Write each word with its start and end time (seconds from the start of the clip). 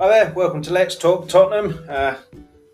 Hi 0.00 0.06
there, 0.06 0.32
welcome 0.32 0.62
to 0.62 0.72
Let's 0.72 0.94
Talk 0.94 1.28
Tottenham. 1.28 1.84
Uh, 1.88 2.14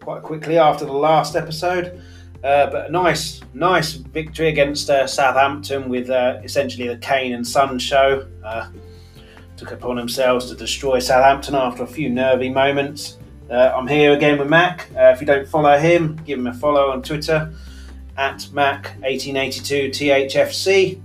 quite 0.02 0.22
quickly 0.22 0.58
after 0.58 0.84
the 0.84 0.92
last 0.92 1.36
episode, 1.36 2.02
uh, 2.44 2.66
but 2.66 2.88
a 2.88 2.90
nice, 2.92 3.40
nice 3.54 3.94
victory 3.94 4.48
against 4.48 4.90
uh, 4.90 5.06
Southampton 5.06 5.88
with 5.88 6.10
uh, 6.10 6.38
essentially 6.44 6.86
the 6.86 6.98
Kane 6.98 7.32
and 7.32 7.46
Son 7.46 7.78
show. 7.78 8.28
Uh, 8.44 8.68
took 9.56 9.70
upon 9.70 9.96
themselves 9.96 10.50
to 10.50 10.54
destroy 10.54 10.98
Southampton 10.98 11.54
after 11.54 11.84
a 11.84 11.86
few 11.86 12.10
nervy 12.10 12.50
moments. 12.50 13.16
Uh, 13.50 13.72
I'm 13.74 13.88
here 13.88 14.12
again 14.12 14.38
with 14.38 14.50
Mac. 14.50 14.90
if 14.94 15.22
you 15.22 15.26
don't 15.26 15.48
follow 15.48 15.78
him, 15.78 16.20
give 16.26 16.38
him 16.38 16.48
a 16.48 16.52
follow 16.52 16.90
on 16.90 17.00
Twitter 17.00 17.54
at 18.18 18.40
Mac1882THFC. 18.52 21.00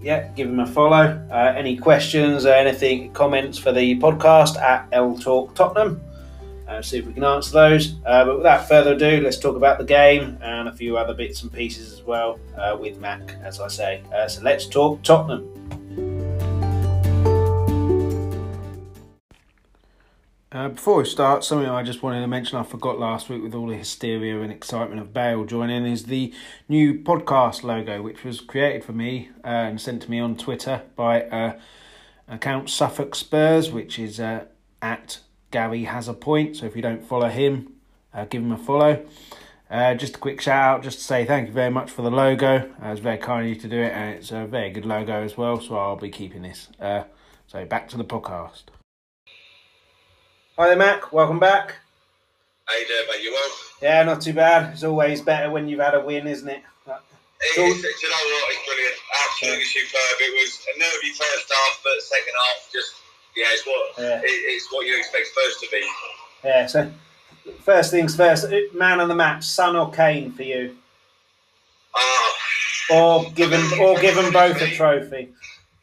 Yeah, 0.00 0.28
give 0.28 0.48
him 0.48 0.60
a 0.60 0.66
follow. 0.66 1.26
Uh, 1.30 1.54
any 1.56 1.76
questions 1.76 2.46
or 2.46 2.52
anything, 2.52 3.12
comments 3.12 3.58
for 3.58 3.72
the 3.72 3.98
podcast 3.98 4.56
at 4.60 4.88
L 4.92 5.18
Talk 5.18 5.54
Tottenham. 5.54 6.00
Uh, 6.68 6.82
see 6.82 6.98
if 6.98 7.06
we 7.06 7.14
can 7.14 7.24
answer 7.24 7.52
those. 7.52 7.94
Uh, 8.04 8.24
but 8.26 8.36
without 8.36 8.68
further 8.68 8.92
ado, 8.92 9.20
let's 9.22 9.38
talk 9.38 9.56
about 9.56 9.78
the 9.78 9.84
game 9.84 10.38
and 10.42 10.68
a 10.68 10.72
few 10.72 10.98
other 10.98 11.14
bits 11.14 11.42
and 11.42 11.52
pieces 11.52 11.92
as 11.92 12.02
well 12.02 12.38
uh, 12.56 12.76
with 12.78 12.98
Mac, 12.98 13.36
as 13.42 13.58
I 13.58 13.68
say. 13.68 14.02
Uh, 14.14 14.28
so 14.28 14.42
let's 14.42 14.66
talk 14.66 15.02
Tottenham. 15.02 15.57
Uh, 20.50 20.70
before 20.70 20.96
we 20.96 21.04
start, 21.04 21.44
something 21.44 21.68
I 21.68 21.82
just 21.82 22.02
wanted 22.02 22.22
to 22.22 22.26
mention 22.26 22.56
I 22.56 22.62
forgot 22.62 22.98
last 22.98 23.28
week 23.28 23.42
with 23.42 23.54
all 23.54 23.66
the 23.66 23.76
hysteria 23.76 24.40
and 24.40 24.50
excitement 24.50 24.98
of 24.98 25.12
Bale 25.12 25.44
joining 25.44 25.84
is 25.84 26.06
the 26.06 26.32
new 26.70 26.94
podcast 26.94 27.64
logo, 27.64 28.00
which 28.00 28.24
was 28.24 28.40
created 28.40 28.82
for 28.82 28.92
me 28.92 29.28
uh, 29.44 29.48
and 29.48 29.78
sent 29.78 30.00
to 30.02 30.10
me 30.10 30.18
on 30.18 30.38
Twitter 30.38 30.84
by 30.96 31.24
uh, 31.24 31.58
account 32.26 32.70
Suffolk 32.70 33.14
Spurs, 33.14 33.70
which 33.70 33.98
is 33.98 34.18
uh, 34.18 34.46
at 34.80 35.18
Gary 35.50 35.84
Has 35.84 36.08
a 36.08 36.14
Point. 36.14 36.56
So 36.56 36.64
if 36.64 36.74
you 36.74 36.80
don't 36.80 37.04
follow 37.04 37.28
him, 37.28 37.74
uh, 38.14 38.24
give 38.24 38.40
him 38.40 38.52
a 38.52 38.56
follow. 38.56 39.04
Uh, 39.70 39.92
just 39.96 40.16
a 40.16 40.18
quick 40.18 40.40
shout 40.40 40.76
out, 40.76 40.82
just 40.82 40.96
to 41.00 41.04
say 41.04 41.26
thank 41.26 41.48
you 41.48 41.52
very 41.52 41.70
much 41.70 41.90
for 41.90 42.00
the 42.00 42.10
logo. 42.10 42.70
Uh, 42.82 42.88
it's 42.88 43.00
very 43.00 43.18
kind 43.18 43.42
of 43.42 43.50
you 43.50 43.54
to 43.56 43.68
do 43.68 43.82
it, 43.82 43.92
and 43.92 44.14
it's 44.14 44.30
a 44.30 44.46
very 44.46 44.70
good 44.70 44.86
logo 44.86 45.22
as 45.22 45.36
well. 45.36 45.60
So 45.60 45.76
I'll 45.76 45.96
be 45.96 46.08
keeping 46.08 46.40
this. 46.40 46.68
so 46.78 47.66
back 47.66 47.90
to 47.90 47.98
the 47.98 48.04
podcast. 48.06 48.62
Hi 50.58 50.66
there, 50.66 50.76
Mac. 50.76 51.12
Welcome 51.12 51.38
back. 51.38 51.76
How 52.64 52.76
you 52.76 52.88
doing, 52.88 53.06
mate? 53.08 53.22
You 53.22 53.30
well? 53.30 53.50
Yeah, 53.80 54.02
not 54.02 54.20
too 54.20 54.32
bad. 54.32 54.72
It's 54.72 54.82
always 54.82 55.22
better 55.22 55.52
when 55.52 55.68
you've 55.68 55.78
had 55.78 55.94
a 55.94 56.00
win, 56.00 56.26
isn't 56.26 56.48
it? 56.48 56.64
It 56.84 57.54
so, 57.54 57.62
is, 57.62 57.76
you 57.76 58.08
know 58.10 58.16
what? 58.16 58.50
It's 58.50 58.66
brilliant. 58.66 58.94
Absolutely 59.30 59.62
yeah. 59.62 59.86
superb. 59.86 60.18
It 60.18 60.34
was 60.34 60.66
a 60.74 60.78
nervy 60.80 61.10
first 61.10 61.52
half, 61.54 61.80
but 61.84 62.02
second 62.02 62.34
half, 62.44 62.72
just 62.72 62.92
yeah, 63.36 63.44
it's 63.50 63.66
what 63.68 64.04
yeah. 64.04 64.20
It, 64.20 64.26
it's 64.26 64.72
what 64.72 64.84
you 64.84 64.98
expect 64.98 65.28
first 65.28 65.60
to 65.60 65.68
be. 65.70 65.86
Yeah. 66.42 66.66
So 66.66 66.90
first 67.60 67.92
things 67.92 68.16
first, 68.16 68.46
uh, 68.46 68.58
man 68.74 68.98
on 68.98 69.06
the 69.06 69.14
match, 69.14 69.44
Son 69.44 69.76
or 69.76 69.92
Kane 69.92 70.32
for 70.32 70.42
you? 70.42 70.76
Ah. 71.94 72.34
or 72.90 73.30
given 73.30 73.60
or 73.78 73.96
given 74.00 74.32
both 74.32 74.60
a 74.60 74.74
trophy. 74.74 75.28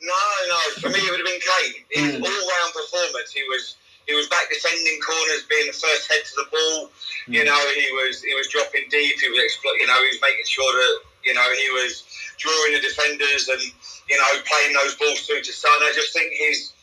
No, 0.02 0.14
no. 0.50 0.60
For 0.82 0.90
me, 0.90 1.00
it 1.00 1.12
would 1.12 1.22
have 1.22 1.26
been 1.26 1.40
Kane. 1.40 1.84
His 1.92 2.16
mm. 2.16 2.24
all-round 2.26 2.74
performance. 2.74 3.32
He 3.32 3.44
was 3.44 3.78
he 4.08 4.14
was 4.14 4.28
back 4.30 4.50
defending 4.50 5.00
corners, 5.02 5.50
being 5.50 5.68
the 5.68 5.78
first 5.78 6.06
head 6.10 6.22
to 6.22 6.34
the 6.38 6.48
ball. 6.54 6.90
Mm. 7.28 7.42
You 7.42 7.44
know, 7.46 7.60
he 7.74 7.90
was 7.98 8.22
he 8.22 8.34
was 8.38 8.48
dropping 8.48 8.86
deep. 8.90 9.18
He 9.20 9.30
was 9.30 9.42
explo- 9.42 9.78
you 9.78 9.88
know 9.88 9.98
he 9.98 10.14
was 10.14 10.22
making 10.22 10.46
sure 10.46 10.70
that 10.70 10.96
you 11.26 11.34
know 11.34 11.48
he 11.58 11.70
was 11.82 12.06
drawing 12.38 12.74
the 12.78 12.82
defenders 12.82 13.50
and 13.50 13.62
you 14.10 14.18
know 14.18 14.32
playing 14.46 14.74
those 14.74 14.96
balls 14.96 15.26
through 15.26 15.42
to 15.42 15.54
Son. 15.54 15.74
I 15.82 15.92
just 15.96 16.14
think 16.14 16.32
he's 16.34 16.74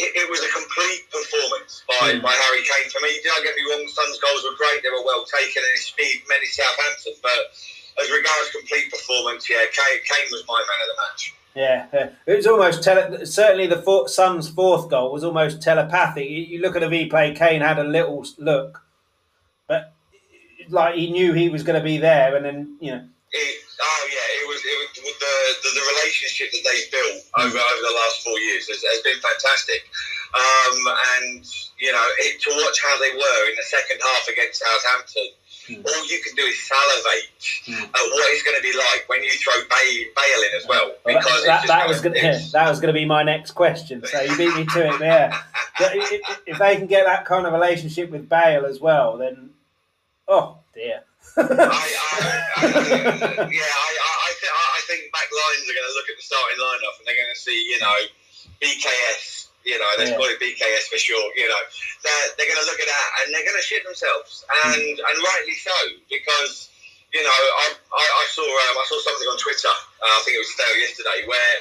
it, 0.00 0.16
it, 0.16 0.26
was 0.32 0.40
a 0.40 0.48
complete 0.48 1.04
performance 1.12 1.84
by, 1.84 2.16
mm. 2.16 2.24
by 2.24 2.32
Harry 2.32 2.64
Kane. 2.64 2.88
For 2.88 3.04
me, 3.04 3.12
don't 3.20 3.44
get 3.44 3.52
me 3.52 3.64
wrong, 3.68 3.84
Son's 3.92 4.16
goals 4.24 4.40
were 4.40 4.56
great. 4.56 4.80
They 4.80 4.88
were 4.88 5.04
well 5.04 5.28
taken 5.28 5.60
and 5.60 5.72
his 5.76 5.84
speed 5.84 6.24
many 6.32 6.48
Southampton. 6.48 7.12
But 7.20 7.52
as 8.00 8.08
regards 8.08 8.56
complete 8.56 8.88
performance, 8.88 9.44
yeah, 9.52 9.68
Kane, 9.68 10.00
Kane 10.00 10.28
was 10.32 10.48
my 10.48 10.56
man 10.56 10.80
of 10.80 10.88
the 10.88 10.96
match. 10.96 11.36
Yeah, 11.54 11.86
it 12.26 12.36
was 12.36 12.46
almost 12.46 12.82
tele- 12.82 13.26
certainly 13.26 13.66
the 13.66 13.82
four, 13.82 14.08
Son's 14.08 14.48
fourth 14.48 14.88
goal 14.88 15.12
was 15.12 15.22
almost 15.22 15.60
telepathic. 15.60 16.28
You, 16.28 16.40
you 16.40 16.60
look 16.62 16.76
at 16.76 16.80
the 16.80 16.88
replay, 16.88 17.36
Kane 17.36 17.60
had 17.60 17.78
a 17.78 17.84
little 17.84 18.24
look, 18.38 18.82
but 19.68 19.92
like 20.70 20.94
he 20.94 21.10
knew 21.10 21.34
he 21.34 21.50
was 21.50 21.62
going 21.62 21.78
to 21.78 21.84
be 21.84 21.98
there, 21.98 22.36
and 22.36 22.44
then 22.44 22.76
you 22.80 22.92
know. 22.92 23.04
It, 23.32 23.64
oh 23.80 24.02
yeah, 24.08 24.28
it 24.40 24.48
was 24.48 24.60
it 24.64 25.04
was 25.04 25.16
the, 25.20 25.34
the, 25.68 25.70
the 25.76 25.86
relationship 25.92 26.52
that 26.52 26.64
they've 26.64 26.90
built 26.90 27.20
over 27.36 27.58
over 27.58 27.82
the 27.84 27.96
last 28.00 28.24
four 28.24 28.38
years 28.38 28.68
has, 28.68 28.80
has 28.88 29.00
been 29.04 29.20
fantastic, 29.20 29.84
um, 30.32 30.76
and 31.20 31.44
you 31.76 31.92
know 31.92 32.06
it, 32.24 32.40
to 32.40 32.50
watch 32.64 32.80
how 32.80 32.96
they 32.96 33.12
were 33.12 33.42
in 33.52 33.56
the 33.56 33.68
second 33.68 34.00
half 34.00 34.24
against 34.28 34.60
Southampton 34.60 35.28
Mm. 35.68 35.84
All 35.84 36.08
you 36.08 36.20
can 36.24 36.34
do 36.34 36.42
is 36.42 36.58
salivate 36.68 37.30
mm. 37.66 37.82
at 37.82 37.92
what 37.92 38.32
it's 38.32 38.42
going 38.42 38.56
to 38.56 38.62
be 38.62 38.76
like 38.76 39.08
when 39.08 39.22
you 39.22 39.30
throw 39.30 39.54
Bale, 39.54 40.04
Bale 40.16 40.42
in 40.42 40.56
as 40.56 40.66
well. 40.66 40.92
well 41.04 41.14
because 41.14 41.44
that, 41.46 41.66
that 41.68 41.86
was 41.86 42.00
going 42.00 42.14
to, 42.14 42.50
that 42.52 42.68
was 42.68 42.80
going 42.80 42.92
to 42.92 42.98
be 42.98 43.04
my 43.04 43.22
next 43.22 43.52
question. 43.52 44.04
So 44.04 44.20
you 44.22 44.36
beat 44.36 44.56
me 44.56 44.64
to 44.66 44.94
it 44.94 44.98
there. 44.98 45.32
if, 45.80 46.40
if 46.46 46.58
they 46.58 46.76
can 46.76 46.86
get 46.86 47.06
that 47.06 47.24
kind 47.24 47.46
of 47.46 47.52
relationship 47.52 48.10
with 48.10 48.28
Bale 48.28 48.66
as 48.66 48.80
well, 48.80 49.18
then 49.18 49.50
oh 50.26 50.58
dear. 50.74 51.02
I, 51.36 51.42
I, 51.42 51.46
I, 52.56 52.66
yeah, 52.66 53.62
I, 53.70 53.90
I, 54.02 54.32
th- 54.40 54.52
I 54.52 54.80
think 54.86 55.12
back 55.12 55.28
lines 55.30 55.64
are 55.64 55.74
going 55.74 55.88
to 55.88 55.94
look 55.94 56.10
at 56.10 56.16
the 56.16 56.22
starting 56.22 56.58
lineup 56.58 56.98
and 56.98 57.06
they're 57.06 57.14
going 57.14 57.32
to 57.32 57.40
see, 57.40 57.56
you 57.70 57.78
know, 57.80 57.98
BKS 58.60 59.41
you 59.64 59.78
know, 59.78 59.90
let's 59.98 60.10
yeah. 60.10 60.18
call 60.18 60.26
it 60.26 60.42
BKS 60.42 60.90
for 60.90 60.98
short. 60.98 61.30
You 61.38 61.46
know, 61.46 61.62
they're, 62.02 62.26
they're 62.34 62.50
going 62.50 62.58
to 62.58 62.68
look 62.68 62.82
at 62.82 62.90
that 62.90 63.08
and 63.22 63.26
they're 63.30 63.46
going 63.46 63.58
to 63.58 63.64
shit 63.64 63.86
themselves, 63.86 64.42
and 64.66 64.82
mm. 64.82 64.98
and 64.98 65.16
rightly 65.22 65.54
so 65.54 65.74
because 66.10 66.70
you 67.14 67.22
know 67.22 67.30
I, 67.30 67.66
I, 67.94 68.04
I 68.04 68.24
saw 68.34 68.46
um, 68.46 68.74
I 68.78 68.84
saw 68.90 68.98
something 69.06 69.28
on 69.30 69.38
Twitter. 69.38 69.74
Uh, 70.02 70.10
I 70.18 70.20
think 70.26 70.34
it 70.38 70.42
was 70.42 70.52
today 70.54 70.70
or 70.70 70.78
yesterday 70.82 71.18
where 71.30 71.54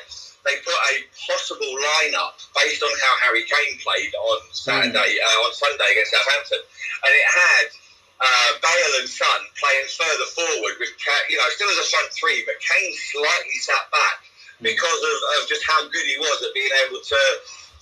they 0.49 0.57
put 0.65 0.73
a 0.73 1.05
possible 1.29 1.69
lineup 1.69 2.41
based 2.57 2.81
on 2.81 2.89
how 3.05 3.13
Harry 3.29 3.45
Kane 3.45 3.77
played 3.85 4.13
on 4.17 4.37
Saturday 4.49 5.21
mm. 5.21 5.25
uh, 5.25 5.45
on 5.45 5.51
Sunday 5.53 5.89
against 5.93 6.13
Southampton, 6.13 6.61
and 7.05 7.11
it 7.13 7.27
had. 7.29 7.67
Uh, 8.21 8.53
Bale 8.61 9.01
and 9.01 9.09
Son 9.09 9.41
playing 9.57 9.89
further 9.97 10.29
forward 10.37 10.77
with, 10.77 10.93
you 11.25 11.41
know, 11.41 11.49
still 11.57 11.65
as 11.73 11.81
a 11.81 11.89
front 11.89 12.05
three, 12.13 12.45
but 12.45 12.53
Kane 12.61 12.93
slightly 12.93 13.57
sat 13.57 13.89
back 13.89 14.21
mm. 14.61 14.69
because 14.69 15.01
of, 15.01 15.17
of 15.41 15.49
just 15.49 15.65
how 15.65 15.81
good 15.89 16.05
he 16.05 16.21
was 16.21 16.37
at 16.45 16.53
being 16.53 16.69
able 16.85 17.01
to 17.01 17.17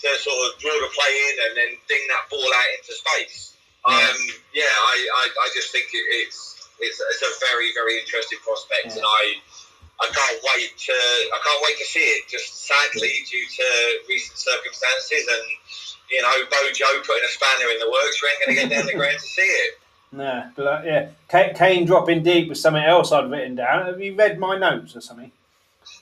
to 0.01 0.07
sort 0.19 0.39
of 0.47 0.59
draw 0.59 0.75
the 0.79 0.91
play 0.95 1.13
in 1.27 1.35
and 1.47 1.53
then 1.57 1.71
ding 1.87 2.03
that 2.07 2.29
ball 2.31 2.43
out 2.43 2.69
into 2.79 2.93
space. 2.95 3.55
Um, 3.87 4.19
yeah, 4.53 4.67
I, 4.67 4.95
I, 4.95 5.23
I, 5.27 5.47
just 5.55 5.71
think 5.71 5.87
it, 5.93 6.05
it's, 6.27 6.67
it's 6.79 6.99
it's 6.99 7.23
a 7.23 7.31
very 7.47 7.71
very 7.73 7.97
interesting 7.97 8.37
prospect, 8.43 8.91
yeah. 8.91 8.99
and 8.99 9.05
I 9.07 9.39
I 10.03 10.07
can't 10.11 10.39
wait 10.55 10.77
to 10.77 10.93
I 10.93 11.39
can't 11.39 11.61
wait 11.63 11.77
to 11.79 11.87
see 11.87 12.03
it. 12.03 12.27
Just 12.27 12.67
sadly, 12.67 13.23
due 13.27 13.47
to 13.47 13.67
recent 14.07 14.37
circumstances 14.37 15.23
and 15.31 15.45
you 16.11 16.21
know 16.21 16.35
Bojo 16.51 16.87
putting 17.07 17.23
a 17.23 17.31
spanner 17.31 17.71
in 17.71 17.79
the 17.79 17.89
works, 17.89 18.19
we 18.21 18.27
ain't 18.27 18.39
going 18.43 18.51
to 18.51 18.59
get 18.59 18.69
down 18.69 18.85
the 18.85 18.93
ground 18.99 19.19
to 19.19 19.25
see 19.25 19.41
it. 19.41 19.79
No, 20.11 20.49
but 20.55 20.65
uh, 20.65 20.81
yeah, 20.83 21.09
Kane 21.53 21.85
dropping 21.85 22.23
deep 22.23 22.49
was 22.49 22.61
something 22.61 22.83
else 22.83 23.11
I'd 23.11 23.29
written 23.29 23.55
down. 23.55 23.85
Have 23.85 24.01
you 24.01 24.15
read 24.15 24.39
my 24.39 24.57
notes 24.57 24.95
or 24.95 25.01
something? 25.01 25.31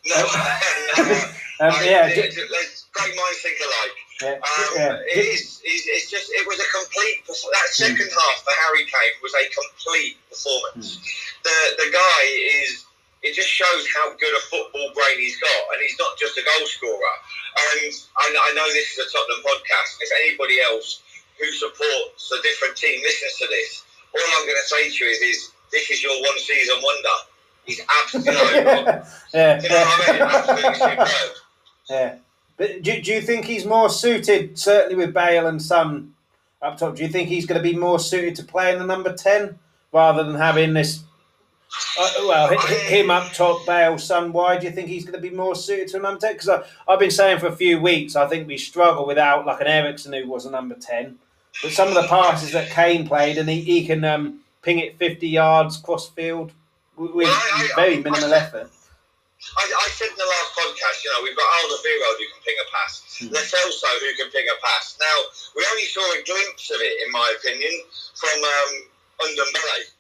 No, 0.06 0.16
no. 0.16 1.04
um, 1.60 1.74
yeah, 1.84 2.12
let's 2.16 2.77
great 2.98 3.16
minds 3.16 3.40
think 3.46 3.58
alike. 3.62 3.98
Yeah. 4.18 4.42
Um, 4.42 4.72
yeah. 4.76 5.14
It 5.14 5.26
is, 5.38 5.62
it's 5.64 6.10
just, 6.10 6.34
it 6.34 6.46
was 6.50 6.58
a 6.58 6.68
complete, 6.74 7.22
that 7.30 7.70
second 7.70 8.10
mm. 8.10 8.18
half 8.18 8.38
for 8.42 8.54
Harry 8.66 8.86
Kane 8.90 9.16
was 9.22 9.34
a 9.38 9.46
complete 9.54 10.18
performance. 10.30 10.98
Mm. 10.98 11.46
The, 11.46 11.58
the 11.86 11.90
guy 11.94 12.22
is, 12.66 12.86
it 13.22 13.34
just 13.34 13.50
shows 13.50 13.86
how 13.94 14.14
good 14.18 14.34
a 14.34 14.42
football 14.50 14.90
brain 14.94 15.18
he's 15.18 15.38
got, 15.38 15.62
and 15.74 15.82
he's 15.82 15.98
not 16.02 16.18
just 16.18 16.38
a 16.38 16.44
goal 16.44 16.66
scorer. 16.66 17.16
And 17.74 17.94
I, 18.18 18.26
I 18.30 18.50
know 18.54 18.68
this 18.74 18.98
is 18.98 19.06
a 19.06 19.08
Tottenham 19.10 19.42
podcast, 19.46 20.02
if 20.02 20.10
anybody 20.26 20.62
else 20.62 21.02
who 21.38 21.46
supports 21.54 22.32
a 22.34 22.42
different 22.42 22.78
team 22.78 23.02
listens 23.02 23.38
to 23.38 23.48
this, 23.50 23.84
all 24.14 24.30
I'm 24.38 24.46
going 24.46 24.58
to 24.58 24.68
say 24.68 24.90
to 24.90 25.06
you 25.06 25.12
is, 25.12 25.22
is 25.22 25.52
this 25.72 25.90
is 25.92 26.02
your 26.02 26.18
one 26.22 26.38
season 26.40 26.78
wonder. 26.82 27.18
He's 27.66 27.82
absolutely, 27.82 28.34
yeah. 29.34 29.62
you 29.62 29.70
know 29.70 29.84
what 29.84 30.10
I 30.10 30.14
mean? 30.14 30.22
Absolutely 30.22 30.74
superb. 30.74 31.36
Yeah. 31.90 32.16
But 32.58 32.82
do, 32.82 33.02
do 33.02 33.12
you 33.12 33.22
think 33.22 33.46
he's 33.46 33.66
more 33.66 33.90
suited, 33.90 34.58
certainly 34.58 34.96
with 34.96 35.14
Bale 35.14 35.48
and 35.48 35.62
Son 35.62 36.14
up 36.62 36.78
top? 36.78 36.96
Do 36.96 37.04
you 37.04 37.10
think 37.10 37.30
he's 37.30 37.46
going 37.46 37.62
to 37.62 37.70
be 37.70 37.78
more 37.78 38.00
suited 38.00 38.36
to 38.36 38.44
play 38.44 38.74
in 38.74 38.80
the 38.80 38.86
number 38.86 39.14
10 39.14 39.58
rather 39.94 40.24
than 40.24 40.36
having 40.36 40.74
this? 40.74 41.04
Uh, 42.00 42.10
well, 42.28 42.58
him 42.88 43.12
up 43.12 43.32
top, 43.34 43.66
Bale, 43.66 43.98
Son. 43.98 44.32
Why 44.34 44.58
do 44.58 44.66
you 44.66 44.72
think 44.72 44.88
he's 44.88 45.04
going 45.04 45.22
to 45.22 45.30
be 45.30 45.36
more 45.36 45.56
suited 45.56 45.90
to 45.90 45.98
a 45.98 46.02
number 46.02 46.20
10? 46.20 46.34
Because 46.34 46.64
I've 46.88 47.00
been 47.00 47.12
saying 47.12 47.40
for 47.40 47.48
a 47.48 47.56
few 47.56 47.80
weeks, 47.80 48.16
I 48.16 48.28
think 48.28 48.48
we 48.48 48.58
struggle 48.58 49.06
without 49.06 49.46
like 49.46 49.62
an 49.62 49.68
Eriksen 49.68 50.14
who 50.14 50.28
was 50.28 50.46
a 50.46 50.52
number 50.52 50.76
10. 50.76 51.18
But 51.62 51.72
some 51.72 51.90
of 51.90 51.96
the 51.96 52.08
passes 52.08 52.52
that 52.54 52.70
Kane 52.70 53.08
played, 53.08 53.38
and 53.38 53.50
he, 53.50 53.62
he 53.62 53.86
can 53.86 54.04
um, 54.04 54.40
ping 54.62 54.80
it 54.80 54.98
50 54.98 55.28
yards 55.28 55.78
cross 55.78 56.10
field 56.10 56.52
with, 56.96 57.14
with 57.14 57.30
very 57.76 57.98
minimal 57.98 58.34
effort. 58.34 58.72
I, 59.58 59.64
I 59.64 59.88
said 59.94 60.10
in 60.10 60.18
the 60.18 60.26
last 60.26 60.50
podcast, 60.58 61.04
you 61.06 61.10
know, 61.14 61.22
we've 61.24 61.38
got 61.38 61.46
Alderweireld 61.62 62.18
who 62.18 62.26
can 62.26 62.42
ping 62.42 62.58
a 62.58 62.68
pass, 62.74 63.22
mm. 63.22 63.32
Lo 63.32 63.42
Celso 63.42 63.90
who 64.02 64.12
can 64.18 64.32
ping 64.32 64.46
a 64.50 64.58
pass. 64.66 64.98
Now, 65.00 65.18
we 65.56 65.66
only 65.72 65.86
saw 65.86 66.02
a 66.02 66.24
glimpse 66.26 66.72
of 66.72 66.82
it, 66.82 67.06
in 67.06 67.12
my 67.12 67.28
opinion, 67.38 67.74
from 68.16 68.38
um, 68.44 68.72
Ndombele. 69.22 69.94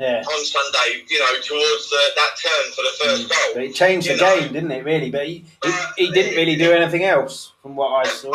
Yeah. 0.00 0.24
On 0.26 0.44
Sunday, 0.44 1.04
you 1.06 1.18
know, 1.18 1.34
towards 1.46 1.90
the, 1.90 2.02
that 2.16 2.32
turn 2.42 2.72
for 2.72 2.82
the 2.82 2.94
first 2.98 3.22
mm. 3.26 3.28
goal. 3.28 3.50
But 3.54 3.62
it 3.64 3.74
changed 3.74 4.08
the 4.08 4.16
know. 4.16 4.40
game, 4.40 4.52
didn't 4.52 4.72
it, 4.72 4.84
really? 4.84 5.10
But 5.10 5.26
he, 5.26 5.44
uh, 5.62 5.86
he 5.96 6.10
didn't 6.10 6.34
really 6.34 6.56
do 6.56 6.72
anything 6.72 7.04
else, 7.04 7.52
from 7.62 7.76
what 7.76 8.06
I 8.06 8.10
saw. 8.10 8.34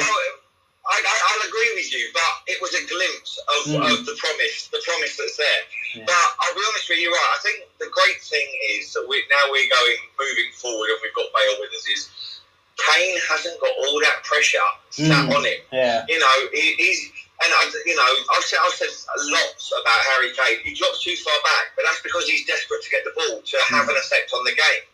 I, 0.88 1.31
will 1.36 1.50
agree 1.50 1.72
with 1.75 1.92
you, 1.92 2.07
but 2.16 2.31
it 2.48 2.57
was 2.62 2.72
a 2.74 2.84
glimpse 2.88 3.36
of, 3.60 3.62
mm. 3.68 3.84
of 3.84 4.06
the 4.07 4.16
promise, 4.16 4.72
the 4.72 4.81
promise 4.88 5.19
that's 5.19 5.36
there. 5.36 5.63
Yeah. 5.95 6.07
But 6.07 6.28
I'll 6.39 6.56
be 6.56 6.63
honest 6.63 6.88
with 6.88 7.00
you, 7.00 7.12
right? 7.12 7.31
I 7.36 7.39
think 7.44 7.68
the 7.80 7.92
great 7.92 8.19
thing 8.24 8.48
is 8.80 8.94
that 8.94 9.04
we 9.04 9.19
now 9.28 9.51
we're 9.51 9.68
going 9.68 10.00
moving 10.16 10.50
forward, 10.56 10.88
and 10.95 11.00
we've 11.04 11.16
got 11.16 11.28
Bale 11.36 11.57
with 11.60 11.75
us. 11.75 11.86
Is 11.92 12.01
Kane 12.78 13.18
hasn't 13.28 13.60
got 13.60 13.74
all 13.74 14.00
that 14.00 14.24
pressure 14.24 14.69
sat 14.92 15.28
mm. 15.28 15.36
on 15.36 15.44
him. 15.44 15.60
Yeah. 15.74 16.06
You 16.07 16.19
know, 16.19 16.36
he, 16.54 16.78
he's 16.78 17.12
and 17.44 17.51
I, 17.54 17.69
you 17.86 17.95
know, 17.95 18.10
I've 18.34 18.44
said, 18.44 18.60
I've 18.66 18.74
said 18.74 18.89
lots 19.30 19.69
about 19.69 20.00
Harry 20.16 20.34
Kane. 20.34 20.57
He 20.66 20.74
drops 20.74 21.04
too 21.04 21.16
far 21.22 21.38
back, 21.45 21.78
but 21.78 21.86
that's 21.86 22.01
because 22.01 22.25
he's 22.25 22.48
desperate 22.48 22.81
to 22.81 22.89
get 22.89 23.06
the 23.06 23.13
ball 23.13 23.42
to 23.42 23.57
mm. 23.57 23.78
have 23.78 23.89
an 23.89 23.98
effect 23.98 24.34
on 24.34 24.44
the 24.44 24.56
game. 24.57 24.86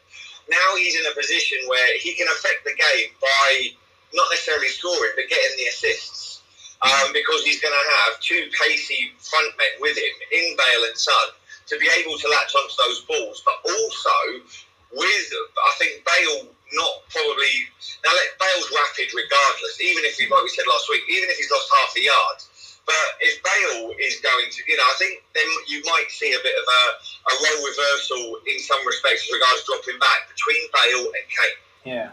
Now 0.49 0.75
he's 0.75 0.99
in 0.99 1.05
a 1.07 1.15
position 1.15 1.59
where 1.67 1.97
he 1.99 2.15
can 2.15 2.27
affect 2.27 2.67
the 2.67 2.75
game 2.75 3.15
by 3.21 3.71
not 4.13 4.27
necessarily 4.29 4.69
scoring, 4.69 5.11
but 5.15 5.25
getting 5.27 5.57
the 5.57 5.67
assists. 5.67 6.41
Um, 6.83 7.15
because 7.15 7.47
he's 7.47 7.63
going 7.63 7.71
to 7.71 7.87
have 8.03 8.19
two 8.19 8.51
pacey 8.59 9.15
front 9.15 9.55
men 9.55 9.79
with 9.79 9.95
him 9.95 10.15
in 10.35 10.51
Bale 10.59 10.83
and 10.83 10.97
Son 10.99 11.31
to 11.71 11.79
be 11.79 11.87
able 11.87 12.19
to 12.19 12.27
latch 12.27 12.51
onto 12.59 12.75
those 12.75 13.07
balls, 13.07 13.39
but 13.47 13.55
also 13.63 14.43
with 14.91 15.27
I 15.31 15.71
think 15.79 16.03
Bale 16.03 16.43
not 16.75 16.95
probably 17.07 17.55
now 18.03 18.11
let 18.11 18.35
Bale's 18.35 18.67
rapid 18.75 19.15
regardless, 19.15 19.79
even 19.79 20.03
if 20.03 20.19
he 20.19 20.27
like 20.27 20.43
we 20.43 20.51
said 20.51 20.67
last 20.67 20.91
week, 20.91 21.07
even 21.07 21.31
if 21.31 21.39
he's 21.39 21.47
lost 21.47 21.71
half 21.71 21.95
a 21.95 22.03
yard. 22.03 22.39
But 22.83 23.07
if 23.23 23.39
Bale 23.39 23.95
is 23.95 24.19
going 24.19 24.51
to, 24.51 24.59
you 24.67 24.75
know, 24.75 24.83
I 24.83 24.95
think 24.99 25.23
then 25.31 25.47
you 25.71 25.79
might 25.87 26.11
see 26.11 26.35
a 26.35 26.41
bit 26.43 26.51
of 26.51 26.67
a, 26.67 26.83
a 27.31 27.33
role 27.47 27.63
reversal 27.63 28.43
in 28.43 28.59
some 28.59 28.83
respects 28.83 29.23
as 29.23 29.31
regards 29.31 29.63
dropping 29.63 30.03
back 30.03 30.27
between 30.27 30.67
Bale 30.75 31.07
and 31.15 31.25
Kane. 31.31 31.59
Yeah 31.95 32.11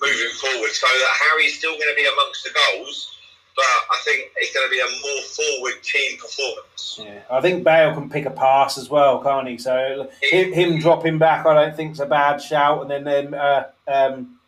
moving 0.00 0.34
forward. 0.40 0.70
So 0.70 0.86
that 0.86 1.14
Harry's 1.28 1.58
still 1.58 1.72
going 1.72 1.90
to 1.90 1.96
be 1.96 2.06
amongst 2.06 2.44
the 2.44 2.50
goals, 2.50 3.16
but 3.56 3.64
I 3.64 3.98
think 4.04 4.30
it's 4.36 4.54
going 4.54 4.66
to 4.66 4.70
be 4.70 4.80
a 4.80 4.90
more 5.02 5.22
forward 5.22 5.82
team 5.82 6.18
performance. 6.18 7.00
Yeah, 7.02 7.22
I 7.30 7.40
think 7.40 7.64
Bale 7.64 7.94
can 7.94 8.08
pick 8.08 8.26
a 8.26 8.30
pass 8.30 8.78
as 8.78 8.88
well, 8.88 9.22
can't 9.22 9.48
he? 9.48 9.58
So 9.58 10.08
him, 10.22 10.52
him 10.52 10.78
dropping 10.78 11.18
back, 11.18 11.46
I 11.46 11.54
don't 11.54 11.76
think 11.76 11.92
it's 11.92 12.00
a 12.00 12.06
bad 12.06 12.40
shout, 12.40 12.82
and 12.82 12.90
then 12.90 13.04
them 13.04 13.34
uh, 13.34 13.64
um, 13.86 14.38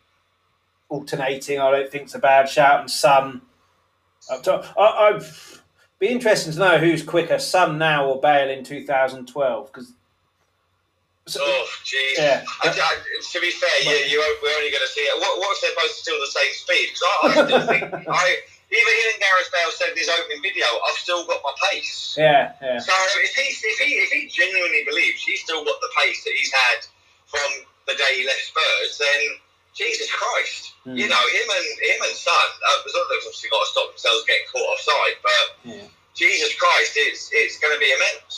alternating, 0.89 1.59
I 1.59 1.71
don't 1.71 1.91
think 1.91 2.05
it's 2.05 2.15
a 2.15 2.19
bad 2.19 2.49
shout. 2.49 2.81
And 2.81 2.89
Son 2.89 3.41
up 4.31 4.43
top. 4.43 4.65
I, 4.77 5.09
I'd 5.09 5.23
be 5.99 6.07
interesting 6.07 6.53
to 6.53 6.59
know 6.59 6.77
who's 6.77 7.03
quicker, 7.03 7.39
Son 7.39 7.77
now 7.77 8.07
or 8.07 8.19
Bale 8.19 8.49
in 8.49 8.63
2012, 8.63 9.71
because 9.71 9.93
so, 11.25 11.39
oh, 11.39 11.65
jeez. 11.87 12.19
Yeah. 12.19 12.43
I, 12.63 12.67
I, 12.67 12.93
to 12.99 13.39
be 13.39 13.51
fair, 13.55 13.71
you, 13.87 13.95
you, 14.11 14.19
we're 14.43 14.57
only 14.59 14.71
going 14.75 14.83
to 14.83 14.91
see 14.91 15.07
it. 15.07 15.15
What, 15.23 15.39
what 15.39 15.55
if 15.55 15.63
they're 15.63 15.79
both 15.79 15.95
still 15.95 16.19
the 16.19 16.27
same 16.27 16.51
speed? 16.51 16.91
Because 16.91 17.03
I, 17.03 17.15
I 17.15 17.29
still 17.47 17.63
think, 17.63 17.83
I, 18.11 18.25
even, 18.73 18.91
even 18.91 19.13
Gareth 19.23 19.51
Bale 19.55 19.71
said 19.71 19.95
in 19.95 19.97
his 20.03 20.11
opening 20.11 20.43
video, 20.43 20.67
I've 20.67 20.99
still 20.99 21.23
got 21.23 21.39
my 21.39 21.55
pace. 21.71 22.19
Yeah, 22.19 22.51
yeah. 22.59 22.79
So 22.79 22.91
if 23.23 23.31
he, 23.39 23.47
if 23.55 23.77
he, 23.79 23.89
if 24.03 24.11
he 24.11 24.21
genuinely 24.27 24.83
believes 24.83 25.23
he's 25.23 25.39
still 25.39 25.63
got 25.63 25.79
the 25.79 25.91
pace 25.95 26.27
that 26.27 26.35
he's 26.35 26.51
had 26.51 26.83
from 27.31 27.49
the 27.87 27.95
day 27.95 28.19
he 28.19 28.27
left 28.27 28.43
Spurs, 28.43 28.99
then 28.99 29.39
Jesus 29.73 30.11
Christ, 30.11 30.75
mm. 30.85 30.97
you 30.97 31.07
know 31.07 31.23
him 31.31 31.47
and 31.55 31.67
him 31.87 31.99
and 32.03 32.15
Son. 32.19 32.49
Uh, 32.67 32.83
they've 32.83 33.23
obviously 33.23 33.49
got 33.49 33.63
to 33.63 33.69
stop 33.71 33.87
themselves 33.95 34.27
getting 34.27 34.47
caught 34.51 34.67
offside, 34.75 35.17
but 35.23 35.45
yeah. 35.63 35.87
Jesus 36.13 36.53
Christ, 36.57 36.93
it's 36.95 37.29
it's 37.33 37.57
going 37.57 37.73
to 37.73 37.79
be 37.79 37.89
immense. 37.89 38.32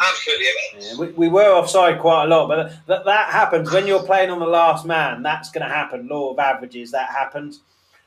Absolutely. 0.00 0.46
Yeah, 0.78 0.96
we, 0.98 1.06
we 1.12 1.28
were 1.28 1.52
offside 1.52 2.00
quite 2.00 2.24
a 2.24 2.26
lot, 2.28 2.48
but 2.48 2.72
that, 2.86 3.04
that 3.04 3.30
happens 3.30 3.70
when 3.70 3.86
you're 3.86 4.02
playing 4.02 4.30
on 4.30 4.38
the 4.38 4.46
last 4.46 4.86
man. 4.86 5.22
That's 5.22 5.50
going 5.50 5.66
to 5.66 5.72
happen. 5.72 6.08
Law 6.08 6.32
of 6.32 6.38
averages, 6.38 6.90
that 6.92 7.10
happens. 7.10 7.60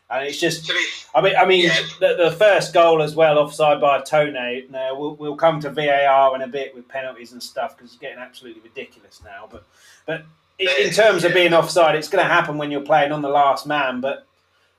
And 0.09 0.27
it's 0.27 0.39
just, 0.39 0.71
I 1.15 1.21
mean, 1.21 1.35
I 1.35 1.45
mean, 1.45 1.65
yeah. 1.65 1.79
the, 1.99 2.29
the, 2.29 2.31
first 2.31 2.73
goal 2.73 3.01
as 3.01 3.15
well, 3.15 3.39
offside 3.39 3.79
by 3.81 4.01
Tone. 4.01 4.33
Now 4.69 4.99
we'll, 4.99 5.15
we'll 5.15 5.35
come 5.35 5.59
to 5.61 5.69
VAR 5.69 6.35
in 6.35 6.41
a 6.41 6.47
bit 6.47 6.75
with 6.75 6.87
penalties 6.87 7.31
and 7.31 7.41
stuff 7.41 7.75
because 7.75 7.91
it's 7.91 7.99
getting 7.99 8.19
absolutely 8.19 8.61
ridiculous 8.61 9.21
now. 9.23 9.47
But, 9.49 9.65
but 10.05 10.25
in, 10.59 10.67
in 10.79 10.91
terms 10.91 11.23
of 11.23 11.33
being 11.33 11.53
offside, 11.53 11.95
it's 11.95 12.09
going 12.09 12.23
to 12.23 12.31
happen 12.31 12.57
when 12.57 12.69
you're 12.69 12.81
playing 12.81 13.11
on 13.11 13.21
the 13.21 13.29
last 13.29 13.65
man. 13.65 14.01
But 14.01 14.27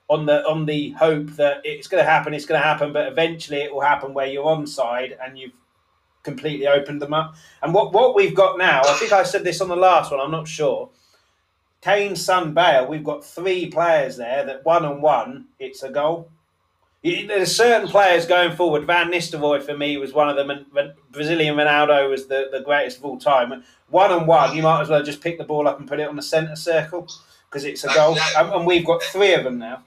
on 0.09 0.27
the 0.27 0.47
on 0.47 0.67
the 0.67 0.91
hope 0.91 1.29
that 1.31 1.63
it's 1.65 1.89
going 1.89 2.05
to 2.05 2.09
happen, 2.09 2.35
it's 2.35 2.47
going 2.47 2.61
to 2.61 2.67
happen. 2.67 2.93
But 2.93 3.09
eventually, 3.09 3.63
it 3.63 3.73
will 3.73 3.81
happen 3.81 4.15
where 4.15 4.27
you're 4.27 4.45
onside 4.45 5.17
and 5.25 5.39
you've 5.39 5.53
completely 6.25 6.67
opened 6.67 7.01
them 7.01 7.15
up. 7.15 7.37
And 7.63 7.73
what, 7.73 7.93
what 7.93 8.17
we've 8.17 8.35
got 8.35 8.59
now, 8.59 8.81
I 8.81 8.95
think 8.95 9.13
I 9.13 9.23
said 9.23 9.45
this 9.45 9.61
on 9.61 9.69
the 9.69 9.77
last 9.77 10.11
one, 10.11 10.21
I'm 10.21 10.33
not 10.33 10.49
sure. 10.49 10.91
Kane, 11.81 12.17
Son, 12.17 12.55
Bale, 12.55 12.87
we've 12.89 13.05
got 13.05 13.25
three 13.25 13.71
players 13.71 14.17
there 14.17 14.45
that 14.45 14.65
one 14.65 14.85
on 14.85 15.01
one, 15.01 15.47
it's 15.59 15.83
a 15.83 15.91
goal. 15.91 16.31
There's 17.03 17.55
certain 17.55 17.87
players 17.87 18.25
going 18.25 18.57
forward. 18.57 18.87
Van 18.87 19.13
Nistelrooy 19.13 19.63
for 19.63 19.77
me 19.77 19.99
was 19.99 20.15
one 20.15 20.31
of 20.31 20.37
them, 20.37 20.49
and 20.49 20.65
Brazilian 21.11 21.55
Ronaldo 21.55 22.09
was 22.09 22.27
the, 22.27 22.49
the 22.51 22.63
greatest 22.63 22.97
of 22.97 23.05
all 23.05 23.19
time. 23.19 23.63
One 23.91 24.11
on 24.11 24.27
one, 24.27 24.57
you 24.57 24.63
might 24.63 24.81
as 24.81 24.89
well 24.89 25.03
just 25.03 25.21
pick 25.21 25.37
the 25.37 25.45
ball 25.45 25.69
up 25.69 25.79
and 25.79 25.87
put 25.87 26.01
it 26.01 26.09
on 26.09 26.17
the 26.17 26.23
centre 26.23 26.57
circle 26.57 27.07
because 27.51 27.67
it's 27.67 27.85
a 27.85 27.89
goal. 27.93 28.17
And, 28.39 28.51
and, 28.55 28.67
we've 28.67 28.87
got 28.87 29.03
three 29.03 29.35
of 29.35 29.45
them 29.45 29.59
now. 29.59 29.83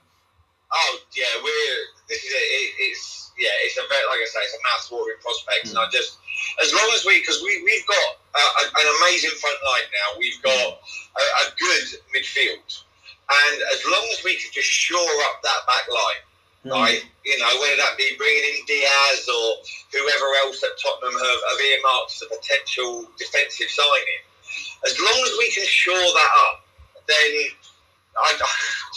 Oh 0.71 0.99
yeah, 1.15 1.25
we're 1.43 1.77
this 2.07 2.23
is 2.23 2.31
it, 2.31 2.71
it's 2.79 3.31
yeah, 3.39 3.49
it's 3.63 3.77
a 3.77 3.81
very 3.89 4.05
like 4.07 4.19
I 4.21 4.25
say, 4.25 4.39
it's 4.43 4.53
a 4.53 4.63
mouth-watering 4.63 5.17
prospect, 5.21 5.65
mm. 5.65 5.69
and 5.71 5.79
I 5.79 5.89
just 5.91 6.17
as 6.61 6.73
long 6.73 6.89
as 6.95 7.05
we, 7.05 7.19
because 7.19 7.41
we, 7.43 7.61
we've 7.63 7.85
got 7.85 8.17
a, 8.33 8.63
an 8.81 8.87
amazing 9.01 9.35
front 9.37 9.57
line 9.61 9.87
now, 9.93 10.07
we've 10.17 10.41
got 10.41 10.57
a, 10.57 11.23
a, 11.23 11.45
good 11.57 11.85
midfield. 12.13 12.81
And 13.29 13.57
as 13.73 13.81
long 13.85 14.05
as 14.13 14.23
we 14.23 14.35
can 14.35 14.49
just 14.53 14.69
shore 14.69 15.13
up 15.29 15.41
that 15.43 15.61
back 15.67 15.85
line, 15.89 16.23
mm. 16.65 16.71
right, 16.71 17.03
you 17.25 17.37
know, 17.37 17.53
whether 17.61 17.77
that 17.77 17.97
be 17.97 18.15
bringing 18.17 18.57
in 18.57 18.65
Diaz 18.65 19.29
or 19.29 19.61
whoever 19.93 20.27
else 20.45 20.61
that 20.61 20.73
Tottenham 20.81 21.13
have, 21.13 21.41
have 21.51 21.61
earmarked 21.61 22.17
as 22.17 22.21
a 22.25 22.29
potential 22.33 23.05
defensive 23.17 23.69
signing, 23.69 24.21
as 24.85 24.97
long 24.97 25.19
as 25.25 25.33
we 25.37 25.51
can 25.51 25.65
shore 25.65 25.93
that 25.93 26.31
up, 26.49 26.65
then, 27.05 27.31
I, 28.17 28.29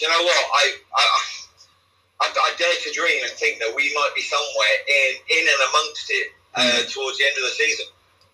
you 0.00 0.08
know 0.08 0.22
what, 0.24 0.44
I, 0.54 0.64
I 0.96 1.04
I, 2.20 2.28
I, 2.28 2.52
dare 2.58 2.76
to 2.84 2.92
dream 2.92 3.24
and 3.24 3.32
think 3.32 3.60
that 3.60 3.72
we 3.74 3.94
might 3.94 4.12
be 4.14 4.20
somewhere 4.20 4.76
in 4.84 5.16
in 5.24 5.40
and 5.40 5.60
amongst 5.72 6.10
it 6.10 6.36
uh, 6.54 6.82
towards 6.88 7.18
the 7.18 7.24
end 7.24 7.36
of 7.36 7.44
the 7.44 7.50
season. 7.50 7.86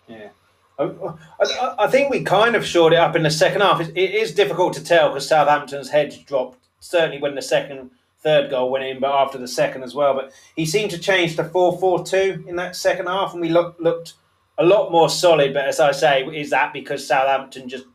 Yeah. 0.07 0.29
I, 0.79 1.85
I, 1.85 1.87
think 1.87 2.11
we 2.11 2.23
kind 2.23 2.55
of 2.55 2.63
shored 2.65 2.93
it 2.93 2.99
up 2.99 3.15
in 3.15 3.23
the 3.23 3.31
second 3.31 3.61
half. 3.61 3.81
It, 3.81 3.97
it 3.97 4.13
is 4.13 4.33
difficult 4.33 4.73
to 4.73 4.83
tell 4.83 5.09
because 5.09 5.27
Southampton's 5.27 5.89
heads 5.89 6.17
dropped 6.17 6.59
certainly 6.79 7.19
when 7.19 7.35
the 7.35 7.41
second, 7.41 7.89
third 8.21 8.49
goal 8.49 8.71
went 8.71 8.85
in, 8.85 8.99
but 8.99 9.11
after 9.11 9.37
the 9.37 9.47
second 9.47 9.83
as 9.83 9.95
well. 9.95 10.13
But 10.13 10.31
he 10.55 10.65
seemed 10.65 10.91
to 10.91 10.99
change 10.99 11.35
to 11.35 11.43
4 11.43 11.79
4 11.79 12.05
2 12.05 12.45
in 12.47 12.55
that 12.57 12.75
second 12.75 13.07
half, 13.07 13.33
and 13.33 13.41
we 13.41 13.49
look, 13.49 13.75
looked 13.79 14.13
a 14.57 14.65
lot 14.65 14.91
more 14.91 15.09
solid. 15.09 15.53
But 15.53 15.65
as 15.65 15.79
I 15.79 15.91
say, 15.91 16.23
is 16.25 16.49
that 16.51 16.73
because 16.73 17.07
Southampton 17.07 17.69
just 17.69 17.85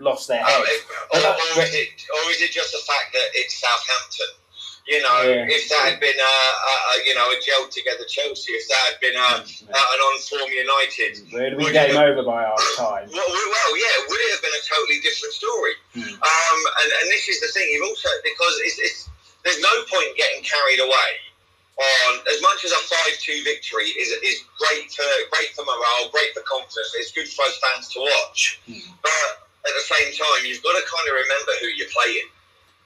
lost 0.00 0.28
their 0.28 0.42
heads? 0.42 0.68
Oh, 1.14 1.18
or, 1.56 1.60
or, 1.60 1.64
is 1.64 1.74
it, 1.74 1.88
or 2.10 2.30
is 2.30 2.42
it 2.42 2.50
just 2.50 2.72
the 2.72 2.78
fact 2.78 3.12
that 3.12 3.28
it's 3.34 3.60
Southampton? 3.60 4.26
You 4.84 5.00
know, 5.00 5.24
yeah. 5.24 5.48
if 5.48 5.64
that 5.72 5.96
had 5.96 5.98
been 6.00 6.20
a, 6.20 6.36
a, 6.68 6.74
a, 6.92 6.94
you 7.08 7.16
know 7.16 7.32
a 7.32 7.40
gel 7.40 7.64
together 7.72 8.04
Chelsea, 8.04 8.52
if 8.52 8.68
that 8.68 8.82
had 8.92 8.98
been 9.00 9.16
a, 9.16 9.30
a 9.40 9.80
an 9.80 10.00
on 10.12 10.16
form 10.20 10.52
United, 10.52 11.24
we'd 11.32 11.56
be 11.56 11.72
game 11.72 11.96
over 11.96 12.20
by 12.20 12.44
our 12.44 12.60
time? 12.76 13.08
Well, 13.08 13.24
well, 13.24 13.72
yeah, 13.80 13.92
it 13.96 14.04
would 14.04 14.20
it 14.20 14.30
have 14.36 14.44
been 14.44 14.52
a 14.52 14.64
totally 14.68 15.00
different 15.00 15.32
story? 15.32 15.74
Hmm. 15.96 16.20
Um, 16.20 16.58
and, 16.84 16.88
and 17.00 17.06
this 17.08 17.32
is 17.32 17.40
the 17.40 17.48
thing, 17.56 17.64
you've 17.72 17.88
also 17.88 18.12
because 18.20 18.54
it's, 18.68 18.76
it's 18.76 19.00
there's 19.48 19.60
no 19.64 19.72
point 19.88 20.20
getting 20.20 20.44
carried 20.44 20.84
away 20.84 21.10
on 21.80 22.20
as 22.28 22.44
much 22.44 22.68
as 22.68 22.76
a 22.76 22.82
five 22.84 23.16
two 23.24 23.40
victory 23.40 23.88
is 23.96 24.12
is 24.20 24.44
great 24.60 24.92
for 24.92 25.08
great 25.32 25.48
for 25.56 25.64
morale, 25.64 26.12
great 26.12 26.36
for 26.36 26.44
confidence. 26.44 26.92
It's 27.00 27.08
good 27.16 27.32
for 27.32 27.48
us 27.48 27.56
fans 27.56 27.88
to 27.96 28.04
watch, 28.04 28.60
hmm. 28.68 28.84
but 29.00 29.48
at 29.64 29.72
the 29.72 29.84
same 29.88 30.12
time, 30.12 30.44
you've 30.44 30.60
got 30.60 30.76
to 30.76 30.84
kind 30.84 31.08
of 31.08 31.14
remember 31.24 31.52
who 31.64 31.72
you're 31.72 31.88
playing. 31.88 32.28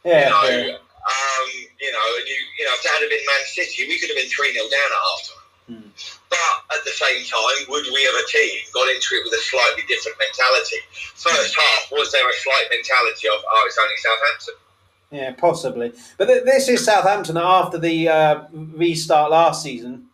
Yeah. 0.06 0.14
You 0.14 0.30
know, 0.30 0.46
yeah. 0.46 0.78
You 1.80 1.92
know, 1.92 2.06
and 2.18 2.26
you, 2.26 2.38
you 2.58 2.64
know, 2.66 2.75
if 2.75 2.82
that 2.82 2.99
had 2.99 3.08
been 3.08 3.23
Man 3.23 3.44
City, 3.47 3.87
we 3.87 3.99
could 4.02 4.11
have 4.11 4.18
been 4.18 4.30
3 4.30 4.52
0 4.52 4.66
down 4.66 4.90
at 4.90 4.99
half 4.99 5.23
time. 5.30 5.49
Mm. 5.68 5.88
But 6.30 6.78
at 6.78 6.85
the 6.85 6.90
same 6.90 7.23
time, 7.25 7.70
would 7.70 7.87
we 7.94 8.02
have 8.04 8.18
a 8.18 8.26
team 8.26 8.58
got 8.75 8.88
into 8.88 9.14
it 9.14 9.23
with 9.25 9.32
a 9.32 9.42
slightly 9.42 9.85
different 9.87 10.18
mentality? 10.18 10.82
First 11.14 11.54
half, 11.54 11.92
was 11.92 12.11
there 12.11 12.28
a 12.28 12.32
slight 12.35 12.66
mentality 12.70 13.28
of, 13.28 13.40
oh, 13.47 13.64
it's 13.66 13.78
only 13.78 13.94
Southampton? 13.97 14.54
Yeah, 15.11 15.32
possibly. 15.32 15.92
But 16.16 16.26
th- 16.26 16.44
this 16.44 16.68
is 16.68 16.85
Southampton 16.85 17.37
after 17.37 17.78
the 17.78 18.08
uh, 18.08 18.44
restart 18.52 19.30
last 19.30 19.62
season. 19.62 20.06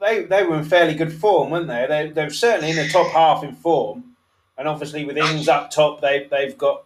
They, 0.00 0.24
they 0.24 0.44
were 0.44 0.58
in 0.58 0.64
fairly 0.64 0.94
good 0.94 1.12
form, 1.12 1.50
weren't 1.50 1.68
they? 1.68 1.86
they? 1.88 2.10
They 2.10 2.24
were 2.24 2.30
certainly 2.30 2.70
in 2.70 2.76
the 2.76 2.88
top 2.88 3.10
half 3.12 3.42
in 3.42 3.54
form. 3.54 4.16
and 4.58 4.68
obviously 4.68 5.04
with 5.04 5.16
Ings 5.16 5.48
up 5.48 5.70
top, 5.70 6.00
they 6.00 6.26
they've 6.30 6.56
got 6.56 6.83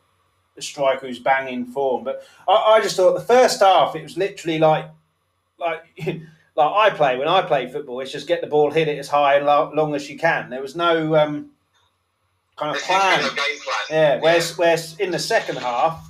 a 0.59 0.63
striker 0.63 1.07
who's 1.07 1.19
banging 1.19 1.67
form. 1.67 2.05
But 2.05 2.23
I, 2.47 2.53
I 2.53 2.81
just 2.81 2.97
thought 2.97 3.15
the 3.15 3.25
first 3.25 3.61
half 3.61 3.97
it 3.97 4.03
was 4.03 4.17
literally 4.17 4.59
like 4.59 4.87
like. 5.59 5.85
like 6.59 6.73
I 6.75 6.91
play 6.91 7.17
when 7.17 7.29
I 7.29 7.43
play 7.43 7.71
football, 7.71 8.01
it's 8.01 8.11
just 8.11 8.27
get 8.27 8.41
the 8.41 8.49
ball, 8.49 8.73
hit 8.73 8.89
it 8.89 8.99
as 8.99 9.07
high 9.07 9.37
and 9.37 9.47
long 9.47 9.95
as 9.95 10.11
you 10.11 10.19
can. 10.19 10.51
There 10.51 10.61
was 10.61 10.75
no 10.75 11.15
um, 11.15 11.51
kind 12.57 12.77
of 12.77 12.83
plan. 12.83 13.23
No 13.23 13.29
plan. 13.29 13.55
Yeah, 13.91 14.21
whereas, 14.21 14.51
yeah. 14.51 14.57
whereas 14.57 14.97
in 14.99 15.13
the 15.13 15.21
second 15.21 15.59
half, 15.59 16.05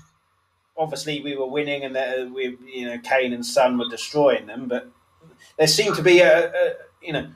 obviously 0.77 1.21
we 1.21 1.37
were 1.37 1.47
winning 1.47 1.85
and 1.85 1.95
the, 1.95 2.31
we, 2.35 2.57
you 2.67 2.87
know, 2.87 2.99
Kane 2.99 3.35
and 3.35 3.45
Son 3.45 3.77
were 3.77 3.89
destroying 3.91 4.47
them, 4.47 4.69
but 4.69 4.91
there 5.59 5.67
seemed 5.67 5.97
to 5.97 6.03
be 6.03 6.21
a, 6.21 6.51
a 6.51 6.73
you 7.03 7.13
know, 7.13 7.29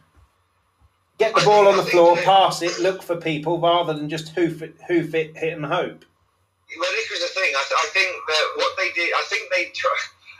get 1.19 1.35
the 1.35 1.43
ball 1.45 1.69
on 1.69 1.77
the 1.77 1.85
floor, 1.85 2.17
pass 2.17 2.63
it, 2.63 2.81
look 2.81 3.03
for 3.03 3.17
people 3.17 3.61
rather 3.61 3.93
than 3.93 4.09
just 4.09 4.31
hoof 4.31 4.63
it, 4.63 4.77
hoof 4.89 5.15
it, 5.15 5.37
hit 5.37 5.55
and 5.55 5.67
hope. 5.67 6.05
Well, 6.79 6.93
this 6.97 7.09
was 7.11 7.21
the 7.21 7.33
thing. 7.33 7.53
I, 7.53 7.65
th- 7.69 7.81
I 7.81 7.89
think 7.93 8.11
that 8.17 8.45
what 8.57 8.73
they 8.77 8.91
did, 8.93 9.13
I 9.13 9.25
think 9.29 9.51
they. 9.53 9.69
Try, 9.75 9.97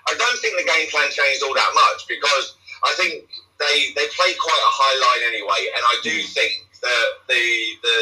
I 0.09 0.15
don't 0.17 0.39
think 0.41 0.59
the 0.59 0.67
game 0.67 0.89
plan 0.89 1.11
changed 1.13 1.43
all 1.45 1.55
that 1.55 1.73
much 1.75 2.09
because 2.09 2.57
I 2.83 2.93
think 2.97 3.29
they 3.59 3.93
they 3.95 4.07
played 4.17 4.37
quite 4.39 4.63
a 4.63 4.73
high 4.73 4.97
line 4.99 5.23
anyway, 5.31 5.63
and 5.77 5.83
I 5.85 5.95
do 6.03 6.15
mm. 6.15 6.29
think 6.33 6.67
that 6.83 7.07
the 7.29 7.45
the 7.83 7.97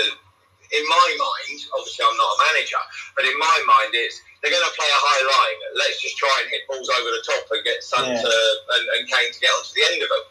in 0.70 0.84
my 0.86 1.08
mind, 1.18 1.58
obviously 1.74 2.06
I'm 2.06 2.14
not 2.14 2.30
a 2.30 2.38
manager, 2.54 2.82
but 3.18 3.26
in 3.26 3.36
my 3.38 3.58
mind 3.66 3.90
it's 3.92 4.22
they're 4.40 4.54
going 4.54 4.64
to 4.64 4.76
play 4.78 4.88
a 4.88 5.02
high 5.04 5.24
line. 5.26 5.58
Let's 5.76 6.00
just 6.00 6.16
try 6.16 6.32
and 6.40 6.48
hit 6.48 6.64
balls 6.64 6.88
over 6.88 7.10
the 7.12 7.24
top 7.26 7.44
and 7.52 7.60
get 7.60 7.84
Son 7.84 8.08
yeah. 8.08 8.22
to, 8.24 8.32
and, 8.32 8.84
and 8.96 9.02
Kane 9.04 9.28
to 9.28 9.40
get 9.40 9.52
onto 9.52 9.72
the 9.76 9.84
end 9.92 10.00
of 10.00 10.08
them. 10.08 10.24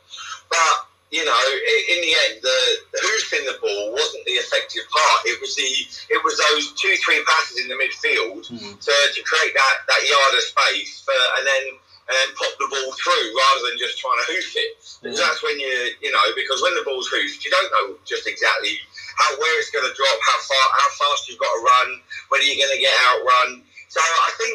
But 0.50 0.76
you 1.10 1.26
know, 1.26 1.42
in 1.90 2.00
the 2.06 2.14
end, 2.30 2.38
the, 2.46 2.60
hoofing 3.02 3.46
the 3.50 3.58
ball 3.58 3.98
wasn't 3.98 4.26
the 4.30 4.38
effective 4.38 4.86
part. 4.94 5.26
It 5.26 5.42
was 5.42 5.58
the 5.58 5.70
it 6.14 6.22
was 6.22 6.38
those 6.38 6.78
two 6.78 6.94
three 7.02 7.26
passes 7.26 7.58
in 7.58 7.66
the 7.66 7.78
midfield 7.82 8.46
mm. 8.46 8.78
to, 8.78 8.94
to 8.94 9.20
create 9.26 9.54
that, 9.58 9.76
that 9.90 10.02
yard 10.06 10.34
of 10.38 10.46
space 10.46 11.02
for, 11.02 11.18
and 11.42 11.50
then 11.50 11.64
and 12.10 12.14
then 12.14 12.30
pop 12.38 12.54
the 12.62 12.70
ball 12.70 12.90
through 12.94 13.26
rather 13.34 13.62
than 13.70 13.78
just 13.82 13.98
trying 13.98 14.18
to 14.22 14.28
hoof 14.34 14.54
it. 14.58 14.72
Because 15.02 15.22
that's 15.22 15.42
when 15.42 15.58
you, 15.62 15.94
you 16.02 16.10
know, 16.14 16.26
because 16.34 16.62
when 16.62 16.74
the 16.74 16.86
ball's 16.86 17.10
hoofed, 17.10 17.42
you 17.46 17.50
don't 17.54 17.70
know 17.70 17.98
just 18.06 18.26
exactly 18.26 18.78
how 19.18 19.30
where 19.38 19.54
it's 19.62 19.70
going 19.70 19.86
to 19.86 19.94
drop, 19.94 20.18
how 20.26 20.40
far, 20.46 20.66
how 20.74 20.90
fast 20.98 21.30
you've 21.30 21.42
got 21.42 21.54
to 21.54 21.62
run, 21.62 21.90
whether 22.34 22.46
you're 22.46 22.58
going 22.58 22.74
to 22.74 22.82
get 22.82 22.94
outrun. 23.14 23.62
So 23.94 24.02
I 24.02 24.32
think, 24.42 24.54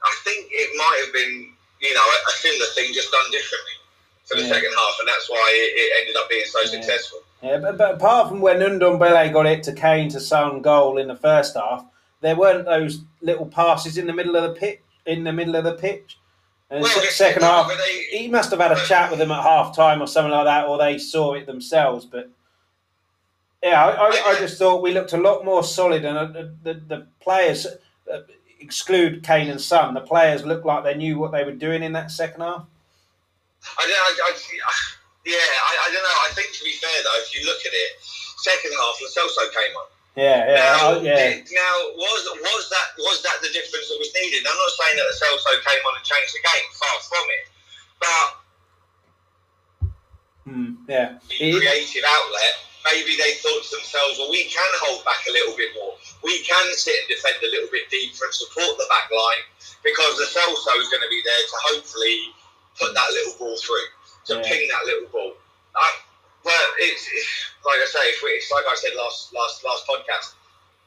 I 0.00 0.12
think 0.24 0.48
it 0.48 0.72
might 0.80 0.98
have 1.04 1.12
been, 1.12 1.52
you 1.84 1.92
know, 1.92 2.04
a, 2.08 2.18
a 2.28 2.32
similar 2.40 2.72
thing 2.72 2.96
just 2.96 3.12
done 3.12 3.28
differently 3.28 3.83
for 4.24 4.36
the 4.36 4.42
yeah. 4.42 4.52
second 4.52 4.70
half, 4.76 4.96
and 5.00 5.08
that's 5.08 5.30
why 5.30 5.50
it, 5.52 5.72
it 5.76 6.00
ended 6.00 6.16
up 6.16 6.28
being 6.28 6.44
so 6.46 6.60
yeah. 6.60 6.70
successful. 6.70 7.18
Yeah, 7.42 7.58
but, 7.58 7.76
but 7.76 7.94
apart 7.94 8.28
from 8.28 8.40
when 8.40 8.60
Ndombele 8.60 9.32
got 9.32 9.46
it 9.46 9.62
to 9.64 9.72
Kane 9.72 10.08
to 10.10 10.20
Son 10.20 10.62
goal 10.62 10.98
in 10.98 11.08
the 11.08 11.16
first 11.16 11.54
half, 11.56 11.84
there 12.22 12.36
weren't 12.36 12.64
those 12.64 13.02
little 13.20 13.46
passes 13.46 13.98
in 13.98 14.06
the 14.06 14.14
middle 14.14 14.34
of 14.36 14.42
the 14.42 14.58
pitch. 14.58 14.80
In 15.06 15.22
the 15.22 15.34
middle 15.34 15.54
of 15.54 15.64
the 15.64 15.74
pitch, 15.74 16.16
and 16.70 16.82
well, 16.82 17.02
second 17.10 17.42
half, 17.42 17.68
they, 17.68 18.18
he 18.18 18.26
must 18.26 18.50
have 18.50 18.60
had 18.60 18.72
a 18.72 18.86
chat 18.86 19.10
with 19.10 19.18
them 19.18 19.30
at 19.30 19.42
half 19.42 19.76
time 19.76 20.00
or 20.00 20.06
something 20.06 20.32
like 20.32 20.46
that, 20.46 20.66
or 20.66 20.78
they 20.78 20.96
saw 20.96 21.34
it 21.34 21.44
themselves. 21.44 22.06
But 22.06 22.30
yeah, 23.62 23.84
I, 23.84 23.90
I, 23.90 24.22
I 24.28 24.38
just 24.38 24.58
thought 24.58 24.82
we 24.82 24.94
looked 24.94 25.12
a 25.12 25.18
lot 25.18 25.44
more 25.44 25.62
solid, 25.62 26.06
and 26.06 26.16
uh, 26.16 26.24
the, 26.24 26.54
the, 26.62 26.74
the 26.74 27.06
players 27.20 27.66
uh, 28.10 28.20
exclude 28.60 29.22
Kane 29.22 29.50
and 29.50 29.60
Son. 29.60 29.92
The 29.92 30.00
players 30.00 30.46
looked 30.46 30.64
like 30.64 30.84
they 30.84 30.94
knew 30.94 31.18
what 31.18 31.32
they 31.32 31.44
were 31.44 31.52
doing 31.52 31.82
in 31.82 31.92
that 31.92 32.10
second 32.10 32.40
half. 32.40 32.64
I, 33.78 33.82
I, 33.88 34.10
I 34.20 34.74
yeah, 35.24 35.40
I, 35.40 35.72
I 35.84 35.86
don't 35.88 36.04
know. 36.04 36.18
I 36.28 36.30
think 36.36 36.52
to 36.52 36.62
be 36.64 36.76
fair 36.76 36.92
though, 37.00 37.18
if 37.24 37.32
you 37.32 37.44
look 37.48 37.60
at 37.64 37.72
it, 37.72 37.90
second 38.44 38.76
half, 38.76 39.00
Lo 39.00 39.08
Celso 39.08 39.44
came 39.52 39.72
on. 39.72 39.88
Yeah, 40.14 40.46
yeah, 40.46 40.62
now, 40.62 40.94
oh, 40.94 41.02
yeah. 41.02 41.42
Now, 41.42 41.74
was 41.98 42.22
was 42.38 42.64
that 42.70 42.86
was 43.02 43.18
that 43.26 43.42
the 43.42 43.50
difference 43.50 43.90
that 43.90 43.98
was 43.98 44.14
needed? 44.14 44.46
I'm 44.46 44.54
not 44.54 44.72
saying 44.78 44.94
that 45.00 45.10
the 45.10 45.16
Celso 45.18 45.52
came 45.64 45.82
on 45.90 45.98
and 45.98 46.06
changed 46.06 46.38
the 46.38 46.42
game. 46.44 46.66
Far 46.70 46.96
from 47.02 47.26
it. 47.34 47.44
But 47.98 48.28
hmm, 50.46 50.70
yeah, 50.86 51.18
creative 51.34 52.06
outlet. 52.06 52.54
Maybe 52.84 53.16
they 53.16 53.40
thought 53.40 53.64
to 53.64 53.80
themselves, 53.80 54.20
well, 54.20 54.28
we 54.28 54.44
can 54.44 54.70
hold 54.84 55.00
back 55.08 55.24
a 55.24 55.32
little 55.32 55.56
bit 55.56 55.72
more. 55.72 55.96
We 56.20 56.44
can 56.44 56.68
sit 56.76 56.92
and 57.00 57.08
defend 57.08 57.40
a 57.40 57.48
little 57.48 57.72
bit 57.72 57.88
deeper 57.88 58.28
and 58.28 58.34
support 58.36 58.76
the 58.76 58.84
back 58.92 59.08
line 59.08 59.40
because 59.80 60.20
the 60.20 60.28
Celso 60.28 60.72
is 60.76 60.92
going 60.92 61.00
to 61.00 61.08
be 61.08 61.24
there 61.24 61.44
to 61.48 61.56
hopefully 61.72 62.28
put 62.78 62.94
that 62.94 63.08
little 63.12 63.34
ball 63.38 63.56
through, 63.56 63.88
to 64.26 64.34
yeah. 64.36 64.48
ping 64.48 64.68
that 64.68 64.84
little 64.86 65.08
ball. 65.10 65.32
I, 65.76 65.88
well, 66.44 66.68
it's, 66.78 67.08
it's 67.08 67.30
like 67.64 67.80
I 67.80 67.88
say, 67.88 68.04
if 68.12 68.20
we, 68.22 68.30
it's 68.36 68.50
like 68.52 68.64
I 68.68 68.76
said 68.76 68.92
last 68.96 69.32
last 69.32 69.64
last 69.64 69.86
podcast. 69.86 70.34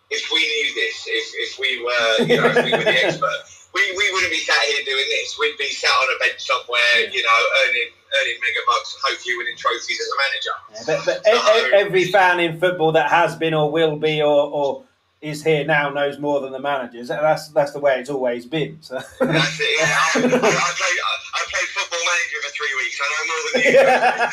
If 0.09 0.23
we 0.31 0.39
knew 0.39 0.69
this, 0.75 1.03
if, 1.03 1.27
if 1.35 1.59
we 1.59 1.83
were, 1.83 2.31
you 2.31 2.39
know, 2.39 2.47
if 2.47 2.63
we 2.63 2.71
were 2.71 2.87
the 2.87 3.03
expert, 3.05 3.43
we, 3.73 3.81
we 3.91 4.05
wouldn't 4.13 4.31
be 4.31 4.39
sat 4.39 4.55
here 4.71 4.85
doing 4.85 5.03
this. 5.09 5.37
We'd 5.37 5.57
be 5.57 5.67
sat 5.67 5.89
on 5.89 6.15
a 6.15 6.19
bench 6.19 6.39
somewhere, 6.39 7.11
you 7.11 7.21
know, 7.21 7.39
earning 7.67 7.91
earning 8.21 8.37
mega 8.39 8.63
bucks 8.65 8.95
and 8.95 9.01
hopefully 9.03 9.35
winning 9.37 9.57
trophies 9.57 9.99
as 9.99 10.07
a 10.07 10.17
manager. 10.23 10.55
Yeah, 10.71 11.03
but, 11.05 11.23
but 11.23 11.25
so, 11.25 11.69
every 11.73 12.05
fan 12.05 12.39
in 12.39 12.59
football 12.59 12.93
that 12.93 13.09
has 13.09 13.35
been 13.35 13.53
or 13.53 13.69
will 13.69 13.97
be 13.97 14.21
or, 14.21 14.47
or 14.47 14.83
is 15.21 15.43
here 15.43 15.65
now 15.65 15.89
knows 15.89 16.19
more 16.19 16.41
than 16.41 16.51
the 16.51 16.59
managers. 16.59 17.07
That's 17.07 17.47
that's 17.49 17.71
the 17.71 17.79
way 17.79 17.99
it's 17.99 18.09
always 18.09 18.45
been. 18.45 18.77
So. 18.81 18.95
That's 18.95 19.59
it. 19.59 19.79
Yeah. 19.79 19.85
I, 19.87 20.19
I, 20.19 20.25
I, 20.25 20.29
play, 20.29 20.93
I, 21.33 21.43
played 21.49 21.69
football 21.73 21.99
manager 22.05 22.39
for 22.43 22.51
three 22.55 22.75
weeks. 22.77 22.99
I 23.01 23.05
know 23.13 23.25
more 23.27 23.41
than 23.53 23.61
you. 23.63 23.71
yeah. 23.79 24.31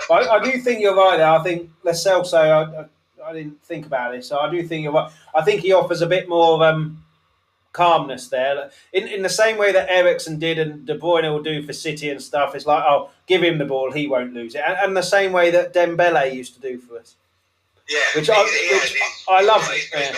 I, 0.10 0.38
I, 0.38 0.44
do 0.44 0.60
think 0.60 0.80
you're 0.80 0.96
right 0.96 1.18
there. 1.18 1.30
I 1.30 1.42
think 1.42 1.70
Lo 1.84 1.92
Celso. 1.92 2.38
I, 2.38 2.86
I, 3.24 3.32
didn't 3.32 3.62
think 3.62 3.86
about 3.86 4.14
it, 4.14 4.24
so 4.24 4.38
I 4.38 4.50
do 4.50 4.66
think 4.66 4.82
you're 4.84 4.92
right. 4.92 5.10
I 5.34 5.42
think 5.42 5.60
he 5.60 5.72
offers 5.72 6.00
a 6.02 6.06
bit 6.06 6.28
more 6.28 6.64
um, 6.64 7.04
calmness 7.72 8.28
there. 8.28 8.70
In 8.92 9.06
in 9.08 9.22
the 9.22 9.28
same 9.28 9.58
way 9.58 9.72
that 9.72 9.90
Eriksen 9.90 10.38
did 10.38 10.58
and 10.58 10.86
De 10.86 10.98
Bruyne 10.98 11.30
will 11.30 11.42
do 11.42 11.62
for 11.62 11.72
City 11.72 12.08
and 12.08 12.20
stuff. 12.20 12.54
It's 12.54 12.66
like, 12.66 12.82
oh, 12.86 13.10
give 13.26 13.42
him 13.42 13.58
the 13.58 13.66
ball, 13.66 13.92
he 13.92 14.08
won't 14.08 14.32
lose 14.32 14.54
it. 14.54 14.62
And, 14.66 14.76
and 14.78 14.96
the 14.96 15.02
same 15.02 15.32
way 15.32 15.50
that 15.50 15.74
Dembele 15.74 16.34
used 16.34 16.54
to 16.54 16.60
do 16.60 16.78
for 16.78 16.98
us. 16.98 17.16
Yeah, 17.88 17.98
which 18.14 18.30
I, 18.30 18.42
which 18.42 19.02
I 19.28 19.42
love. 19.42 19.68
Yeah. 19.94 20.14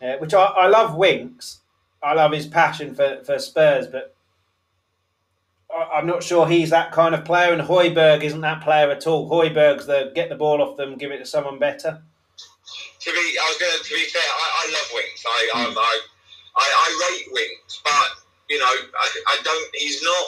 yeah, 0.00 0.16
which 0.16 0.34
I, 0.34 0.44
I 0.44 0.66
love. 0.66 0.94
Winks, 0.94 1.60
I 2.02 2.14
love 2.14 2.32
his 2.32 2.46
passion 2.46 2.94
for, 2.94 3.22
for 3.24 3.38
Spurs, 3.38 3.86
but 3.86 4.14
I, 5.74 5.98
am 5.98 6.06
not 6.06 6.22
sure 6.22 6.46
he's 6.46 6.70
that 6.70 6.92
kind 6.92 7.14
of 7.14 7.24
player. 7.24 7.52
And 7.52 7.62
Højbjerg 7.62 8.22
isn't 8.22 8.40
that 8.40 8.62
player 8.62 8.90
at 8.90 9.06
all. 9.06 9.30
Højbjerg's 9.30 9.86
the 9.86 10.12
get 10.14 10.28
the 10.28 10.34
ball 10.34 10.60
off 10.60 10.76
them, 10.76 10.96
give 10.96 11.12
it 11.12 11.18
to 11.18 11.26
someone 11.26 11.58
better. 11.58 12.02
To 13.00 13.10
be, 13.10 13.18
I 13.18 13.46
was 13.48 13.58
going 13.58 13.72
to, 13.78 13.84
to 13.84 13.94
be 13.94 14.04
fair, 14.04 14.22
I, 14.22 14.46
I 14.62 14.72
love 14.72 14.90
Winks. 14.94 15.24
I, 15.26 15.50
mm. 15.54 15.74
I, 15.76 16.00
I, 16.56 16.66
I, 16.86 17.10
rate 17.10 17.26
Winks, 17.32 17.80
but 17.82 18.10
you 18.48 18.58
know, 18.58 18.66
I, 18.66 19.22
I 19.28 19.38
don't. 19.42 19.74
He's 19.74 20.02
not 20.02 20.26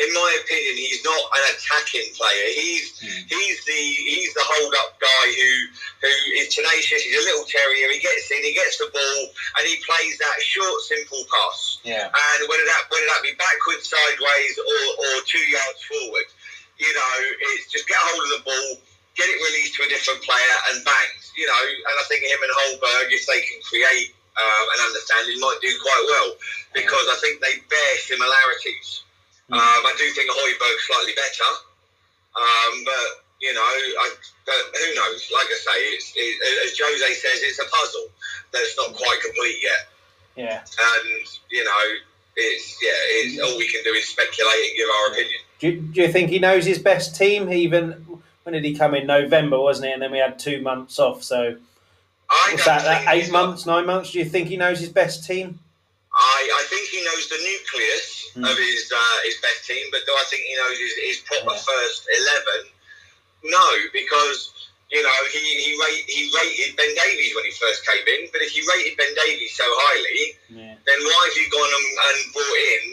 in 0.00 0.08
my 0.14 0.30
opinion, 0.40 0.74
he's 0.76 1.04
not 1.04 1.22
an 1.36 1.44
attacking 1.52 2.08
player. 2.16 2.46
He's 2.54 2.96
mm. 3.00 3.22
he's 3.28 3.58
the 3.64 3.82
he's 4.08 4.32
the 4.34 4.44
hold 4.44 4.72
up 4.80 4.96
guy 5.00 5.26
who 5.32 5.52
who 6.06 6.14
is 6.40 6.54
tenacious. 6.54 7.02
He's 7.04 7.18
a 7.18 7.26
little 7.28 7.44
terrier. 7.44 7.92
He 7.92 8.00
gets 8.00 8.30
in, 8.30 8.42
he 8.42 8.54
gets 8.54 8.78
the 8.78 8.88
ball, 8.88 9.22
and 9.58 9.62
he 9.68 9.76
plays 9.84 10.16
that 10.18 10.38
short, 10.40 10.80
simple 10.88 11.22
pass. 11.28 11.80
Yeah. 11.84 12.08
And 12.08 12.40
whether 12.48 12.64
that 12.64 12.82
whether 12.88 13.08
that 13.12 13.22
be 13.22 13.36
backwards, 13.36 13.90
sideways, 13.90 14.54
or, 14.58 14.82
or 15.06 15.14
two 15.28 15.44
yards 15.44 15.80
forward, 15.84 16.28
you 16.80 16.92
know, 16.92 17.14
it's 17.52 17.70
just 17.70 17.86
get 17.86 18.00
hold 18.00 18.22
of 18.24 18.30
the 18.40 18.42
ball, 18.48 18.70
get 19.14 19.28
it 19.28 19.38
released 19.38 19.76
to 19.76 19.86
a 19.86 19.88
different 19.92 20.24
player, 20.24 20.56
and 20.72 20.84
bang. 20.84 21.10
You 21.36 21.46
know, 21.48 21.64
and 21.64 21.96
I 21.96 22.04
think 22.08 22.24
him 22.24 22.40
and 22.40 22.52
Højbjerg, 22.52 23.08
if 23.12 23.24
they 23.28 23.40
can 23.40 23.60
create 23.64 24.12
um, 24.36 24.66
an 24.76 24.80
understanding, 24.88 25.40
might 25.40 25.60
do 25.60 25.72
quite 25.80 26.04
well 26.08 26.30
because 26.74 27.06
I 27.08 27.16
think 27.20 27.40
they 27.40 27.60
bear 27.68 27.92
similarities. 28.04 29.04
Um, 29.52 29.60
I 29.60 29.94
do 29.98 30.08
think 30.16 30.30
Højbjerg's 30.30 30.86
slightly 30.86 31.12
better, 31.12 31.50
um, 32.40 32.84
but 32.84 33.08
you 33.42 33.52
know, 33.52 33.60
I, 33.60 34.14
but 34.46 34.54
who 34.80 34.94
knows? 34.94 35.30
Like 35.32 35.46
I 35.46 35.58
say, 35.60 35.78
it's 35.92 36.12
it, 36.16 36.40
as 36.64 36.78
Jose 36.78 37.14
says, 37.14 37.42
it's 37.42 37.58
a 37.58 37.68
puzzle 37.68 38.08
that's 38.50 38.74
not 38.78 38.94
quite 38.94 39.18
complete 39.22 39.58
yet. 39.62 39.88
Yeah, 40.36 40.60
and 40.60 41.26
you 41.50 41.64
know, 41.64 41.84
it's 42.36 42.78
yeah, 42.80 42.90
it's 43.20 43.40
all 43.40 43.58
we 43.58 43.68
can 43.68 43.82
do 43.84 43.90
is 43.90 44.08
speculate 44.08 44.64
and 44.68 44.76
give 44.76 44.88
our 44.88 45.12
opinion. 45.12 45.40
Do 45.58 45.68
you, 45.68 45.80
do 45.80 46.00
you 46.00 46.12
think 46.12 46.30
he 46.30 46.38
knows 46.38 46.64
his 46.64 46.78
best 46.78 47.14
team? 47.14 47.52
Even 47.52 48.20
when 48.44 48.54
did 48.54 48.64
he 48.64 48.74
come 48.74 48.94
in? 48.94 49.06
November, 49.06 49.60
wasn't 49.60 49.88
it? 49.88 49.92
And 49.92 50.02
then 50.02 50.12
we 50.12 50.18
had 50.18 50.38
two 50.38 50.62
months 50.62 50.98
off. 50.98 51.22
So 51.22 51.56
was 52.50 52.64
that, 52.64 52.84
that 52.84 53.14
eight 53.14 53.30
months, 53.30 53.66
nine 53.66 53.84
months? 53.86 54.12
Do 54.12 54.18
you 54.18 54.24
think 54.24 54.48
he 54.48 54.56
knows 54.56 54.80
his 54.80 54.88
best 54.88 55.26
team? 55.26 55.58
I, 56.14 56.50
I 56.54 56.66
think 56.68 56.88
he 56.88 57.04
knows 57.04 57.28
the 57.28 57.36
nucleus 57.36 58.21
mm. 58.36 58.44
of 58.44 58.56
his 58.56 58.92
uh, 58.92 59.18
his 59.24 59.36
best 59.40 59.66
team, 59.66 59.86
but 59.90 60.04
do 60.06 60.12
I 60.12 60.24
think 60.28 60.42
he 60.42 60.54
knows 60.56 60.78
his, 60.78 60.94
his 61.00 61.18
proper 61.24 61.54
yeah. 61.54 61.66
first 61.66 62.08
eleven? 62.08 62.60
No, 63.44 63.66
because 63.92 64.70
you 64.90 65.02
know 65.02 65.18
he 65.32 65.40
he, 65.40 65.70
rate, 65.76 66.04
he 66.06 66.30
rated 66.32 66.76
Ben 66.76 66.92
Davies 66.94 67.34
when 67.34 67.44
he 67.44 67.52
first 67.52 67.86
came 67.86 68.06
in, 68.06 68.28
but 68.32 68.42
if 68.42 68.56
you 68.56 68.62
rated 68.68 68.96
Ben 68.96 69.12
Davies 69.14 69.54
so 69.54 69.64
highly, 69.66 70.36
yeah. 70.48 70.74
then 70.86 70.98
why 71.02 71.20
have 71.28 71.36
you 71.36 71.48
gone 71.50 71.72
and, 71.72 71.88
and 72.08 72.18
brought 72.32 72.58
in 72.72 72.84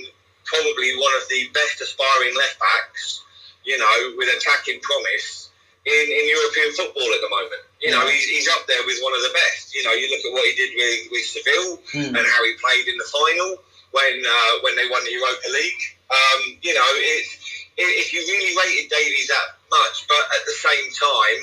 probably 0.45 0.97
one 0.97 1.13
of 1.21 1.29
the 1.29 1.47
best 1.53 1.77
aspiring 1.81 2.33
left 2.35 2.57
backs, 2.57 3.21
you 3.65 3.77
know, 3.77 3.97
with 4.17 4.29
attacking 4.33 4.81
promise 4.81 5.49
in, 5.85 6.05
in 6.09 6.23
European 6.25 6.73
football 6.73 7.09
at 7.13 7.21
the 7.21 7.29
moment? 7.29 7.63
You 7.79 7.91
know, 7.91 8.03
he's, 8.09 8.25
he's 8.27 8.49
up 8.49 8.67
there 8.67 8.81
with 8.83 8.99
one 8.99 9.13
of 9.13 9.21
the 9.21 9.31
best. 9.31 9.73
You 9.73 9.83
know, 9.83 9.93
you 9.93 10.09
look 10.09 10.19
at 10.25 10.33
what 10.33 10.43
he 10.43 10.53
did 10.57 10.75
with, 10.75 11.11
with 11.13 11.23
Seville 11.23 11.79
Hmm. 11.93 12.15
and 12.17 12.25
how 12.27 12.41
he 12.43 12.53
played 12.59 12.87
in 12.89 12.97
the 12.97 13.07
final 13.07 13.61
when 13.91 14.13
uh, 14.25 14.53
when 14.63 14.75
they 14.75 14.87
won 14.89 15.03
the 15.03 15.11
Europa 15.11 15.49
League. 15.51 15.83
Um, 16.09 16.57
you 16.61 16.73
know, 16.73 16.89
it's, 17.15 17.37
if 17.77 18.13
you 18.13 18.19
really 18.25 18.57
rated 18.57 18.89
Davies 18.89 19.27
that 19.29 19.61
much, 19.69 20.09
but 20.09 20.25
at 20.33 20.41
the 20.45 20.57
same 20.57 20.87
time, 20.97 21.39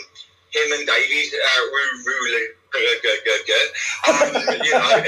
him 0.51 0.69
and 0.75 0.87
Davies, 0.87 1.31
uh, 1.33 1.63
ruling, 2.03 2.49
good, 2.75 2.99
good, 3.03 3.21
good, 3.25 3.43
good. 3.47 3.69
Um, 4.11 4.27
you 4.67 4.73
know, 4.75 4.91
uh, 4.91 5.03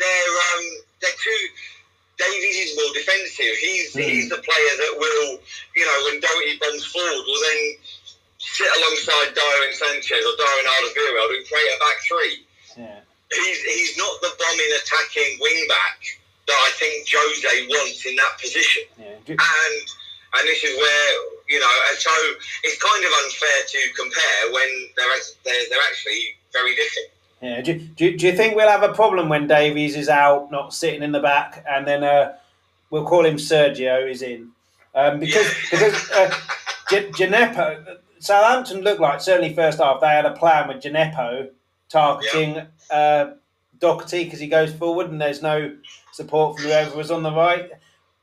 they're 0.00 0.34
um, 0.56 0.64
they're 1.00 1.18
two. 1.22 1.42
Davies 2.18 2.56
is 2.66 2.74
more 2.74 2.92
defensive. 2.94 3.54
He's 3.60 3.92
Hmm. 3.94 4.00
he's 4.00 4.28
the 4.28 4.42
player 4.42 4.74
that 4.80 4.94
will, 4.98 5.38
you 5.76 5.84
know, 5.86 5.98
when 6.10 6.20
Doherty 6.20 6.58
bombs 6.58 6.84
forward, 6.86 7.22
will 7.26 7.42
then 7.46 7.62
sit 8.38 8.70
alongside 8.80 9.34
Dier 9.34 9.60
and 9.68 9.74
Sanchez 9.74 10.24
or 10.24 10.34
Dier 10.34 10.56
and 10.58 10.68
Alderweireld 10.72 11.36
and 11.36 11.46
create 11.46 11.70
a 11.74 11.78
back 11.78 11.98
three. 12.08 12.36
Yeah. 12.76 13.00
He's 13.30 13.60
he's 13.62 13.98
not 13.98 14.20
the 14.22 14.32
bombing 14.38 14.72
attacking 14.82 15.38
wing 15.40 15.66
back 15.68 16.00
that 16.48 16.56
I 16.56 16.70
think 16.80 17.06
Jose 17.12 17.66
wants 17.68 18.04
in 18.06 18.16
that 18.16 18.34
position. 18.40 18.82
Yeah. 18.98 19.14
And 19.28 19.84
and 20.34 20.46
this 20.48 20.62
is 20.64 20.76
where 20.76 21.10
you 21.48 21.60
know, 21.60 21.74
and 21.90 21.98
so 21.98 22.10
it's 22.64 22.82
kind 22.82 23.04
of 23.04 23.10
unfair 23.24 23.58
to 23.68 23.78
compare 23.96 24.52
when 24.52 24.68
they're 24.96 25.06
they're, 25.44 25.62
they're 25.70 25.86
actually 25.88 26.20
very 26.52 26.74
different. 26.74 27.08
yeah. 27.40 27.60
Do, 27.62 27.78
do, 27.78 28.16
do 28.16 28.26
you 28.26 28.36
think 28.36 28.56
we'll 28.56 28.68
have 28.68 28.82
a 28.82 28.92
problem 28.92 29.28
when 29.28 29.46
Davies 29.46 29.96
is 29.96 30.08
out, 30.08 30.50
not 30.50 30.74
sitting 30.74 31.02
in 31.02 31.12
the 31.12 31.20
back, 31.20 31.64
and 31.68 31.86
then 31.86 32.02
uh, 32.04 32.34
we'll 32.90 33.04
call 33.04 33.24
him 33.24 33.36
Sergio 33.36 34.10
is 34.10 34.22
in? 34.22 34.50
Um, 34.94 35.20
because 35.20 35.54
because 35.70 36.10
uh, 36.10 36.34
G- 36.90 37.10
Djenepo, 37.12 37.98
Southampton 38.18 38.80
looked 38.80 39.00
like 39.00 39.20
certainly 39.20 39.54
first 39.54 39.78
half 39.78 40.00
they 40.00 40.08
had 40.08 40.26
a 40.26 40.32
plan 40.32 40.68
with 40.68 40.82
Djenepo 40.82 41.50
targeting 41.88 42.62
uh, 42.90 43.32
Doherty 43.78 44.24
because 44.24 44.40
he 44.40 44.48
goes 44.48 44.72
forward 44.74 45.10
and 45.10 45.20
there's 45.20 45.40
no 45.42 45.76
support 46.18 46.56
from 46.56 46.66
whoever 46.66 46.96
was 46.96 47.10
on 47.10 47.22
the 47.22 47.32
right. 47.32 47.70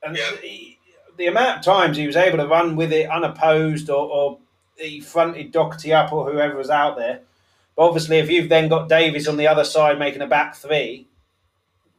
And 0.03 0.15
Yeah. 0.15 0.31
he, 0.41 0.77
the 1.17 1.27
amount 1.27 1.59
of 1.59 1.63
times 1.65 1.97
he 1.97 2.05
was 2.07 2.15
able 2.15 2.37
to 2.37 2.47
run 2.47 2.75
with 2.75 2.91
it 2.93 3.09
unopposed 3.09 3.89
or, 3.89 4.05
or 4.17 4.37
he 4.77 4.99
fronted 4.99 5.51
Doherty 5.51 5.93
up 5.93 6.11
or 6.13 6.29
whoever 6.31 6.55
was 6.57 6.69
out 6.69 6.97
there. 6.97 7.21
But 7.75 7.83
obviously, 7.87 8.17
if 8.19 8.29
you've 8.29 8.49
then 8.49 8.67
got 8.69 8.89
Davies 8.89 9.27
on 9.27 9.37
the 9.37 9.47
other 9.47 9.63
side 9.63 9.97
making 9.99 10.21
a 10.21 10.27
back 10.27 10.55
three, 10.55 11.07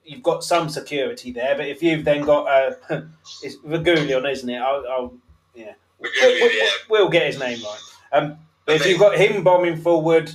you've 0.05 0.23
got 0.23 0.45
some 0.45 0.69
security 0.69 1.33
there. 1.33 1.57
But 1.57 1.67
if 1.69 1.83
you've 1.83 2.05
then 2.05 2.23
got 2.25 2.47
uh, 2.47 2.75
it's 3.43 3.57
Reguilón, 3.59 4.31
isn't 4.31 4.49
it? 4.49 4.59
I'll, 4.61 4.85
I'll 4.89 5.15
yeah, 5.55 5.73
we'll- 5.99 6.13
yeah. 6.57 6.69
we'll 6.91 7.09
get 7.09 7.27
his 7.27 7.39
name 7.39 7.59
right. 7.63 7.81
Um, 8.13 8.39
but 8.67 8.77
if 8.77 8.87
you've 8.87 8.99
got 9.01 9.17
him 9.19 9.43
bombing 9.43 9.77
forward, 9.79 10.31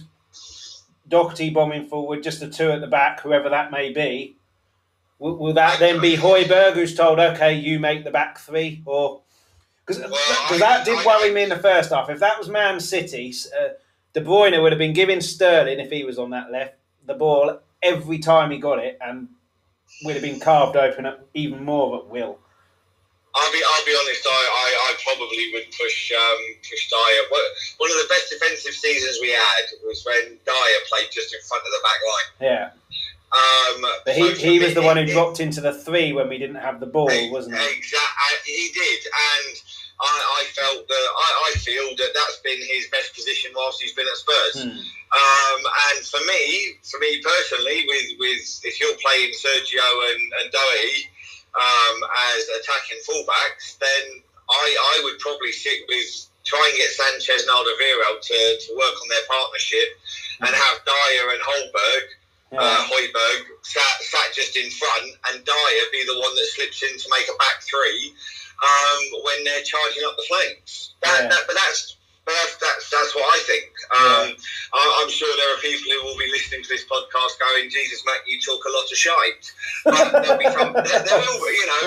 Doherty 1.08 1.50
bombing 1.50 1.88
forward, 1.88 2.24
just 2.24 2.40
the 2.40 2.50
two 2.50 2.72
at 2.72 2.80
the 2.82 2.88
back, 2.88 3.20
whoever 3.22 3.50
that 3.50 3.70
may 3.72 3.92
be, 3.92 4.38
will, 5.22 5.38
will 5.38 5.54
that 5.54 5.80
then 5.80 6.02
be 6.02 6.18
Højbjerg 6.18 6.74
who's 6.74 6.96
told, 6.96 7.20
okay, 7.20 7.54
you 7.54 7.80
make 7.80 8.04
the 8.04 8.12
back 8.12 8.40
three? 8.40 8.82
Or 8.86 9.22
because 9.86 10.02
Well, 10.50 10.60
that 10.60 10.84
did 10.86 11.06
worry 11.06 11.32
me 11.32 11.44
in 11.44 11.50
the 11.50 11.58
first 11.70 11.92
half. 11.92 12.10
If 12.10 12.20
that 12.20 12.38
was 12.38 12.50
Man 12.50 12.80
City, 12.80 13.34
uh, 13.60 13.70
De 14.14 14.22
Bruyne 14.22 14.62
would 14.62 14.72
have 14.72 14.80
been 14.80 14.94
giving 14.94 15.22
Sterling, 15.22 15.80
if 15.80 15.90
he 15.92 16.04
was 16.04 16.18
on 16.20 16.30
that 16.32 16.52
left, 16.52 16.76
the 17.06 17.14
ball 17.14 17.60
every 17.82 18.20
time 18.20 18.52
he 18.52 18.58
got 18.58 18.80
it 18.80 18.98
and 19.02 19.28
would 20.04 20.14
have 20.16 20.24
been 20.24 20.40
carved 20.40 20.76
open 20.76 21.06
at 21.06 21.20
even 21.34 21.64
more 21.64 21.98
at 22.00 22.08
will. 22.08 22.38
I'll 23.34 23.52
be 23.54 23.62
I'll 23.66 23.86
be 23.86 23.96
honest. 24.04 24.28
I, 24.28 24.30
I, 24.64 24.68
I 24.92 24.92
probably 25.08 25.46
would 25.54 25.68
push 25.72 26.12
um, 26.12 26.42
push 26.70 26.90
Dier. 26.90 27.24
One- 27.30 27.52
One 27.78 27.90
of 27.92 27.98
the 28.04 28.10
best 28.10 28.30
defensive 28.30 28.74
seasons 28.74 29.20
we 29.22 29.30
had 29.32 29.64
was 29.86 30.04
when 30.06 30.24
Dier 30.46 30.80
played 30.92 31.10
just 31.12 31.34
in 31.34 31.40
front 31.48 31.64
of 31.64 31.72
the 31.72 31.82
back 31.88 32.00
line. 32.12 32.30
Yeah. 32.52 32.70
Um, 33.32 33.86
But 34.06 34.16
he, 34.16 34.32
he 34.34 34.60
was 34.60 34.74
the 34.74 34.82
one 34.82 34.98
who 34.98 35.06
dropped 35.06 35.40
into 35.40 35.62
the 35.62 35.74
three 35.74 36.12
when 36.12 36.28
we 36.28 36.38
didn't 36.38 36.60
have 36.60 36.80
the 36.80 36.86
ball, 36.86 37.10
wasn't 37.32 37.58
he? 37.58 37.78
Exactly, 37.78 38.52
he 38.52 38.70
did, 38.74 39.00
and 39.08 39.56
I, 40.02 40.18
I 40.42 40.44
felt 40.52 40.88
that 40.88 41.08
I, 41.16 41.30
I 41.48 41.52
feel 41.60 41.96
that 41.96 42.12
that's 42.14 42.40
been 42.44 42.58
his 42.58 42.88
best 42.92 43.14
position 43.14 43.52
whilst 43.56 43.82
he's 43.82 43.94
been 43.94 44.08
at 44.08 44.18
Spurs. 44.18 44.64
Hmm. 44.64 44.78
Um, 45.12 45.62
and 45.92 46.06
for 46.06 46.20
me, 46.26 46.76
for 46.84 47.00
me 47.00 47.22
personally, 47.22 47.86
with, 47.88 48.20
with 48.20 48.44
if 48.64 48.80
you're 48.82 48.98
playing 48.98 49.32
Sergio 49.32 49.88
and, 50.12 50.22
and 50.42 50.52
Doherty 50.52 51.08
um, 51.56 51.98
as 52.36 52.48
attacking 52.60 53.00
fullbacks, 53.08 53.78
then 53.80 54.24
I, 54.50 54.66
I 54.98 55.02
would 55.04 55.20
probably 55.20 55.52
sit 55.52 55.84
with 55.88 56.28
try 56.44 56.64
and 56.66 56.78
get 56.78 56.90
Sanchez 56.92 57.46
and 57.46 57.52
Alderweireld 57.52 58.22
to, 58.22 58.40
to 58.66 58.70
work 58.76 58.96
on 58.98 59.08
their 59.10 59.26
partnership 59.30 59.90
and 60.42 60.50
have 60.50 60.78
Dier 60.84 61.30
and 61.30 61.42
Højbjerg, 61.42 62.06
Yeah. 62.52 62.60
uh, 62.60 62.84
Højbjerg, 62.92 63.42
sat, 63.64 63.96
sat 64.04 64.30
just 64.36 64.58
in 64.58 64.70
front 64.72 65.08
and 65.32 65.46
Dier 65.46 65.86
be 65.92 66.04
the 66.06 66.20
one 66.20 66.36
that 66.36 66.48
slips 66.52 66.84
in 66.84 66.92
to 67.00 67.08
make 67.10 67.28
a 67.32 67.36
back 67.40 67.64
three 67.64 68.14
um, 68.60 69.02
when 69.24 69.44
they're 69.46 69.64
charging 69.64 70.04
up 70.04 70.18
the 70.18 70.28
flanks. 70.28 70.94
That, 71.02 71.24
Yeah. 71.24 71.30
that, 71.30 71.44
but 71.48 71.56
that's 71.56 71.96
but 72.24 72.38
that's, 72.38 72.56
that's 72.62 72.86
that's 72.94 73.16
what 73.18 73.26
I 73.26 73.40
think. 73.50 73.66
Um, 73.98 74.28
I, 74.78 74.82
I'm 75.02 75.10
sure 75.10 75.26
there 75.42 75.58
are 75.58 75.62
people 75.66 75.90
who 75.90 76.00
will 76.06 76.20
be 76.22 76.30
listening 76.30 76.62
to 76.62 76.70
this 76.70 76.86
podcast 76.86 77.34
going, 77.42 77.66
"Jesus, 77.74 78.06
Matt, 78.06 78.22
you 78.30 78.38
talk 78.40 78.62
a 78.62 78.70
lot 78.70 78.86
of 78.86 78.94
shite." 78.94 79.46
But 79.90 80.22
there'll 80.22 80.38
be 80.38 80.46
some, 80.54 80.70
there, 80.86 81.02
there 81.02 81.18
will, 81.18 81.42
be, 81.42 81.50
you 81.58 81.66
know, 81.66 81.86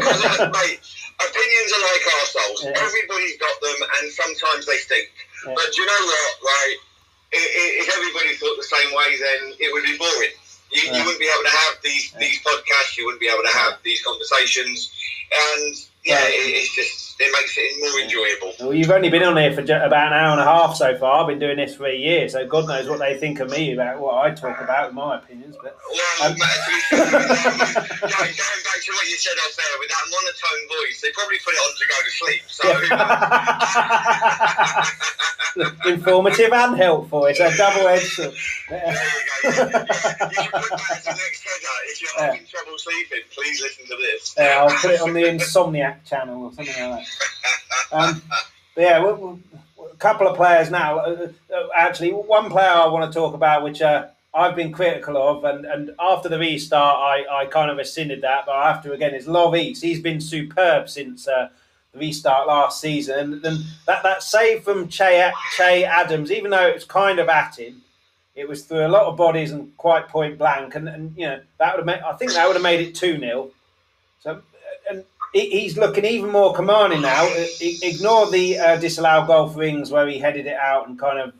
because 0.00 0.40
mate, 0.48 0.80
opinions 1.20 1.70
are 1.76 1.84
like 1.92 2.04
arseholes. 2.08 2.60
Yeah. 2.72 2.84
Everybody's 2.88 3.36
got 3.36 3.52
them, 3.60 3.76
and 4.00 4.04
sometimes 4.10 4.64
they 4.64 4.80
stink. 4.80 5.12
Yeah. 5.44 5.52
But 5.52 5.66
do 5.76 5.82
you 5.82 5.86
know 5.86 6.02
what? 6.08 6.32
Right? 6.40 6.76
If 7.32 7.88
everybody 7.96 8.34
thought 8.36 8.56
the 8.56 8.64
same 8.64 8.94
way, 8.94 9.16
then 9.18 9.54
it 9.58 9.72
would 9.72 9.84
be 9.84 9.96
boring. 9.96 10.30
You, 10.72 10.82
Yeah. 10.82 10.98
you 10.98 11.04
wouldn't 11.04 11.20
be 11.20 11.26
able 11.28 11.44
to 11.44 11.56
have 11.56 11.74
these 11.82 12.12
these 12.18 12.40
podcasts. 12.42 12.96
You 12.96 13.04
wouldn't 13.06 13.20
be 13.20 13.28
able 13.28 13.42
to 13.42 13.54
have 13.56 13.78
these 13.82 14.02
conversations, 14.02 14.90
and 15.32 15.74
yeah, 16.04 16.20
Yeah. 16.22 16.28
it, 16.28 16.54
it's 16.62 16.74
just 16.74 17.09
it 17.20 17.30
makes 17.32 17.54
it 17.58 17.70
more 17.80 18.00
enjoyable. 18.00 18.54
Well, 18.60 18.72
you've 18.74 18.90
only 18.90 19.10
been 19.10 19.22
on 19.22 19.36
here 19.36 19.52
for 19.52 19.60
about 19.60 20.08
an 20.08 20.12
hour 20.14 20.32
and 20.32 20.40
a 20.40 20.44
half 20.44 20.74
so 20.74 20.96
far. 20.96 21.20
I've 21.20 21.26
been 21.28 21.38
doing 21.38 21.58
this 21.58 21.74
for 21.74 21.86
a 21.86 21.94
year, 21.94 22.28
so 22.30 22.46
God 22.46 22.66
knows 22.66 22.88
what 22.88 22.98
they 22.98 23.16
think 23.18 23.40
of 23.40 23.50
me 23.50 23.72
about 23.74 24.00
what 24.00 24.16
I 24.24 24.30
talk 24.30 24.58
about, 24.60 24.88
in 24.90 24.94
my 24.94 25.18
opinions. 25.18 25.54
But 25.62 25.76
Well, 25.90 26.30
Um, 26.30 26.38
Matt, 26.38 26.56
to 26.64 26.70
be 26.70 26.80
fair, 26.96 27.10
going, 27.10 27.20
going 27.20 28.62
back 28.64 28.80
to 28.80 28.92
what 28.96 29.06
you 29.08 29.16
said 29.16 29.36
off 29.44 29.54
there, 29.56 29.78
with 29.78 29.90
that 29.90 30.06
monotone 30.08 30.68
voice, 30.80 31.00
they 31.02 31.10
probably 31.12 31.38
put 31.44 31.52
it 31.52 31.60
on 31.60 31.72
to 31.76 31.86
go 31.92 31.96
to 32.04 32.10
sleep. 32.10 32.42
So, 32.48 32.64
informative 35.90 36.52
and 36.52 36.76
helpful. 36.76 37.26
It's 37.26 37.40
a 37.40 37.54
double-edged 37.56 38.06
sword. 38.06 38.34
there 38.70 38.80
you 38.86 38.92
go. 38.94 39.48
You 39.50 39.52
should 39.52 39.66
put 39.66 39.72
that 39.72 40.90
as 40.96 41.04
the 41.04 41.10
next 41.10 41.42
header. 41.44 41.76
If 41.86 42.00
you're 42.02 42.16
having 42.24 42.46
trouble 42.46 42.78
sleeping, 42.78 43.20
please 43.34 43.60
listen 43.60 43.84
to 43.86 43.96
this. 43.96 44.34
Yeah, 44.38 44.62
I'll 44.64 44.70
put 44.78 44.90
it 44.92 45.00
on 45.00 45.12
the 45.12 45.22
Insomniac 45.24 46.04
channel 46.04 46.44
or 46.44 46.52
something 46.52 46.90
like 46.90 47.00
that. 47.04 47.09
Um, 47.92 48.22
yeah, 48.76 49.04
we 49.04 49.12
we 49.12 49.38
a 49.90 49.96
couple 49.96 50.28
of 50.28 50.36
players 50.36 50.70
now. 50.70 50.98
Uh, 50.98 51.28
uh, 51.54 51.68
actually, 51.76 52.10
one 52.10 52.50
player 52.50 52.68
I 52.68 52.86
want 52.86 53.10
to 53.10 53.18
talk 53.18 53.34
about, 53.34 53.62
which 53.62 53.82
uh, 53.82 54.06
I've 54.32 54.54
been 54.54 54.72
critical 54.72 55.16
of, 55.16 55.44
and, 55.44 55.64
and 55.64 55.90
after 55.98 56.28
the 56.28 56.38
restart, 56.38 56.96
I, 56.98 57.42
I 57.42 57.46
kind 57.46 57.70
of 57.70 57.76
rescinded 57.76 58.22
that, 58.22 58.46
but 58.46 58.52
I 58.52 58.72
have 58.72 58.82
to 58.84 58.92
again. 58.92 59.14
Is 59.14 59.26
Lloris. 59.26 59.80
He's 59.80 60.00
been 60.00 60.20
superb 60.20 60.88
since 60.88 61.26
uh, 61.26 61.48
the 61.92 61.98
restart 61.98 62.46
last 62.46 62.80
season, 62.80 63.34
and 63.34 63.42
then 63.42 63.58
that, 63.86 64.02
that 64.02 64.22
save 64.22 64.62
from 64.62 64.88
che, 64.88 65.30
che 65.56 65.84
Adams, 65.84 66.30
even 66.30 66.50
though 66.50 66.66
it 66.66 66.74
was 66.74 66.84
kind 66.84 67.18
of 67.18 67.28
at 67.28 67.58
him. 67.58 67.82
It 68.36 68.48
was 68.48 68.64
through 68.64 68.86
a 68.86 68.88
lot 68.88 69.06
of 69.06 69.16
bodies 69.16 69.50
and 69.50 69.76
quite 69.76 70.08
point 70.08 70.38
blank, 70.38 70.76
and, 70.76 70.88
and 70.88 71.14
you 71.16 71.26
know 71.26 71.40
that 71.58 71.74
would 71.74 71.80
have 71.80 71.86
made. 71.86 72.04
I 72.06 72.12
think 72.14 72.32
that 72.32 72.46
would 72.46 72.56
have 72.56 72.62
made 72.62 72.80
it 72.80 72.94
two 72.94 73.18
0 73.18 73.50
So, 74.20 74.40
he's 75.32 75.76
looking 75.78 76.04
even 76.04 76.30
more 76.30 76.52
commanding 76.54 77.02
now. 77.02 77.22
I- 77.24 77.48
Ignore 77.82 78.30
the 78.30 78.58
uh, 78.58 78.76
disallowed 78.76 79.26
goal 79.26 79.48
for 79.48 79.62
Ings 79.62 79.90
where 79.90 80.06
he 80.08 80.18
headed 80.18 80.46
it 80.46 80.56
out 80.56 80.88
and 80.88 80.98
kind 80.98 81.18
of 81.18 81.32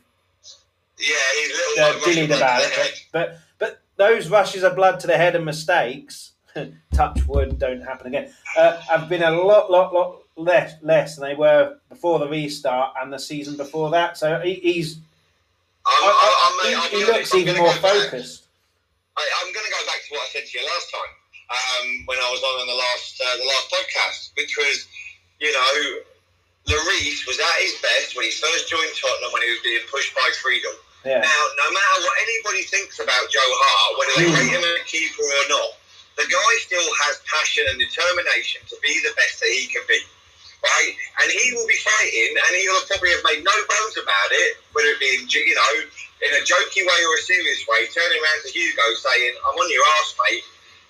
Yeah, 0.99 1.17
he's 1.35 1.51
a 1.51 1.81
little 1.83 1.85
uh, 1.85 2.05
dillied 2.05 2.37
about 2.37 2.61
it. 2.63 2.65
to 2.65 2.71
the 2.71 2.83
head. 2.83 2.93
But, 3.13 3.29
but 3.31 3.39
but 3.59 3.81
those 3.97 4.29
rushes 4.29 4.63
of 4.63 4.77
blood 4.77 5.01
to 5.01 5.07
the 5.07 5.17
head 5.17 5.35
and 5.37 5.45
mistakes, 5.45 6.33
touch 6.95 7.27
wood, 7.27 7.59
don't 7.59 7.81
happen 7.83 8.07
again. 8.09 8.33
Uh, 8.57 8.79
have 8.83 9.09
been 9.09 9.23
a 9.23 9.31
lot, 9.31 9.71
lot, 9.71 9.93
lot 9.93 10.23
less 10.37 10.75
less 10.83 11.17
than 11.17 11.29
they 11.29 11.35
were 11.35 11.77
before 11.89 12.19
the 12.19 12.29
restart 12.29 12.95
and 13.01 13.13
the 13.13 13.19
season 13.19 13.57
before 13.57 13.91
that. 13.91 14.17
So 14.17 14.41
he, 14.41 14.55
he's 14.55 14.99
I'm, 15.87 16.05
I- 16.05 16.07
I- 16.07 16.67
I'm, 16.75 16.77
I'm, 16.83 16.91
he, 16.91 16.97
be 16.99 17.05
he 17.05 17.13
looks 17.13 17.35
even 17.35 17.57
more 17.57 17.73
focused. 17.73 18.45
I, 19.17 19.29
I'm 19.43 19.53
going 19.53 19.67
to 19.67 19.71
go 19.73 19.87
back 19.87 19.97
to 20.09 20.15
what 20.15 20.23
I 20.23 20.27
said 20.33 20.47
to 20.47 20.59
you 20.59 20.65
last 20.65 20.91
time 20.91 21.15
um, 21.51 21.87
when 22.07 22.19
I 22.19 22.29
was 22.31 22.43
on 22.43 22.55
on 22.63 22.69
the 22.71 22.79
last 22.79 23.19
uh, 23.19 23.37
the 23.37 23.49
last 23.51 23.67
podcast, 23.75 24.21
which 24.39 24.55
was, 24.55 24.87
you 25.43 25.51
know, 25.51 25.75
Lloris 26.71 27.27
was 27.27 27.39
at 27.43 27.57
his 27.59 27.75
best 27.83 28.15
when 28.15 28.25
he 28.25 28.31
first 28.31 28.71
joined 28.71 28.95
Tottenham 28.95 29.35
when 29.35 29.43
he 29.43 29.51
was 29.51 29.63
being 29.67 29.83
pushed 29.91 30.15
by 30.15 30.29
Friedel. 30.39 30.79
Yeah, 31.03 31.25
Now, 31.25 31.43
no 31.57 31.67
matter 31.73 31.97
what 32.05 32.17
anybody 32.23 32.63
thinks 32.69 33.01
about 33.01 33.25
Joe 33.33 33.41
Hart, 33.41 33.91
whether 33.99 34.15
they 34.21 34.29
rate 34.37 34.53
him 34.53 34.63
a 34.63 34.85
keeper 34.85 35.25
or 35.25 35.47
not, 35.49 35.81
the 36.21 36.29
guy 36.29 36.53
still 36.61 36.85
has 37.09 37.25
passion 37.25 37.65
and 37.73 37.81
determination 37.81 38.61
to 38.69 38.77
be 38.85 38.93
the 39.01 39.17
best 39.17 39.41
that 39.41 39.49
he 39.49 39.65
can 39.73 39.81
be. 39.89 39.97
right? 40.61 40.93
And 41.25 41.33
he 41.33 41.57
will 41.57 41.65
be 41.65 41.81
fighting, 41.81 42.37
and 42.37 42.53
he'll 42.61 42.85
probably 42.85 43.17
have 43.17 43.25
made 43.25 43.41
no 43.41 43.57
bones 43.65 43.97
about 43.97 44.31
it, 44.31 44.61
whether 44.77 44.93
it 44.93 45.01
be 45.01 45.09
in, 45.17 45.25
you 45.25 45.57
know, 45.57 45.75
in 46.21 46.31
a 46.37 46.43
jokey 46.45 46.85
way 46.85 47.01
or 47.09 47.15
a 47.17 47.23
serious 47.25 47.65
way, 47.65 47.89
turning 47.89 48.21
around 48.21 48.41
to 48.45 48.53
Hugo 48.53 48.87
saying, 49.01 49.33
I'm 49.41 49.57
on 49.57 49.69
your 49.73 49.85
ass, 50.05 50.13
mate, 50.29 50.45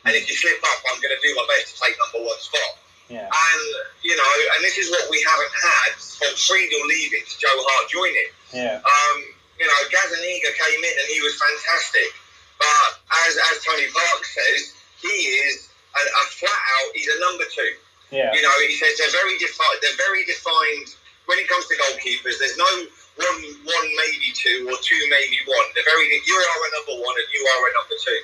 and 0.05 0.13
if 0.17 0.29
you 0.29 0.37
slip 0.37 0.61
up, 0.63 0.79
I'm 0.89 1.01
going 1.01 1.13
to 1.13 1.21
do 1.21 1.35
my 1.37 1.45
best 1.49 1.73
to 1.73 1.75
take 1.81 1.97
number 2.01 2.25
one 2.25 2.41
spot. 2.41 2.73
Yeah. 3.11 3.27
And, 3.27 3.65
you 4.07 4.15
know, 4.15 4.33
and 4.57 4.61
this 4.63 4.79
is 4.79 4.89
what 4.89 5.11
we 5.11 5.19
haven't 5.27 5.51
had 5.51 5.91
from 5.99 6.33
Friedel 6.39 6.87
leaving 6.87 7.27
to 7.27 7.35
Joe 7.37 7.53
Hart 7.53 7.91
joining. 7.91 8.31
Yeah. 8.55 8.79
Um, 8.81 9.17
you 9.59 9.67
know, 9.67 9.81
Gazzaniga 9.91 10.51
came 10.57 10.81
in 10.81 10.95
and 10.95 11.09
he 11.11 11.19
was 11.21 11.35
fantastic. 11.37 12.11
But 12.57 12.91
as, 13.27 13.35
as 13.51 13.57
Tony 13.67 13.91
Park 13.91 14.23
says, 14.25 14.73
he 15.03 15.17
is 15.43 15.69
a, 15.97 16.03
a 16.07 16.25
flat 16.39 16.63
out, 16.81 16.95
he's 16.95 17.11
a 17.11 17.19
number 17.21 17.45
two. 17.51 17.73
Yeah. 18.15 18.31
You 18.35 18.43
know, 18.43 18.55
he 18.67 18.75
says 18.79 18.99
they're 18.99 19.15
very 19.15 19.39
defined. 19.39 19.79
They're 19.83 20.01
very 20.01 20.25
defined 20.27 20.95
when 21.27 21.39
it 21.39 21.47
comes 21.47 21.67
to 21.71 21.75
goalkeepers. 21.79 22.39
There's 22.43 22.59
no 22.59 22.71
one, 23.19 23.39
one 23.67 23.87
maybe 24.07 24.35
two, 24.35 24.67
or 24.67 24.77
two 24.83 24.99
maybe 25.11 25.39
one. 25.47 25.67
They're 25.75 25.87
very. 25.87 26.11
You 26.11 26.35
are 26.35 26.61
a 26.63 26.71
number 26.75 27.07
one, 27.07 27.15
and 27.15 27.29
you 27.31 27.43
are 27.43 27.63
a 27.71 27.73
number 27.79 27.97
two. 28.03 28.21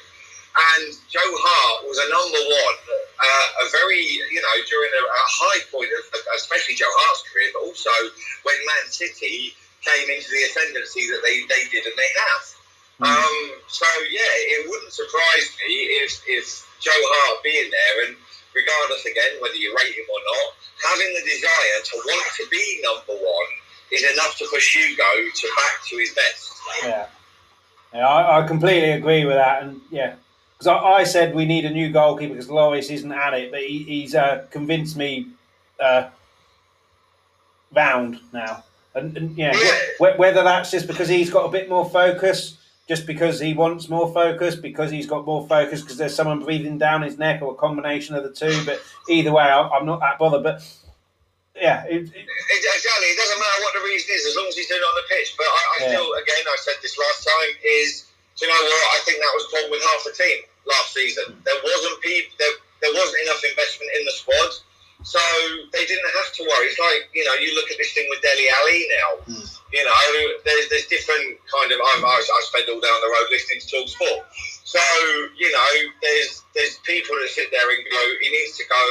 And 0.56 0.88
Joe 1.12 1.20
Hart 1.20 1.84
was 1.84 2.00
a 2.00 2.08
number 2.08 2.40
one, 2.40 2.78
uh, 3.20 3.46
a 3.60 3.64
very, 3.76 4.00
you 4.00 4.40
know, 4.40 4.56
during 4.64 4.88
a, 4.88 5.02
a 5.04 5.26
high 5.28 5.60
point 5.68 5.92
of, 5.92 6.04
of, 6.16 6.22
especially 6.32 6.80
Joe 6.80 6.88
Hart's 6.88 7.28
career, 7.28 7.52
but 7.52 7.68
also 7.68 7.92
when 8.48 8.56
Man 8.64 8.88
City 8.88 9.52
came 9.84 10.08
into 10.08 10.32
the 10.32 10.48
ascendancy 10.48 11.12
that 11.12 11.20
they, 11.20 11.44
they 11.44 11.68
did 11.68 11.84
and 11.84 11.96
they 12.00 12.08
have. 12.08 12.44
Mm. 12.96 13.12
Um, 13.12 13.36
so 13.68 13.84
yeah, 14.08 14.32
it 14.56 14.64
wouldn't 14.64 14.92
surprise 14.92 15.52
me 15.60 16.00
if 16.00 16.24
if 16.24 16.64
Joe 16.80 16.96
Hart 16.96 17.44
being 17.44 17.68
there 17.68 18.08
and 18.08 18.16
regardless 18.56 19.04
again 19.04 19.36
whether 19.44 19.60
you 19.60 19.76
rate 19.76 19.92
him 19.92 20.08
or 20.08 20.22
not, 20.24 20.56
having 20.80 21.12
the 21.12 21.24
desire 21.28 21.78
to 21.84 21.94
want 22.08 22.28
to 22.40 22.44
be 22.48 22.80
number 22.80 23.20
one 23.20 23.52
is 23.92 24.00
enough 24.00 24.36
to 24.38 24.48
push 24.48 24.74
Hugo 24.74 25.04
to 25.28 25.46
back 25.60 25.84
to 25.92 25.96
his 26.00 26.16
best. 26.16 26.52
Yeah. 26.82 27.06
Yeah, 27.94 28.08
I, 28.08 28.40
I 28.40 28.46
completely 28.46 28.90
agree 28.90 29.24
with 29.24 29.36
that, 29.36 29.62
and 29.62 29.80
yeah, 29.90 30.16
because 30.58 30.66
I, 30.68 30.76
I 30.76 31.04
said 31.04 31.34
we 31.34 31.44
need 31.44 31.64
a 31.64 31.70
new 31.70 31.90
goalkeeper 31.90 32.34
because 32.34 32.48
Lloris 32.48 32.90
isn't 32.90 33.12
at 33.12 33.34
it, 33.34 33.50
but 33.50 33.60
he, 33.60 33.82
he's 33.82 34.14
uh, 34.14 34.46
convinced 34.50 34.96
me 34.96 35.26
uh, 35.80 36.08
round 37.74 38.18
now, 38.32 38.64
and, 38.94 39.16
and 39.16 39.36
yeah, 39.36 39.52
wh- 39.98 40.18
whether 40.18 40.42
that's 40.42 40.70
just 40.70 40.86
because 40.86 41.08
he's 41.08 41.30
got 41.30 41.44
a 41.46 41.50
bit 41.50 41.68
more 41.68 41.84
focus, 41.88 42.56
just 42.88 43.06
because 43.06 43.40
he 43.40 43.52
wants 43.52 43.88
more 43.88 44.12
focus, 44.12 44.54
because 44.56 44.90
he's 44.90 45.06
got 45.06 45.26
more 45.26 45.46
focus, 45.46 45.82
because 45.82 45.96
there's 45.98 46.14
someone 46.14 46.40
breathing 46.42 46.78
down 46.78 47.02
his 47.02 47.18
neck, 47.18 47.42
or 47.42 47.52
a 47.52 47.56
combination 47.56 48.14
of 48.14 48.22
the 48.22 48.30
two. 48.32 48.64
But 48.64 48.80
either 49.10 49.32
way, 49.32 49.42
I, 49.44 49.68
I'm 49.68 49.84
not 49.84 50.00
that 50.00 50.18
bothered. 50.18 50.42
But 50.44 50.62
yeah, 51.54 51.84
it, 51.84 52.02
it, 52.02 52.12
It- 52.14 52.28
Exactly. 52.76 53.08
It 53.08 53.16
doesn't 53.18 53.38
matter 53.38 53.62
what 53.62 53.74
the 53.74 53.80
reason 53.84 54.14
is, 54.14 54.26
as 54.26 54.36
long 54.36 54.46
as 54.48 54.54
he's 54.56 54.68
doing 54.68 54.80
it 54.80 54.84
on 54.84 54.94
the 55.02 55.14
pitch. 55.14 55.34
But 55.36 55.46
I, 55.46 55.48
I 55.50 55.76
Yeah. 55.82 55.88
still, 55.96 56.12
again, 56.14 56.44
I 56.46 56.56
said 56.60 56.74
this 56.82 56.96
last 56.98 57.24
time, 57.24 57.56
is 57.64 58.05
do 58.36 58.44
you 58.44 58.52
know 58.52 58.62
what? 58.68 58.84
I 58.92 59.00
think 59.08 59.16
that 59.16 59.32
was 59.32 59.48
the 59.48 59.50
problem 59.56 59.70
with 59.72 59.84
half 59.88 60.04
the 60.04 60.12
team 60.12 60.38
last 60.68 60.92
season. 60.92 61.40
There 61.40 61.60
wasn't 61.64 61.96
people. 62.04 62.36
There, 62.36 62.56
there 62.84 62.92
wasn't 62.92 63.24
enough 63.24 63.40
investment 63.40 63.88
in 63.96 64.04
the 64.04 64.12
squad, 64.12 64.52
so 65.00 65.20
they 65.72 65.88
didn't 65.88 66.04
have 66.04 66.30
to 66.36 66.42
worry. 66.44 66.68
It's 66.68 66.76
like 66.76 67.08
you 67.16 67.24
know, 67.24 67.32
you 67.40 67.56
look 67.56 67.72
at 67.72 67.80
this 67.80 67.96
thing 67.96 68.04
with 68.12 68.20
Dele 68.20 68.52
Alli 68.60 68.80
now. 68.92 69.10
Hmm. 69.24 69.46
You 69.72 69.82
know, 69.88 69.96
there's 70.44 70.68
there's 70.68 70.86
different 70.92 71.40
kind 71.48 71.72
of. 71.72 71.80
I'm, 71.80 72.04
I, 72.04 72.20
I 72.20 72.40
spend 72.44 72.68
all 72.68 72.80
day 72.80 72.92
on 72.92 73.00
the 73.00 73.10
road 73.16 73.28
listening 73.32 73.64
to 73.64 73.66
Talk 73.72 73.88
Sport. 73.88 74.20
So 74.68 74.80
you 75.40 75.48
know, 75.48 75.72
there's 76.04 76.44
there's 76.52 76.76
people 76.84 77.16
that 77.16 77.32
sit 77.32 77.48
there 77.48 77.64
and 77.64 77.80
go, 77.88 78.02
he 78.20 78.28
needs 78.36 78.60
to 78.60 78.64
go 78.68 78.82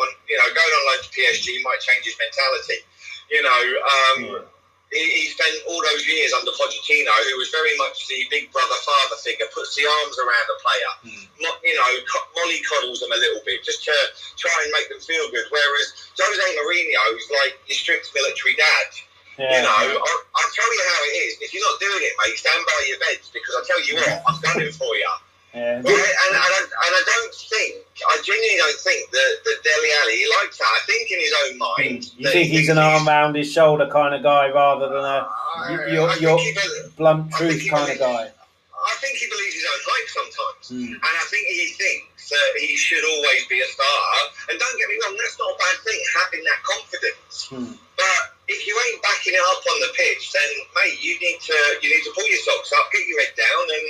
on. 0.00 0.08
You 0.32 0.40
know, 0.40 0.48
going 0.48 0.72
on 0.80 0.82
loan 0.96 1.00
to 1.04 1.10
PSG 1.12 1.60
might 1.60 1.84
change 1.84 2.08
his 2.08 2.16
mentality. 2.16 2.80
You 3.28 3.40
know, 3.44 3.62
um, 3.84 4.18
Yeah. 4.24 4.48
He, 4.92 5.00
he 5.00 5.24
spent 5.32 5.54
all 5.68 5.80
those 5.80 6.04
years 6.06 6.32
under 6.36 6.52
Pochettino, 6.52 7.12
who 7.30 7.36
was 7.38 7.48
very 7.50 7.72
much 7.78 8.06
the 8.08 8.26
big 8.30 8.52
brother 8.52 8.78
father 8.84 9.16
figure, 9.22 9.46
puts 9.54 9.74
the 9.74 9.84
arms 9.86 10.16
around 10.20 10.46
the 10.50 10.58
player. 10.60 10.92
Hmm. 11.04 11.24
Mo- 11.42 11.60
You 11.64 11.74
know, 11.74 11.90
co- 12.08 12.28
molly 12.36 12.60
coddles 12.66 13.00
them 13.00 13.10
a 13.12 13.18
little 13.18 13.42
bit 13.44 13.64
just 13.64 13.82
to 13.88 13.94
try 14.36 14.54
and 14.62 14.70
make 14.72 14.88
them 14.88 15.00
feel 15.00 15.26
good. 15.30 15.46
Whereas 15.50 15.86
Jose 16.14 16.46
Mourinho 16.60 17.02
is 17.16 17.26
like 17.42 17.58
your 17.66 17.76
strict 17.78 18.10
military 18.14 18.54
dad. 18.54 18.88
You 19.34 19.62
know, 19.66 19.74
I'll, 19.98 20.22
I'll 20.38 20.52
tell 20.54 20.70
you 20.70 20.82
how 20.94 21.00
it 21.10 21.14
is. 21.26 21.42
If 21.42 21.50
you're 21.50 21.66
not 21.66 21.80
doing 21.82 21.98
it, 22.06 22.14
mate, 22.22 22.38
stand 22.38 22.62
by 22.62 22.78
your 22.86 22.98
beds 23.02 23.30
because 23.34 23.50
I 23.58 23.66
tell 23.66 23.82
you 23.82 23.96
what, 23.98 24.22
I'm 24.30 24.38
gunning 24.46 24.70
for 24.70 24.94
you. 24.94 25.10
Yeah. 25.54 25.78
Right? 25.78 25.86
And, 25.86 26.34
and, 26.34 26.52
I, 26.58 26.60
and 26.66 26.92
I 26.98 27.02
don't 27.06 27.34
think, 27.34 27.86
I 28.10 28.18
genuinely 28.26 28.58
don't 28.58 28.80
think 28.80 29.10
that, 29.10 29.32
that 29.44 29.58
Dele 29.62 29.90
Alli, 30.02 30.16
he 30.18 30.26
likes 30.42 30.58
that. 30.58 30.66
I 30.66 30.80
think 30.86 31.10
in 31.10 31.20
his 31.20 31.34
own 31.46 31.58
mind. 31.58 32.04
Hmm. 32.10 32.18
You 32.18 32.24
that 32.26 32.32
think 32.34 32.50
he's 32.50 32.68
an 32.68 32.78
arm 32.78 33.06
round 33.06 33.36
his 33.36 33.50
shoulder 33.52 33.86
kind 33.86 34.14
of 34.14 34.22
guy 34.22 34.50
rather 34.50 34.88
than 34.90 35.04
a 35.04 35.28
you- 35.70 35.94
you're- 35.94 36.10
I 36.10 36.18
think 36.18 36.22
you're- 36.22 36.42
he 36.42 36.52
does- 36.54 36.90
blunt 36.98 37.30
truth 37.32 37.62
kind 37.70 37.86
of 37.92 37.98
guy? 37.98 38.30
I 38.74 38.94
think 39.00 39.16
he 39.16 39.26
believes 39.30 39.54
his 39.54 39.64
own 39.64 39.80
hype 39.86 40.08
sometimes. 40.12 40.64
Hmm. 40.68 40.92
And 40.98 41.14
I 41.22 41.24
think 41.30 41.46
he 41.48 41.72
thinks 41.72 42.28
that 42.28 42.50
he 42.58 42.76
should 42.76 43.04
always 43.04 43.46
be 43.46 43.60
a 43.62 43.68
star. 43.70 44.02
And 44.50 44.58
don't 44.58 44.76
get 44.76 44.88
me 44.90 44.98
wrong, 45.06 45.16
that's 45.16 45.38
not 45.38 45.54
a 45.54 45.56
bad 45.56 45.76
thing, 45.86 46.00
having 46.20 46.42
that 46.44 46.60
confidence. 46.66 47.34
Hmm. 47.48 47.72
But 47.96 48.20
if 48.50 48.66
you 48.66 48.74
ain't 48.76 49.00
backing 49.00 49.32
it 49.38 49.44
up 49.54 49.62
on 49.64 49.78
the 49.86 49.92
pitch, 49.96 50.32
then 50.34 50.50
mate, 50.76 50.98
you 51.00 51.14
need 51.22 51.38
to 51.40 51.56
you 51.80 51.88
need 51.94 52.02
to 52.04 52.12
pull 52.12 52.26
your 52.28 52.42
socks 52.44 52.74
up, 52.76 52.90
get 52.92 53.06
your 53.06 53.20
head 53.22 53.32
down, 53.38 53.64
and 53.70 53.86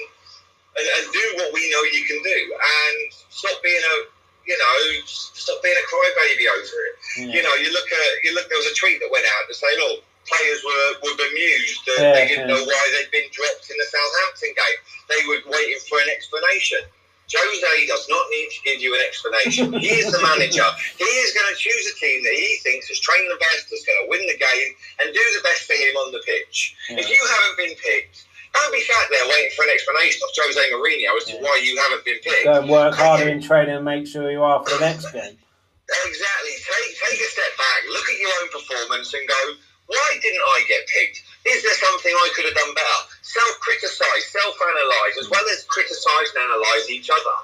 and, 0.77 0.87
and 0.87 1.05
do 1.13 1.25
what 1.39 1.53
we 1.55 1.63
know 1.71 1.83
you 1.91 2.03
can 2.07 2.21
do, 2.23 2.39
and 2.55 2.97
stop 3.31 3.57
being 3.63 3.83
a 3.83 3.97
you 4.47 4.57
know 4.59 4.77
stop 5.07 5.63
being 5.63 5.77
a 5.77 5.87
crybaby 5.89 6.47
over 6.51 6.79
it. 6.89 6.95
Yeah. 7.19 7.35
You 7.35 7.41
know, 7.43 7.55
you 7.61 7.71
look 7.73 7.89
at 7.91 8.11
you 8.25 8.35
look. 8.35 8.49
There 8.49 8.59
was 8.59 8.71
a 8.71 8.77
tweet 8.77 9.01
that 9.01 9.11
went 9.11 9.27
out 9.27 9.45
to 9.49 9.55
say, 9.55 9.71
look, 9.89 10.05
players 10.27 10.61
were 10.65 10.89
were 11.05 11.17
bemused 11.17 11.81
that 11.87 11.99
Yeah, 12.01 12.13
they 12.13 12.27
didn't 12.29 12.49
yeah. 12.49 12.55
know 12.55 12.63
why 12.65 12.83
they'd 12.97 13.13
been 13.13 13.29
dropped 13.31 13.71
in 13.71 13.77
the 13.79 13.89
Southampton 13.89 14.53
game. 14.57 14.79
They 15.09 15.21
were 15.29 15.41
waiting 15.49 15.81
for 15.89 15.99
an 16.01 16.11
explanation. 16.11 16.83
Jose 17.25 17.87
does 17.87 18.07
not 18.09 18.25
need 18.31 18.49
to 18.53 18.61
give 18.69 18.81
you 18.85 18.95
an 18.95 19.01
explanation. 19.01 19.73
he 19.81 19.89
is 19.97 20.13
the 20.13 20.21
manager. 20.21 20.65
He 20.99 21.09
is 21.25 21.33
going 21.33 21.49
to 21.49 21.57
choose 21.59 21.85
a 21.89 21.95
team 21.99 22.23
that 22.23 22.35
he 22.37 22.61
thinks 22.63 22.89
has 22.89 23.01
trained 23.01 23.31
the 23.31 23.41
best, 23.41 23.71
that's 23.71 23.85
going 23.85 23.97
to 24.05 24.09
win 24.13 24.21
the 24.29 24.37
game, 24.37 24.71
and 25.01 25.09
do 25.13 25.25
the 25.33 25.43
best 25.43 25.65
for 25.65 25.73
him 25.73 25.97
on 26.05 26.13
the 26.13 26.21
pitch. 26.21 26.77
If 26.91 27.09
you 27.09 27.17
haven't 27.17 27.57
been 27.57 27.75
picked, 27.81 28.27
don't 28.55 28.73
be 28.73 28.81
sat 28.81 29.07
there 29.11 29.27
waiting 29.29 29.51
for 29.57 29.65
an 29.67 29.71
explanation 29.75 30.21
of 30.23 30.31
Jose 30.35 30.63
Mourinho 30.71 31.11
as 31.19 31.25
to 31.27 31.35
Yeah. 31.35 31.43
why 31.43 31.57
you 31.63 31.77
haven't 31.79 32.05
been 32.05 32.19
picked. 32.23 32.45
Go 32.45 32.55
and 32.63 32.69
work 32.71 32.95
harder 32.95 33.29
in 33.29 33.43
training 33.43 33.75
and 33.77 33.85
make 33.85 34.07
sure 34.07 34.31
you 34.31 34.43
are 34.43 34.65
for 34.65 34.79
the 34.79 34.81
next 34.81 35.11
game. 35.13 35.39
Exactly. 35.85 36.55
Take 36.65 36.91
take 36.97 37.21
a 37.21 37.29
step 37.29 37.53
back, 37.59 37.81
look 37.93 38.09
at 38.09 38.19
your 38.19 38.33
own 38.41 38.49
performance, 38.49 39.13
and 39.13 39.29
go, 39.29 39.41
why 39.87 40.09
didn't 40.23 40.41
I 40.41 40.65
get 40.67 40.87
picked? 40.89 41.21
Is 41.45 41.63
there 41.63 41.75
something 41.77 42.13
I 42.13 42.29
could 42.35 42.47
have 42.47 42.55
done 42.57 42.73
better? 42.75 43.01
Self 43.21 43.61
criticize, 43.61 44.25
self 44.33 44.57
analyze, 44.57 45.19
as 45.21 45.29
well 45.29 45.45
as 45.53 45.65
criticize 45.69 46.29
and 46.35 46.45
analyze 46.49 46.89
each 46.89 47.11
other. 47.13 47.37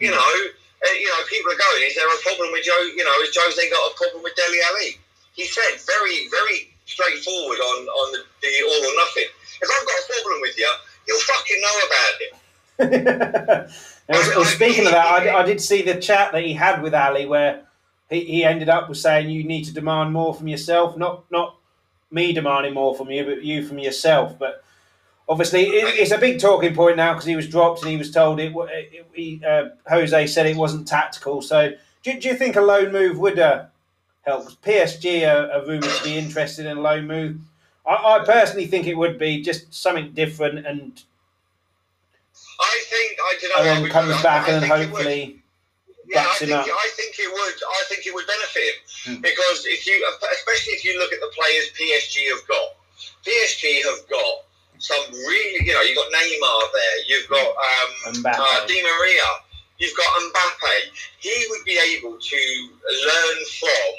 You 0.00 0.10
know, 0.10 0.34
uh, 0.82 0.92
you 0.98 1.06
know, 1.06 1.20
people 1.30 1.52
are 1.52 1.60
going, 1.60 1.86
is 1.86 1.94
there 1.94 2.08
a 2.10 2.18
problem 2.26 2.50
with 2.50 2.64
Joe? 2.66 2.82
You 2.98 3.04
know, 3.04 3.14
has 3.22 3.30
Jose 3.30 3.62
got 3.70 3.92
a 3.92 3.94
problem 3.94 4.22
with 4.26 4.34
Dele 4.34 4.58
Alli? 4.74 4.98
He 5.38 5.46
said 5.46 5.78
very, 5.86 6.26
very 6.34 6.74
straightforward 6.86 7.58
on 7.62 7.78
on 7.86 8.06
the, 8.12 8.20
the 8.42 8.50
all 8.66 8.82
or 8.90 8.96
nothing. 9.06 9.30
If 9.60 9.68
I've 9.70 9.86
got 9.86 9.98
a 9.98 10.22
problem 10.22 10.40
with 10.40 10.58
you, 10.58 10.72
you'll 11.06 11.20
fucking 11.20 11.60
know 11.60 11.76
about 11.86 12.20
it. 12.20 13.70
And 14.06 14.18
well, 14.18 14.38
well, 14.40 14.44
speaking 14.44 14.84
of 14.84 14.92
that, 14.92 15.06
I, 15.06 15.40
I 15.40 15.42
did 15.44 15.60
see 15.60 15.80
the 15.80 15.94
chat 15.94 16.32
that 16.32 16.42
he 16.42 16.52
had 16.52 16.82
with 16.82 16.92
Alli 16.92 17.24
where 17.24 17.62
he, 18.10 18.20
he 18.24 18.44
ended 18.44 18.68
up 18.68 18.88
with 18.88 18.98
saying 18.98 19.30
you 19.30 19.44
need 19.44 19.64
to 19.64 19.72
demand 19.72 20.12
more 20.12 20.34
from 20.34 20.48
yourself, 20.48 20.96
not 20.96 21.24
not 21.30 21.56
me 22.10 22.32
demanding 22.32 22.74
more 22.74 22.94
from 22.94 23.10
you, 23.10 23.24
but 23.24 23.42
you 23.42 23.66
from 23.66 23.78
yourself. 23.78 24.38
But 24.38 24.62
obviously, 25.26 25.64
it, 25.68 25.98
it's 25.98 26.10
a 26.10 26.18
big 26.18 26.38
talking 26.38 26.74
point 26.74 26.98
now 26.98 27.14
because 27.14 27.24
he 27.24 27.36
was 27.36 27.48
dropped 27.48 27.80
and 27.80 27.90
he 27.90 27.96
was 27.96 28.10
told 28.10 28.40
it. 28.40 28.52
it 28.54 29.06
he, 29.14 29.42
uh, 29.44 29.70
Jose 29.88 30.26
said 30.26 30.46
it 30.46 30.56
wasn't 30.56 30.86
tactical. 30.86 31.40
So, 31.40 31.72
do, 32.02 32.20
do 32.20 32.28
you 32.28 32.36
think 32.36 32.56
a 32.56 32.60
loan 32.60 32.92
move 32.92 33.18
would 33.18 33.38
uh, 33.38 33.66
help? 34.22 34.50
PSG 34.62 35.26
are, 35.26 35.50
are 35.50 35.66
rumoured 35.66 35.90
to 35.90 36.04
be 36.04 36.18
interested 36.18 36.66
in 36.66 36.76
a 36.76 36.80
loan 36.80 37.06
move. 37.06 37.38
I, 37.86 37.94
I 38.20 38.24
personally 38.24 38.66
think 38.66 38.86
it 38.86 38.94
would 38.96 39.18
be 39.18 39.42
just 39.42 39.72
something 39.74 40.12
different 40.12 40.66
and 40.66 41.02
I 42.60 42.84
think 42.88 43.18
I 43.20 43.38
don't 43.40 43.50
know. 43.50 43.72
and 43.72 43.84
then 43.84 43.90
comes 43.90 44.22
back 44.22 44.48
I 44.48 44.52
and 44.52 44.64
it 44.64 44.70
would. 44.70 44.78
hopefully 44.88 45.42
Yeah, 46.06 46.26
I 46.28 46.34
think. 46.38 46.52
I 46.52 46.88
think 46.96 47.14
it 47.18 47.30
would. 47.32 47.54
I 47.78 47.82
think 47.88 48.06
it 48.06 48.14
would 48.14 48.26
benefit 48.26 48.62
him 48.62 49.16
Hmm. 49.16 49.20
because 49.20 49.66
if 49.66 49.86
you, 49.86 49.96
especially 50.32 50.72
if 50.74 50.84
you 50.84 50.98
look 50.98 51.12
at 51.12 51.20
the 51.20 51.30
players 51.36 51.68
PSG 51.76 52.28
have 52.32 52.46
got, 52.48 52.68
PSG 53.26 53.82
have 53.84 54.08
got 54.08 54.44
some 54.78 55.04
really, 55.12 55.64
you 55.66 55.72
know, 55.74 55.82
you've 55.82 55.96
got 55.96 56.08
Neymar 56.12 56.60
there, 56.72 56.96
you've 57.06 57.28
got 57.28 57.48
um, 57.48 58.24
uh, 58.26 58.66
Di 58.66 58.82
Maria, 58.82 59.28
you've 59.78 59.96
got 59.96 60.08
Mbappe. 60.22 60.76
He 61.18 61.46
would 61.50 61.64
be 61.64 61.78
able 61.78 62.16
to 62.18 62.68
learn 62.84 63.38
from 63.60 63.92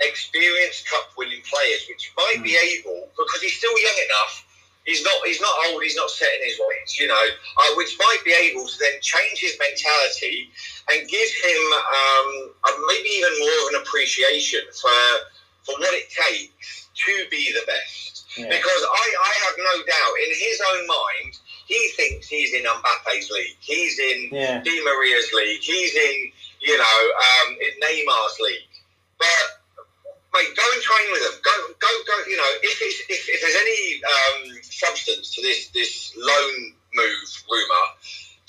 experienced 0.00 0.88
cup-winning 0.88 1.42
players, 1.48 1.86
which 1.88 2.12
might 2.16 2.42
be 2.42 2.54
Hmm. 2.54 2.66
able 2.66 3.10
because 3.16 3.40
he's 3.42 3.56
still 3.56 3.76
young 3.78 3.98
enough. 4.04 4.44
He's 4.84 5.02
not. 5.02 5.16
He's 5.24 5.40
not 5.40 5.54
old. 5.66 5.82
He's 5.82 5.96
not 5.96 6.10
set 6.10 6.28
in 6.40 6.46
his 6.46 6.58
ways. 6.58 6.98
You 6.98 7.06
know, 7.08 7.26
uh, 7.58 7.74
which 7.76 7.96
might 7.98 8.20
be 8.24 8.32
able 8.32 8.66
to 8.68 8.78
then 8.78 9.00
change 9.00 9.38
his 9.40 9.56
mentality 9.58 10.50
and 10.92 11.08
give 11.08 11.30
him 11.42 11.62
um, 11.72 12.52
a, 12.66 12.70
maybe 12.88 13.08
even 13.08 13.32
more 13.38 13.58
of 13.62 13.74
an 13.74 13.80
appreciation 13.80 14.60
for 14.72 15.00
for 15.64 15.80
what 15.80 15.94
it 15.94 16.10
takes 16.10 16.88
to 17.06 17.26
be 17.30 17.50
the 17.52 17.64
best. 17.66 18.26
Yeah. 18.36 18.48
Because 18.50 18.82
I, 18.82 19.14
I 19.22 19.32
have 19.46 19.54
no 19.56 19.84
doubt 19.86 20.14
in 20.26 20.34
his 20.36 20.60
own 20.72 20.86
mind, 20.86 21.38
he 21.66 21.88
thinks 21.96 22.26
he's 22.26 22.52
in 22.52 22.64
Mbappe's 22.64 23.30
league. 23.30 23.56
He's 23.60 23.98
in 23.98 24.28
yeah. 24.32 24.60
Di 24.60 24.84
Maria's 24.84 25.32
league. 25.32 25.62
He's 25.62 25.94
in, 25.94 26.30
you 26.60 26.76
know, 26.76 27.10
um, 27.46 27.56
in 27.58 27.72
Neymar's 27.80 28.38
league. 28.40 28.68
But 29.18 29.63
mate, 30.34 30.50
go 30.58 30.66
and 30.74 30.82
train 30.82 31.06
with 31.14 31.22
them. 31.22 31.36
Go, 31.40 31.54
go, 31.78 31.90
go. 32.04 32.16
You 32.26 32.36
know, 32.36 32.50
if 32.66 32.76
it's, 32.82 32.98
if, 33.08 33.22
if 33.30 33.38
there's 33.40 33.58
any 33.58 33.80
um, 34.02 34.38
substance 34.62 35.34
to 35.34 35.40
this 35.40 35.70
this 35.70 36.12
loan 36.18 36.74
move 36.94 37.28
rumor, 37.46 37.86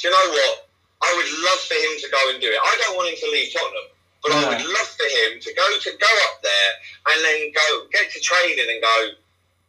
do 0.02 0.10
you 0.10 0.12
know 0.12 0.28
what? 0.34 0.68
I 1.06 1.10
would 1.14 1.30
love 1.46 1.62
for 1.70 1.78
him 1.78 1.94
to 2.02 2.08
go 2.10 2.22
and 2.34 2.42
do 2.42 2.50
it. 2.50 2.58
I 2.58 2.74
don't 2.82 2.98
want 2.98 3.14
him 3.14 3.20
to 3.22 3.30
leave 3.30 3.54
Tottenham, 3.54 3.88
but 4.24 4.32
I 4.34 4.42
would 4.50 4.66
love 4.66 4.90
for 4.98 5.06
him 5.06 5.38
to 5.38 5.50
go 5.54 5.68
to 5.78 5.90
go 6.02 6.12
up 6.32 6.42
there 6.42 6.72
and 7.14 7.18
then 7.22 7.52
go 7.54 7.68
get 7.94 8.10
to 8.10 8.20
training 8.20 8.66
and 8.66 8.82
go, 8.82 8.98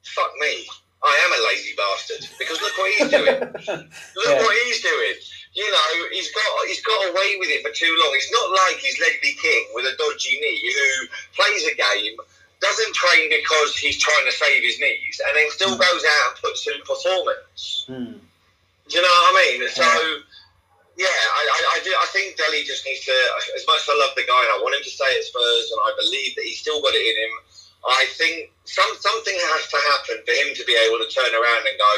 fuck 0.06 0.32
me, 0.40 0.64
I 1.04 1.12
am 1.12 1.30
a 1.36 1.40
lazy 1.50 1.74
bastard 1.76 2.22
because 2.38 2.62
look 2.62 2.72
what 2.78 2.88
he's 2.94 3.10
doing. 3.10 3.40
look 4.16 4.32
yeah. 4.32 4.42
what 4.42 4.56
he's 4.64 4.80
doing 4.80 5.18
you 5.56 5.64
know, 5.72 5.88
he's 6.12 6.28
got 6.36 6.44
he's 6.68 6.84
got 6.84 7.00
away 7.08 7.40
with 7.40 7.48
it 7.48 7.64
for 7.64 7.72
too 7.72 7.88
long. 7.88 8.12
It's 8.12 8.28
not 8.28 8.52
like 8.52 8.76
he's 8.76 9.00
Ledley 9.00 9.32
King 9.40 9.64
with 9.72 9.88
a 9.88 9.96
dodgy 9.96 10.36
knee 10.36 10.60
who 10.60 11.08
plays 11.32 11.64
a 11.64 11.72
game, 11.72 12.16
doesn't 12.60 12.92
train 12.92 13.32
because 13.32 13.72
he's 13.80 13.96
trying 13.96 14.28
to 14.28 14.36
save 14.36 14.60
his 14.60 14.76
knees, 14.76 15.16
and 15.24 15.32
then 15.32 15.48
still 15.48 15.72
mm. 15.72 15.80
goes 15.80 16.04
out 16.04 16.24
and 16.28 16.36
puts 16.44 16.68
in 16.68 16.76
performance. 16.84 17.88
Mm. 17.88 18.20
Do 18.20 18.92
you 18.92 19.00
know 19.00 19.08
what 19.08 19.32
I 19.32 19.58
mean? 19.58 19.68
So. 19.72 19.88
Yeah, 20.96 21.12
I, 21.12 21.42
I, 21.44 21.60
I, 21.76 21.78
do. 21.84 21.92
I 21.92 22.08
think 22.08 22.40
Dele 22.40 22.64
just 22.64 22.80
needs 22.88 23.04
to. 23.04 23.12
As 23.52 23.68
much 23.68 23.84
as 23.84 23.88
I 23.92 24.00
love 24.00 24.16
the 24.16 24.24
guy 24.24 24.40
and 24.48 24.56
I 24.56 24.64
want 24.64 24.80
him 24.80 24.80
to 24.80 24.88
stay 24.88 25.12
at 25.12 25.28
Spurs, 25.28 25.68
and 25.68 25.80
I 25.84 25.92
believe 25.92 26.32
that 26.40 26.44
he's 26.48 26.56
still 26.56 26.80
got 26.80 26.96
it 26.96 27.04
in 27.04 27.16
him. 27.20 27.32
I 27.84 28.08
think 28.16 28.48
some 28.64 28.88
something 28.96 29.36
has 29.36 29.68
to 29.68 29.78
happen 29.92 30.24
for 30.24 30.32
him 30.32 30.56
to 30.56 30.64
be 30.64 30.72
able 30.72 30.96
to 31.04 31.08
turn 31.12 31.28
around 31.36 31.68
and 31.68 31.76
go, 31.76 31.92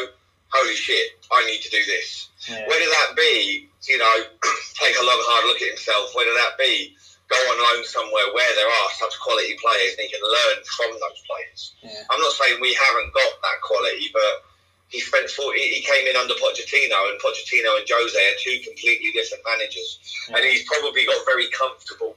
"Holy 0.51 0.75
shit, 0.75 1.14
I 1.31 1.47
need 1.47 1.62
to 1.62 1.71
do 1.71 1.79
this." 1.87 2.28
Yeah. 2.46 2.62
Whether 2.70 2.87
that 2.87 3.11
be, 3.16 3.66
you 3.88 3.98
know, 3.98 4.16
take 4.79 4.94
a 4.94 5.05
long, 5.05 5.18
hard 5.27 5.51
look 5.51 5.61
at 5.62 5.74
himself, 5.74 6.14
whether 6.14 6.31
that 6.38 6.55
be 6.59 6.94
go 7.29 7.37
on 7.37 7.59
loan 7.61 7.85
somewhere 7.85 8.24
where 8.33 8.53
there 8.57 8.68
are 8.68 8.88
such 8.96 9.12
quality 9.20 9.53
players 9.61 9.92
and 9.98 10.07
he 10.07 10.09
can 10.09 10.24
learn 10.24 10.59
from 10.64 10.90
those 10.96 11.20
players. 11.29 11.61
Yeah. 11.85 12.09
I'm 12.09 12.20
not 12.20 12.33
saying 12.33 12.57
we 12.61 12.72
haven't 12.72 13.12
got 13.12 13.33
that 13.44 13.59
quality, 13.61 14.09
but 14.12 14.48
he 14.88 15.01
spent 15.01 15.29
40, 15.29 15.61
he 15.61 15.83
came 15.83 16.07
in 16.09 16.16
under 16.16 16.35
Pochettino, 16.35 17.12
and 17.12 17.20
Pochettino 17.20 17.77
and 17.77 17.85
Jose 17.85 18.16
are 18.16 18.38
two 18.40 18.59
completely 18.64 19.12
different 19.12 19.44
managers, 19.44 20.01
yeah. 20.29 20.37
and 20.37 20.44
he's 20.46 20.64
probably 20.64 21.05
got 21.05 21.24
very 21.27 21.48
comfortable. 21.51 22.16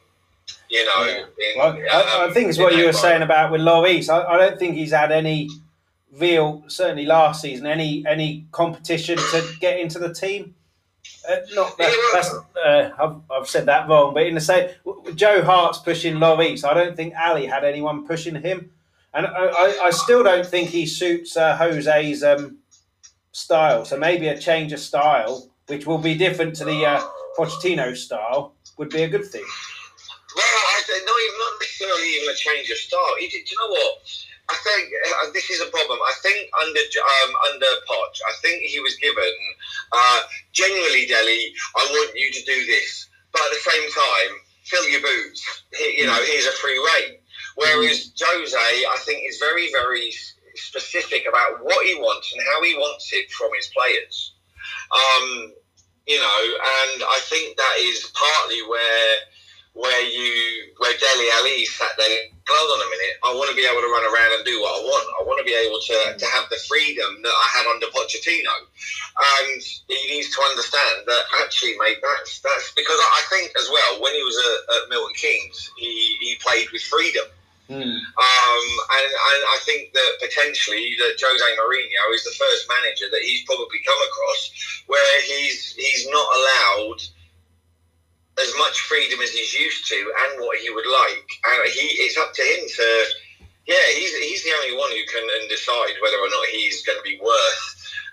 You 0.69 0.85
know, 0.85 1.03
yeah. 1.03 1.17
in, 1.19 1.59
well, 1.59 1.77
I, 1.91 2.23
I, 2.23 2.25
um, 2.25 2.33
think 2.33 2.47
it's 2.47 2.57
what 2.57 2.77
you 2.77 2.85
were 2.85 2.93
saying 2.93 3.21
about 3.21 3.51
with 3.51 3.59
Lloris. 3.59 4.07
I, 4.07 4.23
I 4.23 4.37
don't 4.37 4.57
think 4.57 4.75
he's 4.75 4.91
had 4.91 5.11
any 5.11 5.49
real 6.17 6.63
certainly 6.67 7.05
last 7.05 7.41
season 7.41 7.65
any 7.65 8.05
any 8.07 8.45
competition 8.51 9.17
to 9.17 9.47
get 9.59 9.79
into 9.79 9.99
the 9.99 10.13
team. 10.13 10.55
Uh, 11.27 11.37
not 11.53 11.77
that, 11.77 12.11
that's 12.13 12.33
uh, 12.65 12.89
I've, 12.99 13.15
I've 13.31 13.47
said 13.47 13.65
that 13.65 13.87
wrong, 13.87 14.13
but 14.13 14.25
in 14.25 14.35
the 14.35 14.41
same 14.41 14.69
Joe 15.15 15.43
Hart's 15.43 15.79
pushing 15.79 16.15
Lloris. 16.15 16.63
I 16.63 16.73
don't 16.73 16.95
think 16.95 17.13
Alli 17.13 17.45
had 17.45 17.63
anyone 17.63 18.05
pushing 18.05 18.35
him, 18.35 18.71
and 19.13 19.25
I, 19.25 19.45
I, 19.45 19.79
I 19.85 19.89
still 19.91 20.23
don't 20.23 20.45
think 20.45 20.69
he 20.69 20.85
suits 20.85 21.37
uh, 21.37 21.57
Jose's 21.57 22.23
um, 22.23 22.57
style. 23.31 23.85
So 23.85 23.97
maybe 23.97 24.27
a 24.27 24.37
change 24.37 24.73
of 24.73 24.79
style, 24.79 25.49
which 25.67 25.85
will 25.85 25.97
be 25.97 26.15
different 26.15 26.55
to 26.55 26.65
the 26.65 26.85
uh, 26.85 27.01
Pochettino 27.37 27.95
style, 27.95 28.53
would 28.77 28.89
be 28.89 29.03
a 29.03 29.07
good 29.07 29.25
thing. 29.25 29.45
Well, 30.35 30.45
I, 30.45 30.81
even 30.87 31.39
not 31.39 31.53
necessarily 31.59 32.15
even 32.15 32.29
a 32.29 32.35
change 32.35 32.69
of 32.69 32.77
style. 32.77 33.15
do 33.19 33.25
you 33.25 33.43
know 33.59 33.69
what? 33.69 34.25
I 34.51 34.57
think 34.67 34.91
uh, 34.91 35.31
this 35.31 35.49
is 35.49 35.61
a 35.61 35.71
problem. 35.71 35.99
I 36.03 36.13
think 36.21 36.49
under 36.59 36.79
um, 36.79 37.31
under 37.53 37.71
Poch, 37.87 38.17
I 38.27 38.33
think 38.41 38.63
he 38.63 38.79
was 38.81 38.95
given 38.95 39.33
uh, 39.91 40.21
genuinely, 40.51 41.05
Dele. 41.05 41.53
I 41.77 41.87
want 41.89 42.11
you 42.15 42.31
to 42.31 42.43
do 42.43 42.65
this, 42.65 43.07
but 43.31 43.41
at 43.41 43.51
the 43.51 43.71
same 43.71 43.89
time, 43.91 44.31
fill 44.63 44.89
your 44.89 45.01
boots. 45.01 45.63
you 45.79 46.05
know, 46.05 46.19
here's 46.25 46.47
a 46.47 46.51
free 46.51 46.77
rein. 46.77 47.17
Whereas 47.55 48.11
Jose, 48.19 48.57
I 48.57 48.97
think, 49.05 49.23
is 49.27 49.37
very 49.37 49.71
very 49.71 50.11
specific 50.55 51.23
about 51.27 51.63
what 51.63 51.85
he 51.85 51.95
wants 51.95 52.33
and 52.33 52.41
how 52.51 52.61
he 52.63 52.75
wants 52.75 53.11
it 53.13 53.31
from 53.31 53.49
his 53.55 53.71
players. 53.75 54.33
Um, 54.91 55.53
you 56.07 56.19
know, 56.19 56.41
and 56.43 57.03
I 57.03 57.19
think 57.23 57.55
that 57.55 57.75
is 57.79 58.11
partly 58.13 58.61
where 58.67 59.15
where 59.73 60.03
you 60.03 60.73
where 60.77 60.97
Dele 60.97 61.29
Alli 61.39 61.65
sat 61.65 61.91
there. 61.97 62.19
Hold 62.51 62.75
on 62.75 62.81
a 62.83 62.89
minute. 62.91 63.15
I 63.23 63.31
want 63.31 63.49
to 63.49 63.55
be 63.55 63.63
able 63.63 63.79
to 63.79 63.91
run 63.91 64.03
around 64.03 64.31
and 64.35 64.43
do 64.43 64.59
what 64.59 64.75
I 64.75 64.81
want. 64.83 65.07
I 65.15 65.21
want 65.23 65.39
to 65.39 65.47
be 65.47 65.55
able 65.55 65.79
to, 65.79 65.97
to 66.19 66.25
have 66.35 66.51
the 66.51 66.59
freedom 66.67 67.23
that 67.23 67.31
I 67.31 67.47
had 67.55 67.65
under 67.71 67.87
Pochettino. 67.87 68.55
And 68.67 69.61
he 69.87 70.01
needs 70.11 70.29
to 70.35 70.39
understand 70.43 71.07
that 71.07 71.23
actually, 71.43 71.79
mate, 71.79 72.03
that's 72.03 72.43
that's 72.43 72.71
because 72.75 72.99
I 72.99 73.21
think 73.31 73.51
as 73.55 73.67
well 73.71 74.01
when 74.03 74.13
he 74.13 74.23
was 74.23 74.35
at, 74.35 74.59
at 74.75 74.89
Milton 74.89 75.15
Keynes, 75.15 75.71
he, 75.77 76.17
he 76.19 76.35
played 76.43 76.67
with 76.71 76.83
freedom. 76.83 77.25
Mm. 77.71 77.87
Um, 77.87 78.65
and, 78.99 79.11
and 79.15 79.41
I 79.47 79.57
think 79.63 79.93
that 79.93 80.11
potentially 80.19 80.95
that 80.99 81.15
Jose 81.15 81.51
Mourinho 81.55 82.03
is 82.11 82.27
the 82.27 82.35
first 82.35 82.67
manager 82.67 83.07
that 83.07 83.23
he's 83.23 83.47
probably 83.47 83.79
come 83.87 84.01
across 84.11 84.83
where 84.87 85.21
he's 85.23 85.71
he's 85.71 86.03
not 86.11 86.27
allowed 86.35 86.99
as 88.39 88.53
much 88.57 88.79
freedom 88.87 89.19
as 89.19 89.31
he's 89.31 89.53
used 89.53 89.87
to 89.87 89.95
and 89.95 90.39
what 90.39 90.57
he 90.59 90.69
would 90.69 90.87
like. 90.87 91.27
And 91.45 91.67
he, 91.67 91.87
it's 92.05 92.17
up 92.17 92.33
to 92.33 92.41
him 92.41 92.63
to, 92.63 92.87
yeah, 93.67 93.87
he's, 93.93 94.15
he's 94.15 94.43
the 94.43 94.55
only 94.63 94.77
one 94.77 94.91
who 94.91 95.03
can 95.11 95.27
decide 95.49 95.99
whether 96.01 96.17
or 96.17 96.29
not 96.29 96.47
he's 96.51 96.85
going 96.85 96.97
to 96.97 97.03
be 97.03 97.19
worth, 97.21 97.65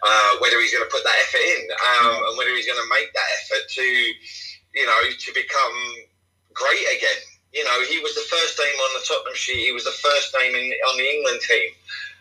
uh, 0.02 0.30
whether 0.40 0.60
he's 0.60 0.74
going 0.74 0.84
to 0.84 0.90
put 0.90 1.04
that 1.04 1.22
effort 1.22 1.44
in, 1.44 1.62
um, 1.70 2.18
and 2.28 2.38
whether 2.38 2.50
he's 2.50 2.66
going 2.66 2.82
to 2.82 2.90
make 2.90 3.12
that 3.14 3.30
effort 3.42 3.64
to, 3.70 3.82
you 3.82 4.86
know, 4.86 5.00
to 5.18 5.30
become 5.32 5.76
great 6.52 6.86
again. 6.98 7.22
You 7.54 7.64
know, 7.64 7.80
he 7.88 7.98
was 8.00 8.14
the 8.14 8.28
first 8.28 8.58
name 8.58 8.76
on 8.76 9.00
the 9.00 9.06
Tottenham 9.08 9.34
sheet. 9.34 9.64
He 9.64 9.72
was 9.72 9.84
the 9.84 9.96
first 10.02 10.36
name 10.36 10.54
in, 10.54 10.66
on 10.90 10.98
the 10.98 11.08
England 11.08 11.40
team, 11.40 11.70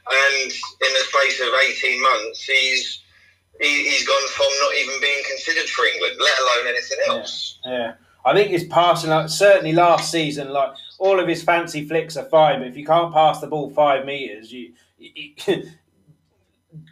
and 0.07 0.49
in 0.53 0.91
the 0.93 1.03
space 1.11 1.41
of 1.41 1.51
eighteen 1.67 2.01
months, 2.01 2.45
he's 2.45 3.03
he, 3.59 3.89
has 3.89 4.03
gone 4.03 4.27
from 4.29 4.47
not 4.61 4.75
even 4.75 5.01
being 5.01 5.23
considered 5.29 5.69
for 5.69 5.85
England, 5.85 6.15
let 6.19 6.39
alone 6.39 6.67
anything 6.67 6.97
else. 7.07 7.59
Yeah, 7.65 7.71
yeah. 7.71 7.93
I 8.25 8.33
think 8.33 8.51
his 8.51 8.65
passing, 8.65 9.09
like, 9.09 9.29
certainly 9.29 9.71
last 9.71 10.11
season, 10.11 10.49
like 10.49 10.71
all 10.99 11.19
of 11.19 11.27
his 11.27 11.43
fancy 11.43 11.87
flicks 11.87 12.17
are 12.17 12.25
fine, 12.25 12.59
but 12.59 12.67
if 12.67 12.75
you 12.75 12.85
can't 12.85 13.13
pass 13.13 13.39
the 13.39 13.47
ball 13.47 13.69
five 13.69 14.05
meters, 14.05 14.51
you, 14.51 14.73
you, 14.97 15.31
you 15.45 15.63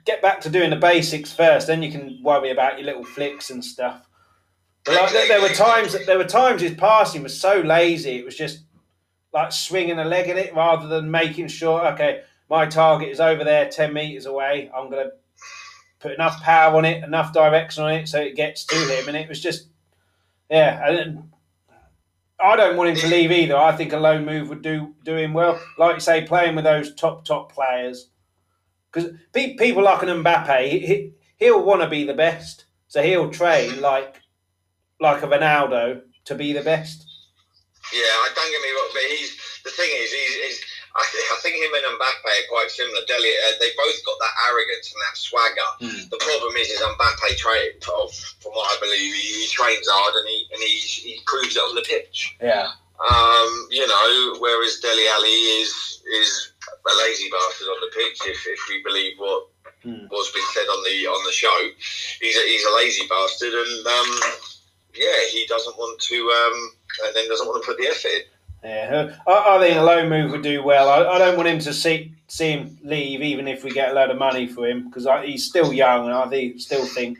get 0.05 0.21
back 0.21 0.39
to 0.41 0.49
doing 0.49 0.69
the 0.69 0.75
basics 0.75 1.33
first. 1.33 1.67
Then 1.67 1.83
you 1.83 1.91
can 1.91 2.19
worry 2.23 2.51
about 2.51 2.77
your 2.77 2.85
little 2.85 3.03
flicks 3.03 3.49
and 3.49 3.63
stuff. 3.63 4.07
But 4.85 4.95
like, 4.95 5.11
there, 5.11 5.27
there 5.27 5.41
were 5.41 5.53
times 5.53 5.93
that 5.93 6.05
there 6.05 6.17
were 6.17 6.23
times 6.23 6.61
his 6.61 6.75
passing 6.75 7.23
was 7.23 7.39
so 7.39 7.59
lazy. 7.61 8.19
It 8.19 8.25
was 8.25 8.37
just 8.37 8.63
like 9.33 9.51
swinging 9.51 9.99
a 9.99 10.05
leg 10.05 10.29
in 10.29 10.37
it 10.37 10.55
rather 10.55 10.87
than 10.87 11.09
making 11.09 11.47
sure. 11.47 11.85
Okay, 11.93 12.21
my 12.49 12.67
target 12.67 13.09
is 13.09 13.19
over 13.19 13.43
there, 13.43 13.67
ten 13.67 13.93
meters 13.93 14.27
away. 14.27 14.69
I'm 14.75 14.89
gonna 14.89 15.09
put 16.05 16.13
enough 16.13 16.41
power 16.43 16.75
on 16.75 16.85
it, 16.85 17.03
enough 17.03 17.33
direction 17.33 17.83
on 17.83 17.93
it, 17.93 18.07
so 18.07 18.21
it 18.21 18.35
gets 18.35 18.63
to 18.65 18.75
him. 18.75 19.07
And 19.07 19.17
it 19.17 19.27
was 19.27 19.41
just, 19.41 19.69
yeah. 20.51 20.87
And 20.87 21.31
I 22.39 22.55
don't 22.55 22.77
want 22.77 22.91
him 22.91 22.95
to 22.97 23.07
leave 23.07 23.31
either. 23.31 23.57
I 23.57 23.75
think 23.75 23.91
a 23.91 23.97
loan 23.97 24.23
move 24.23 24.49
would 24.49 24.61
do 24.61 24.93
do 25.03 25.15
him 25.15 25.33
well. 25.33 25.59
Like 25.79 25.95
you 25.95 25.99
say, 25.99 26.25
playing 26.25 26.55
with 26.55 26.65
those 26.65 26.93
top 26.93 27.25
top 27.25 27.51
players, 27.51 28.09
because 28.91 29.11
people 29.33 29.83
like 29.83 30.03
an 30.03 30.09
Mbappe, 30.23 30.69
he, 30.69 31.13
he'll 31.37 31.65
want 31.65 31.81
to 31.81 31.89
be 31.89 32.03
the 32.03 32.13
best, 32.13 32.65
so 32.87 33.01
he'll 33.01 33.31
train 33.31 33.81
like 33.81 34.21
like 34.99 35.23
a 35.23 35.27
Ronaldo 35.27 36.01
to 36.25 36.35
be 36.35 36.53
the 36.53 36.61
best. 36.61 37.03
Yeah, 37.93 38.01
I 38.01 38.29
don't 38.35 38.51
get 38.51 38.61
me 38.61 38.69
wrong, 38.69 38.89
but 38.93 39.03
he's 39.17 39.37
the 39.63 39.71
thing 39.71 39.89
is 39.91 40.11
he's, 40.11 40.35
he's 40.45 40.65
I, 40.95 41.03
I 41.03 41.37
think 41.43 41.59
him 41.59 41.75
and 41.75 41.99
Mbappe 41.99 42.23
are 42.23 42.47
quite 42.47 42.71
similar. 42.71 43.03
Dele, 43.03 43.27
uh, 43.27 43.59
they 43.59 43.75
both 43.75 43.99
got 44.07 44.15
that 44.19 44.35
arrogance 44.47 44.95
and 44.95 45.01
that 45.03 45.15
swagger. 45.19 45.69
Mm. 45.83 46.09
The 46.09 46.21
problem 46.23 46.55
is, 46.55 46.71
is 46.71 46.79
Mbappe, 46.79 47.35
tra- 47.35 47.75
from 47.83 48.51
what 48.55 48.71
I 48.71 48.79
believe, 48.79 49.11
he, 49.11 49.43
he, 49.43 49.47
trains 49.51 49.87
hard 49.91 50.15
and 50.15 50.27
he 50.27 50.47
and 50.51 50.61
he, 50.63 50.77
he 50.79 51.19
proves 51.25 51.55
it 51.55 51.59
on 51.59 51.75
the 51.75 51.83
pitch. 51.83 52.37
Yeah. 52.41 52.71
Um, 52.95 53.51
you 53.71 53.85
know, 53.85 54.39
whereas 54.39 54.79
Dele 54.79 55.03
Alli 55.19 55.39
is 55.59 56.01
is 56.15 56.53
a 56.71 56.93
lazy 57.03 57.29
bastard 57.29 57.67
on 57.67 57.79
the 57.83 57.91
pitch. 57.91 58.23
If, 58.23 58.39
if 58.47 58.59
we 58.69 58.81
believe 58.83 59.19
what 59.19 59.51
mm. 59.83 60.07
what's 60.07 60.31
been 60.31 60.47
said 60.53 60.67
on 60.71 60.83
the 60.87 61.07
on 61.07 61.25
the 61.25 61.35
show, 61.35 61.59
he's 62.21 62.37
a, 62.37 62.43
he's 62.47 62.63
a 62.63 62.75
lazy 62.75 63.03
bastard, 63.07 63.51
and 63.51 63.87
um, 63.87 64.09
yeah, 64.95 65.27
he 65.29 65.45
doesn't 65.47 65.75
want 65.75 65.99
to, 65.99 66.15
um, 66.15 66.71
and 67.05 67.15
then 67.15 67.27
doesn't 67.27 67.47
want 67.47 67.61
to 67.61 67.67
put 67.67 67.77
the 67.77 67.87
effort 67.87 68.07
in. 68.07 68.23
Yeah, 68.65 69.15
I, 69.27 69.57
I, 69.57 69.59
think 69.59 70.09
move 70.09 70.31
would 70.31 70.41
do 70.41 70.63
well. 70.63 70.89
I, 70.89 71.07
I, 71.07 71.17
don't 71.19 71.37
want 71.37 71.47
him 71.47 71.59
to 71.59 71.71
see 71.71 72.13
see 72.27 72.53
him 72.53 72.79
leave, 72.83 73.21
even 73.21 73.47
if 73.47 73.63
we 73.63 73.69
get 73.69 73.91
a 73.91 73.93
load 73.93 74.09
of 74.09 74.17
money 74.17 74.47
for 74.47 74.67
him, 74.67 74.89
because 74.89 75.07
he's 75.23 75.45
still 75.45 75.71
young, 75.71 76.05
and 76.05 76.15
I 76.15 76.27
think, 76.27 76.59
still 76.59 76.83
think 76.83 77.19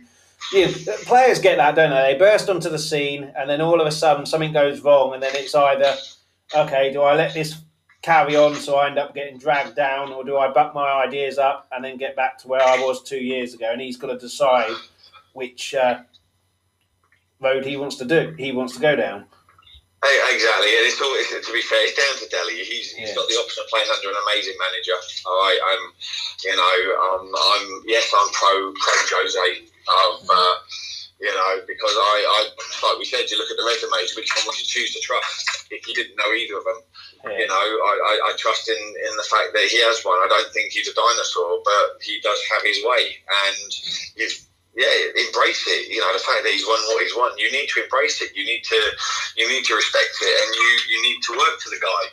yeah, 0.52 0.72
players 1.04 1.38
get 1.38 1.58
that, 1.58 1.76
don't 1.76 1.92
they? 1.92 2.14
They 2.14 2.20
burst 2.20 2.50
onto 2.50 2.70
the 2.70 2.80
scene, 2.80 3.32
and 3.38 3.48
then 3.48 3.62
all 3.62 3.80
of 3.80 3.86
a 3.86 3.92
sudden 3.92 4.26
something 4.26 4.54
goes 4.54 4.82
wrong, 4.82 5.14
and 5.14 5.22
then 5.22 5.36
it's 5.36 5.54
either 5.54 5.96
okay, 6.56 6.92
do 6.92 7.04
I 7.04 7.14
let 7.14 7.36
this 7.36 7.56
carry 8.02 8.36
on 8.36 8.56
so 8.56 8.78
I 8.78 8.88
end 8.88 8.98
up 8.98 9.14
getting 9.14 9.38
dragged 9.38 9.76
down, 9.76 10.12
or 10.14 10.24
do 10.24 10.38
I 10.38 10.52
buck 10.52 10.74
my 10.74 11.04
ideas 11.06 11.38
up 11.38 11.68
and 11.72 11.86
then 11.86 11.98
get 11.98 12.16
back 12.16 12.40
to 12.40 12.48
where 12.48 12.64
I 12.64 12.78
was 12.80 13.04
two 13.04 13.24
years 13.24 13.54
ago? 13.54 13.70
And 13.72 13.82
he's 13.82 13.98
got 13.98 14.08
to 14.08 14.18
decide 14.18 14.74
which 15.34 15.76
uh, 15.76 16.00
road 17.40 17.66
he 17.66 17.78
wants 17.78 17.98
to 17.98 18.06
do. 18.06 18.34
He 18.36 18.52
wants 18.52 18.74
to 18.74 18.80
go 18.80 18.96
down. 18.96 19.26
Exactly, 20.06 20.70
and 20.78 20.86
it's 20.86 21.02
all. 21.02 21.16
To 21.16 21.52
be 21.54 21.66
fair, 21.66 21.82
it's 21.82 21.98
down 21.98 22.14
to 22.22 22.28
Dele. 22.30 22.62
He's, 22.62 22.94
he's 22.94 23.10
yeah. 23.10 23.18
got 23.18 23.26
the 23.26 23.40
option 23.42 23.66
of 23.66 23.70
playing 23.74 23.90
under 23.90 24.14
an 24.14 24.20
amazing 24.30 24.54
manager. 24.62 24.98
Right, 25.26 25.62
I'm, 25.66 25.84
you 26.46 26.56
know, 26.56 26.78
um, 27.02 27.26
I'm 27.34 27.66
yes, 27.90 28.06
I'm 28.14 28.30
pro 28.30 28.74
pro 28.76 28.94
Jose. 29.18 29.66
Of, 29.86 30.26
uh, 30.30 30.56
you 31.22 31.32
know, 31.32 31.62
because 31.66 31.96
I, 31.96 32.16
I, 32.28 32.40
like 32.90 33.00
we 33.00 33.06
said, 33.06 33.30
you 33.32 33.38
look 33.38 33.50
at 33.50 33.58
the 33.58 33.66
resumes, 33.66 34.16
which 34.18 34.30
one 34.36 34.46
would 34.48 34.60
you 34.60 34.68
choose 34.68 34.94
to 34.94 35.00
trust 35.00 35.70
if 35.72 35.88
you 35.88 35.94
didn't 35.94 36.18
know 36.18 36.34
either 36.34 36.58
of 36.58 36.66
them? 36.66 36.82
Yeah. 37.24 37.38
You 37.40 37.48
know, 37.48 37.56
I, 37.56 37.94
I, 38.06 38.14
I, 38.30 38.32
trust 38.38 38.70
in, 38.70 38.78
in 38.78 39.14
the 39.18 39.26
fact 39.30 39.54
that 39.54 39.66
he 39.72 39.82
has 39.82 40.04
one. 40.04 40.18
I 40.22 40.28
don't 40.28 40.52
think 40.54 40.74
he's 40.74 40.90
a 40.90 40.94
dinosaur, 40.94 41.62
but 41.64 41.98
he 42.02 42.20
does 42.22 42.38
have 42.52 42.62
his 42.64 42.84
way, 42.84 43.18
and 43.26 43.72
he's 44.18 44.45
yeah, 44.76 44.92
embrace 45.16 45.64
it. 45.68 45.88
You 45.88 46.02
know, 46.02 46.12
the 46.12 46.20
fact 46.20 46.44
that 46.44 46.52
he's 46.52 46.68
won 46.68 46.80
what 46.92 47.02
he's 47.02 47.16
won, 47.16 47.32
you 47.38 47.52
need 47.52 47.68
to 47.70 47.84
embrace 47.84 48.22
it. 48.22 48.36
You 48.36 48.46
need 48.46 48.64
to, 48.64 48.80
you 49.38 49.48
need 49.48 49.64
to 49.66 49.76
respect 49.76 50.16
it, 50.22 50.36
and 50.44 50.56
you 50.56 50.70
you 50.92 51.02
need 51.02 51.20
to 51.24 51.32
work 51.32 51.60
for 51.64 51.70
the 51.70 51.80
guy. 51.80 52.04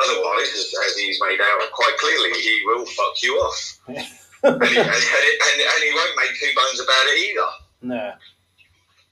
Otherwise, 0.00 0.48
as, 0.54 0.72
as 0.86 0.96
he's 0.96 1.20
made 1.20 1.40
out 1.40 1.60
quite 1.72 1.96
clearly, 1.98 2.32
he 2.40 2.62
will 2.64 2.86
fuck 2.86 3.22
you 3.22 3.34
off, 3.36 3.80
and, 3.88 3.98
he, 3.98 4.04
and, 4.44 4.64
and, 4.78 4.78
and, 4.80 5.82
he 5.84 5.92
won't 5.92 6.16
make 6.16 6.32
two 6.40 6.52
bones 6.56 6.80
about 6.80 7.06
it 7.06 7.18
either. 7.28 7.50
No. 7.82 8.12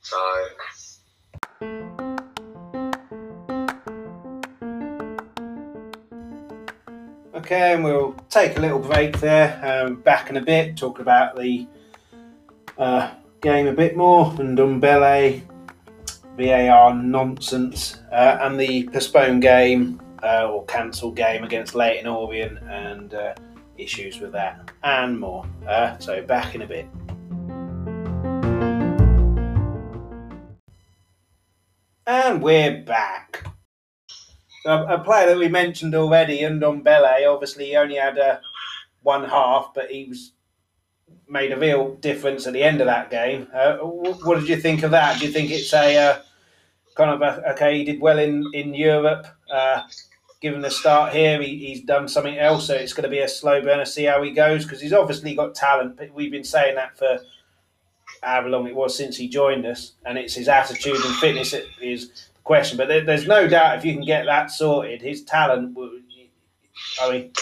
So. 0.00 0.16
Okay, 7.34 7.74
and 7.74 7.84
we'll 7.84 8.14
take 8.30 8.56
a 8.56 8.60
little 8.60 8.78
break 8.78 9.20
there. 9.20 9.60
Um, 9.62 9.96
back 9.96 10.30
in 10.30 10.36
a 10.36 10.40
bit, 10.40 10.76
talk 10.76 11.00
about 11.00 11.36
the 11.36 11.66
uh, 12.78 13.14
game 13.40 13.66
a 13.66 13.72
bit 13.72 13.96
more, 13.96 14.34
and 14.38 14.56
Ndombele, 14.56 15.42
VAR 16.36 16.94
nonsense, 16.94 17.98
uh, 18.12 18.38
and 18.40 18.58
the 18.58 18.88
postponed 18.88 19.42
game 19.42 20.00
uh, 20.22 20.48
or 20.50 20.64
cancelled 20.66 21.16
game 21.16 21.44
against 21.44 21.74
Leyton 21.74 22.06
Orient 22.06 22.58
and 22.68 23.14
uh, 23.14 23.34
issues 23.76 24.20
with 24.20 24.32
that, 24.32 24.70
and 24.84 25.18
more. 25.18 25.46
Uh, 25.66 25.98
so 25.98 26.22
back 26.22 26.54
in 26.54 26.62
a 26.62 26.66
bit. 26.66 26.86
And 32.06 32.40
we're 32.40 32.82
back. 32.82 33.46
So 34.62 34.86
a 34.86 34.98
player 34.98 35.28
that 35.28 35.38
we 35.38 35.48
mentioned 35.48 35.94
already, 35.94 36.42
and 36.42 36.60
Ndombele, 36.60 37.32
obviously 37.32 37.66
he 37.66 37.76
only 37.76 37.96
had 37.96 38.18
a 38.18 38.40
one 39.02 39.24
half, 39.24 39.72
but 39.74 39.90
he 39.90 40.06
was 40.08 40.32
made 41.28 41.52
a 41.52 41.58
real 41.58 41.94
difference 41.96 42.46
at 42.46 42.52
the 42.52 42.62
end 42.62 42.80
of 42.80 42.86
that 42.86 43.10
game. 43.10 43.48
Uh, 43.52 43.76
what 43.76 44.40
did 44.40 44.48
you 44.48 44.56
think 44.56 44.82
of 44.82 44.90
that? 44.92 45.18
Do 45.18 45.26
you 45.26 45.32
think 45.32 45.50
it's 45.50 45.72
a 45.72 45.96
uh, 45.96 46.22
kind 46.94 47.10
of 47.10 47.22
a, 47.22 47.52
okay? 47.52 47.78
He 47.78 47.84
did 47.84 48.00
well 48.00 48.18
in 48.18 48.44
in 48.54 48.74
Europe. 48.74 49.26
Uh, 49.50 49.82
given 50.40 50.60
the 50.60 50.70
start 50.70 51.12
here, 51.12 51.40
he, 51.42 51.58
he's 51.58 51.82
done 51.82 52.08
something 52.08 52.38
else, 52.38 52.66
so 52.66 52.74
it's 52.74 52.92
going 52.92 53.04
to 53.04 53.10
be 53.10 53.20
a 53.20 53.28
slow 53.28 53.60
burner. 53.60 53.84
See 53.84 54.04
how 54.04 54.22
he 54.22 54.30
goes 54.30 54.64
because 54.64 54.80
he's 54.80 54.92
obviously 54.92 55.34
got 55.34 55.54
talent. 55.54 55.96
But 55.96 56.12
we've 56.12 56.30
been 56.30 56.44
saying 56.44 56.76
that 56.76 56.96
for 56.96 57.18
however 58.22 58.48
long 58.48 58.66
it 58.66 58.74
was 58.74 58.96
since 58.96 59.16
he 59.16 59.28
joined 59.28 59.66
us, 59.66 59.92
and 60.06 60.18
it's 60.18 60.34
his 60.34 60.48
attitude 60.48 60.96
and 61.04 61.14
fitness 61.16 61.52
that 61.52 61.64
is 61.80 62.08
the 62.08 62.40
question. 62.44 62.76
But 62.76 62.88
there, 62.88 63.04
there's 63.04 63.26
no 63.26 63.48
doubt 63.48 63.78
if 63.78 63.84
you 63.84 63.92
can 63.94 64.04
get 64.04 64.26
that 64.26 64.50
sorted, 64.50 65.02
his 65.02 65.24
talent. 65.24 65.76
I 67.02 67.10
mean, 67.10 67.32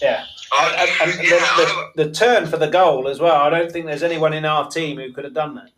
yeah. 0.00 0.24
And, 0.56 0.90
and 1.02 1.14
yeah, 1.22 1.38
the, 1.56 1.90
the, 1.96 2.04
the, 2.04 2.10
turn 2.10 2.46
for 2.46 2.56
the 2.56 2.68
goal 2.68 3.08
as 3.08 3.20
well. 3.20 3.36
I 3.36 3.50
don't 3.50 3.70
think 3.70 3.86
there's 3.86 4.02
anyone 4.02 4.32
in 4.32 4.44
our 4.44 4.68
team 4.68 4.98
who 4.98 5.12
could 5.12 5.24
have 5.24 5.34
done 5.34 5.54
that. 5.56 5.70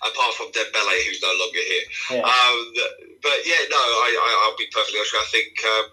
Apart 0.00 0.34
from 0.34 0.46
Dembele, 0.46 1.06
who's 1.06 1.22
no 1.22 1.28
longer 1.28 1.58
here. 1.58 1.82
Yeah. 2.10 2.22
Um, 2.22 2.72
but 3.22 3.38
yeah, 3.44 3.62
no, 3.70 3.76
I, 3.76 4.48
will 4.48 4.56
be 4.56 4.68
perfectly 4.72 5.00
honest. 5.00 5.14
I 5.14 5.26
think 5.30 5.64
um, 5.64 5.86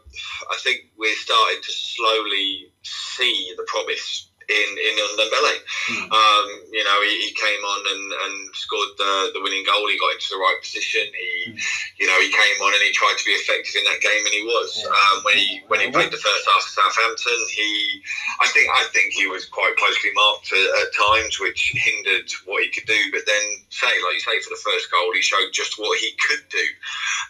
I 0.52 0.58
think 0.64 0.92
we're 0.98 1.16
starting 1.16 1.62
to 1.62 1.72
slowly 1.72 2.72
see 2.84 3.54
the 3.58 3.64
promise 3.68 4.30
in 4.50 4.70
in 4.78 4.94
Ndombele. 4.98 5.56
Mm. 5.90 6.06
Um, 6.12 6.46
you 6.72 6.84
know, 6.84 6.98
he, 7.02 7.30
he, 7.30 7.32
came 7.34 7.62
on 7.62 7.82
and, 7.94 8.06
and 8.14 8.36
scored 8.56 8.94
the, 8.98 9.32
the 9.34 9.42
winning 9.42 9.66
goal. 9.66 9.86
He 9.90 9.98
got 9.98 10.18
into 10.18 10.30
the 10.34 10.42
right 10.42 10.58
position. 10.62 11.06
He, 11.14 11.52
mm. 11.52 11.60
you 11.98 12.08
know, 12.08 12.18
he 12.22 12.30
came 12.30 12.58
on 12.62 12.74
and 12.74 12.82
he 12.82 12.92
tried 12.94 13.18
to 13.18 13.26
be 13.26 13.38
effective 13.38 13.76
in 13.78 13.86
that 13.86 14.02
game, 14.02 14.24
and 14.26 14.34
he 14.34 14.44
was. 14.46 14.82
Yeah. 14.82 14.90
Um, 14.90 15.24
when 15.26 15.38
he 15.38 15.62
when 15.68 15.80
he 15.82 15.90
played 15.90 16.12
the 16.12 16.22
first 16.22 16.44
half 16.46 16.66
of 16.66 16.74
Southampton, 16.74 17.40
he, 17.54 18.02
I 18.42 18.48
think 18.54 18.70
I 18.70 18.86
think 18.94 19.14
he 19.14 19.28
was 19.28 19.46
quite 19.46 19.78
closely 19.78 20.12
marked 20.14 20.54
at, 20.54 20.68
at 20.82 20.90
times, 20.94 21.40
which 21.40 21.74
hindered 21.76 22.30
what 22.46 22.64
he 22.64 22.70
could 22.70 22.86
do. 22.86 23.02
But 23.12 23.26
then, 23.26 23.46
say 23.70 23.90
like 24.06 24.18
you 24.18 24.26
say, 24.26 24.42
for 24.42 24.54
the 24.54 24.66
first 24.66 24.92
goal, 24.92 25.14
he 25.14 25.22
showed 25.22 25.54
just 25.54 25.78
what 25.78 25.98
he 26.00 26.14
could 26.18 26.46
do. 26.50 26.66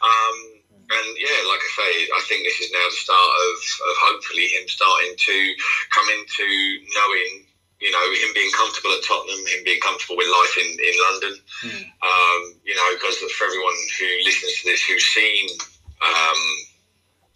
Um, 0.03 0.54
and 0.91 1.07
yeah, 1.17 1.39
like 1.49 1.61
I 1.61 1.71
say, 1.81 1.91
I 2.13 2.21
think 2.29 2.45
this 2.45 2.61
is 2.61 2.71
now 2.71 2.85
the 2.85 3.01
start 3.01 3.31
of, 3.49 3.57
of 3.89 3.95
hopefully 4.05 4.45
him 4.53 4.67
starting 4.67 5.17
to 5.17 5.37
come 5.89 6.07
into 6.13 6.45
knowing, 6.93 7.49
you 7.81 7.89
know, 7.89 8.05
him 8.21 8.31
being 8.37 8.53
comfortable 8.53 8.93
at 8.93 9.01
Tottenham, 9.01 9.41
him 9.49 9.65
being 9.65 9.81
comfortable 9.81 10.17
with 10.17 10.29
life 10.29 10.55
in, 10.61 10.69
in 10.77 10.95
London. 11.09 11.33
Mm. 11.65 11.83
Um, 12.05 12.41
you 12.63 12.75
know, 12.77 12.89
because 12.93 13.17
for 13.17 13.45
everyone 13.49 13.77
who 13.97 14.09
listens 14.23 14.61
to 14.61 14.63
this, 14.69 14.85
who's 14.85 15.05
seen 15.09 15.49
um, 16.01 16.41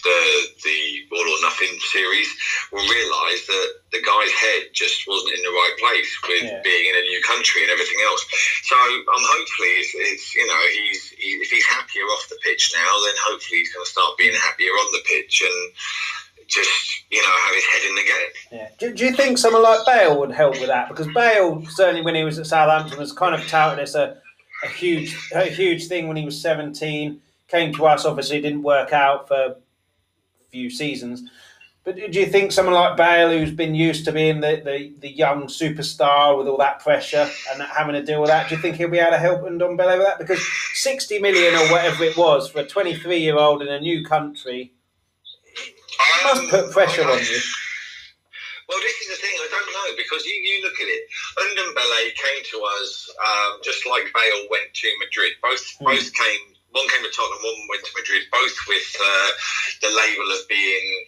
the 0.04 0.20
the 0.64 0.80
All 1.12 1.28
or 1.28 1.42
Nothing 1.42 1.76
series 1.92 2.30
will 2.72 2.88
realise 2.88 3.48
that 3.48 3.70
the 3.92 4.02
guy's 4.02 4.32
head 4.32 4.72
just 4.74 5.08
wasn't 5.08 5.36
in 5.36 5.44
the 5.44 5.50
right 5.50 5.76
place 5.80 6.12
with 6.28 6.44
yeah. 6.44 6.62
being 6.64 6.90
in 6.90 6.96
a 6.96 7.02
new 7.02 7.22
country 7.24 7.64
and 7.64 7.72
everything 7.72 8.00
else. 8.06 8.26
So 8.64 8.76
um, 8.76 9.24
hopefully, 9.28 9.74
it's, 9.84 9.92
it's 9.96 10.36
you 10.36 10.48
know 10.48 10.62
he's 10.72 11.10
he, 11.10 11.30
if 11.44 11.50
he's 11.50 11.66
happier 11.66 12.04
off 12.04 12.30
the 12.30 12.40
pitch 12.44 12.72
now, 12.76 12.92
then 13.06 13.16
hopefully 13.20 13.60
he's 13.60 13.74
going 13.74 13.86
to 13.86 13.92
start 13.92 14.18
being 14.18 14.36
happier 14.36 14.72
on 14.72 14.92
the 14.92 15.04
pitch 15.06 15.44
and 15.44 15.74
just 16.48 17.04
you 17.12 17.22
know 17.22 17.36
have 17.46 17.56
his 17.56 17.66
head 17.66 17.84
in 17.90 17.96
the 17.96 18.08
game. 18.08 18.32
Yeah. 18.52 18.68
Do, 18.80 18.94
do 18.94 19.06
you 19.06 19.14
think 19.14 19.38
someone 19.38 19.64
like 19.64 19.86
Bale 19.86 20.20
would 20.20 20.32
help 20.32 20.60
with 20.60 20.68
that? 20.68 20.90
Because 20.90 21.08
Bale 21.14 21.66
certainly 21.70 22.02
when 22.02 22.16
he 22.16 22.24
was 22.24 22.40
at 22.40 22.48
Southampton 22.48 22.98
was 22.98 23.12
kind 23.12 23.36
of 23.36 23.46
touted 23.48 23.80
as 23.80 23.96
a, 23.96 24.18
a 24.64 24.68
huge 24.68 25.18
a 25.34 25.46
huge 25.46 25.88
thing 25.88 26.08
when 26.08 26.18
he 26.18 26.26
was 26.26 26.42
seventeen. 26.42 27.22
Came 27.48 27.74
to 27.74 27.88
us, 27.88 28.06
obviously 28.06 28.42
didn't 28.42 28.62
work 28.62 28.94
out 28.94 29.28
for 29.28 29.56
few 30.52 30.70
seasons. 30.70 31.30
But 31.86 31.96
do 31.96 32.20
you 32.20 32.28
think 32.28 32.52
someone 32.52 32.76
like 32.76 32.98
Bale, 32.98 33.32
who's 33.32 33.52
been 33.52 33.74
used 33.74 34.06
to 34.06 34.12
being 34.12 34.42
the, 34.42 34.62
the, 34.64 34.94
the 35.00 35.10
young 35.10 35.48
superstar 35.48 36.38
with 36.38 36.48
all 36.48 36.58
that 36.58 36.80
pressure 36.82 37.28
and 37.52 37.64
having 37.64 37.96
to 37.96 38.04
deal 38.04 38.22
with 38.22 38.30
that, 38.30 38.50
do 38.50 38.56
you 38.56 38.62
think 38.62 38.76
he'll 38.76 38.90
be 38.90 39.00
able 39.00 39.12
to 39.12 39.18
help 39.18 39.42
Ndombele 39.42 39.98
with 39.98 40.06
that? 40.06 40.20
Because 40.20 40.46
60 40.74 41.20
million 41.20 41.56
or 41.56 41.72
whatever 41.72 42.04
it 42.04 42.18
was 42.18 42.50
for 42.50 42.60
a 42.60 42.68
23 42.68 43.18
year 43.18 43.38
old 43.38 43.62
in 43.62 43.70
a 43.70 43.80
new 43.80 44.06
country 44.06 44.74
must 46.24 46.50
put 46.50 46.72
pressure 46.72 47.04
on 47.04 47.18
you. 47.18 47.40
Well, 48.68 48.80
this 48.82 48.94
is 49.02 49.08
the 49.10 49.16
thing, 49.16 49.34
I 49.34 49.48
don't 49.50 49.74
know, 49.74 49.98
because 49.98 50.24
you, 50.26 50.34
you 50.34 50.62
look 50.64 50.80
at 50.80 50.88
it. 50.88 51.04
Ndombele 51.42 52.14
came 52.14 52.44
to 52.52 52.58
us 52.78 53.10
um, 53.18 53.60
just 53.64 53.88
like 53.88 54.04
Bale 54.14 54.48
went 54.52 54.72
to 54.74 54.88
Madrid. 55.00 55.32
Both, 55.42 55.66
hmm. 55.80 55.86
both 55.86 56.14
came 56.14 56.54
one 56.72 56.88
came 56.90 57.04
to 57.04 57.12
Tottenham, 57.12 57.42
one 57.44 57.68
went 57.70 57.84
to 57.86 57.98
Madrid, 57.98 58.24
both 58.32 58.58
with 58.68 58.90
uh, 59.00 59.30
the 59.82 59.90
label 59.90 60.28
of 60.32 60.48
being 60.48 61.06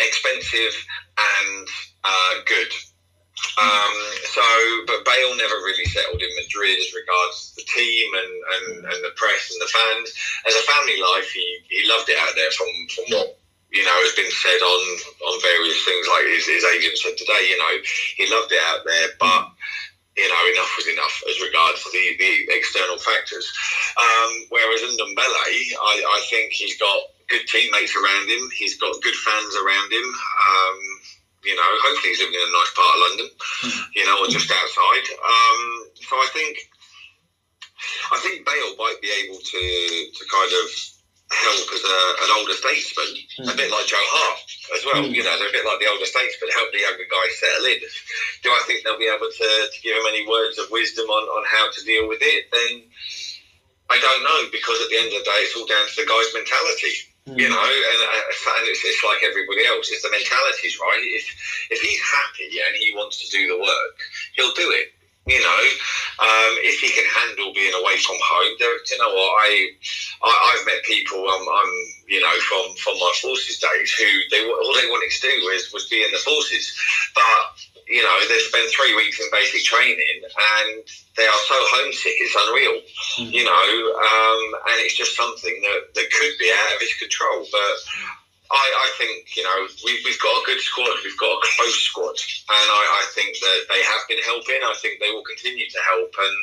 expensive 0.00 0.74
and 1.18 1.68
uh, 2.02 2.34
good. 2.46 2.72
Um, 3.58 3.94
so, 4.30 4.46
but 4.86 5.04
Bale 5.04 5.36
never 5.36 5.54
really 5.62 5.84
settled 5.86 6.22
in 6.22 6.30
Madrid 6.42 6.78
as 6.78 6.94
regards 6.94 7.54
the 7.54 7.66
team 7.66 8.10
and, 8.14 8.32
and, 8.54 8.66
and 8.86 9.00
the 9.04 9.14
press 9.14 9.50
and 9.52 9.60
the 9.62 9.70
fans. 9.70 10.14
As 10.46 10.54
a 10.54 10.66
family 10.66 10.98
life, 10.98 11.30
he, 11.30 11.46
he 11.68 11.88
loved 11.88 12.08
it 12.08 12.18
out 12.18 12.34
there 12.34 12.50
from, 12.50 12.70
from 12.94 13.04
what 13.14 13.38
you 13.74 13.82
know, 13.82 13.98
has 14.06 14.14
been 14.14 14.30
said 14.30 14.62
on 14.62 14.82
on 15.26 15.42
various 15.42 15.82
things. 15.84 16.06
Like 16.06 16.30
his, 16.30 16.46
his 16.46 16.64
agent 16.64 16.96
said 16.96 17.18
today, 17.18 17.50
you 17.50 17.58
know, 17.58 17.74
he 18.16 18.24
loved 18.30 18.54
it 18.54 18.62
out 18.70 18.86
there, 18.86 19.08
but 19.18 19.50
you 20.16 20.28
know, 20.28 20.42
enough 20.54 20.72
was 20.78 20.86
enough 20.86 21.22
as 21.28 21.42
regards 21.42 21.82
the, 21.90 22.04
the 22.18 22.54
external 22.54 22.98
factors. 22.98 23.50
Um, 23.98 24.46
whereas 24.50 24.82
Ndombele, 24.82 25.74
I, 25.74 25.94
I 26.06 26.26
think 26.30 26.52
he's 26.52 26.78
got 26.78 26.98
good 27.28 27.46
teammates 27.46 27.96
around 27.96 28.30
him. 28.30 28.50
He's 28.54 28.78
got 28.78 29.02
good 29.02 29.14
fans 29.14 29.54
around 29.56 29.90
him. 29.90 30.06
Um, 30.06 30.78
you 31.42 31.54
know, 31.56 31.66
hopefully 31.82 32.14
he's 32.14 32.20
living 32.20 32.34
in 32.34 32.46
a 32.46 32.56
nice 32.56 32.72
part 32.72 32.94
of 32.94 33.02
London, 33.04 33.28
mm. 33.36 33.82
you 33.94 34.04
know, 34.06 34.16
or 34.22 34.28
just 34.28 34.50
outside. 34.50 35.06
Um, 35.18 35.60
so 35.98 36.16
I 36.16 36.28
think, 36.32 36.56
I 38.12 38.18
think 38.22 38.46
Bale 38.46 38.76
might 38.78 39.02
be 39.02 39.10
able 39.24 39.38
to 39.42 39.62
to 40.14 40.22
kind 40.30 40.52
of 40.62 40.93
help 41.34 41.66
as 41.74 41.82
a, 41.82 41.98
an 42.22 42.30
older 42.38 42.54
statesman, 42.54 43.10
mm. 43.38 43.46
a 43.46 43.52
hmm. 43.52 43.58
bit 43.58 43.70
like 43.70 43.86
Joe 43.90 44.00
Hart 44.00 44.40
as 44.78 44.82
well. 44.86 45.02
Mm. 45.02 45.12
You 45.12 45.26
know, 45.26 45.34
they're 45.36 45.50
a 45.50 45.56
bit 45.56 45.66
like 45.66 45.82
the 45.82 45.90
older 45.90 46.06
statesman, 46.06 46.54
help 46.54 46.70
the 46.70 46.86
younger 46.86 47.08
guys 47.10 47.34
settle 47.42 47.66
in. 47.66 47.82
Do 48.46 48.54
I 48.54 48.62
think 48.64 48.86
they'll 48.86 49.00
be 49.00 49.10
able 49.10 49.28
to, 49.28 49.48
to 49.68 49.78
give 49.82 49.98
him 49.98 50.06
any 50.08 50.24
words 50.24 50.56
of 50.56 50.70
wisdom 50.70 51.10
on, 51.10 51.24
on 51.34 51.42
how 51.50 51.68
to 51.68 51.80
deal 51.82 52.06
with 52.06 52.22
it? 52.22 52.48
Then 52.48 52.86
I 53.90 53.98
don't 53.98 54.24
know 54.24 54.48
because 54.48 54.78
at 54.80 54.88
the 54.88 54.98
end 55.02 55.12
of 55.12 55.18
the 55.20 55.28
day, 55.28 55.40
it's 55.44 55.58
all 55.58 55.68
down 55.68 55.84
to 55.84 55.96
the 55.98 56.08
guy's 56.08 56.32
mentality. 56.32 56.94
Mm. 57.28 57.40
You 57.40 57.48
know, 57.48 57.60
and, 57.60 58.00
uh, 58.04 58.60
and 58.60 58.64
it's, 58.68 58.84
it's 58.84 59.02
like 59.04 59.24
everybody 59.24 59.64
else. 59.66 59.90
It's 59.90 60.04
the 60.04 60.12
mentalities, 60.12 60.76
right? 60.80 61.02
If 61.02 61.24
if 61.72 61.80
he's 61.80 62.00
happy 62.00 62.52
and 62.62 62.76
he 62.76 62.94
wants 62.94 63.18
to 63.24 63.26
do 63.32 63.48
the 63.48 63.58
work, 63.58 63.96
he'll 64.36 64.54
do 64.54 64.70
it. 64.70 64.93
You 65.26 65.40
know, 65.40 65.62
um, 66.20 66.52
if 66.60 66.84
he 66.84 66.92
can 66.92 67.08
handle 67.08 67.48
being 67.56 67.72
away 67.72 67.96
from 67.96 68.20
home, 68.20 68.52
there, 68.60 68.76
you 68.76 68.98
know 69.00 69.08
what? 69.08 69.32
I, 69.40 69.72
I 70.20 70.52
have 70.58 70.66
met 70.66 70.84
people. 70.84 71.24
Um, 71.24 71.44
I'm 71.48 71.72
you 72.08 72.20
know 72.20 72.36
from 72.44 72.76
from 72.76 73.00
my 73.00 73.12
forces 73.24 73.56
days 73.56 73.90
who 73.96 74.08
they 74.30 74.44
all 74.44 74.74
they 74.76 74.88
wanted 74.92 75.08
to 75.08 75.20
do 75.24 75.32
was 75.48 75.72
was 75.72 75.88
be 75.88 76.04
in 76.04 76.12
the 76.12 76.20
forces, 76.20 76.76
but 77.14 77.56
you 77.88 78.02
know, 78.02 78.16
they 78.28 78.38
spend 78.38 78.68
three 78.70 78.94
weeks 78.96 79.20
in 79.20 79.26
basic 79.30 79.62
training 79.64 80.22
and 80.24 80.82
they 81.16 81.26
are 81.26 81.42
so 81.46 81.56
homesick, 81.76 82.16
it's 82.16 82.34
unreal, 82.34 82.80
mm-hmm. 82.80 83.32
you 83.32 83.44
know, 83.44 83.68
um, 84.00 84.42
and 84.72 84.80
it's 84.80 84.96
just 84.96 85.16
something 85.16 85.60
that, 85.62 85.94
that 85.94 86.10
could 86.10 86.34
be 86.38 86.50
out 86.50 86.74
of 86.74 86.80
his 86.80 86.94
control. 86.94 87.46
But 87.52 87.76
I, 88.50 88.56
I 88.56 88.88
think, 88.98 89.36
you 89.36 89.42
know, 89.42 89.66
we, 89.84 90.00
we've 90.04 90.20
got 90.20 90.42
a 90.42 90.46
good 90.46 90.60
squad, 90.60 90.92
we've 91.02 91.18
got 91.18 91.32
a 91.32 91.40
close 91.56 91.80
squad, 91.80 92.12
and 92.12 92.66
I, 92.70 92.82
I 93.00 93.04
think 93.14 93.36
that 93.40 93.60
they 93.70 93.82
have 93.82 94.02
been 94.08 94.22
helping. 94.24 94.60
I 94.62 94.74
think 94.80 95.00
they 95.00 95.10
will 95.10 95.24
continue 95.24 95.68
to 95.68 95.80
help, 95.80 96.12
and 96.18 96.36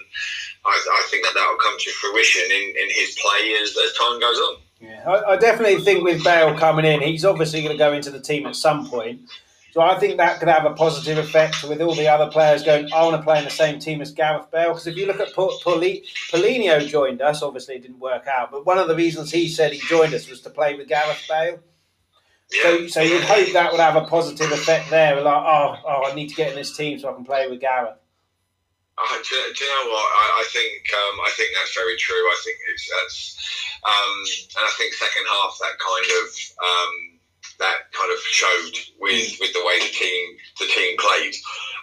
I, 0.65 0.73
I 0.73 1.07
think 1.09 1.25
that 1.25 1.33
that 1.35 1.47
will 1.49 1.61
come 1.61 1.77
to 1.77 1.91
fruition 1.91 2.49
in, 2.49 2.73
in 2.75 2.87
his 2.89 3.17
play 3.21 3.53
as, 3.61 3.77
as 3.77 3.93
time 3.93 4.19
goes 4.19 4.37
on. 4.37 4.55
Yeah, 4.81 5.03
I, 5.05 5.33
I 5.33 5.37
definitely 5.37 5.83
think 5.83 6.03
with 6.03 6.23
Bale 6.23 6.57
coming 6.57 6.85
in, 6.85 7.01
he's 7.01 7.23
obviously 7.23 7.61
going 7.61 7.77
to 7.77 7.77
go 7.77 7.93
into 7.93 8.09
the 8.09 8.19
team 8.19 8.47
at 8.47 8.55
some 8.55 8.89
point. 8.89 9.21
So 9.71 9.79
I 9.79 9.97
think 9.97 10.17
that 10.17 10.39
could 10.39 10.49
have 10.49 10.65
a 10.65 10.73
positive 10.73 11.17
effect 11.17 11.63
with 11.63 11.81
all 11.81 11.95
the 11.95 12.07
other 12.07 12.29
players 12.29 12.61
going, 12.61 12.91
I 12.91 13.03
want 13.03 13.15
to 13.15 13.21
play 13.23 13.37
in 13.37 13.45
the 13.45 13.51
same 13.51 13.79
team 13.79 14.01
as 14.01 14.11
Gareth 14.11 14.51
Bale. 14.51 14.69
Because 14.69 14.87
if 14.87 14.97
you 14.97 15.05
look 15.05 15.21
at 15.21 15.33
Paulinho 15.33 16.85
joined 16.85 17.21
us, 17.21 17.41
obviously 17.41 17.75
it 17.75 17.83
didn't 17.83 17.99
work 17.99 18.27
out, 18.27 18.51
but 18.51 18.65
one 18.65 18.77
of 18.77 18.89
the 18.89 18.95
reasons 18.95 19.31
he 19.31 19.47
said 19.47 19.71
he 19.71 19.79
joined 19.79 20.13
us 20.13 20.27
was 20.29 20.41
to 20.41 20.49
play 20.49 20.75
with 20.75 20.89
Gareth 20.89 21.25
Bale. 21.29 21.59
So, 22.51 22.87
so 22.87 23.01
you'd 23.01 23.23
hope 23.23 23.53
that 23.53 23.71
would 23.71 23.79
have 23.79 23.95
a 23.95 24.05
positive 24.07 24.51
effect 24.51 24.89
there. 24.89 25.15
Like, 25.21 25.43
oh, 25.47 25.77
oh, 25.87 26.11
I 26.11 26.13
need 26.13 26.27
to 26.29 26.35
get 26.35 26.49
in 26.49 26.55
this 26.55 26.75
team 26.75 26.99
so 26.99 27.09
I 27.09 27.13
can 27.13 27.23
play 27.23 27.47
with 27.47 27.61
Gareth. 27.61 27.95
Uh, 28.97 29.17
do, 29.23 29.35
do, 29.55 29.63
you 29.63 29.71
know 29.71 29.89
what? 29.89 30.03
I, 30.03 30.43
I 30.43 30.45
think 30.51 30.83
um, 30.93 31.15
I 31.25 31.31
think 31.33 31.49
that's 31.55 31.73
very 31.73 31.95
true. 31.95 32.21
I 32.21 32.37
think 32.43 32.57
it's 32.69 32.85
that's, 32.91 33.19
um, 33.87 34.15
and 34.59 34.63
I 34.67 34.73
think 34.77 34.93
second 34.93 35.25
half 35.31 35.57
that 35.63 35.79
kind 35.79 36.07
of 36.21 36.27
um, 36.59 36.93
that 37.59 37.89
kind 37.95 38.11
of 38.11 38.19
showed 38.19 38.75
with 38.99 39.15
mm. 39.15 39.39
with 39.39 39.53
the 39.53 39.63
way 39.65 39.79
the 39.79 39.89
team 39.95 40.37
the 40.59 40.67
team 40.67 40.97
played. 40.99 41.33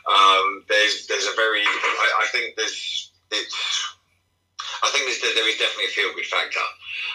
Um, 0.06 0.62
there's 0.68 1.08
there's 1.08 1.26
a 1.26 1.34
very 1.34 1.64
I, 1.64 2.06
I 2.22 2.26
think 2.30 2.54
there's 2.56 3.10
it's 3.32 3.56
I 4.84 4.88
think 4.92 5.08
there's, 5.08 5.34
there 5.34 5.48
is 5.48 5.58
definitely 5.58 5.90
a 5.90 5.96
feel 5.96 6.14
good 6.14 6.26
factor 6.26 6.60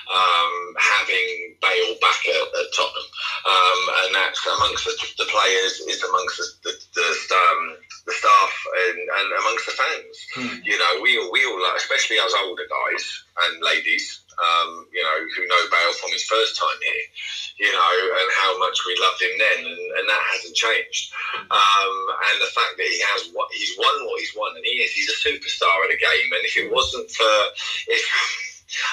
um, 0.09 0.53
having 0.79 1.55
Bale 1.61 1.95
back 2.01 2.21
at, 2.27 2.47
at 2.59 2.67
Tottenham, 2.75 3.09
um, 3.47 3.81
and 4.03 4.15
that's 4.15 4.41
amongst 4.45 4.85
the, 4.85 4.95
the 5.17 5.29
players, 5.29 5.79
is 5.87 6.03
amongst 6.03 6.37
the 6.37 6.47
the, 6.63 6.73
the, 6.95 7.35
um, 7.35 7.77
the 8.05 8.13
staff, 8.13 8.53
and, 8.87 8.99
and, 8.99 9.27
amongst 9.39 9.65
the 9.65 9.75
fans. 9.75 10.15
Hmm. 10.35 10.55
You 10.63 10.77
know, 10.77 11.01
we 11.01 11.17
all, 11.17 11.31
we 11.31 11.45
all, 11.45 11.61
especially 11.75 12.19
us 12.19 12.33
older 12.43 12.67
guys 12.67 13.05
and 13.47 13.63
ladies, 13.63 14.23
um, 14.37 14.85
you 14.91 15.01
know, 15.01 15.17
who 15.35 15.47
know 15.47 15.63
Bale 15.69 15.93
from 15.93 16.11
his 16.11 16.23
first 16.23 16.57
time 16.59 16.79
here, 16.81 17.05
you 17.67 17.71
know, 17.71 17.95
and 18.19 18.29
how 18.33 18.57
much 18.59 18.77
we 18.85 18.97
loved 18.99 19.21
him 19.21 19.35
then, 19.37 19.59
and, 19.65 19.83
and 19.99 20.05
that 20.09 20.23
hasn't 20.33 20.55
changed. 20.55 21.13
Um, 21.37 21.95
and 22.31 22.37
the 22.41 22.51
fact 22.53 22.77
that 22.77 22.87
he 22.87 22.99
has 23.13 23.29
what 23.33 23.49
he's 23.53 23.75
won 23.77 24.05
what 24.05 24.19
he's 24.19 24.35
won, 24.35 24.55
and 24.55 24.65
he 24.65 24.83
is, 24.83 24.91
he's 24.91 25.09
a 25.09 25.19
superstar 25.21 25.85
in 25.85 25.95
the 25.95 26.01
game. 26.01 26.29
And 26.33 26.43
if 26.45 26.57
it 26.57 26.71
wasn't 26.71 27.09
for, 27.09 27.35
if 27.87 28.03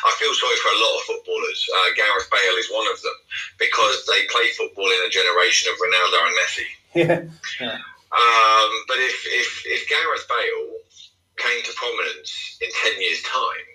I 0.05 0.11
feel 0.19 0.35
sorry 0.35 0.59
for 0.61 0.73
a 0.73 0.81
lot 0.81 0.97
of 0.99 1.03
footballers, 1.09 1.61
uh, 1.73 1.89
Gareth 1.97 2.29
Bale 2.31 2.59
is 2.59 2.69
one 2.71 2.89
of 2.93 3.01
them 3.03 3.19
because 3.59 4.05
they 4.07 4.27
play 4.29 4.49
football 4.57 4.89
in 4.89 5.07
a 5.07 5.11
generation 5.11 5.73
of 5.73 5.81
Ronaldo 5.81 6.19
and 6.27 6.37
Messi. 6.39 6.69
Yeah. 6.91 7.21
yeah. 7.61 7.79
Um, 8.11 8.71
but 8.91 8.99
if, 8.99 9.23
if 9.27 9.63
if 9.65 9.89
Gareth 9.89 10.27
Bale 10.27 10.83
came 11.39 11.63
to 11.63 11.73
prominence 11.79 12.59
in 12.61 12.69
ten 12.83 13.01
years' 13.01 13.23
time 13.23 13.71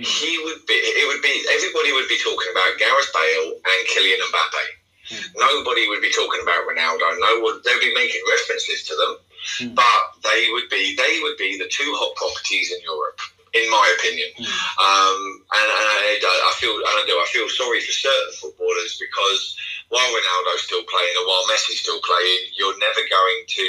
he 0.00 0.40
would 0.44 0.64
be. 0.66 0.74
It 0.74 1.06
would 1.08 1.22
be. 1.22 1.32
Everybody 1.52 1.92
would 1.92 2.08
be 2.08 2.18
talking 2.18 2.48
about 2.52 2.78
Gareth 2.78 3.12
Bale 3.12 3.52
and 3.52 3.80
Kylian 3.88 4.20
Mbappe. 4.32 4.64
Mm. 5.12 5.24
Nobody 5.36 5.88
would 5.88 6.00
be 6.00 6.10
talking 6.12 6.40
about 6.42 6.64
Ronaldo. 6.64 7.20
No 7.20 7.40
one. 7.40 7.60
They'd 7.64 7.80
be 7.80 7.92
making 7.94 8.22
references 8.24 8.84
to 8.88 8.94
them, 8.96 9.12
mm. 9.60 9.74
but 9.74 10.04
they 10.24 10.48
would 10.52 10.68
be. 10.70 10.96
They 10.96 11.20
would 11.22 11.36
be 11.36 11.58
the 11.58 11.68
two 11.68 11.92
hot 11.96 12.16
properties 12.16 12.72
in 12.72 12.80
Europe, 12.82 13.20
in 13.52 13.66
my 13.70 13.86
opinion. 13.98 14.30
Mm. 14.38 14.46
Um, 14.46 15.20
and, 15.50 15.68
and 15.68 15.86
I, 15.90 16.18
I, 16.22 16.52
feel. 16.58 16.74
And 16.74 16.96
I 17.00 17.04
do. 17.06 17.14
I 17.18 17.28
feel 17.30 17.48
sorry 17.48 17.80
for 17.80 17.92
certain 17.92 18.32
footballers 18.38 18.98
because 19.00 19.56
while 19.90 20.06
Ronaldo's 20.06 20.66
still 20.66 20.86
playing 20.86 21.14
and 21.18 21.26
while 21.26 21.44
Messi's 21.50 21.82
still 21.82 22.00
playing, 22.02 22.54
you're 22.54 22.78
never 22.78 23.02
going 23.02 23.40
to. 23.46 23.66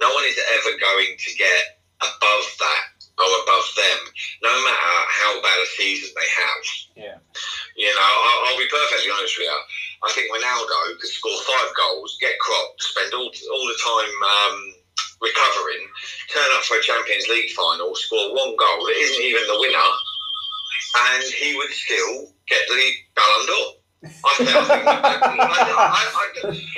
No 0.00 0.12
one 0.12 0.24
is 0.28 0.38
ever 0.60 0.76
going 0.76 1.16
to 1.16 1.30
get 1.38 1.80
above 2.02 2.46
that 2.60 2.84
or 3.20 3.28
above 3.44 3.68
them, 3.76 4.00
no 4.42 4.52
matter 4.64 4.94
how 5.08 5.40
bad 5.42 5.58
a 5.60 5.68
season 5.76 6.10
they 6.16 6.28
have. 6.28 6.64
Yeah. 6.96 7.18
You 7.76 7.92
know, 7.92 8.00
I'll, 8.02 8.40
I'll 8.52 8.58
be 8.58 8.68
perfectly 8.68 9.12
honest 9.12 9.36
with 9.38 9.48
you. 9.48 9.60
I 10.02 10.10
think 10.12 10.32
Ronaldo 10.32 10.98
could 10.98 11.10
score 11.10 11.40
five 11.46 11.70
goals, 11.76 12.18
get 12.20 12.38
cropped, 12.40 12.82
spend 12.82 13.14
all, 13.14 13.30
all 13.30 13.66
the 13.68 13.78
time 13.80 14.14
um, 14.24 14.74
recovering, 15.22 15.86
turn 16.28 16.50
up 16.58 16.66
for 16.66 16.76
a 16.76 16.82
Champions 16.82 17.28
League 17.28 17.50
final, 17.54 17.94
score 17.94 18.34
one 18.34 18.52
goal 18.58 18.80
that 18.84 18.96
isn't 18.98 19.22
even 19.22 19.46
the 19.46 19.58
winner, 19.62 19.90
and 21.14 21.24
he 21.38 21.54
would 21.56 21.70
still 21.70 22.28
get 22.48 22.66
the 22.68 22.82
Ballon 23.14 23.46
d'Or. 23.46 23.68
I, 24.02 24.34
think, 24.36 24.50
I, 24.50 24.66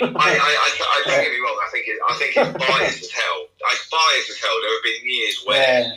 I, 0.04 0.68
I, 0.76 1.02
don't 1.06 1.24
get 1.24 1.32
me 1.32 1.40
wrong. 1.40 1.56
I 1.56 1.68
think 1.72 1.88
it, 1.88 1.96
I 2.04 2.14
think 2.20 2.36
it's 2.36 2.68
biased 2.68 3.02
as 3.02 3.10
hell. 3.10 3.48
It's 3.72 3.88
biased 3.88 4.28
as 4.28 4.38
hell. 4.44 4.52
There 4.60 4.74
have 4.76 4.84
been 4.84 5.08
years 5.08 5.42
where 5.46 5.80
yeah 5.80 5.96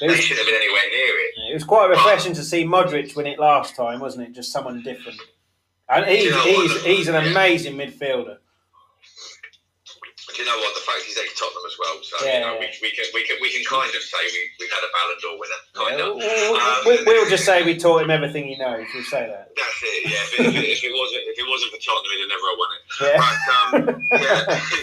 it 0.00 0.06
was, 0.06 0.16
they 0.16 0.22
shouldn't 0.22 0.46
have 0.46 0.54
been 0.54 0.62
anywhere 0.62 0.90
near 0.90 1.18
it. 1.18 1.50
It 1.50 1.54
was 1.54 1.64
quite 1.64 1.90
refreshing 1.90 2.32
to 2.34 2.42
see 2.42 2.64
Modric 2.64 3.14
win 3.14 3.26
it 3.26 3.38
last 3.38 3.76
time, 3.76 4.00
wasn't 4.00 4.28
it? 4.28 4.32
Just 4.32 4.50
someone 4.50 4.82
different. 4.82 5.20
And 5.88 6.06
he's, 6.06 6.24
you 6.24 6.30
know 6.30 6.42
he's, 6.42 6.82
he's 6.84 7.08
an 7.08 7.16
amazing 7.16 7.74
midfielder. 7.76 8.38
Do 10.40 10.48
you 10.48 10.56
know 10.56 10.56
what? 10.64 10.72
The 10.72 10.80
fact 10.88 11.04
he's 11.04 11.20
ex 11.20 11.36
Tottenham 11.36 11.68
as 11.68 11.76
well, 11.76 12.00
so 12.00 12.16
yeah, 12.24 12.32
you 12.32 12.40
know, 12.40 12.56
we, 12.56 12.72
we, 12.80 12.88
can, 12.96 13.04
we, 13.12 13.28
can, 13.28 13.36
we 13.44 13.52
can 13.52 13.60
kind 13.68 13.92
of 13.92 14.00
say 14.00 14.24
we, 14.24 14.40
we've 14.56 14.72
had 14.72 14.80
a 14.80 14.88
Ballon 14.88 15.18
d'Or 15.20 15.36
winner, 15.36 15.62
kind 15.76 16.00
of. 16.00 16.16
We'll, 16.16 16.56
um, 16.56 16.80
we'll, 16.88 17.04
we'll, 17.04 17.28
just 17.28 17.44
say 17.44 17.60
we 17.60 17.76
taught 17.76 18.00
him 18.00 18.08
everything 18.08 18.48
he 18.48 18.56
knows. 18.56 18.88
We'll 18.96 19.04
say 19.04 19.28
that. 19.28 19.52
That's 19.52 19.80
it. 19.84 20.00
Yeah. 20.08 20.48
If 20.48 20.56
it, 20.56 20.64
if 20.64 20.80
it 20.80 20.96
wasn't 20.96 21.28
if 21.28 21.36
it 21.36 21.44
wasn't 21.44 21.76
for 21.76 21.80
Tottenham, 21.84 22.16
he'd 22.16 22.32
never 22.32 22.48
have 22.48 22.56
won 22.56 22.70
it. 22.72 22.82
Yeah. 23.04 23.20
But 23.20 23.38
um, 23.52 24.00
yeah 24.16 24.80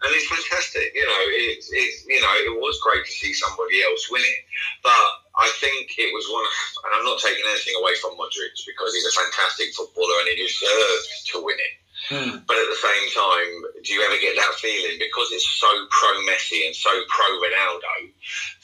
and 0.00 0.10
it's 0.16 0.28
fantastic. 0.32 0.96
You 0.96 1.04
know, 1.04 1.22
it, 1.28 1.60
it, 1.60 1.92
you 2.08 2.20
know, 2.24 2.34
it 2.48 2.56
was 2.56 2.80
great 2.80 3.04
to 3.04 3.12
see 3.12 3.36
somebody 3.36 3.84
else 3.84 4.08
win 4.08 4.24
it, 4.24 4.40
but 4.80 5.06
I 5.36 5.48
think 5.60 5.92
it 6.00 6.08
was 6.16 6.24
one 6.32 6.40
of, 6.40 6.54
and 6.88 6.92
I'm 6.96 7.04
not 7.04 7.20
taking 7.20 7.44
anything 7.44 7.76
away 7.76 7.92
from 8.00 8.16
Modric 8.16 8.56
because 8.64 8.96
he's 8.96 9.04
a 9.04 9.12
fantastic 9.12 9.76
footballer 9.76 10.16
and 10.24 10.32
he 10.32 10.36
deserved 10.40 11.08
to 11.36 11.44
win 11.44 11.60
it. 11.60 11.74
Hmm. 12.10 12.42
But 12.42 12.58
at 12.58 12.66
the 12.66 12.82
same 12.82 13.06
time, 13.14 13.50
do 13.86 13.94
you 13.94 14.02
ever 14.02 14.18
get 14.18 14.34
that 14.34 14.58
feeling 14.58 14.98
because 14.98 15.30
it's 15.30 15.46
so 15.46 15.70
pro 15.94 16.10
Messi 16.26 16.66
and 16.66 16.74
so 16.74 16.90
pro 17.06 17.30
Ronaldo 17.38 18.10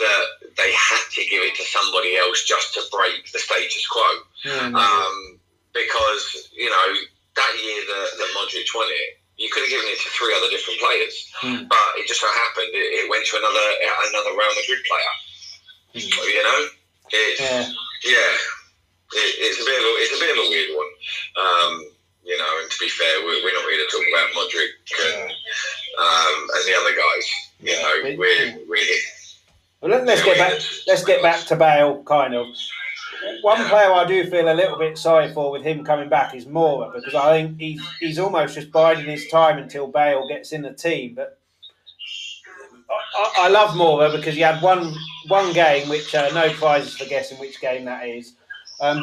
that 0.03 0.25
they 0.59 0.75
had 0.75 1.05
to 1.15 1.23
give 1.31 1.47
it 1.47 1.55
to 1.55 1.63
somebody 1.63 2.19
else 2.19 2.43
just 2.43 2.75
to 2.75 2.83
break 2.91 3.31
the 3.31 3.39
status 3.39 3.87
quo? 3.87 4.11
Hmm. 4.43 4.75
Um, 4.75 5.39
because 5.71 6.51
you 6.57 6.67
know 6.67 6.89
that 7.37 7.53
year 7.63 7.81
that, 7.87 8.09
that 8.19 8.35
Modric 8.35 8.67
won 8.75 8.89
it, 8.91 9.23
you 9.39 9.49
could 9.53 9.63
have 9.63 9.71
given 9.71 9.87
it 9.95 10.01
to 10.01 10.09
three 10.11 10.35
other 10.35 10.51
different 10.51 10.81
players, 10.81 11.15
mm. 11.45 11.69
but 11.69 11.87
it 12.01 12.09
just 12.09 12.21
so 12.21 12.27
happened 12.27 12.73
it, 12.73 13.05
it, 13.05 13.11
went 13.13 13.29
to 13.29 13.37
another 13.37 13.67
another 14.11 14.33
Real 14.33 14.55
Madrid 14.57 14.83
player. 14.89 15.15
Mm. 15.95 16.09
You 16.09 16.43
know, 16.43 16.61
it's, 17.13 17.41
yeah, 17.41 17.63
yeah 18.11 18.33
it, 19.13 19.31
it's 19.39 19.61
a 19.61 19.67
bit 19.69 19.79
of 19.79 19.85
a, 19.85 19.93
it's 20.03 20.17
a 20.17 20.21
bit 20.25 20.33
of 20.35 20.39
a 20.41 20.49
weird 20.49 20.71
one. 20.75 20.91
Um, 21.37 21.73
you 22.27 22.37
know, 22.37 22.61
and 22.61 22.71
to 22.71 22.77
be 22.81 22.89
fair, 22.89 23.21
we're, 23.25 23.43
we're 23.45 23.55
not 23.55 23.71
here 23.71 23.79
to 23.79 23.89
talk 23.91 24.05
about 24.13 24.29
Modric 24.35 24.75
and, 25.07 25.31
um, 25.31 26.49
and 26.55 26.65
the 26.67 26.75
other 26.75 26.95
guys. 26.95 27.27
You 27.61 27.73
know, 27.73 28.17
we're, 28.19 28.67
we're 28.69 28.99
well, 29.81 30.05
let's 30.05 30.25
get 30.25 30.37
back. 30.37 30.61
Let's 30.87 31.05
get 31.05 31.23
back 31.23 31.47
to 31.47 31.57
Bale, 31.57 32.03
kind 32.03 32.35
of. 32.35 32.47
One 33.43 33.65
player 33.69 33.93
I 33.93 34.05
do 34.07 34.29
feel 34.29 34.53
a 34.53 34.55
little 34.55 34.79
bit 34.79 34.99
sorry 34.99 35.33
for 35.33 35.51
with 35.51 35.63
him 35.63 35.85
coming 35.85 36.09
back 36.09 36.35
is 36.35 36.45
Moura 36.45 36.93
because 36.93 37.15
I 37.15 37.39
think 37.39 37.59
he's 37.59 37.81
he's 38.01 38.19
almost 38.19 38.55
just 38.55 38.73
biding 38.73 39.07
his 39.07 39.29
time 39.29 39.59
until 39.59 39.87
Bale 39.87 40.29
gets 40.29 40.53
in 40.53 40.63
the 40.63 40.73
team. 40.73 41.15
But 41.15 41.39
I, 42.91 43.33
I 43.41 43.49
love 43.49 43.71
Moura 43.71 44.15
because 44.15 44.35
he 44.35 44.41
had 44.41 44.63
one 44.63 44.95
one 45.29 45.53
game, 45.53 45.89
which 45.89 46.15
uh, 46.15 46.31
no 46.35 46.53
prizes 46.55 46.97
for 46.97 47.05
guessing 47.07 47.39
which 47.39 47.61
game 47.61 47.85
that 47.85 48.07
is. 48.07 48.35
Um, 48.79 48.99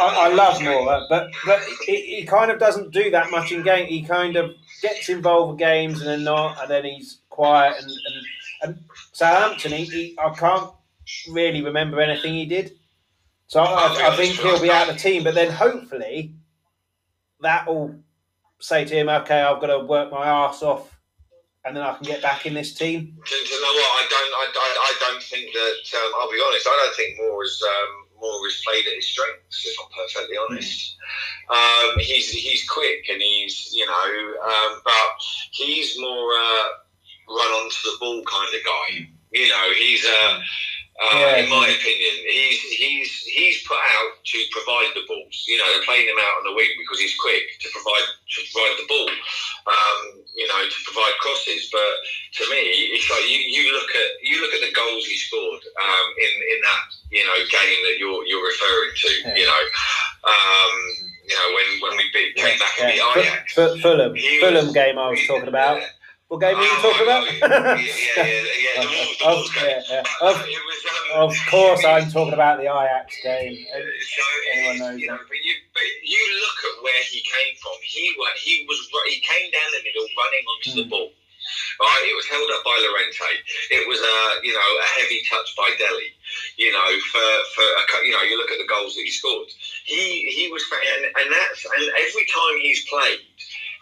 I, 0.00 0.30
I, 0.30 0.34
love 0.34 0.58
Moura, 0.58 1.06
but 1.08 1.30
but 1.46 1.60
he, 1.86 2.16
he, 2.16 2.24
kind 2.24 2.50
of 2.50 2.58
doesn't 2.58 2.90
do 2.90 3.10
that 3.12 3.30
much 3.30 3.52
in 3.52 3.62
game. 3.62 3.86
He 3.86 4.02
kind 4.02 4.34
of 4.34 4.56
gets 4.80 5.08
involved 5.08 5.52
with 5.52 5.58
games 5.60 6.00
and 6.00 6.08
then 6.08 6.24
not, 6.24 6.60
and 6.60 6.68
then 6.68 6.84
he's 6.84 7.18
quiet. 7.30 7.76
And, 7.80 7.90
and, 7.90 8.26
and 8.62 8.84
Southampton, 9.12 9.72
he, 9.72 9.84
he, 9.84 10.18
I 10.18 10.30
can't 10.34 10.70
really 11.30 11.62
remember 11.62 12.00
anything 12.00 12.34
he 12.34 12.46
did. 12.46 12.72
So 13.46 13.60
I, 13.60 14.12
I, 14.12 14.16
think 14.16 14.40
he'll 14.40 14.60
be 14.60 14.70
out 14.70 14.88
of 14.88 14.96
the 14.96 15.00
team, 15.00 15.22
but 15.22 15.34
then 15.34 15.52
hopefully 15.52 16.34
that 17.42 17.66
will 17.66 17.94
say 18.60 18.84
to 18.84 18.94
him, 18.94 19.08
okay, 19.08 19.40
I've 19.40 19.60
got 19.60 19.68
to 19.68 19.84
work 19.84 20.10
my 20.10 20.26
ass 20.26 20.62
off 20.62 20.92
and 21.64 21.76
then 21.76 21.84
I 21.84 21.94
can 21.94 22.04
get 22.04 22.22
back 22.22 22.46
in 22.46 22.54
this 22.54 22.74
team? 22.74 23.00
Do 23.00 23.34
you 23.36 23.60
know 23.60 23.74
what? 23.74 23.90
I 23.92 24.06
don't. 24.10 24.32
I, 24.34 24.44
I, 24.56 24.68
I 24.82 24.94
don't 25.00 25.22
think 25.22 25.52
that. 25.52 25.98
Um, 25.98 26.12
I'll 26.20 26.30
be 26.30 26.42
honest. 26.44 26.66
I 26.66 26.84
don't 26.84 26.96
think 26.96 27.20
Moura 27.20 27.44
is 27.44 27.62
um, 27.62 28.11
Moura 28.22 28.46
is 28.46 28.62
played 28.66 28.86
at 28.86 28.94
his 28.94 29.08
strengths. 29.08 29.66
If 29.66 29.76
I'm 29.80 29.90
perfectly 29.96 30.36
honest, 30.36 30.96
mm. 31.50 31.90
um, 31.90 31.98
he's 31.98 32.30
he's 32.30 32.68
quick 32.68 33.06
and 33.10 33.20
he's 33.20 33.72
you 33.74 33.86
know, 33.86 34.34
um, 34.44 34.80
but 34.84 35.16
he's 35.50 35.98
more 35.98 36.32
uh, 36.32 36.68
run 37.28 37.52
onto 37.60 37.76
the 37.90 37.96
ball 38.00 38.22
kind 38.24 38.54
of 38.54 38.64
guy. 38.64 39.08
You 39.32 39.48
know, 39.48 39.68
he's 39.78 40.04
a 40.04 40.40
uh, 41.00 41.16
yeah. 41.16 41.40
in 41.40 41.48
my 41.48 41.64
opinion. 41.64 42.14
He's 42.28 42.60
he's 42.76 43.10
he's 43.24 43.58
put 43.64 43.80
out 43.80 44.12
to 44.24 44.38
provide 44.52 44.92
the 44.92 45.04
balls. 45.08 45.44
You 45.48 45.56
know, 45.56 45.66
they're 45.72 45.88
playing 45.88 46.08
him 46.08 46.20
out 46.20 46.42
on 46.42 46.44
the 46.52 46.54
wing 46.54 46.68
because 46.76 47.00
he's 47.00 47.16
quick 47.16 47.42
to 47.64 47.68
provide 47.72 48.06
to 48.12 48.38
provide 48.52 48.74
the 48.76 48.88
ball. 48.88 49.10
Um, 49.66 49.98
you 50.36 50.46
know, 50.48 50.60
to 50.68 50.78
provide 50.84 51.16
crosses. 51.24 51.72
But 51.72 51.92
to 52.40 52.42
me, 52.52 52.92
it's 52.92 53.08
like 53.08 53.24
you, 53.24 53.40
you 53.40 53.72
look 53.72 53.88
at 53.88 54.10
you 54.20 54.36
look 54.44 54.52
at 54.52 54.60
the 54.60 54.72
goals 54.76 55.06
he 55.08 55.16
scored 55.16 55.64
um, 55.64 56.06
in 56.20 56.32
in 56.44 56.58
that 56.60 56.84
you 57.08 57.24
know 57.24 57.38
game 57.48 57.80
that 57.88 57.96
you're 57.96 58.22
you're 58.28 58.44
referring 58.44 58.92
to. 58.92 59.10
Yeah. 59.32 59.36
You 59.36 59.46
know. 59.48 59.62
Um, 60.22 61.08
you 61.22 61.38
know, 61.38 61.54
when, 61.54 61.90
when 61.90 61.96
we 61.98 62.04
beat, 62.12 62.34
came 62.34 62.58
back 62.58 62.72
yeah. 62.78 62.84
and 62.84 63.14
beat 63.14 63.22
Ajax. 63.22 63.56
F- 63.56 63.80
Fulham, 63.80 64.14
Fulham 64.40 64.72
game 64.72 64.98
I 64.98 65.10
was 65.10 65.24
talking 65.26 65.48
about. 65.48 65.80
What 66.32 66.40
game 66.40 66.56
are 66.56 66.64
you 66.64 66.80
talking 66.80 67.04
about? 67.04 67.28
yeah, 67.28 67.76
yeah, 67.76 68.24
yeah, 68.24 68.80
the 68.80 68.88
Wolves, 68.88 69.20
the 69.20 69.28
Wolves 69.28 69.52
game. 69.52 69.68
Yeah, 69.68 70.00
yeah. 70.00 70.24
Of, 70.24 71.28
of 71.28 71.32
course, 71.52 71.84
I'm 71.84 72.08
talking 72.08 72.32
about 72.32 72.56
the 72.56 72.72
Ajax 72.72 73.20
game. 73.20 73.52
So, 73.52 74.24
Anyone 74.56 74.78
knows 74.80 74.96
you 74.96 75.12
know, 75.12 75.20
that. 75.20 75.28
But 75.28 75.36
you, 75.44 75.54
but 75.76 75.84
you 76.00 76.24
look 76.40 76.58
at 76.72 76.74
where 76.80 77.04
he 77.04 77.20
came 77.20 77.52
from. 77.60 77.76
He 77.84 78.16
he 78.40 78.64
was 78.64 78.80
he 79.12 79.20
came 79.20 79.52
down 79.52 79.68
the 79.76 79.84
middle, 79.84 80.08
running 80.16 80.44
onto 80.48 80.70
mm. 80.72 80.76
the 80.80 80.84
hmm. 80.88 80.96
ball. 80.96 81.12
Right, 81.84 82.04
it 82.08 82.16
was 82.16 82.24
held 82.32 82.48
up 82.48 82.64
by 82.64 82.80
Llorente. 82.80 83.28
It 83.68 83.84
was 83.84 84.00
a 84.00 84.16
you 84.40 84.56
know 84.56 84.68
a 84.80 84.88
heavy 84.96 85.20
touch 85.28 85.52
by 85.52 85.68
Dele. 85.76 86.16
You 86.56 86.72
know 86.72 86.88
for 87.12 87.28
for 87.52 87.66
a, 87.68 88.08
you 88.08 88.16
know 88.16 88.24
you 88.24 88.40
look 88.40 88.48
at 88.48 88.56
the 88.56 88.72
goals 88.72 88.96
that 88.96 89.04
he 89.04 89.12
scored. 89.12 89.52
He 89.84 90.32
he 90.32 90.48
was 90.48 90.64
and, 90.72 91.12
and 91.12 91.28
that's 91.28 91.60
and 91.76 91.92
every 91.92 92.24
time 92.24 92.56
he's 92.64 92.88
played, 92.88 93.20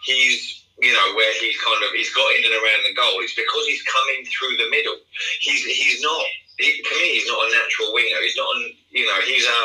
he's 0.03 0.60
you 0.81 0.93
know, 0.93 1.07
where 1.15 1.33
he's 1.39 1.57
kind 1.61 1.81
of 1.85 1.93
he's 1.93 2.13
got 2.13 2.33
in 2.35 2.45
and 2.45 2.57
around 2.57 2.81
the 2.83 2.93
goal. 2.97 3.21
It's 3.21 3.35
because 3.35 3.65
he's 3.65 3.83
coming 3.83 4.25
through 4.25 4.57
the 4.57 4.69
middle. 4.69 4.97
He's 5.39 5.63
he's 5.63 6.01
not. 6.01 6.25
He, 6.57 6.77
to 6.77 6.93
me, 7.01 7.17
he's 7.17 7.27
not 7.27 7.41
a 7.41 7.49
natural 7.53 7.93
winger. 7.93 8.21
He's 8.21 8.37
not. 8.37 8.49
An, 8.57 8.73
you 8.91 9.05
know, 9.05 9.19
he's 9.25 9.45
a 9.45 9.59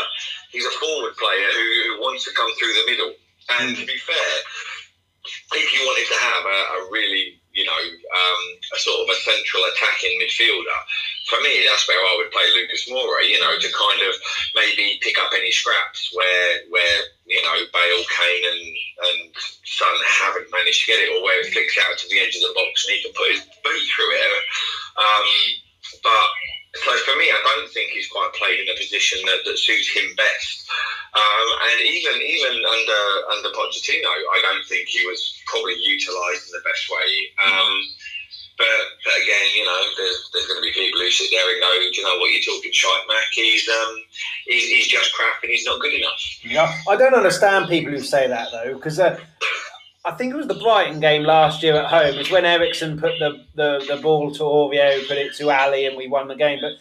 he's 0.52 0.66
a 0.66 0.74
forward 0.76 1.16
player 1.16 1.48
who, 1.52 1.66
who 1.88 2.00
wants 2.00 2.24
to 2.24 2.32
come 2.36 2.52
through 2.60 2.72
the 2.72 2.86
middle. 2.86 3.12
And 3.58 3.76
mm. 3.76 3.80
to 3.80 3.86
be 3.86 3.96
fair, 3.96 4.32
if 5.54 5.68
you 5.72 5.80
wanted 5.86 6.06
to 6.08 6.18
have 6.20 6.44
a, 6.44 6.58
a 6.76 6.90
really 6.90 7.40
you 7.56 7.64
know, 7.64 7.72
um, 7.72 8.42
a 8.76 8.78
sort 8.78 9.00
of 9.00 9.08
a 9.08 9.18
central 9.24 9.64
attacking 9.72 10.20
midfielder. 10.20 10.80
For 11.26 11.40
me, 11.42 11.66
that's 11.66 11.88
where 11.88 11.98
I 11.98 12.14
would 12.18 12.30
play 12.30 12.46
Lucas 12.54 12.88
Moura, 12.88 13.26
you 13.26 13.40
know, 13.40 13.58
to 13.58 13.68
kind 13.74 14.02
of 14.06 14.14
maybe 14.54 14.98
pick 15.02 15.18
up 15.18 15.34
any 15.34 15.50
scraps 15.50 16.14
where 16.14 16.62
where 16.70 16.98
you 17.26 17.42
know 17.42 17.58
Bale, 17.74 18.04
Kane, 18.06 18.46
and 18.46 18.62
and 19.10 19.34
Son 19.64 19.96
haven't 20.06 20.50
managed 20.54 20.86
to 20.86 20.86
get 20.86 21.02
it, 21.02 21.10
or 21.10 21.22
where 21.22 21.40
it 21.40 21.52
flicks 21.52 21.76
out 21.82 21.98
to 21.98 22.08
the 22.08 22.20
edge 22.20 22.36
of 22.36 22.42
the 22.42 22.54
box 22.54 22.86
and 22.86 22.94
he 22.94 23.02
can 23.02 23.12
put 23.12 23.32
his 23.34 23.42
boot 23.62 23.84
through 23.90 24.12
it. 24.14 24.30
Um, 24.96 25.28
but 26.02 26.30
so 26.84 26.92
for 27.08 27.16
me, 27.16 27.26
I 27.30 27.40
don't 27.42 27.70
think 27.72 27.90
he's 27.90 28.08
quite 28.08 28.32
played 28.34 28.60
in 28.60 28.68
a 28.68 28.76
position 28.76 29.18
that, 29.26 29.40
that 29.44 29.58
suits 29.58 29.88
him 29.90 30.14
best. 30.16 30.68
Um, 31.14 31.48
and 31.72 31.80
even 31.80 32.16
even 32.20 32.54
under 32.60 33.02
under 33.32 33.50
Pochettino, 33.56 34.12
I 34.36 34.40
don't 34.42 34.64
think 34.66 34.88
he 34.88 35.06
was 35.06 35.20
probably 35.46 35.74
utilised 35.80 36.46
in 36.48 36.52
the 36.52 36.64
best 36.68 36.90
way. 36.90 37.08
Um, 37.40 37.72
but, 38.58 38.66
but 39.04 39.14
again, 39.22 39.46
you 39.54 39.64
know, 39.64 39.80
there's, 39.96 40.30
there's 40.32 40.46
going 40.46 40.60
to 40.60 40.66
be 40.66 40.72
people 40.72 41.00
who 41.00 41.10
sit 41.10 41.28
there 41.30 41.50
and 41.52 41.60
go, 41.60 41.70
"Do 41.78 42.00
you 42.00 42.02
know 42.02 42.16
what 42.18 42.32
you're 42.32 42.42
talking 42.42 42.72
shite, 42.72 43.08
Mac? 43.08 43.28
He's 43.32 43.68
um, 43.68 43.96
he's, 44.46 44.68
he's 44.70 44.88
just 44.88 45.12
crap 45.12 45.42
and 45.42 45.50
he's 45.50 45.64
not 45.64 45.80
good 45.80 45.94
enough." 45.94 46.20
Yeah, 46.42 46.72
I 46.88 46.96
don't 46.96 47.14
understand 47.14 47.68
people 47.68 47.92
who 47.92 48.00
say 48.00 48.28
that 48.28 48.48
though, 48.52 48.74
because. 48.74 48.98
Uh, 48.98 49.18
I 50.04 50.12
think 50.12 50.32
it 50.32 50.36
was 50.36 50.46
the 50.46 50.54
Brighton 50.54 51.00
game 51.00 51.24
last 51.24 51.64
year 51.64 51.74
at 51.74 51.90
home. 51.90 52.14
It's 52.14 52.30
when 52.30 52.44
Eriksen 52.44 52.96
put 52.96 53.18
the, 53.18 53.44
the, 53.56 53.84
the 53.88 54.00
ball 54.00 54.30
to 54.34 54.42
Aurier, 54.44 55.04
put 55.08 55.16
it 55.16 55.34
to 55.34 55.50
Alli, 55.50 55.84
and 55.84 55.96
we 55.96 56.06
won 56.06 56.28
the 56.28 56.36
game. 56.36 56.60
But 56.62 56.74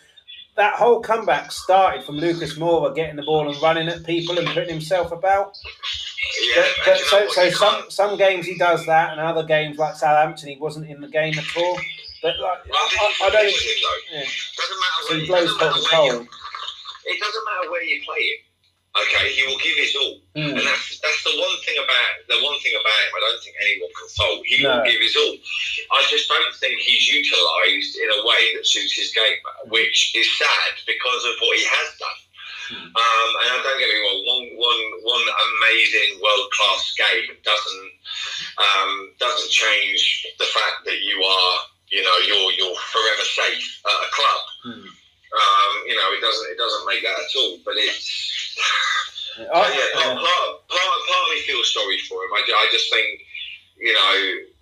that 0.55 0.75
whole 0.75 1.01
comeback 1.01 1.51
started 1.51 2.03
from 2.03 2.15
Lucas 2.15 2.57
Moura 2.57 2.95
getting 2.95 3.15
the 3.15 3.23
ball 3.23 3.49
and 3.49 3.61
running 3.61 3.87
at 3.87 4.05
people 4.05 4.37
and 4.37 4.47
putting 4.47 4.69
himself 4.69 5.11
about. 5.11 5.57
Yeah, 6.55 6.63
but, 6.85 6.85
but 6.85 6.99
so 6.99 7.27
so 7.29 7.49
some 7.51 7.83
some 7.89 8.17
games 8.17 8.45
he 8.45 8.57
does 8.57 8.85
that, 8.85 9.11
and 9.11 9.19
other 9.19 9.43
games 9.43 9.77
like 9.77 9.95
Southampton, 9.95 10.49
he 10.49 10.57
wasn't 10.57 10.89
in 10.89 11.01
the 11.01 11.07
game 11.07 11.37
at 11.37 11.57
all. 11.57 11.77
But 12.21 12.39
like, 12.39 12.65
well, 12.69 12.79
I, 12.79 13.13
I, 13.23 13.29
don't. 13.29 13.43
yeah. 14.11 14.19
Doesn't 14.19 14.79
matter. 14.79 15.07
So 15.07 15.19
he 15.19 15.27
blows 15.27 15.51
hot 15.57 15.77
and 15.77 15.87
cold. 15.87 16.27
It 17.05 17.19
doesn't 17.19 17.45
matter 17.45 17.71
where 17.71 17.83
you 17.83 18.01
play 18.05 18.17
it. 18.17 18.39
Okay, 18.95 19.27
he 19.35 19.43
will 19.43 19.59
give 19.59 19.75
his 19.75 19.91
all, 19.99 20.23
mm. 20.39 20.55
and 20.55 20.63
that's 20.63 20.99
that's 21.03 21.23
the 21.27 21.35
one 21.35 21.55
thing 21.67 21.75
about 21.83 22.15
the 22.31 22.39
one 22.39 22.55
thing 22.63 22.79
about 22.79 22.95
him. 22.95 23.11
I 23.11 23.21
don't 23.27 23.43
think 23.43 23.55
anyone 23.59 23.91
can 23.91 24.07
fault. 24.15 24.39
He 24.47 24.63
no. 24.63 24.71
will 24.71 24.87
give 24.87 25.03
his 25.03 25.15
all. 25.19 25.35
I 25.91 25.99
just 26.07 26.31
don't 26.31 26.55
think 26.55 26.79
he's 26.79 27.11
utilised 27.11 27.99
in 27.99 28.07
a 28.07 28.23
way 28.23 28.55
that 28.55 28.63
suits 28.63 28.95
his 28.95 29.11
game, 29.11 29.35
which 29.67 30.15
is 30.15 30.31
sad 30.39 30.79
because 30.87 31.23
of 31.27 31.35
what 31.43 31.59
he 31.59 31.67
has 31.67 31.89
done. 31.99 32.19
Mm. 32.71 32.87
Um, 32.97 33.29
and 33.43 33.47
I 33.51 33.57
don't 33.61 33.77
get 33.77 33.91
me 33.91 33.99
wrong, 34.01 34.21
one, 34.25 34.45
one, 34.57 34.83
one 35.05 35.25
amazing 35.27 36.17
world 36.17 36.49
class 36.57 36.95
game 36.97 37.37
doesn't 37.43 37.91
um, 38.57 39.11
doesn't 39.19 39.51
change 39.51 40.25
the 40.39 40.45
fact 40.45 40.85
that 40.85 40.97
you 41.03 41.21
are, 41.21 41.55
you 41.91 42.01
know, 42.01 42.17
you're 42.25 42.51
you're 42.57 42.79
forever 42.89 43.27
safe 43.27 43.81
at 43.85 44.07
a 44.07 44.09
club. 44.11 44.41
Mm. 44.65 44.87
Um, 45.35 45.73
you 45.85 45.95
know, 45.95 46.09
it 46.17 46.21
doesn't 46.21 46.51
it 46.51 46.57
doesn't 46.57 46.87
make 46.87 47.03
that 47.03 47.19
at 47.19 47.35
all. 47.37 47.59
But 47.65 47.75
it's 47.77 48.24
Oh, 49.37 49.43
yeah, 49.43 49.99
oh. 49.99 50.15
part, 50.15 50.15
part, 50.15 50.67
part, 50.69 50.99
part 51.07 51.23
of 51.23 51.35
me 51.35 51.41
feels 51.41 51.73
sorry 51.73 51.99
for 52.07 52.23
him. 52.23 52.31
I, 52.33 52.41
I 52.47 52.67
just 52.71 52.89
think, 52.89 53.19
you 53.77 53.93
know, 53.93 53.99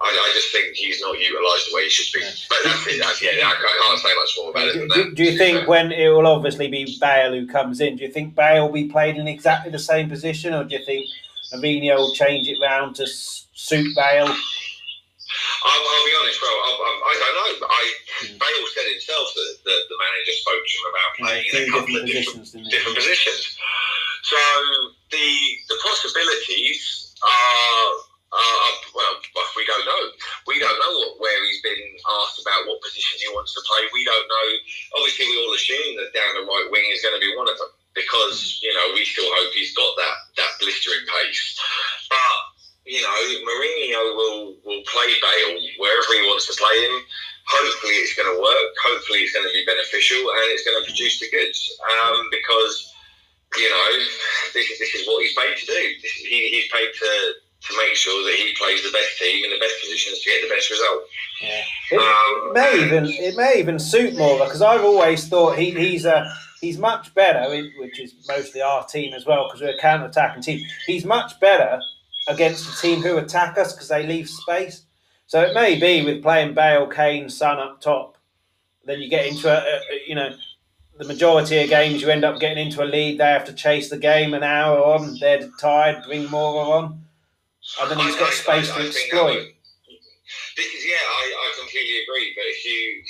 I, 0.02 0.10
I 0.10 0.32
just 0.34 0.52
think 0.52 0.76
he's 0.76 1.00
not 1.00 1.20
utilised 1.20 1.70
the 1.70 1.76
way 1.76 1.84
he 1.84 1.90
should 1.90 2.20
be. 2.20 2.26
Yeah. 2.26 2.32
But 2.50 2.58
that's 2.64 2.88
it. 2.88 3.00
That's, 3.00 3.22
yeah, 3.22 3.32
I 3.46 3.54
can't 3.54 4.00
say 4.00 4.16
much 4.16 4.34
more 4.38 4.50
about 4.50 4.74
do, 4.74 4.84
it. 4.84 4.92
Do, 4.94 5.16
do, 5.16 5.24
you 5.24 5.38
think 5.38 5.68
when 5.68 5.92
it 5.92 6.10
will 6.10 6.26
obviously 6.26 6.70
be 6.70 6.98
Bale 7.00 7.32
who 7.32 7.48
comes 7.48 7.82
in, 7.82 7.98
do 7.98 8.04
you 8.04 8.12
think 8.12 8.36
Bale 8.36 8.66
will 8.66 8.74
be 8.74 8.90
played 8.90 9.18
in 9.18 9.28
exactly 9.28 9.72
the 9.72 9.80
same 9.80 10.10
position, 10.10 10.54
or 10.54 10.64
do 10.64 10.76
you 10.76 10.86
think 10.86 11.06
Mourinho 11.54 11.98
will 11.98 12.14
change 12.14 12.48
it 12.48 12.58
round 12.60 12.96
to 12.96 13.06
suit 13.08 13.96
Bale? 13.96 14.36
I'll, 15.66 15.84
I'll, 15.84 16.06
be 16.06 16.14
honest, 16.20 16.40
bro. 16.40 16.50
I, 16.50 16.70
I, 16.74 16.92
I 17.10 17.14
don't 17.18 17.36
know. 17.36 17.68
I, 17.68 17.84
mm. 18.26 18.38
Bale 18.40 18.68
said 18.74 18.88
himself 18.92 19.28
that, 19.34 19.52
that, 19.66 19.82
the 19.90 19.98
manager 19.98 20.36
spoke 20.38 20.64
to 20.64 20.76
him 20.78 20.86
about 20.92 21.10
playing 21.18 21.46
yeah, 21.50 21.60
in 21.60 21.64
a 21.64 21.72
couple 21.72 21.96
of 21.98 22.04
different, 22.06 22.46
different 22.70 22.98
positions. 22.98 23.58
So 24.24 24.40
the 25.12 25.28
the 25.68 25.78
possibilities 25.84 27.12
are, 27.22 27.88
well, 28.96 29.14
we 29.56 29.66
don't 29.66 29.86
know. 29.86 30.04
We 30.48 30.60
don't 30.60 30.80
know 30.80 30.94
what, 31.00 31.20
where 31.20 31.40
he's 31.46 31.62
been 31.62 31.84
asked 32.24 32.42
about 32.42 32.66
what 32.68 32.82
position 32.82 33.20
he 33.20 33.30
wants 33.32 33.54
to 33.54 33.62
play. 33.68 33.84
We 33.94 34.04
don't 34.04 34.28
know. 34.28 34.48
Obviously, 35.00 35.28
we 35.28 35.38
all 35.44 35.54
assume 35.54 35.98
that 35.98 36.14
down 36.16 36.40
the 36.40 36.48
right 36.48 36.68
wing 36.72 36.88
is 36.92 37.02
going 37.02 37.16
to 37.16 37.24
be 37.24 37.36
one 37.36 37.50
of 37.50 37.58
them 37.58 37.72
because 37.94 38.60
you 38.62 38.74
know 38.74 38.92
we 38.94 39.06
still 39.06 39.30
hope 39.38 39.54
he's 39.54 39.74
got 39.76 39.94
that 39.98 40.18
that 40.38 40.52
blistering 40.60 41.06
pace. 41.06 41.60
But 42.10 42.53
you 42.86 43.02
know, 43.02 43.20
Mourinho 43.48 44.02
will 44.16 44.56
will 44.66 44.84
play 44.92 45.10
Bale 45.22 45.56
wherever 45.80 46.12
he 46.14 46.28
wants 46.28 46.48
to 46.48 46.56
play 46.60 46.78
him. 46.84 46.96
Hopefully, 47.48 47.94
it's 48.00 48.16
going 48.16 48.28
to 48.28 48.40
work. 48.40 48.72
Hopefully, 48.84 49.20
it's 49.20 49.34
going 49.34 49.48
to 49.48 49.54
be 49.54 49.64
beneficial 49.66 50.20
and 50.20 50.48
it's 50.52 50.64
going 50.64 50.80
to 50.80 50.86
produce 50.88 51.20
the 51.20 51.30
goods. 51.32 51.60
Um, 51.84 52.28
because 52.32 52.94
you 53.58 53.70
know, 53.70 53.90
this 54.54 54.70
is 54.70 54.80
this 54.80 54.94
is 54.96 55.08
what 55.08 55.24
he's 55.24 55.36
paid 55.36 55.56
to 55.56 55.66
do. 55.66 55.82
he, 56.28 56.50
he's 56.50 56.72
paid 56.72 56.92
to 56.92 57.12
to 57.64 57.78
make 57.78 57.96
sure 57.96 58.24
that 58.26 58.36
he 58.36 58.54
plays 58.60 58.84
the 58.84 58.92
best 58.92 59.18
team 59.18 59.46
in 59.46 59.52
the 59.52 59.60
best 59.60 59.80
positions 59.80 60.20
to 60.20 60.30
get 60.30 60.42
the 60.44 60.54
best 60.54 60.70
result. 60.70 61.04
Yeah. 61.42 61.64
It, 61.92 62.00
um, 62.00 62.50
it 62.50 62.54
may 62.54 62.86
even 62.86 63.06
it 63.08 63.38
may 63.38 63.60
even 63.60 63.80
suit 63.80 64.16
Moura 64.16 64.46
because 64.46 64.62
I've 64.62 64.84
always 64.84 65.28
thought 65.28 65.58
he, 65.58 65.72
he's 65.72 66.04
a 66.04 66.28
he's 66.60 66.78
much 66.78 67.14
better, 67.14 67.50
which 67.78 68.00
is 68.00 68.14
mostly 68.28 68.62
our 68.62 68.86
team 68.86 69.14
as 69.14 69.26
well 69.26 69.48
because 69.48 69.62
we're 69.62 69.76
a 69.76 69.80
counter 69.80 70.08
attacking 70.08 70.44
team. 70.44 70.66
He's 70.86 71.06
much 71.06 71.40
better 71.40 71.80
against 72.28 72.72
a 72.72 72.82
team 72.82 73.02
who 73.02 73.18
attack 73.18 73.58
us 73.58 73.74
because 73.74 73.90
they 73.90 74.06
leave 74.06 74.30
space. 74.30 74.84
So 75.28 75.42
it 75.42 75.54
may 75.54 75.80
be 75.80 76.06
with 76.06 76.22
playing 76.22 76.54
Bale, 76.54 76.88
Kane, 76.88 77.30
Son 77.30 77.60
up 77.60 77.82
top, 77.82 78.18
then 78.86 79.00
you 79.00 79.10
get 79.10 79.26
into 79.26 79.50
a, 79.50 79.60
a 79.60 79.80
you 80.08 80.16
know 80.16 80.36
the 80.98 81.06
majority 81.06 81.62
of 81.62 81.70
games 81.70 82.02
you 82.02 82.10
end 82.10 82.24
up 82.24 82.40
getting 82.40 82.66
into 82.66 82.84
a 82.84 82.86
lead. 82.86 83.20
They 83.20 83.26
have 83.26 83.46
to 83.46 83.54
chase 83.54 83.90
the 83.90 83.98
game 83.98 84.34
an 84.34 84.44
hour 84.44 84.78
on. 84.78 85.18
They're 85.20 85.50
tired. 85.60 86.04
Bring 86.06 86.30
more 86.30 86.76
on, 86.76 87.06
and 87.82 87.92
then 87.92 87.98
he's 88.00 88.16
got 88.16 88.30
I, 88.30 88.34
space 88.34 88.72
I, 88.72 88.76
I, 88.76 88.82
to 88.82 88.88
exploit. 88.88 89.38
Is 89.38 90.86
yeah, 90.86 91.02
I, 91.02 91.24
I 91.34 91.54
completely 91.60 92.04
agree. 92.04 92.34
But 92.36 92.46
if 92.46 92.66
you 92.66 93.04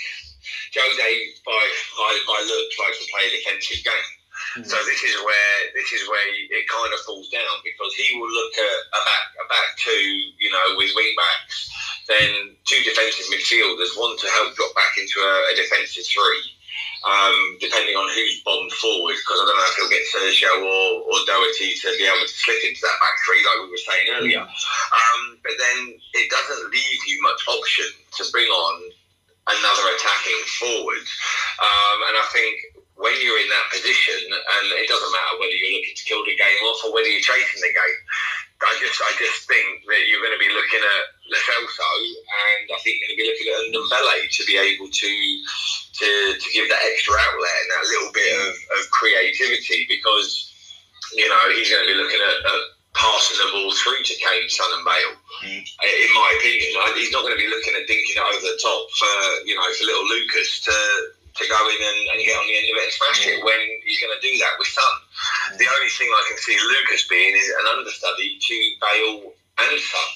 Jose 0.75 1.33
by 1.45 1.63
by, 1.97 2.19
by 2.27 2.39
look 2.47 2.71
tries 2.71 2.99
to 2.99 3.11
play 3.11 3.27
a 3.27 3.31
defensive 3.31 3.83
game, 3.83 4.09
Mm. 4.57 4.65
So 4.65 4.77
this 4.85 5.01
is 5.01 5.15
where 5.25 5.57
this 5.73 5.89
is 5.93 6.05
where 6.05 6.27
it 6.29 6.65
kind 6.69 6.93
of 6.93 6.99
falls 7.01 7.29
down 7.29 7.57
because 7.65 7.93
he 7.97 8.17
will 8.19 8.29
look 8.29 8.53
at 8.53 8.77
a 8.93 8.99
back 9.01 9.25
a 9.41 9.45
back 9.49 9.69
two, 9.77 10.05
you 10.37 10.51
know, 10.51 10.77
with 10.77 10.93
wing 10.93 11.13
backs, 11.17 11.73
then 12.07 12.53
two 12.65 12.81
defensive 12.85 13.25
midfielders, 13.33 13.97
one 13.97 14.13
to 14.17 14.27
help 14.29 14.53
drop 14.53 14.75
back 14.75 14.93
into 15.01 15.17
a, 15.19 15.33
a 15.51 15.53
defensive 15.57 16.05
three. 16.05 16.53
Um, 17.03 17.59
depending 17.59 17.99
on 17.99 18.07
who's 18.15 18.39
bombed 18.47 18.71
forward, 18.79 19.19
because 19.19 19.35
I 19.35 19.43
don't 19.43 19.59
know 19.59 19.67
if 19.67 19.75
he'll 19.75 19.91
get 19.91 20.07
Sergio 20.07 20.63
or, 20.63 21.03
or 21.03 21.19
Doherty 21.27 21.75
to 21.75 21.91
be 21.99 22.07
able 22.07 22.23
to 22.23 22.31
slip 22.31 22.63
into 22.63 22.79
that 22.79 22.95
back 23.03 23.19
three, 23.27 23.43
like 23.43 23.59
we 23.59 23.75
were 23.75 23.83
saying 23.83 24.07
earlier. 24.15 24.39
Um, 24.39 25.21
but 25.43 25.51
then 25.59 25.99
it 26.15 26.31
doesn't 26.31 26.71
leave 26.71 27.01
you 27.05 27.19
much 27.21 27.43
option 27.51 27.91
to 27.91 28.23
bring 28.31 28.47
on 28.47 28.89
another 29.51 29.85
attacking 29.91 30.41
forward. 30.63 31.03
Um, 31.59 31.97
and 32.07 32.15
I 32.15 32.25
think 32.31 32.55
when 32.95 33.15
you're 33.21 33.41
in 33.41 33.49
that 33.49 33.67
position, 33.73 34.19
and 34.29 34.65
it 34.77 34.87
doesn't 34.87 35.13
matter 35.13 35.35
whether 35.41 35.55
you're 35.57 35.75
looking 35.75 35.97
to 35.97 36.05
kill 36.05 36.21
the 36.25 36.37
game 36.37 36.61
off 36.69 36.85
or 36.85 36.93
whether 36.93 37.09
you're 37.09 37.25
chasing 37.25 37.61
the 37.61 37.73
game. 37.73 37.99
I 38.63 38.71
just, 38.79 38.95
I 39.01 39.11
just 39.19 39.43
think 39.43 39.83
that 39.91 40.07
you're 40.07 40.23
going 40.23 40.37
to 40.37 40.39
be 40.39 40.47
looking 40.53 40.79
at 40.79 41.03
Lo 41.27 41.39
Celso, 41.41 41.89
and 42.47 42.63
I 42.71 42.79
think 42.79 42.95
you're 43.01 43.11
going 43.11 43.17
to 43.17 43.23
be 43.23 43.27
looking 43.27 43.49
at 43.51 43.61
Ndombele 43.75 44.29
to 44.29 44.41
be 44.47 44.55
able 44.55 44.87
to, 44.87 45.11
to, 45.99 46.07
to 46.39 46.47
give 46.55 46.71
that 46.71 46.85
extra 46.87 47.11
outlet 47.11 47.55
and 47.59 47.69
that 47.75 47.83
little 47.91 48.11
bit 48.15 48.31
of, 48.39 48.53
of 48.55 48.81
creativity 48.95 49.83
because, 49.91 50.47
you 51.11 51.27
know, 51.27 51.43
he's 51.51 51.67
going 51.67 51.83
to 51.83 51.91
be 51.91 51.99
looking 51.99 52.23
at, 52.23 52.39
at 52.39 52.61
passing 52.95 53.41
the 53.41 53.51
ball 53.51 53.73
through 53.75 53.99
to 53.99 54.15
Kane, 54.15 54.47
Son, 54.47 54.69
and 54.79 54.85
Bale. 54.85 55.17
Mm. 55.43 55.59
In 55.59 56.11
my 56.15 56.29
opinion, 56.39 56.61
he's 56.95 57.11
not 57.11 57.27
going 57.27 57.35
to 57.35 57.43
be 57.43 57.51
looking 57.51 57.75
at 57.75 57.89
dinking 57.89 58.15
it 58.15 58.23
over 58.23 58.47
the 58.47 58.57
top 58.61 58.85
for 58.95 59.15
you 59.43 59.57
know 59.57 59.65
for 59.75 59.83
little 59.83 60.07
Lucas 60.07 60.61
to 60.63 60.75
to 61.33 61.43
go 61.49 61.59
in 61.69 61.79
and, 61.81 61.99
and 62.13 62.17
get 62.21 62.37
on 62.37 62.45
the 62.45 62.55
end 62.57 62.67
of 62.69 62.75
it 62.77 62.85
and 62.87 62.93
smash 62.93 63.25
it 63.25 63.41
when 63.41 63.59
he's 63.85 63.97
going 63.97 64.13
to 64.13 64.21
do 64.21 64.33
that 64.37 64.53
with 64.61 64.69
Son. 64.69 64.93
The 65.57 65.65
only 65.65 65.89
thing 65.89 66.09
I 66.09 66.23
can 66.29 66.37
see 66.37 66.57
Lucas 66.57 67.07
being 67.09 67.33
is 67.33 67.49
an 67.49 67.65
understudy 67.73 68.37
to 68.37 68.55
Bale 68.81 69.33
and 69.33 69.79
Son 69.81 70.09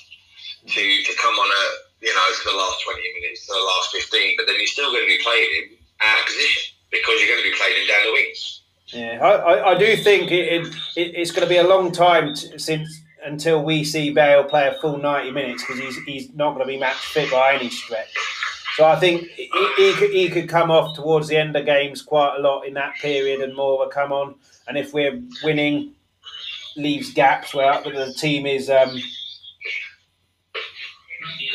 to 0.67 0.83
to 0.83 1.13
come 1.17 1.33
on 1.33 1.49
a 1.49 1.63
you 2.05 2.13
know 2.13 2.27
for 2.43 2.51
the 2.51 2.57
last 2.57 2.83
twenty 2.83 3.07
minutes, 3.21 3.45
for 3.45 3.55
the 3.55 3.63
last 3.65 3.91
fifteen, 3.91 4.35
but 4.37 4.45
then 4.45 4.55
you're 4.57 4.69
still 4.69 4.91
going 4.91 5.05
to 5.05 5.11
be 5.11 5.21
playing 5.23 5.49
him 5.57 5.77
out 6.01 6.19
of 6.19 6.25
position 6.25 6.73
because 6.91 7.19
you're 7.19 7.31
going 7.31 7.43
to 7.43 7.49
be 7.49 7.55
playing 7.57 7.81
him 7.81 7.87
down 7.87 8.03
the 8.05 8.13
wings. 8.13 8.61
Yeah, 8.87 9.19
I, 9.19 9.71
I, 9.71 9.77
do 9.77 9.97
think 9.97 10.31
it, 10.31 10.63
it, 10.63 10.73
it's 10.95 11.31
going 11.31 11.43
to 11.43 11.49
be 11.49 11.57
a 11.57 11.67
long 11.67 11.91
time 11.91 12.33
t- 12.33 12.57
since 12.57 13.01
until 13.25 13.61
we 13.61 13.83
see 13.83 14.11
Bale 14.13 14.45
play 14.45 14.67
a 14.67 14.79
full 14.79 14.97
90 14.97 15.31
minutes 15.31 15.63
because 15.63 15.81
he's, 15.81 15.97
he's 16.03 16.33
not 16.33 16.53
going 16.53 16.65
to 16.65 16.71
be 16.71 16.77
match 16.77 16.95
fit 16.95 17.29
by 17.29 17.55
any 17.55 17.69
stretch. 17.69 18.13
So 18.77 18.85
I 18.85 18.95
think 18.95 19.27
he, 19.31 19.49
he, 19.75 19.93
could, 19.93 20.11
he 20.11 20.29
could 20.29 20.47
come 20.47 20.69
off 20.69 20.95
towards 20.95 21.27
the 21.27 21.35
end 21.35 21.55
of 21.55 21.65
games 21.65 22.03
quite 22.03 22.37
a 22.37 22.39
lot 22.39 22.61
in 22.61 22.75
that 22.75 22.93
period 23.01 23.41
and 23.41 23.55
more 23.55 23.79
will 23.79 23.87
come 23.87 24.11
on. 24.11 24.35
And 24.67 24.77
if 24.77 24.93
we're 24.93 25.19
winning, 25.43 25.95
leaves 26.75 27.11
gaps 27.11 27.55
where 27.55 27.81
the 27.81 28.13
team 28.13 28.45
is 28.45 28.69
um, 28.69 29.01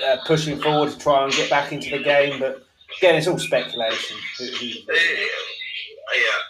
uh, 0.04 0.16
pushing 0.26 0.60
forward 0.60 0.90
to 0.90 0.98
try 0.98 1.22
and 1.22 1.32
get 1.32 1.48
back 1.48 1.70
into 1.70 1.96
the 1.96 2.02
game. 2.02 2.40
But 2.40 2.66
again, 2.98 3.14
it's 3.14 3.28
all 3.28 3.38
speculation. 3.38 4.16
Yeah, 4.40 4.50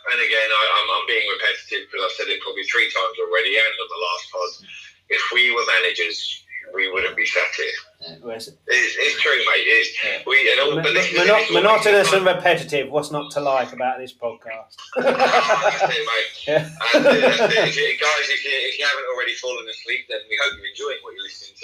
and 0.08 0.20
again, 0.24 0.48
I, 0.56 0.62
am 0.72 0.88
I'm, 0.88 1.02
I'm 1.02 1.06
being 1.06 1.28
repetitive 1.36 1.84
because 1.92 2.00
I've 2.00 2.16
said 2.16 2.32
it 2.32 2.40
probably 2.40 2.64
three 2.64 2.88
times 2.88 3.16
already 3.20 3.60
and 3.60 3.76
on 3.76 3.88
the 3.92 4.00
last 4.08 4.24
pod. 4.32 4.68
If 5.10 5.22
we 5.34 5.54
were 5.54 5.66
managers, 5.68 6.44
we 6.72 6.90
wouldn't 6.90 7.14
be 7.14 7.26
sat 7.26 7.52
here. 7.60 7.91
Yeah, 8.02 8.16
it's, 8.34 8.48
it's, 8.66 9.20
true, 9.20 9.36
mate. 9.36 9.64
It's, 9.64 10.04
yeah. 10.04 10.22
we, 10.26 10.50
and 10.50 10.60
all, 10.60 10.74
but 10.82 10.92
this, 10.92 11.12
monot- 11.12 11.52
monotonous 11.52 12.12
and 12.12 12.26
repetitive. 12.26 12.90
What's 12.90 13.12
not 13.12 13.30
to 13.32 13.40
like 13.40 13.72
about 13.72 13.98
this 13.98 14.12
podcast? 14.12 14.76
that's 14.96 15.82
it. 15.82 16.08
Yeah. 16.48 16.68
And, 16.94 17.06
uh, 17.06 17.10
if 17.10 17.76
you, 17.76 17.96
guys, 18.00 18.28
if 18.28 18.44
you, 18.44 18.50
if 18.52 18.78
you 18.78 18.84
haven't 18.84 19.04
already 19.14 19.34
fallen 19.34 19.68
asleep, 19.68 20.06
then 20.08 20.18
we 20.28 20.36
hope 20.42 20.58
you're 20.58 20.66
enjoying 20.66 20.98
what 21.02 21.14
you're 21.14 21.22
listening 21.22 21.56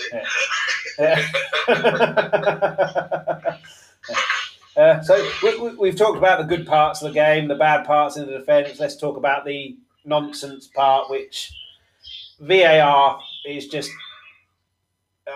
to. 3.39 3.59
Uh, 4.77 5.03
so 5.03 5.17
we, 5.81 5.89
have 5.89 5.99
talked 5.99 6.17
about 6.17 6.39
the 6.39 6.45
good 6.45 6.65
parts 6.65 7.03
of 7.03 7.09
the 7.09 7.15
game, 7.15 7.49
the 7.49 7.55
bad 7.57 7.85
parts 7.85 8.17
in 8.17 8.25
the 8.27 8.39
defence. 8.39 8.79
Let's 8.79 8.97
talk 8.97 9.17
about 9.17 9.45
the 9.45 9.77
nonsense 10.05 10.69
part, 10.69 11.11
which 11.11 11.53
VAR 12.39 13.21
is 13.45 13.67
just 13.67 13.91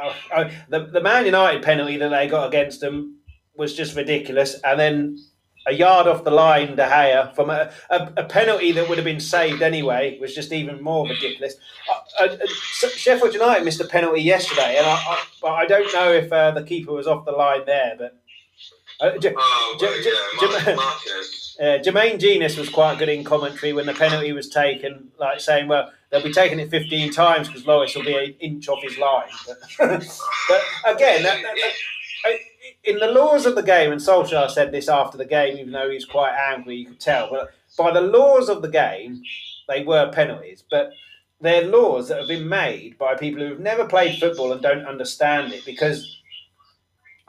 uh, 0.01 0.13
uh, 0.35 0.51
the 0.69 0.87
the 0.87 1.01
Man 1.01 1.27
United 1.27 1.63
penalty 1.63 1.97
that 1.99 2.09
they 2.09 2.27
got 2.27 2.49
against 2.49 2.81
them 2.81 3.19
was 3.57 3.75
just 3.75 3.97
ridiculous, 3.97 4.55
and 4.65 4.79
then 4.81 5.19
a 5.67 5.73
yard 5.73 6.07
off 6.09 6.25
the 6.25 6.31
line, 6.31 6.75
De 6.75 6.83
Gea 6.85 7.35
from 7.35 7.51
a, 7.51 7.71
a, 7.91 8.13
a 8.17 8.25
penalty 8.25 8.73
that 8.73 8.89
would 8.89 8.99
have 8.99 9.05
been 9.05 9.21
saved 9.21 9.63
anyway 9.63 10.19
was 10.21 10.35
just 10.35 10.53
even 10.53 10.83
more 10.83 11.07
ridiculous. 11.07 11.55
Uh, 12.19 12.25
uh, 12.25 12.47
Sheffield 12.97 13.33
United 13.33 13.65
missed 13.65 13.81
a 13.81 13.85
penalty 13.85 14.23
yesterday, 14.23 14.77
and 14.79 14.87
I, 14.87 15.19
I, 15.45 15.49
I 15.49 15.67
don't 15.67 15.93
know 15.93 16.13
if 16.13 16.33
uh, 16.33 16.51
the 16.51 16.65
keeper 16.65 16.93
was 16.93 17.07
off 17.07 17.25
the 17.25 17.33
line 17.33 17.65
there, 17.65 17.95
but 17.97 18.19
uh, 19.01 19.19
J- 19.19 19.35
oh, 19.37 19.77
J- 19.79 20.03
J- 20.03 20.11
uh, 21.61 21.79
Jermaine 21.83 22.19
Jenas 22.19 22.57
was 22.57 22.69
quite 22.69 22.99
good 22.99 23.09
in 23.09 23.23
commentary 23.25 23.73
when 23.73 23.87
the 23.87 23.95
penalty 23.95 24.33
was 24.33 24.49
taken, 24.49 25.09
like 25.19 25.39
saying, 25.41 25.69
"Well, 25.69 25.93
they'll 26.13 26.23
be 26.23 26.33
taking 26.33 26.61
it 26.61 26.71
15 26.71 27.13
times 27.13 27.49
because 27.49 27.65
Lloris 27.65 27.97
will 27.97 28.05
be 28.05 28.15
an 28.15 28.35
inch 28.39 28.69
off 28.69 28.83
his 28.83 28.97
line." 28.99 29.29
But, 29.49 29.59
but 30.49 30.63
again, 30.87 31.25
that, 31.25 31.43
that, 31.43 31.57
that, 31.57 32.39
in 32.85 32.99
the 32.99 33.09
laws 33.09 33.47
of 33.47 33.55
the 33.55 33.63
game, 33.63 33.91
and 33.91 34.01
Solskjaer 34.01 34.51
said 34.51 34.71
this 34.71 34.89
after 34.89 35.19
the 35.19 35.25
game, 35.25 35.59
even 35.59 35.73
though 35.73 35.89
he 35.89 35.95
was 35.95 36.05
quite 36.05 36.35
angry, 36.35 36.77
you 36.77 36.87
could 36.87 37.01
tell. 37.01 37.29
But 37.31 37.51
by 37.77 37.93
the 37.93 38.01
laws 38.01 38.49
of 38.49 38.63
the 38.63 38.69
game, 38.69 39.23
they 39.69 39.83
were 39.85 40.13
penalties, 40.13 40.63
but 40.71 40.93
they're 41.41 41.65
laws 41.65 42.09
that 42.09 42.19
have 42.19 42.29
been 42.29 42.49
made 42.49 42.97
by 42.99 43.15
people 43.15 43.41
who've 43.43 43.61
never 43.61 43.85
played 43.85 44.19
football 44.19 44.53
and 44.53 44.63
don't 44.63 44.87
understand 44.87 45.53
it 45.53 45.65
because 45.65 46.21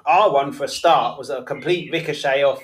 our 0.06 0.32
one 0.32 0.52
for 0.52 0.66
a 0.66 0.68
start 0.68 1.18
was 1.18 1.30
a 1.30 1.44
complete 1.44 1.92
ricochet 1.92 2.44
off. 2.44 2.62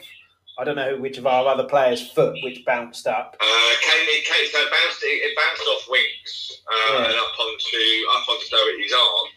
I 0.59 0.65
don't 0.65 0.75
know 0.75 0.99
which 0.99 1.17
of 1.17 1.25
our 1.25 1.47
other 1.47 1.63
players' 1.63 2.11
foot 2.11 2.35
which 2.43 2.65
bounced 2.65 3.07
up. 3.07 3.37
Uh, 3.39 3.71
came, 3.79 4.03
it 4.11 4.25
came, 4.27 4.43
so 4.51 4.59
it 4.59 4.67
bounced, 4.67 4.99
it, 5.03 5.23
it 5.23 5.31
bounced 5.31 5.63
off 5.71 5.87
Winks 5.87 6.51
uh, 6.67 6.99
yeah. 6.99 7.05
and 7.07 7.15
up 7.15 7.31
onto 7.39 7.83
up 8.11 8.27
onto 8.27 8.45
Doherty's 8.51 8.91
arm. 8.91 9.27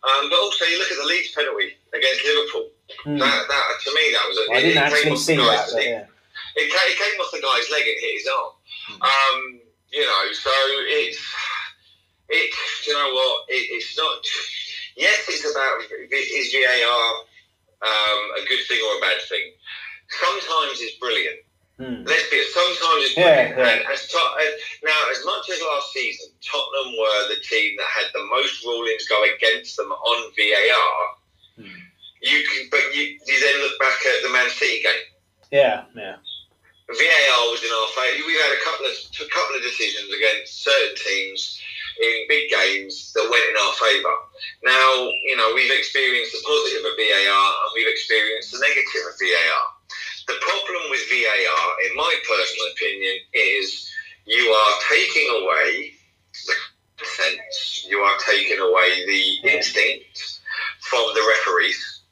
Um, 0.00 0.30
but 0.32 0.40
also, 0.40 0.64
you 0.64 0.80
look 0.80 0.88
at 0.88 0.96
the 0.96 1.04
Leeds 1.04 1.36
penalty 1.36 1.76
against 1.92 2.24
Liverpool. 2.24 2.72
Mm. 3.04 3.20
That, 3.20 3.44
that 3.44 3.64
to 3.84 3.90
me, 3.92 4.04
that 4.16 4.24
was. 4.24 4.36
A, 4.40 4.42
well, 4.48 4.56
I 4.56 4.62
didn't 4.64 4.80
actually 4.80 5.16
see 5.20 5.36
that. 5.36 5.68
But, 5.68 5.84
yeah. 5.84 6.08
it, 6.56 6.66
came, 6.72 6.88
it 6.88 6.96
came 6.96 7.20
off 7.20 7.28
the 7.28 7.44
guy's 7.44 7.68
leg 7.68 7.84
and 7.84 8.00
hit 8.00 8.16
his 8.16 8.28
arm. 8.32 8.52
Mm. 8.88 9.04
Um, 9.04 9.38
you 9.92 10.00
know, 10.00 10.24
so 10.32 10.50
it's 10.96 11.20
it. 12.32 12.48
You 12.88 12.96
know 12.96 13.12
what? 13.12 13.52
It, 13.52 13.68
it's 13.76 13.92
not. 14.00 14.24
Yes, 14.96 15.28
it's 15.28 15.44
about 15.44 15.84
is 15.84 16.48
VAR 16.56 17.04
um, 17.84 18.20
a 18.40 18.42
good 18.48 18.64
thing 18.64 18.80
or 18.80 18.96
a 18.96 19.00
bad 19.00 19.20
thing. 19.28 19.52
Sometimes 20.10 20.82
it's 20.82 20.98
brilliant. 20.98 21.40
Hmm. 21.80 22.04
Let's 22.04 22.28
be 22.28 22.44
sometimes 22.52 23.08
it's 23.08 23.14
brilliant. 23.16 23.56
Yeah, 23.56 23.64
yeah. 23.64 23.72
And 23.72 23.80
as 23.88 24.04
to, 24.04 24.18
as, 24.18 24.52
now, 24.84 25.00
as 25.08 25.24
much 25.24 25.48
as 25.48 25.62
last 25.64 25.96
season, 25.96 26.28
Tottenham 26.44 26.92
were 26.92 27.32
the 27.32 27.40
team 27.40 27.72
that 27.78 27.88
had 27.88 28.12
the 28.12 28.26
most 28.28 28.60
rulings 28.66 29.08
go 29.08 29.16
against 29.24 29.80
them 29.80 29.88
on 29.88 30.18
VAR. 30.36 31.00
Hmm. 31.56 31.80
You 32.20 32.44
can, 32.44 32.68
but 32.68 32.84
you, 32.92 33.16
you 33.24 33.36
then 33.40 33.56
look 33.64 33.78
back 33.80 33.96
at 33.96 34.22
the 34.22 34.28
Man 34.28 34.50
City 34.50 34.82
game. 34.84 35.08
Yeah, 35.50 35.88
yeah. 35.96 36.20
VAR 36.90 37.42
was 37.48 37.62
in 37.64 37.70
our 37.72 37.90
favour. 37.96 38.26
We 38.26 38.34
had 38.34 38.52
a 38.52 38.60
couple 38.60 38.84
of 38.84 38.92
a 38.92 39.28
couple 39.30 39.56
of 39.56 39.62
decisions 39.62 40.10
against 40.10 40.60
certain 40.60 40.96
teams 41.00 41.56
in 42.00 42.28
big 42.28 42.50
games 42.50 43.12
that 43.14 43.24
went 43.24 43.46
in 43.48 43.56
our 43.56 43.74
favour. 43.78 44.16
Now, 44.64 45.08
you 45.24 45.36
know, 45.36 45.52
we've 45.54 45.72
experienced 45.72 46.32
the 46.32 46.42
positive 46.44 46.84
of 46.84 46.96
VAR 46.96 47.48
and 47.64 47.70
we've 47.72 47.88
experienced 47.88 48.52
the 48.52 48.60
negative 48.60 49.04
of 49.08 49.16
VAR. 49.16 49.79
The 50.30 50.38
problem 50.46 50.90
with 50.90 51.02
VAR, 51.10 51.68
in 51.90 51.96
my 51.96 52.14
personal 52.22 52.66
opinion, 52.70 53.16
is 53.34 53.90
you 54.26 54.46
are 54.46 54.74
taking 54.88 55.42
away 55.42 55.90
the 56.46 57.04
sense, 57.04 57.86
you 57.90 57.98
are 57.98 58.16
taking 58.24 58.60
away 58.60 59.06
the 59.06 59.50
instinct 59.50 60.38
from 60.82 61.02
the 61.14 61.34
referees. 61.34 62.02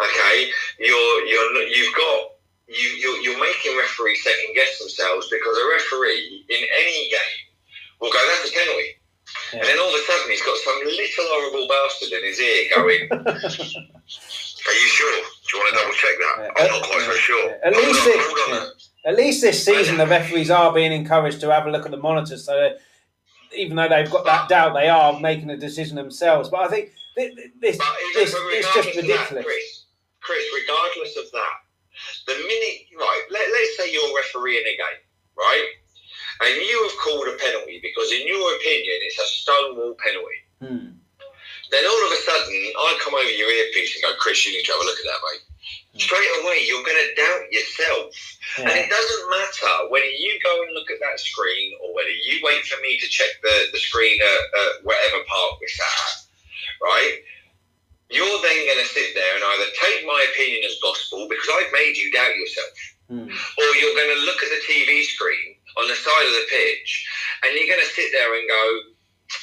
Okay, 0.00 0.48
you're 0.78 1.26
you're 1.26 1.52
you've 1.68 1.94
got 1.94 2.30
you 2.68 2.88
you're, 2.96 3.20
you're 3.20 3.40
making 3.40 3.76
referees 3.76 4.24
second 4.24 4.54
guess 4.54 4.78
themselves 4.78 5.28
because 5.28 5.58
a 5.58 5.68
referee 5.76 6.46
in 6.48 6.62
any 6.80 7.10
game 7.10 7.44
will 8.00 8.10
go 8.10 8.18
that's 8.28 8.48
a 8.48 8.54
penalty 8.54 8.96
yeah. 9.52 9.60
And 9.60 9.68
then 9.68 9.78
all 9.78 9.88
of 9.88 9.94
a 9.94 10.04
sudden, 10.04 10.30
he's 10.30 10.42
got 10.42 10.56
some 10.58 10.78
little 10.84 11.24
horrible 11.28 11.68
bastard 11.68 12.12
in 12.12 12.24
his 12.24 12.40
ear 12.40 12.68
going, 12.74 13.08
Are 14.66 14.72
you 14.72 14.88
sure? 14.88 15.12
Do 15.12 15.56
you 15.56 15.62
want 15.62 15.74
to 15.74 15.80
double 15.80 15.94
check 15.94 16.14
that? 16.20 16.62
I'm 16.62 16.70
not 16.70 16.88
quite 16.88 17.02
so 17.02 17.12
sure. 17.12 17.58
At 17.64 17.72
least, 17.72 18.04
this, 18.04 18.90
at 19.06 19.16
least 19.16 19.42
this 19.42 19.64
season, 19.64 19.96
the 19.96 20.06
referees 20.06 20.50
are 20.50 20.72
being 20.72 20.92
encouraged 20.92 21.40
to 21.40 21.52
have 21.52 21.66
a 21.66 21.70
look 21.70 21.84
at 21.84 21.90
the 21.90 21.96
monitors. 21.96 22.44
So 22.44 22.76
even 23.56 23.76
though 23.76 23.88
they've 23.88 24.10
got 24.10 24.24
that 24.24 24.48
doubt, 24.48 24.74
they 24.74 24.88
are 24.88 25.18
making 25.18 25.50
a 25.50 25.56
decision 25.56 25.96
themselves. 25.96 26.48
But 26.48 26.60
I 26.60 26.68
think 26.68 26.90
this, 27.16 27.34
this, 27.60 27.78
this 28.14 28.34
it's 28.34 28.74
just 28.74 28.96
ridiculous. 28.96 29.28
That, 29.30 29.44
Chris, 29.44 29.84
Chris, 30.20 30.44
regardless 30.54 31.16
of 31.16 31.30
that, 31.32 31.56
the 32.26 32.34
minute, 32.34 32.86
right, 32.98 33.22
let, 33.30 33.48
let's 33.52 33.76
say 33.76 33.92
you're 33.92 34.16
refereeing 34.16 34.64
a 34.64 34.76
game, 34.76 35.02
right? 35.36 35.68
and 36.42 36.56
you 36.56 36.88
have 36.88 36.98
called 36.98 37.28
a 37.28 37.36
penalty 37.38 37.78
because, 37.82 38.10
in 38.12 38.26
your 38.26 38.54
opinion, 38.56 38.96
it's 39.02 39.18
a 39.18 39.24
stonewall 39.24 39.94
penalty. 39.94 40.40
Hmm. 40.60 41.01
Then 41.72 41.88
all 41.88 42.02
of 42.06 42.12
a 42.12 42.20
sudden, 42.20 42.52
I 42.76 43.00
come 43.00 43.16
over 43.16 43.32
your 43.32 43.48
earpiece 43.50 43.96
and 43.96 44.04
go, 44.04 44.12
Chris, 44.20 44.44
you 44.44 44.52
need 44.52 44.64
to 44.68 44.72
have 44.76 44.84
a 44.84 44.84
look 44.84 45.00
at 45.00 45.08
that, 45.08 45.24
mate. 45.24 45.44
Straight 45.96 46.28
away, 46.44 46.64
you're 46.68 46.84
going 46.84 47.00
to 47.00 47.16
doubt 47.16 47.48
yourself. 47.52 48.12
Yeah. 48.58 48.68
And 48.68 48.74
it 48.76 48.88
doesn't 48.92 49.24
matter 49.32 49.88
whether 49.88 50.08
you 50.08 50.36
go 50.44 50.52
and 50.62 50.72
look 50.76 50.90
at 50.92 51.00
that 51.00 51.20
screen 51.20 51.72
or 51.80 51.96
whether 51.96 52.12
you 52.12 52.40
wait 52.44 52.64
for 52.68 52.80
me 52.80 52.96
to 53.00 53.08
check 53.08 53.28
the, 53.42 53.56
the 53.72 53.80
screen 53.80 54.20
at, 54.20 54.42
at 54.60 54.72
whatever 54.84 55.24
park 55.24 55.60
we're 55.60 55.72
sat 55.72 55.88
at, 55.88 56.16
right? 56.84 57.16
You're 58.12 58.40
then 58.44 58.60
going 58.68 58.84
to 58.84 58.92
sit 58.92 59.16
there 59.16 59.32
and 59.36 59.44
either 59.44 59.68
take 59.80 60.04
my 60.04 60.20
opinion 60.32 60.60
as 60.68 60.76
gospel 60.84 61.24
because 61.28 61.48
I've 61.56 61.72
made 61.72 61.96
you 61.96 62.12
doubt 62.12 62.36
yourself, 62.36 62.76
Hmm. 63.08 63.28
or 63.28 63.68
you're 63.76 63.96
going 63.96 64.12
to 64.16 64.24
look 64.24 64.40
at 64.40 64.48
the 64.48 64.62
TV 64.68 65.04
screen 65.04 65.56
on 65.76 65.88
the 65.88 65.96
side 65.96 66.26
of 66.28 66.32
the 66.32 66.46
pitch 66.48 67.08
and 67.44 67.52
you're 67.56 67.68
going 67.68 67.84
to 67.84 67.92
sit 67.92 68.08
there 68.12 68.32
and 68.32 68.48
go, 68.48 68.64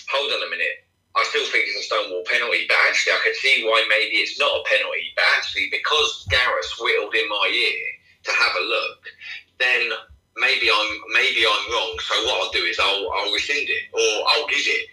hold 0.09 0.31
on 0.33 0.47
a 0.47 0.49
minute. 0.49 0.88
I 1.19 1.23
still 1.27 1.43
think 1.51 1.67
it's 1.67 1.83
a 1.83 1.83
stonewall 1.83 2.23
penalty, 2.23 2.63
but 2.63 2.79
actually 2.87 3.13
I 3.13 3.21
can 3.27 3.35
see 3.35 3.67
why 3.67 3.83
maybe 3.91 4.23
it's 4.23 4.39
not 4.39 4.55
a 4.55 4.63
penalty. 4.63 5.11
But 5.15 5.27
actually, 5.35 5.67
because 5.67 6.23
Gareth 6.31 6.71
whittled 6.79 7.11
in 7.11 7.27
my 7.27 7.47
ear 7.51 7.83
to 8.23 8.31
have 8.31 8.55
a 8.55 8.63
look, 8.63 9.03
then 9.59 9.91
maybe 10.39 10.71
I'm 10.71 10.91
maybe 11.11 11.43
I'm 11.43 11.65
wrong. 11.75 11.99
So 11.99 12.15
what 12.23 12.39
I'll 12.39 12.55
do 12.55 12.63
is 12.63 12.79
I'll 12.79 13.03
I'll 13.19 13.35
rescind 13.35 13.67
it 13.67 13.83
or 13.91 14.11
I'll 14.31 14.47
give 14.47 14.63
it. 14.63 14.85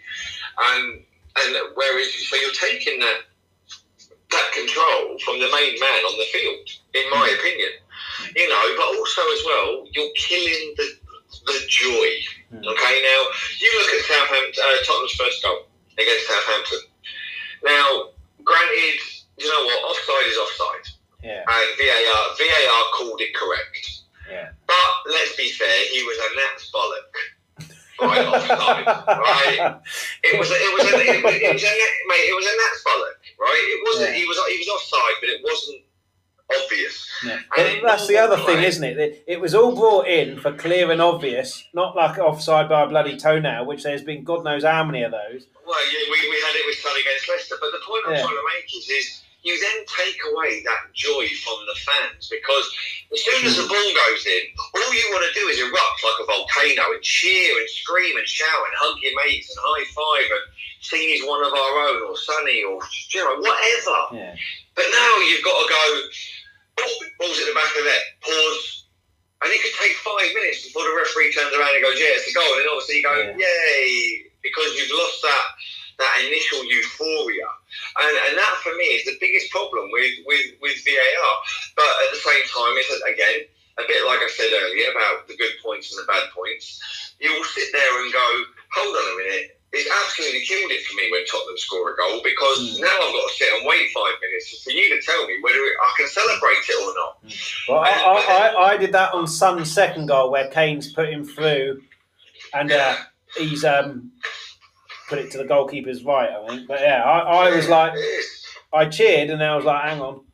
And 0.59 1.07
and 1.39 1.51
whereas 1.79 2.11
so 2.27 2.35
you're 2.35 2.59
taking 2.59 2.99
that 2.99 3.31
that 4.35 4.49
control 4.51 5.15
from 5.23 5.39
the 5.39 5.47
main 5.55 5.79
man 5.79 6.03
on 6.11 6.15
the 6.19 6.27
field, 6.35 6.67
in 6.99 7.07
my 7.15 7.31
opinion. 7.39 7.71
You 8.35 8.49
know, 8.51 8.65
but 8.75 8.99
also 8.99 9.23
as 9.31 9.43
well, 9.47 9.87
you're 9.95 10.15
killing 10.19 10.75
the 10.75 10.87
the 11.47 11.59
joy. 11.71 12.11
Hmm. 12.51 12.67
Okay, 12.67 12.95
now 13.07 13.21
you 13.63 13.71
look 13.79 13.95
at 13.95 14.03
Southampton, 14.11 14.59
uh, 14.59 14.83
Tottenham's 14.83 15.15
first 15.15 15.43
goal 15.43 15.66
against 15.99 16.27
Southampton. 16.29 16.81
Now, 17.65 18.11
granted, 18.45 19.01
you 19.39 19.49
know 19.49 19.65
what, 19.65 19.79
offside 19.91 20.29
is 20.29 20.39
offside, 20.39 20.87
Yeah. 21.23 21.43
and 21.43 21.69
VAR 21.79 22.25
VAR 22.39 22.85
called 22.97 23.21
it 23.21 23.35
correct. 23.35 24.03
Yeah. 24.31 24.51
But 24.67 24.93
let's 25.07 25.37
be 25.37 25.51
fair, 25.53 25.77
he 25.93 26.03
was 26.03 26.19
a 26.19 26.29
Nats 26.37 26.71
bollock. 26.75 27.15
Right 27.97 28.27
offside, 28.29 28.85
right? 28.85 29.81
It 30.23 30.39
was, 30.39 30.51
a, 30.51 30.57
it 30.61 30.73
was, 30.77 30.85
a, 30.85 31.01
it 31.01 31.25
was, 31.25 31.33
it 31.33 31.53
was 31.55 31.65
a, 31.65 31.73
mate, 32.13 32.29
it 32.29 32.37
was 32.37 32.45
a 32.45 32.55
Nats 32.61 32.83
bollock, 32.85 33.21
right? 33.41 33.65
It 33.73 33.81
wasn't. 33.89 34.11
Yeah. 34.11 34.21
He 34.21 34.27
was, 34.29 34.37
he 34.53 34.59
was 34.61 34.69
offside, 34.69 35.17
but 35.21 35.31
it 35.31 35.41
wasn't 35.43 35.81
obvious. 36.55 37.09
Yeah. 37.25 37.39
And 37.59 37.81
that's 37.85 38.07
the 38.07 38.19
other 38.19 38.37
thing, 38.37 38.63
isn't 38.63 38.85
it? 38.85 38.99
It- 38.99 39.25
It 39.27 39.41
was 39.41 39.55
all 39.55 39.75
brought 39.75 40.07
in 40.07 40.39
for 40.39 40.53
clear 40.53 40.91
and 40.91 41.01
obvious, 41.03 41.65
not 41.75 41.97
like 41.97 42.19
offside 42.19 42.69
by 42.69 42.83
a 42.83 42.87
bloody 42.87 43.17
toenail, 43.17 43.65
which 43.67 43.83
there's 43.83 44.03
been 44.03 44.23
God 44.25 44.45
knows 44.45 44.65
how 44.65 44.85
many 44.85 45.03
of 45.03 45.11
those. 45.13 45.47
Well, 45.67 45.81
yeah, 45.93 46.05
we, 46.11 46.19
we 46.31 46.37
had 46.41 46.55
it 46.55 46.67
with 46.67 46.77
Son 46.77 46.93
against 46.99 47.29
Leicester, 47.29 47.57
but 47.61 47.71
the 47.73 47.83
point 47.87 48.05
I'm 48.07 48.15
Yeah. 48.15 48.23
trying 48.23 48.37
to 48.37 48.47
make 48.55 48.67
is, 48.77 48.89
is 48.91 49.23
you 49.43 49.59
then 49.61 49.85
take 49.87 50.19
away 50.33 50.63
that 50.65 50.93
joy 50.95 51.27
from 51.45 51.59
the 51.67 51.75
fans 51.87 52.29
because 52.31 52.67
as 53.13 53.25
soon 53.25 53.47
as 53.47 53.57
Hmm. 53.57 53.63
the 53.63 53.69
ball 53.69 53.91
goes 54.09 54.27
in, 54.27 54.43
all 54.75 54.95
you 54.95 55.07
want 55.11 55.25
to 55.33 55.41
do 55.41 55.47
is 55.49 55.59
erupt 55.61 55.99
like 56.05 56.19
a 56.21 56.27
volcano 56.27 56.93
and 56.95 57.03
cheer 57.03 57.59
and 57.59 57.69
scream 57.71 58.17
and 58.17 58.27
shout 58.29 58.63
and 58.67 58.75
hug 58.79 58.99
your 59.03 59.15
mates 59.25 59.51
and 59.51 59.59
high 59.63 59.85
five 59.95 60.31
and 60.31 60.45
sing 60.83 61.01
he's 61.09 61.25
one 61.27 61.43
of 61.45 61.53
our 61.53 61.75
own 61.89 62.03
or 62.11 62.17
Sonny 62.17 62.63
or 62.63 62.79
you 63.15 63.25
know 63.25 63.37
whatever. 63.39 63.99
Yeah. 64.15 64.35
But 64.75 64.87
now 64.93 65.17
you've 65.19 65.43
got 65.45 65.57
to 65.63 65.69
go. 65.73 66.09
Balls 66.77 67.39
at 67.41 67.47
the 67.49 67.57
back 67.57 67.71
of 67.73 67.85
the 67.85 67.89
net. 67.89 68.05
Pause. 68.21 68.85
And 69.45 69.53
it 69.53 69.61
could 69.63 69.77
take 69.81 69.97
five 70.01 70.33
minutes 70.33 70.65
before 70.65 70.85
the 70.85 70.97
referee 70.97 71.33
turns 71.33 71.53
around 71.53 71.75
and 71.77 71.85
goes, 71.85 72.01
"Yeah, 72.01 72.17
it's 72.17 72.29
a 72.29 72.33
goal." 72.33 72.49
And 72.57 72.69
obviously 72.69 72.97
you 72.97 73.03
go, 73.05 73.17
Yeah. 73.17 73.37
"Yay!" 73.37 74.33
Because 74.43 74.75
you've 74.77 74.93
lost 74.93 75.23
that 75.23 75.47
that 75.99 76.25
initial 76.27 76.65
euphoria, 76.65 77.49
and 78.01 78.17
and 78.29 78.39
that 78.39 78.61
for 78.63 78.75
me 78.77 78.85
is 79.01 79.05
the 79.05 79.17
biggest 79.21 79.51
problem 79.51 79.91
with 79.91 80.13
with 80.25 80.47
with 80.61 80.85
VAR. 80.85 81.35
But 81.77 81.89
at 82.05 82.11
the 82.13 82.21
same 82.21 82.45
time, 82.49 82.77
it's 82.77 82.93
again 83.03 83.49
a 83.79 83.85
bit 83.87 84.05
like 84.07 84.21
I 84.21 84.29
said 84.29 84.53
earlier 84.53 84.91
about 84.93 85.29
the 85.29 85.37
good 85.37 85.53
points 85.63 85.93
and 85.93 86.01
the 86.03 86.11
bad 86.11 86.31
points. 86.33 86.81
You 87.21 87.33
will 87.33 87.45
sit 87.45 87.73
there 87.73 88.03
and 88.03 88.13
go, 88.13 88.45
"Hold 88.73 88.97
on 88.97 89.13
a 89.13 89.17
minute." 89.17 89.56
It's 89.73 89.91
absolutely 89.91 90.41
killed 90.47 90.71
it 90.71 90.85
for 90.87 90.95
me 90.97 91.11
when 91.11 91.27
Tottenham 91.27 91.59
score 91.59 91.91
a 91.93 91.97
goal 91.97 92.21
because 92.23 92.79
Mm. 92.79 92.81
now 92.81 92.87
I've 92.97 93.13
got 93.13 93.29
to 93.29 93.35
sit 93.35 93.53
and 93.53 93.67
wait 93.67 93.91
five 93.93 94.15
minutes 94.23 94.63
for 94.63 94.71
you 94.71 94.89
to 94.95 95.03
tell 95.03 95.27
me 95.27 95.39
whether 95.43 95.59
I 95.59 95.93
can 95.99 96.09
celebrate 96.09 96.65
it 96.69 96.83
or 96.83 96.95
not. 96.95 97.19
Well, 97.69 97.79
I, 97.81 97.91
I, 97.91 98.49
I, 98.57 98.69
I 98.73 98.77
did 98.77 98.93
that 98.93 99.13
on 99.13 99.27
Son's 99.27 99.71
second 99.73 100.07
goal 100.07 100.31
where 100.31 100.49
Kane's 100.49 100.93
put 100.93 101.09
him 101.11 101.25
through 101.25 101.83
and 102.55 102.73
uh, 102.73 102.97
he's 103.37 103.65
um, 103.65 104.13
put 105.09 105.19
it 105.19 105.31
to 105.33 105.39
the 105.39 105.45
goalkeeper's 105.45 106.05
right, 106.05 106.31
I 106.31 106.49
think. 106.49 106.69
But 106.69 106.81
yeah, 106.81 107.03
I, 107.03 107.49
I 107.49 107.57
was 107.57 107.69
like, 107.69 107.93
I 108.73 108.87
cheered 108.89 109.31
and 109.31 109.41
then 109.41 109.51
I 109.51 109.57
was 109.57 109.65
like, 109.65 109.83
hang 109.83 110.01
on. 110.01 110.25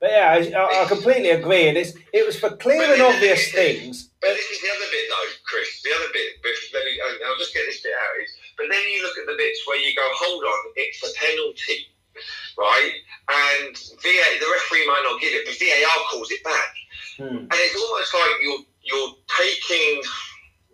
But 0.00 0.10
yeah, 0.10 0.58
I, 0.58 0.82
I 0.82 0.84
completely 0.88 1.30
agree. 1.30 1.68
And 1.68 1.78
it's, 1.78 1.94
it 2.12 2.26
was 2.26 2.38
for 2.38 2.50
clear 2.56 2.92
and 2.92 3.00
obvious 3.00 3.52
things. 3.52 4.10
But 4.20 4.34
this 4.34 4.50
is 4.50 4.60
the 4.60 4.68
other 4.68 4.90
bit, 4.90 5.04
though, 5.08 5.30
Chris. 5.46 5.80
The 5.82 5.90
other 5.94 6.12
bit, 6.12 6.28
but 6.42 6.50
let 6.74 6.84
me, 6.84 6.90
uh, 7.00 7.28
I'll 7.30 7.38
just 7.38 7.54
get 7.54 7.62
this 7.66 7.80
bit 7.80 7.92
out. 7.94 8.22
Is, 8.22 8.34
but 8.56 8.66
then 8.70 8.82
you 8.88 9.02
look 9.02 9.16
at 9.18 9.26
the 9.26 9.36
bits 9.36 9.66
where 9.66 9.78
you 9.78 9.94
go, 9.94 10.06
hold 10.12 10.44
on, 10.44 10.60
it's 10.76 11.02
a 11.02 11.10
penalty, 11.18 11.88
right? 12.58 12.92
And 13.30 13.74
VA, 14.02 14.28
the 14.40 14.50
referee 14.50 14.86
might 14.86 15.06
not 15.06 15.20
give 15.20 15.32
it, 15.32 15.46
but 15.46 15.56
VAR 15.56 15.98
calls 16.10 16.30
it 16.30 16.42
back. 16.44 16.72
Hmm. 17.16 17.46
And 17.48 17.58
it's 17.60 17.76
almost 17.76 18.12
like 18.14 18.34
you're 18.42 18.64
you're 18.82 19.14
taking, 19.38 20.02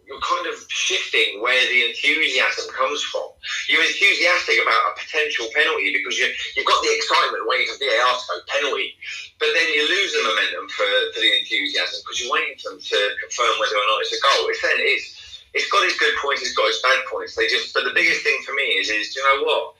you're 0.08 0.22
kind 0.24 0.48
of 0.48 0.56
shifting 0.72 1.44
where 1.44 1.60
the 1.68 1.92
enthusiasm 1.92 2.72
comes 2.72 3.04
from. 3.04 3.28
You're 3.68 3.84
enthusiastic 3.84 4.56
about 4.56 4.96
a 4.96 4.96
potential 4.96 5.44
penalty 5.52 5.92
because 5.92 6.16
you 6.16 6.32
you've 6.56 6.66
got 6.66 6.80
the 6.80 6.94
excitement 6.94 7.44
waiting 7.44 7.68
for 7.68 7.76
VAR 7.84 8.16
to 8.16 8.24
go 8.32 8.36
penalty, 8.48 8.96
but 9.36 9.52
then 9.52 9.68
you 9.76 9.84
lose 9.84 10.10
the 10.16 10.24
momentum 10.24 10.72
for, 10.72 10.88
for 11.12 11.20
the 11.20 11.32
enthusiasm 11.36 12.00
because 12.00 12.16
you're 12.22 12.32
waiting 12.32 12.56
for 12.56 12.72
them 12.72 12.80
to 12.80 12.98
confirm 13.20 13.52
whether 13.60 13.76
or 13.76 13.86
not 13.92 14.02
it's 14.02 14.16
a 14.16 14.20
goal. 14.24 14.48
It's 14.48 14.62
then 14.62 14.78
it's 14.80 15.17
it's 15.54 15.70
got 15.70 15.84
its 15.84 15.98
good 15.98 16.14
points, 16.22 16.42
it's 16.42 16.54
got 16.54 16.68
its 16.68 16.82
bad 16.82 17.00
points. 17.10 17.34
They 17.34 17.48
just 17.48 17.74
but 17.74 17.84
the 17.84 17.94
biggest 17.94 18.22
thing 18.22 18.38
for 18.44 18.52
me 18.52 18.76
is 18.76 18.90
is 18.90 19.14
do 19.14 19.20
you 19.20 19.26
know 19.26 19.44
what? 19.44 19.74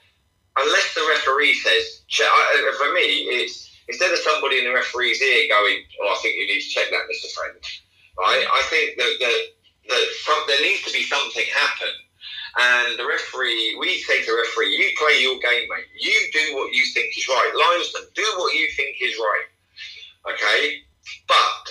Unless 0.57 0.93
the 0.95 1.05
referee 1.07 1.53
says, 1.55 2.01
for 2.09 2.91
me, 2.93 3.29
it's 3.29 3.69
instead 3.87 4.11
of 4.11 4.19
somebody 4.19 4.59
in 4.59 4.65
the 4.65 4.73
referee's 4.73 5.21
ear 5.21 5.47
going, 5.49 5.83
"Oh, 6.01 6.15
I 6.15 6.17
think 6.21 6.35
you 6.37 6.47
need 6.47 6.61
to 6.61 6.69
check 6.69 6.89
that, 6.91 7.07
Mister 7.07 7.27
Friend," 7.35 7.55
right? 8.17 8.45
I 8.45 8.61
think 8.69 8.97
that 8.97 9.13
that, 9.19 9.39
that 9.89 10.05
some, 10.25 10.41
there 10.47 10.61
needs 10.61 10.83
to 10.83 10.93
be 10.93 11.03
something 11.03 11.45
happen, 11.53 11.93
and 12.59 12.99
the 12.99 13.05
referee, 13.05 13.77
we 13.79 13.99
say 13.99 14.21
to 14.21 14.31
the 14.31 14.37
referee, 14.37 14.75
"You 14.75 14.89
play 14.97 15.21
your 15.21 15.39
game, 15.39 15.67
mate. 15.69 15.87
You 15.99 16.17
do 16.33 16.55
what 16.55 16.73
you 16.73 16.83
think 16.93 17.17
is 17.17 17.27
right. 17.27 17.51
Linesman, 17.53 18.09
do 18.15 18.25
what 18.37 18.53
you 18.53 18.67
think 18.75 18.97
is 19.01 19.15
right." 19.17 19.47
Okay, 20.33 20.83
but 21.27 21.65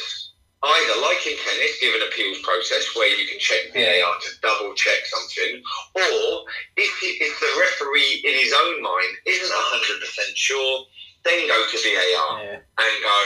either 0.62 0.96
like 1.02 1.22
in 1.26 1.36
tennis, 1.38 1.78
give 1.80 1.94
an 1.94 2.02
appeals 2.09 2.40
process 2.42 2.82
where 2.96 3.09
you 3.14 3.26
can 3.28 3.38
check 3.38 3.70
VAR 3.72 4.14
to 4.18 4.28
double 4.42 4.74
check 4.74 5.06
something, 5.06 5.62
or 5.94 6.44
if, 6.76 6.92
he, 6.98 7.14
if 7.22 7.34
the 7.38 7.52
referee 7.61 8.22
in 8.26 8.34
his 8.34 8.52
own 8.52 8.82
mind 8.82 9.12
isn't 9.26 9.52
hundred 9.54 10.00
percent 10.02 10.34
sure, 10.34 10.84
then 11.24 11.46
go 11.46 11.59
to 11.59 11.76
VAR 11.78 12.42
Yeah. 12.42 12.59
and 12.62 12.94
go, 13.02 13.18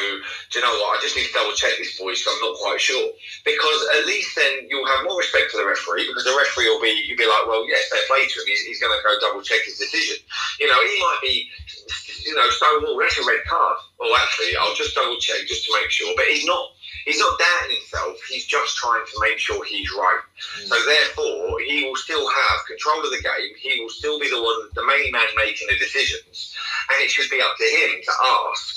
do 0.51 0.59
you 0.59 0.65
know 0.65 0.73
what, 0.81 0.99
I 0.99 1.01
just 1.01 1.17
need 1.17 1.29
to 1.29 1.33
double 1.33 1.53
check 1.53 1.73
this 1.79 1.97
boy 1.97 2.13
because 2.13 2.29
I'm 2.29 2.41
not 2.41 2.57
quite 2.61 2.81
sure. 2.81 3.13
Because 3.45 3.81
at 4.01 4.07
least 4.09 4.33
then 4.37 4.69
you'll 4.69 4.89
have 4.89 5.05
more 5.05 5.17
respect 5.17 5.53
for 5.53 5.59
the 5.61 5.69
referee 5.69 6.09
because 6.09 6.25
the 6.25 6.37
referee 6.37 6.69
will 6.69 6.81
be, 6.81 6.93
you'll 7.09 7.21
be 7.21 7.29
like, 7.29 7.45
well, 7.49 7.65
yes, 7.69 7.89
fair 7.93 8.01
play 8.09 8.25
to 8.29 8.37
him. 8.41 8.47
He's, 8.49 8.65
he's 8.65 8.81
going 8.81 8.93
to 8.93 9.01
go 9.05 9.13
double 9.21 9.45
check 9.45 9.61
his 9.65 9.77
decision. 9.79 10.21
You 10.61 10.69
know, 10.69 10.81
he 10.85 10.97
might 11.01 11.21
be, 11.23 11.49
you 12.25 12.35
know, 12.35 12.49
stonewall, 12.51 12.97
that's 12.99 13.19
a 13.21 13.25
red 13.29 13.45
card. 13.45 13.77
Well, 14.01 14.17
actually, 14.17 14.57
I'll 14.57 14.75
just 14.75 14.95
double 14.97 15.17
check 15.21 15.45
just 15.47 15.65
to 15.69 15.73
make 15.81 15.91
sure. 15.91 16.13
But 16.17 16.27
he's 16.33 16.47
not, 16.49 16.65
he's 17.05 17.19
not 17.19 17.39
doubting 17.39 17.77
himself. 17.77 18.19
He's 18.29 18.47
just 18.47 18.77
trying 18.77 19.05
to 19.05 19.21
make 19.21 19.39
sure 19.39 19.65
he's 19.65 19.91
right. 19.93 20.21
Mm. 20.61 20.69
So 20.69 20.77
therefore, 20.87 21.61
he 21.61 21.85
will 21.85 21.97
still 21.97 22.29
have 22.29 22.67
control 22.67 23.05
of 23.05 23.11
the 23.11 23.23
game. 23.23 23.53
He 23.59 23.81
will 23.81 23.91
still 23.91 24.19
be 24.19 24.29
the 24.29 24.43
one, 24.43 24.69
the 24.75 24.87
main 24.87 25.13
man 25.13 25.29
making 25.37 25.69
the 25.69 25.79
decisions, 25.79 26.55
and 26.91 27.03
it 27.03 27.11
should 27.11 27.31
be 27.31 27.41
up 27.41 27.57
to 27.57 27.65
him 27.65 28.01
to 28.03 28.13
ask. 28.51 28.77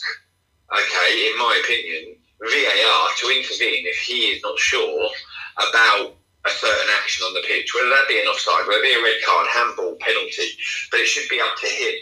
Okay, 0.74 1.30
in 1.32 1.38
my 1.38 1.62
opinion, 1.64 2.18
VAR 2.42 3.10
to 3.18 3.30
intervene 3.30 3.86
if 3.88 3.98
he 3.98 4.34
is 4.34 4.42
not 4.44 4.58
sure 4.58 5.10
about 5.58 6.16
a 6.46 6.50
certain 6.50 6.90
action 7.02 7.26
on 7.26 7.34
the 7.34 7.46
pitch, 7.48 7.74
whether 7.74 7.90
that 7.90 8.08
be 8.08 8.20
an 8.20 8.28
offside, 8.28 8.68
whether 8.68 8.80
it 8.80 8.86
be 8.86 8.94
a 8.94 9.02
red 9.02 9.18
card, 9.26 9.48
handball, 9.50 9.98
penalty, 10.00 10.50
but 10.92 11.00
it 11.00 11.08
should 11.08 11.28
be 11.30 11.42
up 11.42 11.58
to 11.58 11.68
him. 11.68 11.96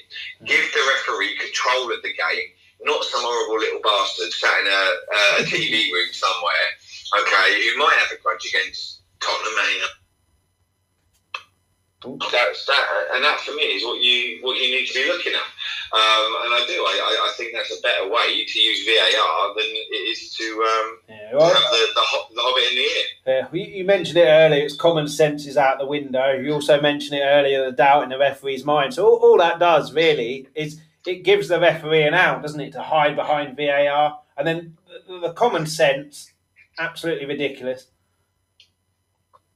Mm. 0.44 0.48
Give 0.48 0.66
the 0.74 0.84
referee 0.96 1.38
control 1.38 1.94
of 1.94 2.02
the 2.04 2.12
game, 2.12 2.50
not 2.86 3.04
some 3.04 3.22
horrible 3.24 3.60
little 3.60 3.82
bastard 3.82 4.32
sat 4.32 4.60
in 4.62 4.68
a, 4.68 4.84
a 5.40 5.44
TV 5.52 5.92
room 5.92 6.12
somewhere, 6.12 6.68
okay, 7.20 7.48
who 7.64 7.78
might 7.80 7.98
have 8.00 8.12
a 8.12 8.22
grudge 8.22 8.46
against 8.46 9.02
Tottenham 9.20 9.56
Man 9.56 9.74
United. 9.74 10.04
That's 12.04 12.66
that, 12.66 12.86
and 13.14 13.24
that 13.24 13.40
for 13.40 13.56
me 13.56 13.64
is 13.64 13.84
what 13.86 14.02
you 14.02 14.40
what 14.42 14.60
you 14.60 14.76
need 14.76 14.88
to 14.88 14.94
be 14.94 15.08
looking 15.08 15.32
at. 15.32 15.48
Um, 15.94 16.36
and 16.44 16.54
I 16.54 16.66
do. 16.68 16.74
I, 16.74 17.00
I, 17.00 17.30
I, 17.30 17.34
think 17.38 17.54
that's 17.54 17.72
a 17.72 17.80
better 17.82 18.10
way 18.10 18.44
to 18.46 18.60
use 18.60 18.84
VAR 18.84 19.54
than 19.56 19.68
it 19.68 20.10
is 20.10 20.34
to, 20.34 20.44
um, 20.44 20.98
yeah, 21.08 21.36
well, 21.36 21.54
have 21.54 21.72
the, 21.72 21.78
the, 21.94 22.02
the, 22.34 22.42
hobbit 22.42 22.72
in 22.72 22.76
the 22.76 22.82
ear. 22.82 23.06
Yeah, 23.28 23.48
you, 23.54 23.78
you, 23.78 23.84
mentioned 23.86 24.18
it 24.18 24.26
earlier. 24.26 24.66
It's 24.66 24.76
common 24.76 25.08
sense 25.08 25.46
is 25.46 25.56
out 25.56 25.78
the 25.78 25.86
window. 25.86 26.32
You 26.32 26.54
also 26.54 26.82
mentioned 26.82 27.20
it 27.20 27.24
earlier, 27.24 27.64
the 27.66 27.72
doubt 27.72 28.04
in 28.04 28.10
the 28.10 28.18
referee's 28.18 28.66
mind. 28.66 28.96
So 28.96 29.06
all, 29.06 29.18
all 29.18 29.38
that 29.38 29.60
does 29.60 29.94
really 29.94 30.48
is 30.56 30.82
it 31.06 31.24
gives 31.24 31.48
the 31.48 31.60
referee 31.60 32.04
an 32.04 32.14
out, 32.14 32.42
doesn't 32.42 32.60
it, 32.60 32.74
to 32.74 32.82
hide 32.82 33.16
behind 33.16 33.58
VAR? 33.58 34.20
And 34.38 34.48
then 34.48 34.78
the, 35.08 35.34
common 35.34 35.66
sense, 35.66 36.32
absolutely 36.80 37.26
ridiculous. 37.26 37.88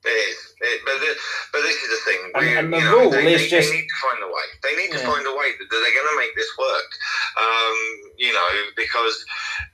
It 0.05 0.09
is. 0.09 0.37
It, 0.61 0.81
but, 0.85 0.97
the, 0.99 1.11
but 1.53 1.61
this 1.61 1.75
is 1.75 1.89
the 1.89 2.01
thing. 2.11 2.21
And, 2.35 2.57
and 2.57 2.73
the 2.73 2.79
know, 2.79 2.99
rule 2.99 3.11
they, 3.11 3.33
is 3.33 3.41
they, 3.41 3.49
just. 3.49 3.69
They 3.69 3.75
need 3.75 3.87
to 3.87 3.99
find 4.01 4.23
a 4.23 4.27
way. 4.27 4.47
They 4.63 4.75
need 4.75 4.89
yeah. 4.91 4.99
to 5.01 5.07
find 5.07 5.25
a 5.25 5.35
way 5.35 5.51
that 5.57 5.67
they're 5.69 5.97
going 5.97 6.11
to 6.11 6.17
make 6.17 6.35
this 6.35 6.51
work. 6.57 6.89
Um, 7.37 7.77
you 8.17 8.33
know, 8.33 8.49
because 8.75 9.25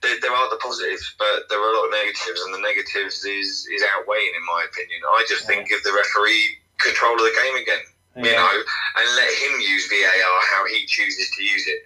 there, 0.02 0.20
there, 0.20 0.34
are 0.34 0.50
the 0.50 0.60
positives, 0.62 1.16
but 1.18 1.48
there 1.50 1.60
are 1.60 1.72
a 1.72 1.76
lot 1.78 1.86
of 1.88 1.92
negatives, 1.92 2.42
and 2.44 2.54
the 2.54 2.64
negatives 2.66 3.24
is, 3.26 3.68
is 3.70 3.82
outweighing, 3.96 4.34
in 4.36 4.46
my 4.46 4.66
opinion. 4.68 5.00
I 5.06 5.26
just 5.28 5.44
yeah. 5.44 5.64
think 5.64 5.70
give 5.70 5.84
the 5.84 5.94
referee 5.94 6.60
control 6.80 7.14
of 7.16 7.24
the 7.24 7.36
game 7.36 7.56
again. 7.62 7.84
You 8.16 8.24
know, 8.24 8.64
and 8.98 9.16
let 9.16 9.34
him 9.34 9.60
use 9.62 9.90
VAR 9.90 10.42
how 10.52 10.66
he 10.68 10.86
chooses 10.86 11.32
to 11.36 11.44
use 11.44 11.68
it. 11.68 11.80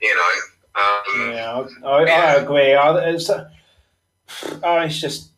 You 0.00 0.16
know. 0.16 0.32
Um, 0.74 1.32
yeah, 1.32 1.66
I, 1.84 1.88
I, 1.88 2.04
I 2.04 2.34
agree. 2.34 2.74
I, 2.74 3.10
it's, 3.10 3.28
uh, 3.28 3.50
oh, 4.62 4.78
it's 4.80 5.00
just 5.00 5.30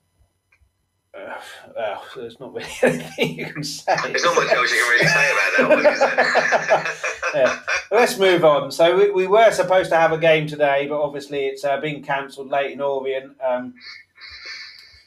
well, 1.76 2.04
there's 2.16 2.40
not 2.40 2.54
really 2.54 2.68
anything 2.82 3.38
you 3.38 3.46
can 3.46 3.64
say. 3.64 3.94
There's 4.04 4.24
not 4.24 4.36
much 4.36 4.52
else 4.52 4.70
you 4.70 4.82
can 4.82 4.90
really 4.90 5.06
say 5.06 5.32
about 5.32 5.80
that 5.80 6.96
yeah. 7.34 7.58
Let's 7.90 8.18
move 8.18 8.44
on. 8.44 8.70
So 8.70 8.96
we, 8.96 9.10
we, 9.10 9.26
were 9.26 9.50
supposed 9.50 9.90
to 9.90 9.96
have 9.96 10.12
a 10.12 10.18
game 10.18 10.46
today, 10.46 10.86
but 10.88 11.00
obviously 11.00 11.46
it's 11.46 11.64
uh, 11.64 11.80
been 11.80 12.02
cancelled 12.02 12.48
Leyton 12.50 12.80
Orient. 12.80 13.36
Um, 13.40 13.74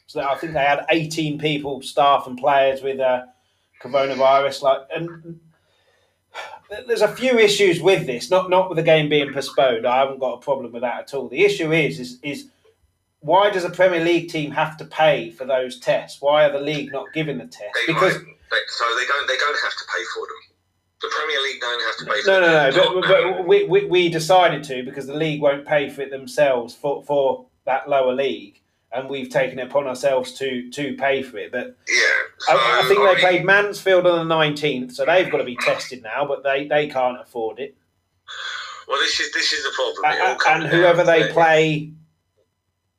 so 0.08 0.22
I 0.22 0.36
think 0.36 0.54
they 0.54 0.60
had 0.60 0.86
18 0.90 1.40
people, 1.40 1.82
staff 1.82 2.28
and 2.28 2.38
players 2.38 2.82
with 2.82 3.00
uh, 3.00 3.26
coronavirus. 3.84 4.62
Like, 4.62 4.82
and 4.96 5.40
there's 6.88 7.02
a 7.02 7.08
few 7.08 7.38
issues 7.38 7.82
with 7.82 8.06
this. 8.06 8.30
Not 8.30 8.50
not 8.50 8.70
with 8.70 8.78
the 8.78 8.84
game 8.84 9.10
being 9.10 9.34
postponed. 9.34 9.86
I 9.86 10.00
haven't 10.00 10.20
got 10.20 10.34
a 10.34 10.42
problem 10.42 10.72
with 10.72 10.82
that 10.82 11.02
at 11.02 11.14
all. 11.14 11.28
The 11.28 11.44
issue 11.44 11.72
is 11.72 12.00
is 12.00 12.20
is 12.24 12.50
why 13.20 13.50
does 13.50 13.64
a 13.64 13.70
Premier 13.70 14.04
League 14.04 14.30
team 14.30 14.52
have 14.52 14.76
to 14.78 14.86
pay 14.86 15.30
for 15.30 15.46
those 15.46 15.80
tests? 15.80 16.22
Why 16.22 16.46
are 16.46 16.52
the 16.52 16.60
league 16.60 16.92
not 16.92 17.08
giving 17.14 17.38
the 17.38 17.46
test? 17.46 17.74
They 17.88 17.94
because 17.94 18.14
so 18.14 18.86
they 18.98 19.06
don't 19.08 19.28
they 19.28 19.38
don't 19.38 19.60
have 19.64 19.74
to 19.74 19.86
pay 19.96 20.04
for 20.14 20.28
them. 20.28 20.44
The 21.02 21.10
Premier 21.10 21.42
League 21.42 21.62
don't 21.62 21.84
have 21.84 21.98
to 21.98 22.06
pay 22.06 22.22
for 22.22 22.28
no, 22.28 22.42
them. 22.42 22.76
No, 22.76 22.94
no, 22.94 23.02
but, 23.02 23.36
but 23.36 23.48
we, 23.48 23.66
we, 23.66 23.86
we 23.88 24.10
decided 24.10 24.64
to 24.66 24.84
because 24.84 25.06
the 25.06 25.14
league 25.14 25.42
won't 25.42 25.66
pay 25.66 25.90
for 25.90 26.02
it 26.02 26.12
themselves 26.12 26.74
for, 26.74 27.04
for 27.04 27.46
that 27.66 27.90
lower 27.90 28.14
league. 28.14 28.62
And 28.94 29.10
we've 29.10 29.30
taken 29.30 29.58
it 29.58 29.68
upon 29.68 29.88
ourselves 29.88 30.34
to 30.34 30.70
to 30.70 30.96
pay 30.96 31.24
for 31.24 31.38
it. 31.38 31.52
But 31.52 31.76
yeah, 31.90 32.54
I, 32.54 32.82
I, 32.84 32.88
think 32.88 33.00
I 33.00 33.06
they 33.06 33.14
mean, 33.14 33.22
played 33.22 33.46
Mansfield 33.46 34.06
on 34.06 34.28
the 34.28 34.36
nineteenth, 34.36 34.94
so 34.94 35.06
they've 35.06 35.32
got 35.32 35.40
to 35.40 35.44
be 35.44 35.56
tested 35.58 36.04
now. 36.04 36.26
But 36.26 36.44
they, 36.44 36.68
they 36.68 36.88
can't 36.88 37.20
afford 37.20 37.60
it. 37.60 37.76
Well, 38.88 39.00
this 39.00 39.20
is 39.20 39.32
this 39.34 39.52
is 39.52 39.64
the 39.64 39.72
problem. 39.72 40.40
And, 40.46 40.64
and 40.64 40.72
whoever 40.72 41.04
they 41.04 41.32
play 41.32 41.92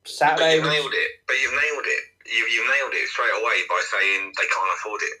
Saturday. 0.03 0.59
But 0.59 0.65
you've 0.65 0.73
nailed 0.73 0.93
it. 0.93 1.11
But 1.27 1.35
you've 1.41 1.53
nailed 1.53 1.85
it. 1.85 2.03
You've, 2.25 2.49
you've 2.49 2.67
nailed 2.67 2.93
it 2.93 3.07
straight 3.07 3.33
away 3.41 3.57
by 3.69 3.81
saying 3.91 4.33
they 4.35 4.43
can't 4.43 4.71
afford 4.77 5.01
it. 5.03 5.13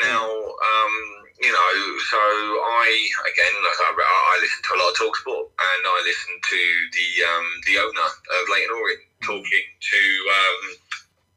Now, 0.00 0.24
um, 0.24 1.23
you 1.40 1.50
know, 1.50 1.72
so 2.10 2.18
I 2.18 2.86
again, 3.26 3.54
like 3.62 3.80
I, 3.82 3.90
I 3.90 4.34
listen 4.40 4.62
to 4.62 4.74
a 4.74 4.78
lot 4.78 4.90
of 4.90 4.96
talk 4.96 5.16
sport, 5.16 5.50
and 5.58 5.82
I 5.82 5.98
listen 6.06 6.34
to 6.38 6.62
the 6.94 7.08
um, 7.26 7.46
the 7.66 7.74
owner 7.78 8.06
of 8.06 8.42
Leyton 8.50 8.70
Orient 8.70 9.02
talking 9.22 9.66
to 9.80 10.02
um, 10.30 10.60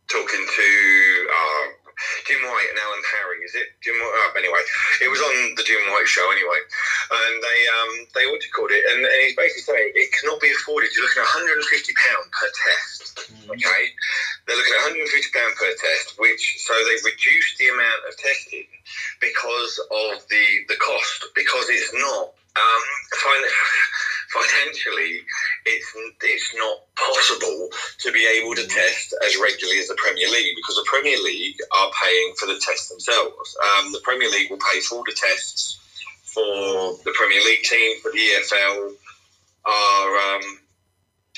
talking 0.07 0.45
to 0.45 0.69
uh, 1.33 1.65
Jim 2.25 2.41
White 2.45 2.69
and 2.69 2.79
Alan 2.79 3.03
Parry, 3.09 3.39
is 3.41 3.55
it? 3.55 3.73
Jim 3.81 3.97
White, 3.97 4.13
oh, 4.13 4.31
anyway, 4.37 4.61
it 5.01 5.09
was 5.09 5.21
on 5.21 5.55
the 5.57 5.65
Jim 5.65 5.81
White 5.89 6.07
show 6.07 6.25
anyway, 6.29 6.61
and 6.61 7.35
they 7.41 7.59
um 7.73 7.91
they 8.13 8.25
what 8.29 8.43
you 8.43 8.51
called 8.53 8.71
it, 8.71 8.85
and, 8.85 9.01
and 9.01 9.19
he's 9.25 9.37
basically 9.37 9.65
saying 9.65 9.89
it 9.95 10.13
cannot 10.13 10.41
be 10.41 10.51
afforded. 10.53 10.93
You're 10.93 11.05
looking 11.05 11.25
at 11.25 11.33
150 11.33 11.65
pound 11.97 12.25
per 12.29 12.49
test. 12.53 13.03
Mm. 13.33 13.57
Okay, 13.57 13.83
they're 14.45 14.57
looking 14.57 14.77
at 14.77 14.93
150 14.93 15.09
pound 15.33 15.53
per 15.57 15.71
test, 15.77 16.19
which 16.21 16.61
so 16.61 16.73
they've 16.85 17.07
reduced 17.07 17.57
the 17.57 17.73
amount 17.73 18.01
of 18.05 18.13
testing 18.17 18.69
because 19.19 19.81
of 19.89 20.21
the 20.29 20.45
the 20.69 20.77
cost 20.77 21.33
because 21.33 21.69
it's 21.69 21.93
not 21.97 22.33
um 22.57 22.85
financially, 24.31 25.23
it's 25.65 25.93
it's 26.21 26.55
not 26.55 26.77
possible 26.95 27.69
to 27.99 28.11
be 28.11 28.27
able 28.27 28.55
to 28.55 28.67
test 28.67 29.15
as 29.25 29.37
regularly 29.37 29.79
as 29.79 29.87
the 29.87 29.97
Premier 29.97 30.29
League 30.29 30.55
because 30.55 30.75
the 30.75 30.87
Premier 30.87 31.17
League 31.23 31.57
are 31.71 31.91
paying 32.03 32.33
for 32.39 32.45
the 32.47 32.59
tests 32.59 32.89
themselves. 32.89 33.57
Um, 33.57 33.91
the 33.91 34.01
Premier 34.03 34.29
League 34.29 34.49
will 34.49 34.59
pay 34.59 34.79
for 34.81 34.95
all 34.95 35.03
the 35.03 35.15
tests 35.15 35.79
for 36.23 36.97
the 37.03 37.13
Premier 37.15 37.41
League 37.43 37.63
team, 37.63 37.99
for 38.01 38.11
the 38.11 38.19
EFL, 38.19 38.93
are 39.65 40.35
um, 40.35 40.59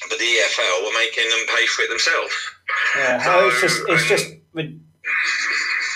but 0.09 0.17
the 0.17 0.25
EFL 0.25 0.83
were 0.85 0.95
making 0.97 1.29
them 1.29 1.45
pay 1.55 1.65
for 1.67 1.83
it 1.83 1.89
themselves. 1.89 2.35
Yeah, 2.95 3.23
so, 3.23 3.47
it's 3.47 3.61
just 3.61 3.81
it's 3.87 4.07
just. 4.07 4.25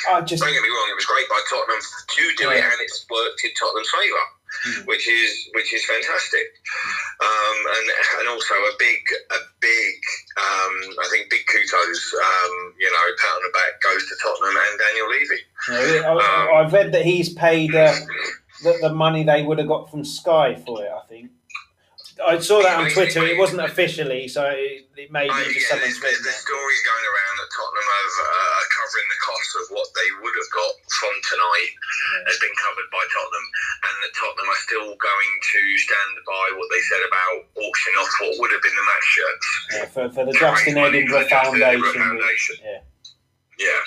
I 0.04 0.20
just 0.20 0.44
don't 0.44 0.52
get 0.52 0.62
me 0.62 0.68
wrong. 0.68 0.90
It 0.92 1.00
was 1.00 1.08
great 1.08 1.30
by 1.30 1.40
Tottenham 1.50 1.80
to 1.80 2.24
do 2.36 2.44
yeah. 2.52 2.60
it, 2.60 2.64
and 2.64 2.82
it's 2.84 3.06
worked 3.10 3.40
in 3.46 3.52
Tottenham's 3.56 3.90
favour 3.90 4.24
mm. 4.68 4.86
which 4.86 5.08
is 5.08 5.50
which 5.54 5.74
is 5.74 5.86
fantastic. 5.86 6.48
Um, 7.22 7.58
and 7.76 7.86
and 8.20 8.30
also 8.30 8.54
a 8.54 8.74
big 8.80 9.00
a 9.32 9.40
big 9.60 9.96
um, 10.38 10.74
I 11.04 11.08
think 11.12 11.30
big 11.30 11.46
kudos 11.48 12.14
um, 12.14 12.74
you 12.80 12.92
know 12.92 13.06
pat 13.20 13.36
on 13.36 13.42
the 13.44 13.54
back 13.54 13.82
goes 13.82 14.08
to 14.10 14.16
Tottenham 14.22 14.58
and 14.58 14.80
Daniel 14.80 15.10
Levy. 15.10 15.42
Yeah, 15.70 16.12
um, 16.12 16.56
I've 16.56 16.74
read 16.74 16.92
that 16.94 17.06
he's 17.06 17.34
paid 17.34 17.74
uh, 17.76 17.94
the, 18.64 18.78
the 18.82 18.94
money 18.94 19.24
they 19.24 19.44
would 19.44 19.60
have 19.60 19.68
got 19.68 19.90
from 19.90 20.04
Sky 20.04 20.56
for 20.56 20.84
it. 20.84 20.92
I 20.92 21.06
think. 21.08 21.32
I 22.22 22.38
saw 22.38 22.62
that 22.62 22.78
on 22.78 22.86
Twitter. 22.94 23.26
It 23.26 23.42
wasn't 23.42 23.66
officially, 23.66 24.30
so 24.30 24.46
it, 24.46 24.86
it 24.94 25.10
may 25.10 25.26
be 25.26 25.34
just 25.50 25.66
yeah, 25.66 25.82
there's, 25.82 25.98
there's 25.98 26.42
stories 26.46 26.82
going 26.86 27.06
around 27.10 27.36
that 27.42 27.50
Tottenham 27.50 27.88
have 27.90 28.16
uh, 28.22 28.62
covering 28.70 29.08
the 29.10 29.22
cost 29.26 29.50
of 29.58 29.66
what 29.74 29.90
they 29.98 30.10
would 30.22 30.36
have 30.38 30.52
got 30.54 30.74
from 30.94 31.16
tonight 31.26 31.74
yeah. 31.74 32.30
has 32.30 32.38
been 32.38 32.54
covered 32.54 32.90
by 32.94 33.02
Tottenham, 33.10 33.48
and 33.90 33.96
that 34.06 34.14
Tottenham 34.14 34.46
are 34.46 34.62
still 34.62 34.90
going 34.94 35.34
to 35.42 35.62
stand 35.82 36.14
by 36.22 36.46
what 36.54 36.70
they 36.70 36.84
said 36.86 37.02
about 37.02 37.38
auctioning 37.58 37.98
off 37.98 38.14
what 38.22 38.34
would 38.46 38.52
have 38.54 38.62
been 38.62 38.78
the 38.78 38.86
match 38.86 39.08
shirts. 39.10 39.48
Yeah, 39.74 39.88
for, 39.90 40.04
for 40.14 40.24
the 40.30 40.36
Justin 40.38 40.78
Edinburgh 40.78 41.34
Foundation. 41.34 41.98
Foundation. 41.98 42.58
Yeah. 42.62 42.82
Yeah, 43.62 43.82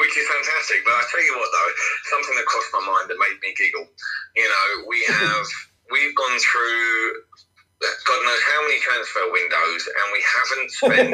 which 0.00 0.16
is 0.16 0.24
fantastic. 0.24 0.84
But 0.88 0.96
I 0.96 1.04
tell 1.12 1.20
you 1.20 1.36
what, 1.36 1.48
though, 1.52 1.72
something 2.08 2.32
that 2.32 2.48
crossed 2.48 2.72
my 2.72 2.80
mind 2.80 3.12
that 3.12 3.20
made 3.20 3.36
me 3.44 3.52
giggle. 3.52 3.84
You 4.36 4.48
know, 4.48 4.68
we 4.88 5.04
have 5.08 5.46
we've 5.92 6.16
gone 6.16 6.38
through 6.40 7.22
God 7.82 8.20
knows 8.22 8.42
how 8.46 8.60
many 8.62 8.78
transfer 8.78 9.26
windows, 9.34 9.82
and 9.90 10.06
we 10.14 10.22
haven't 10.22 10.70
spent 10.70 11.10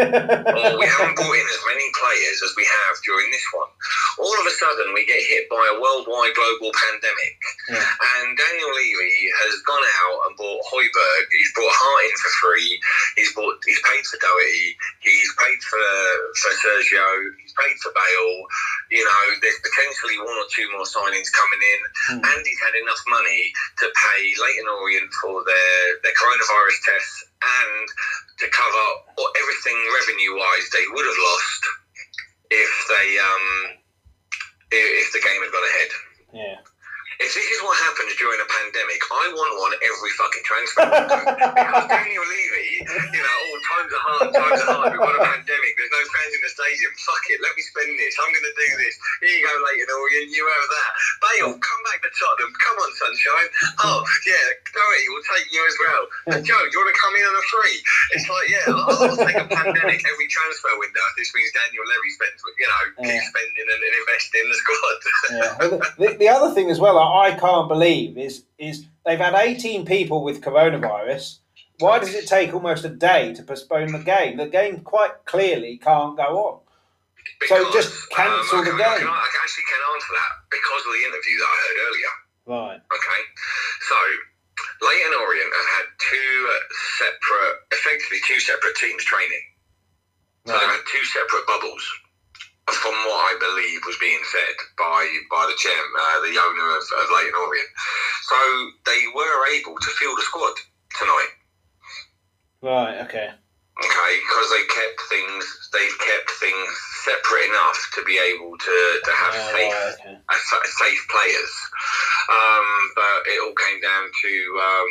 or 0.52 0.76
we 0.76 0.84
haven't 0.84 1.16
brought 1.16 1.38
in 1.40 1.48
as 1.48 1.62
many 1.64 1.88
players 1.96 2.44
as 2.44 2.52
we 2.60 2.68
have 2.68 2.94
during 3.08 3.28
this 3.32 3.46
one. 3.56 3.72
All 4.20 4.36
of 4.36 4.44
a 4.44 4.52
sudden, 4.52 4.92
we 4.92 5.08
get 5.08 5.20
hit 5.24 5.48
by 5.48 5.64
a 5.64 5.80
worldwide 5.80 6.36
global 6.36 6.68
pandemic, 6.76 7.36
yeah. 7.72 7.80
and 7.80 8.36
Daniel 8.36 8.68
Levy 8.68 9.32
has 9.48 9.56
gone 9.64 9.80
out 9.80 10.18
and 10.28 10.32
bought 10.36 10.60
Højbjerg. 10.68 11.24
He's 11.32 11.52
brought 11.56 11.72
Hart 11.72 12.04
in 12.04 12.14
for 12.20 12.32
free. 12.44 12.70
He's 13.16 13.32
bought. 13.32 13.56
He's 13.64 13.80
paid 13.80 14.04
for 14.04 14.20
Doherty. 14.20 14.76
He's 15.00 15.32
paid 15.40 15.60
for 15.64 15.88
for 16.36 16.52
Sergio. 16.52 17.08
He's 17.40 17.56
paid 17.56 17.76
for 17.80 17.96
Bale. 17.96 18.36
You 18.92 19.04
know, 19.08 19.24
there's 19.40 19.60
potentially 19.64 20.20
one 20.20 20.36
or 20.36 20.48
two 20.52 20.68
more 20.76 20.88
signings 20.88 21.32
coming 21.32 21.62
in, 21.64 21.80
mm. 22.12 22.20
and 22.20 22.40
he's 22.44 22.60
had 22.60 22.76
enough 22.76 23.00
money 23.08 23.52
to 23.80 23.86
pay 23.88 24.20
Leyton 24.36 24.68
Orient 24.68 25.10
for 25.24 25.40
their 25.48 25.80
their 26.04 26.16
coronavirus 26.16 26.57
virus 26.58 26.78
tests 26.82 27.24
and 27.38 27.86
to 28.42 28.46
cover 28.50 28.84
everything 29.38 29.78
revenue 29.94 30.34
wise 30.34 30.66
they 30.74 30.86
would 30.90 31.06
have 31.06 31.22
lost 31.22 31.62
if 32.50 32.72
they 32.90 33.08
um, 33.18 33.46
if 34.70 35.12
the 35.12 35.20
game 35.20 35.40
had 35.42 35.52
gone 35.52 35.68
ahead. 35.70 35.90
Yeah. 36.32 36.58
If 37.18 37.34
this 37.34 37.42
is 37.50 37.58
what 37.66 37.74
happens 37.82 38.14
during 38.14 38.38
a 38.38 38.46
pandemic, 38.46 39.02
I 39.10 39.24
want 39.34 39.52
one 39.58 39.74
every 39.82 40.12
fucking 40.14 40.44
transfer 40.46 40.86
window. 40.86 41.18
because 41.58 41.86
Daniel 41.90 42.22
Levy, 42.22 42.70
you 43.10 43.22
know, 43.26 43.38
oh, 43.42 43.58
times 43.74 43.90
are 43.90 44.04
hard, 44.06 44.28
times 44.30 44.60
are 44.62 44.70
hard. 44.70 44.90
We've 44.94 45.02
got 45.02 45.18
a 45.18 45.26
pandemic. 45.26 45.72
There's 45.74 45.90
no 45.90 46.02
fans 46.14 46.32
in 46.38 46.40
the 46.46 46.52
stadium. 46.54 46.94
Fuck 47.02 47.24
it, 47.34 47.42
let 47.42 47.50
me 47.58 47.62
spend 47.66 47.90
this. 47.98 48.14
I'm 48.22 48.30
going 48.30 48.46
to 48.46 48.54
do 48.54 48.68
this. 48.86 48.94
Here 49.18 49.34
you 49.34 49.42
go, 49.42 49.50
Leyton 49.66 49.90
Orient. 49.98 50.30
You 50.30 50.46
have 50.46 50.66
that. 50.70 50.90
Bale, 51.26 51.52
come 51.58 51.82
back 51.90 51.98
to 52.06 52.10
Tottenham. 52.14 52.52
Come 52.54 52.76
on, 52.86 52.90
sunshine. 52.94 53.48
Oh, 53.82 53.98
yeah, 54.22 54.46
Doherty, 54.70 55.06
we'll 55.10 55.26
take 55.34 55.50
you 55.50 55.62
as 55.66 55.76
well. 55.82 56.02
Uh, 56.06 56.30
and 56.38 56.42
Joe, 56.46 56.54
do 56.54 56.70
you 56.70 56.78
want 56.86 56.94
to 56.94 56.98
come 57.02 57.14
in 57.18 57.24
on 57.26 57.34
a 57.34 57.44
free? 57.50 57.78
It's 58.14 58.26
like, 58.30 58.46
yeah, 58.46 58.66
I'll, 58.70 59.10
I'll 59.10 59.18
take 59.26 59.42
a 59.42 59.48
pandemic 59.50 60.06
every 60.06 60.28
transfer 60.30 60.70
window. 60.78 61.02
This 61.18 61.34
means 61.34 61.50
Daniel 61.50 61.82
Levy 61.82 62.10
spends, 62.14 62.38
you 62.46 62.62
know, 62.62 62.82
Yeah. 63.02 63.18
keeps 63.18 63.26
spending 63.34 63.66
and, 63.66 63.80
and 63.82 63.94
investing 64.06 64.38
in 64.38 64.48
the 64.54 64.58
squad. 64.62 64.98
Yeah. 65.34 65.50
The, 65.98 66.08
the 66.14 66.28
other 66.30 66.54
thing 66.54 66.70
as 66.70 66.78
well, 66.78 66.94
I 67.08 67.32
can't 67.38 67.68
believe 67.68 68.16
is 68.18 68.44
is 68.58 68.86
they've 69.04 69.18
had 69.18 69.34
18 69.34 69.84
people 69.86 70.22
with 70.24 70.40
coronavirus. 70.40 71.38
Why 71.78 71.98
does 72.00 72.12
it 72.14 72.26
take 72.26 72.52
almost 72.54 72.84
a 72.84 72.88
day 72.88 73.32
to 73.34 73.42
postpone 73.42 73.92
the 73.92 74.00
game? 74.00 74.36
The 74.36 74.46
game 74.48 74.80
quite 74.80 75.24
clearly 75.24 75.78
can't 75.78 76.16
go 76.16 76.28
on. 76.46 76.60
So 77.46 77.70
just 77.72 78.10
cancel 78.10 78.58
um, 78.58 78.64
I 78.66 78.70
the 78.70 78.70
can- 78.76 78.80
I 78.82 78.98
game. 78.98 79.06
can- 79.06 79.14
I 79.14 79.28
actually 79.42 79.68
can 79.70 79.82
answer 79.94 80.12
that 80.18 80.32
because 80.50 80.82
of 80.86 80.92
the 80.92 81.02
interview 81.06 81.36
that 81.38 81.50
I 81.54 81.56
heard 81.62 81.78
earlier. 81.86 82.12
Right. 82.48 82.80
Okay, 82.80 83.20
so 83.86 83.96
Leyton 84.82 85.14
Orient 85.22 85.52
have 85.54 85.68
had 85.78 85.86
two 86.00 86.32
separate, 86.98 87.56
effectively 87.70 88.18
two 88.26 88.40
separate 88.40 88.74
teams 88.76 89.04
training. 89.04 89.44
So 90.46 90.52
they've 90.58 90.68
had 90.68 90.80
two 90.88 91.04
separate 91.04 91.46
bubbles. 91.46 91.84
From 92.68 92.92
what 93.08 93.32
I 93.32 93.36
believe 93.40 93.80
was 93.86 93.96
being 93.96 94.20
said 94.28 94.56
by 94.76 95.00
by 95.30 95.46
the 95.48 95.56
chair, 95.56 95.72
uh, 95.72 96.20
the 96.20 96.36
owner 96.36 96.68
of, 96.76 96.84
of 96.84 97.06
Leyton 97.14 97.34
Orient, 97.34 97.68
so 98.28 98.36
they 98.84 99.02
were 99.14 99.46
able 99.56 99.76
to 99.76 99.90
field 99.96 100.18
a 100.18 100.22
squad 100.22 100.54
tonight. 100.98 101.32
Right. 102.60 103.00
Okay. 103.08 103.30
Okay, 103.78 104.12
because 104.26 104.50
they 104.50 104.64
kept 104.66 105.00
things, 105.08 105.70
they've 105.72 105.98
kept 106.02 106.30
things 106.42 106.68
separate 107.06 107.46
enough 107.46 107.78
to 107.94 108.02
be 108.02 108.18
able 108.18 108.58
to, 108.58 108.76
to 109.04 109.10
have 109.14 109.32
Yeah, 109.34 109.52
safe 109.54 109.94
okay. 110.02 110.18
uh, 110.28 110.34
sa- 110.34 110.66
safe 110.82 111.06
players. 111.08 111.52
Um, 112.28 112.66
but 112.96 113.22
it 113.30 113.38
all 113.40 113.54
came 113.54 113.80
down 113.80 114.02
to 114.10 114.32
um, 114.58 114.90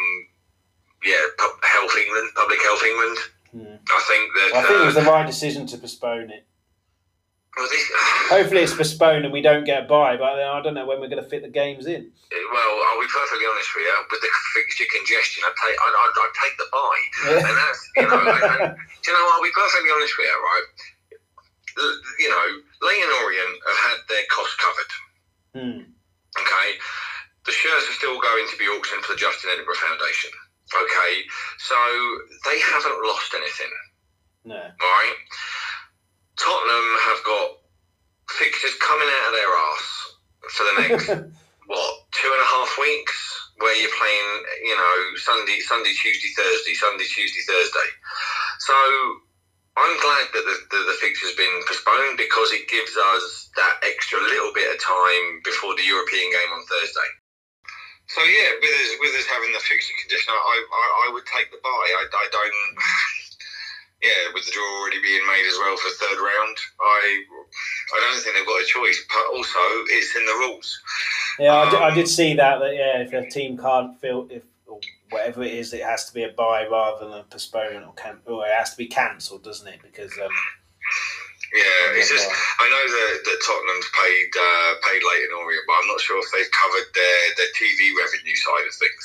yeah, 1.03 1.19
Health 1.63 1.95
England, 1.99 2.29
Public 2.35 2.61
Health 2.63 2.83
England. 2.83 3.17
Hmm. 3.51 3.75
I 3.91 4.01
think 4.07 4.33
that. 4.33 4.51
I 4.55 4.61
think 4.63 4.81
it 4.81 4.85
was 4.85 4.97
uh, 4.97 5.03
the 5.03 5.11
right 5.11 5.27
decision 5.27 5.67
to 5.67 5.77
postpone 5.77 6.31
it. 6.31 6.47
Well, 7.57 7.67
this, 7.73 7.89
Hopefully, 8.29 8.61
it's 8.61 8.77
postponed 8.77 9.25
and 9.25 9.33
we 9.33 9.41
don't 9.41 9.65
get 9.65 9.83
a 9.83 9.85
bye. 9.89 10.15
But 10.15 10.37
I 10.37 10.61
don't 10.61 10.77
know 10.77 10.85
when 10.85 11.01
we're 11.01 11.09
going 11.09 11.23
to 11.23 11.29
fit 11.29 11.41
the 11.41 11.49
games 11.49 11.89
in. 11.89 12.05
well, 12.53 12.71
I'll 12.85 13.01
be 13.01 13.09
perfectly 13.09 13.49
honest 13.49 13.73
with 13.73 13.89
you. 13.89 13.97
With 14.13 14.21
the 14.21 14.29
fixture 14.53 14.85
congestion, 14.93 15.41
I'd 15.41 15.57
take, 15.57 15.77
I'd, 15.81 15.95
I'd, 15.97 16.15
I'd 16.21 16.35
take 16.37 16.55
the. 16.61 16.67
Yeah. 17.25 17.49
And 17.49 17.57
that's, 17.57 17.81
you 17.97 18.05
know, 18.05 18.19
and, 18.21 18.77
you 19.07 19.11
know, 19.13 19.23
I'll 19.33 19.43
be 19.43 19.53
perfectly 19.57 19.89
honest 19.89 20.13
with 20.17 20.27
you, 20.29 20.37
right? 20.37 20.67
You 22.21 22.29
know, 22.29 22.45
Leyton 22.85 23.11
Orient 23.21 23.55
have 23.65 23.81
had 23.89 23.99
their 24.09 24.25
costs 24.29 24.57
covered. 24.57 24.91
Hmm. 25.53 25.81
Okay, 26.37 26.67
the 27.45 27.51
shirts 27.51 27.89
are 27.89 27.97
still 27.97 28.21
going 28.21 28.45
to 28.49 28.57
be 28.57 28.65
auctioned 28.69 29.01
for 29.01 29.13
the 29.13 29.21
Justin 29.21 29.49
Edinburgh 29.53 29.81
Foundation. 29.81 30.29
Okay, 30.73 31.13
so 31.57 31.77
they 32.45 32.59
haven't 32.59 32.97
lost 33.05 33.33
anything. 33.33 33.73
No. 34.45 34.57
All 34.57 34.93
right, 35.01 35.17
Tottenham 36.37 36.87
have 37.01 37.23
got 37.25 37.49
fixtures 38.29 38.75
coming 38.81 39.07
out 39.07 39.29
of 39.29 39.35
their 39.35 39.53
arse 39.53 39.93
for 40.51 40.63
the 40.63 40.75
next 40.81 41.07
what 41.67 41.93
two 42.11 42.31
and 42.31 42.41
a 42.41 42.49
half 42.49 42.77
weeks, 42.79 43.17
where 43.59 43.75
you're 43.81 43.97
playing, 43.99 44.29
you 44.63 44.75
know, 44.77 44.95
Sunday, 45.17 45.59
Sunday, 45.61 45.93
Tuesday, 45.93 46.29
Thursday, 46.37 46.73
Sunday, 46.73 47.05
Tuesday, 47.05 47.41
Thursday. 47.47 47.89
So 48.59 48.75
I'm 49.77 49.97
glad 50.01 50.25
that 50.33 50.45
the, 50.45 50.57
the, 50.77 50.79
the 50.93 50.97
fixture's 51.01 51.35
been 51.35 51.61
postponed 51.67 52.17
because 52.17 52.51
it 52.53 52.69
gives 52.69 52.97
us 52.97 53.49
that 53.57 53.81
extra 53.85 54.19
little 54.21 54.53
bit 54.53 54.69
of 54.73 54.77
time 54.81 55.41
before 55.43 55.75
the 55.75 55.85
European 55.85 56.31
game 56.31 56.51
on 56.53 56.65
Thursday. 56.65 57.09
So 58.07 58.21
yeah, 58.23 58.55
with 58.61 58.71
us 58.71 58.89
with 59.01 59.13
us 59.19 59.27
having 59.27 59.51
the 59.51 59.59
fixture 59.59 59.93
condition, 59.99 60.33
I 60.33 60.37
I, 60.37 60.85
I 61.09 61.13
would 61.13 61.25
take 61.25 61.51
the 61.51 61.57
bye. 61.63 61.69
I, 61.69 62.03
I 62.07 62.27
don't. 62.31 62.77
Yeah, 64.01 64.31
with 64.33 64.45
the 64.45 64.51
draw 64.51 64.79
already 64.79 65.01
being 65.01 65.25
made 65.25 65.47
as 65.47 65.57
well 65.57 65.75
for 65.75 65.89
the 65.89 65.95
third 65.95 66.19
round, 66.21 66.57
I 66.79 67.23
I 67.95 67.99
don't 67.99 68.21
think 68.21 68.35
they've 68.35 68.45
got 68.45 68.61
a 68.61 68.65
choice. 68.65 69.03
But 69.09 69.35
also, 69.35 69.59
it's 69.89 70.15
in 70.15 70.25
the 70.25 70.33
rules. 70.33 70.79
Yeah, 71.39 71.55
I 71.55 71.69
did, 71.69 71.81
I 71.81 71.93
did 71.95 72.07
see 72.07 72.33
that. 72.35 72.59
That 72.59 72.75
yeah, 72.75 73.01
if 73.01 73.13
a 73.13 73.29
team 73.29 73.57
can't 73.57 73.99
fill, 73.99 74.27
if 74.29 74.43
or 74.67 74.79
whatever 75.09 75.43
it 75.43 75.53
is, 75.53 75.73
it 75.73 75.83
has 75.83 76.05
to 76.05 76.13
be 76.13 76.23
a 76.23 76.29
bye 76.29 76.67
rather 76.69 77.05
than 77.05 77.17
a 77.17 77.23
postponement 77.23 77.85
or 77.85 77.93
can, 77.93 78.19
or 78.25 78.45
it 78.45 78.53
has 78.53 78.71
to 78.71 78.77
be 78.77 78.87
cancelled, 78.87 79.43
doesn't 79.43 79.67
it? 79.67 79.79
Because 79.81 80.11
um, 80.23 80.29
Yeah, 81.53 81.95
it's 81.95 82.11
just 82.11 82.27
I 82.27 82.67
know 82.67 82.85
that, 82.91 83.23
that 83.23 83.39
Tottenham's 83.39 83.89
paid 83.95 84.29
uh, 84.35 84.71
paid 84.83 84.99
Leyton 84.99 85.31
Orient, 85.39 85.63
but 85.63 85.79
I'm 85.79 85.87
not 85.87 86.01
sure 86.01 86.19
if 86.19 86.27
they've 86.35 86.51
covered 86.51 86.87
their, 86.91 87.21
their 87.39 87.51
TV 87.55 87.95
revenue 87.95 88.35
side 88.35 88.67
of 88.67 88.75
things. 88.75 89.03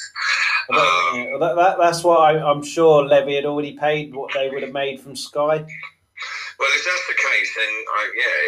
Um, 0.70 1.10
yeah, 1.14 1.38
that, 1.38 1.54
that, 1.54 1.74
that's 1.78 2.02
what 2.02 2.18
I, 2.18 2.42
I'm 2.42 2.62
sure 2.62 3.06
Levy 3.06 3.36
had 3.36 3.46
already 3.46 3.78
paid 3.78 4.14
what 4.14 4.34
they 4.34 4.50
would 4.50 4.62
have 4.62 4.74
made 4.74 4.98
from 4.98 5.14
Sky. 5.14 5.62
Well, 6.58 6.70
if 6.74 6.82
that's 6.82 7.06
the 7.06 7.18
case, 7.18 7.50
then 7.54 7.72
I, 7.94 8.02
yeah, 8.18 8.38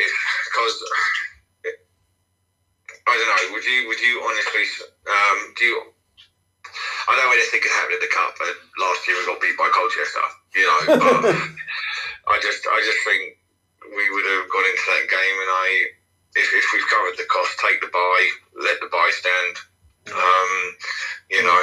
because 0.50 0.74
I 3.06 3.14
don't 3.14 3.30
know. 3.30 3.54
Would 3.54 3.64
you 3.64 3.88
would 3.88 4.00
you 4.00 4.22
honestly 4.26 4.64
um, 5.06 5.38
do 5.54 5.64
you? 5.64 5.82
I 7.06 7.14
know 7.14 7.30
anything 7.30 7.62
could 7.62 7.76
happen 7.78 7.94
in 7.94 8.02
the 8.02 8.10
cup, 8.10 8.34
but 8.42 8.50
last 8.80 9.06
year 9.06 9.16
we 9.18 9.26
got 9.26 9.38
beat 9.38 9.54
by 9.54 9.70
Colchester. 9.70 10.26
You 10.56 10.66
know, 10.66 10.80
but 10.98 11.30
I 12.34 12.42
just 12.42 12.66
I 12.66 12.78
just 12.82 13.00
think 13.06 13.38
we 13.92 14.04
would 14.10 14.26
have 14.26 14.46
gone 14.48 14.66
into 14.70 14.86
that 14.96 15.04
game, 15.10 15.36
and 15.44 15.50
I 15.50 15.68
if, 16.36 16.48
if 16.52 16.66
we've 16.72 16.88
covered 16.90 17.16
the 17.16 17.26
cost, 17.30 17.58
take 17.62 17.80
the 17.80 17.88
bye, 17.92 18.28
let 18.58 18.80
the 18.80 18.88
bye 18.90 19.12
stand. 19.14 19.54
Um, 20.10 20.50
you 21.30 21.42
know, 21.42 21.62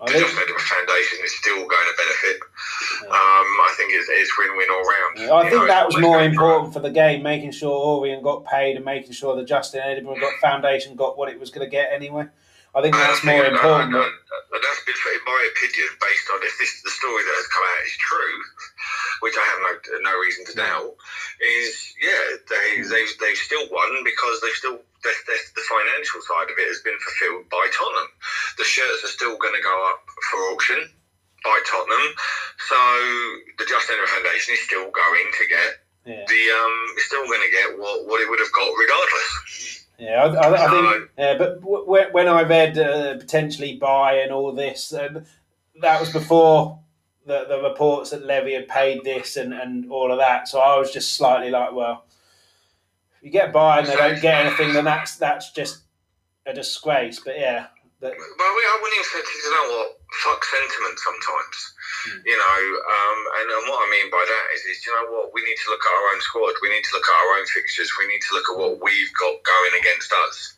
I 0.00 0.06
the 0.06 0.12
think, 0.12 0.24
Just 0.26 0.68
Foundation 0.70 1.18
is 1.24 1.36
still 1.38 1.58
going 1.66 1.88
to 1.88 1.94
benefit. 1.98 2.38
Um, 3.10 3.48
I 3.60 3.74
think 3.76 3.92
it's, 3.92 4.08
it's 4.08 4.32
win-win 4.38 4.70
all 4.70 4.82
round. 4.82 5.12
yeah, 5.18 5.32
I 5.32 5.44
You 5.44 5.50
think 5.50 5.62
know, 5.62 5.68
that 5.68 5.86
was 5.86 5.98
more 5.98 6.22
important 6.22 6.72
for 6.72 6.80
the 6.80 6.90
game, 6.90 7.22
making 7.22 7.52
sure 7.52 7.72
Orient 7.72 8.22
got 8.22 8.44
paid 8.46 8.76
and 8.76 8.84
making 8.84 9.12
sure 9.12 9.36
the 9.36 9.44
Justin 9.44 9.80
Edinburgh 9.80 10.20
got 10.20 10.34
Foundation 10.40 10.96
got 10.96 11.18
what 11.18 11.28
it 11.28 11.38
was 11.38 11.50
going 11.50 11.66
to 11.66 11.70
get 11.70 11.90
anyway. 11.92 12.26
I 12.74 12.82
think 12.82 12.94
that's 12.94 13.22
I 13.22 13.30
more 13.30 13.44
important. 13.46 13.94
And, 13.94 14.02
and, 14.02 14.44
and 14.50 14.62
that's 14.62 14.82
been, 14.82 14.98
in 14.98 15.22
my 15.22 15.40
opinion, 15.54 15.88
based 15.94 16.26
on 16.34 16.42
if 16.42 16.54
this 16.58 16.82
the 16.82 16.90
story 16.90 17.22
that 17.22 17.36
has 17.38 17.46
come 17.46 17.62
out 17.62 17.82
is 17.86 17.96
true, 18.02 18.36
which 19.24 19.34
I 19.40 19.44
have 19.48 19.60
no 19.64 19.72
no 20.04 20.14
reason 20.20 20.44
to 20.46 20.54
doubt, 20.54 20.92
is 21.40 21.72
yeah 21.96 22.36
they 22.52 22.84
Hmm. 22.84 22.90
they 22.92 23.02
they've 23.20 23.40
still 23.48 23.64
won 23.72 24.04
because 24.04 24.36
they've 24.44 24.60
still 24.60 24.78
the, 25.02 25.12
the, 25.26 25.36
the 25.56 25.64
financial 25.64 26.20
side 26.28 26.48
of 26.52 26.56
it 26.60 26.68
has 26.68 26.80
been 26.84 26.98
fulfilled 27.00 27.48
by 27.48 27.64
Tottenham. 27.72 28.08
The 28.60 28.64
shirts 28.64 29.04
are 29.04 29.12
still 29.16 29.36
going 29.36 29.54
to 29.56 29.62
go 29.64 29.76
up 29.92 30.00
for 30.30 30.38
auction 30.52 30.80
by 31.44 31.56
Tottenham, 31.68 32.06
so 32.68 32.76
the 33.58 33.64
Just 33.68 33.90
Ender 33.90 34.06
Foundation 34.06 34.54
is 34.54 34.60
still 34.64 34.88
going 34.92 35.28
to 35.40 35.44
get 35.48 35.70
Yeah. 36.06 36.24
the 36.28 36.42
um 36.60 36.76
is 36.96 37.04
still 37.08 37.24
going 37.26 37.42
to 37.42 37.50
get 37.50 37.78
what 37.80 38.06
what 38.06 38.20
it 38.20 38.28
would 38.28 38.40
have 38.44 38.52
got 38.52 38.70
regardless. 38.84 39.30
Yeah, 39.98 40.24
I, 40.24 40.26
I, 40.48 40.66
I 40.66 40.70
think. 40.70 41.10
Yeah, 41.16 41.38
but 41.38 41.60
w- 41.60 42.08
when 42.12 42.28
I 42.28 42.42
read 42.42 42.76
uh, 42.78 43.14
potentially 43.18 43.76
bye 43.76 44.16
and 44.24 44.32
all 44.32 44.50
this, 44.52 44.92
um, 44.92 45.24
that 45.80 46.00
was 46.00 46.10
before 46.12 46.80
the 47.26 47.44
the 47.48 47.60
reports 47.62 48.10
that 48.10 48.24
Levy 48.24 48.54
had 48.54 48.68
paid 48.68 49.04
this 49.04 49.36
and, 49.36 49.52
and 49.52 49.90
all 49.90 50.12
of 50.12 50.18
that. 50.18 50.48
So 50.48 50.60
I 50.60 50.78
was 50.78 50.92
just 50.92 51.14
slightly 51.14 51.50
like, 51.50 51.72
well, 51.72 52.04
if 53.16 53.24
you 53.24 53.30
get 53.30 53.52
by 53.52 53.78
and 53.78 53.88
they 53.88 53.96
don't 53.96 54.20
get 54.20 54.46
anything, 54.46 54.72
then 54.72 54.84
that's 54.84 55.16
that's 55.16 55.52
just 55.52 55.82
a 56.46 56.52
disgrace. 56.52 57.20
But 57.24 57.38
yeah, 57.38 57.66
that, 58.00 58.12
Well, 58.12 58.52
we, 58.52 58.62
I 58.68 58.78
wouldn't 58.80 59.00
even 59.00 59.24
you 59.24 59.50
know 59.50 59.66
what 59.72 59.88
fuck 60.20 60.44
sentiment 60.44 60.98
sometimes. 61.00 61.56
Hmm. 62.04 62.20
You 62.28 62.36
know, 62.36 62.60
um, 62.84 63.18
and, 63.40 63.46
and 63.48 63.64
what 63.72 63.80
I 63.80 63.88
mean 63.90 64.08
by 64.12 64.20
that 64.20 64.46
is, 64.54 64.62
is 64.68 64.84
you 64.84 64.92
know 64.92 65.08
what 65.10 65.32
we 65.32 65.40
need 65.42 65.56
to 65.56 65.70
look 65.72 65.80
at 65.80 65.96
our 65.96 66.06
own 66.12 66.20
squad. 66.20 66.54
We 66.60 66.68
need 66.68 66.84
to 66.84 66.94
look 66.94 67.08
at 67.08 67.16
our 67.16 67.30
own 67.40 67.46
fixtures. 67.48 67.90
We 67.98 68.06
need 68.06 68.20
to 68.28 68.34
look 68.36 68.48
at 68.52 68.60
what 68.60 68.84
we've 68.84 69.14
got 69.16 69.40
going 69.40 69.74
against 69.80 70.12
us. 70.28 70.54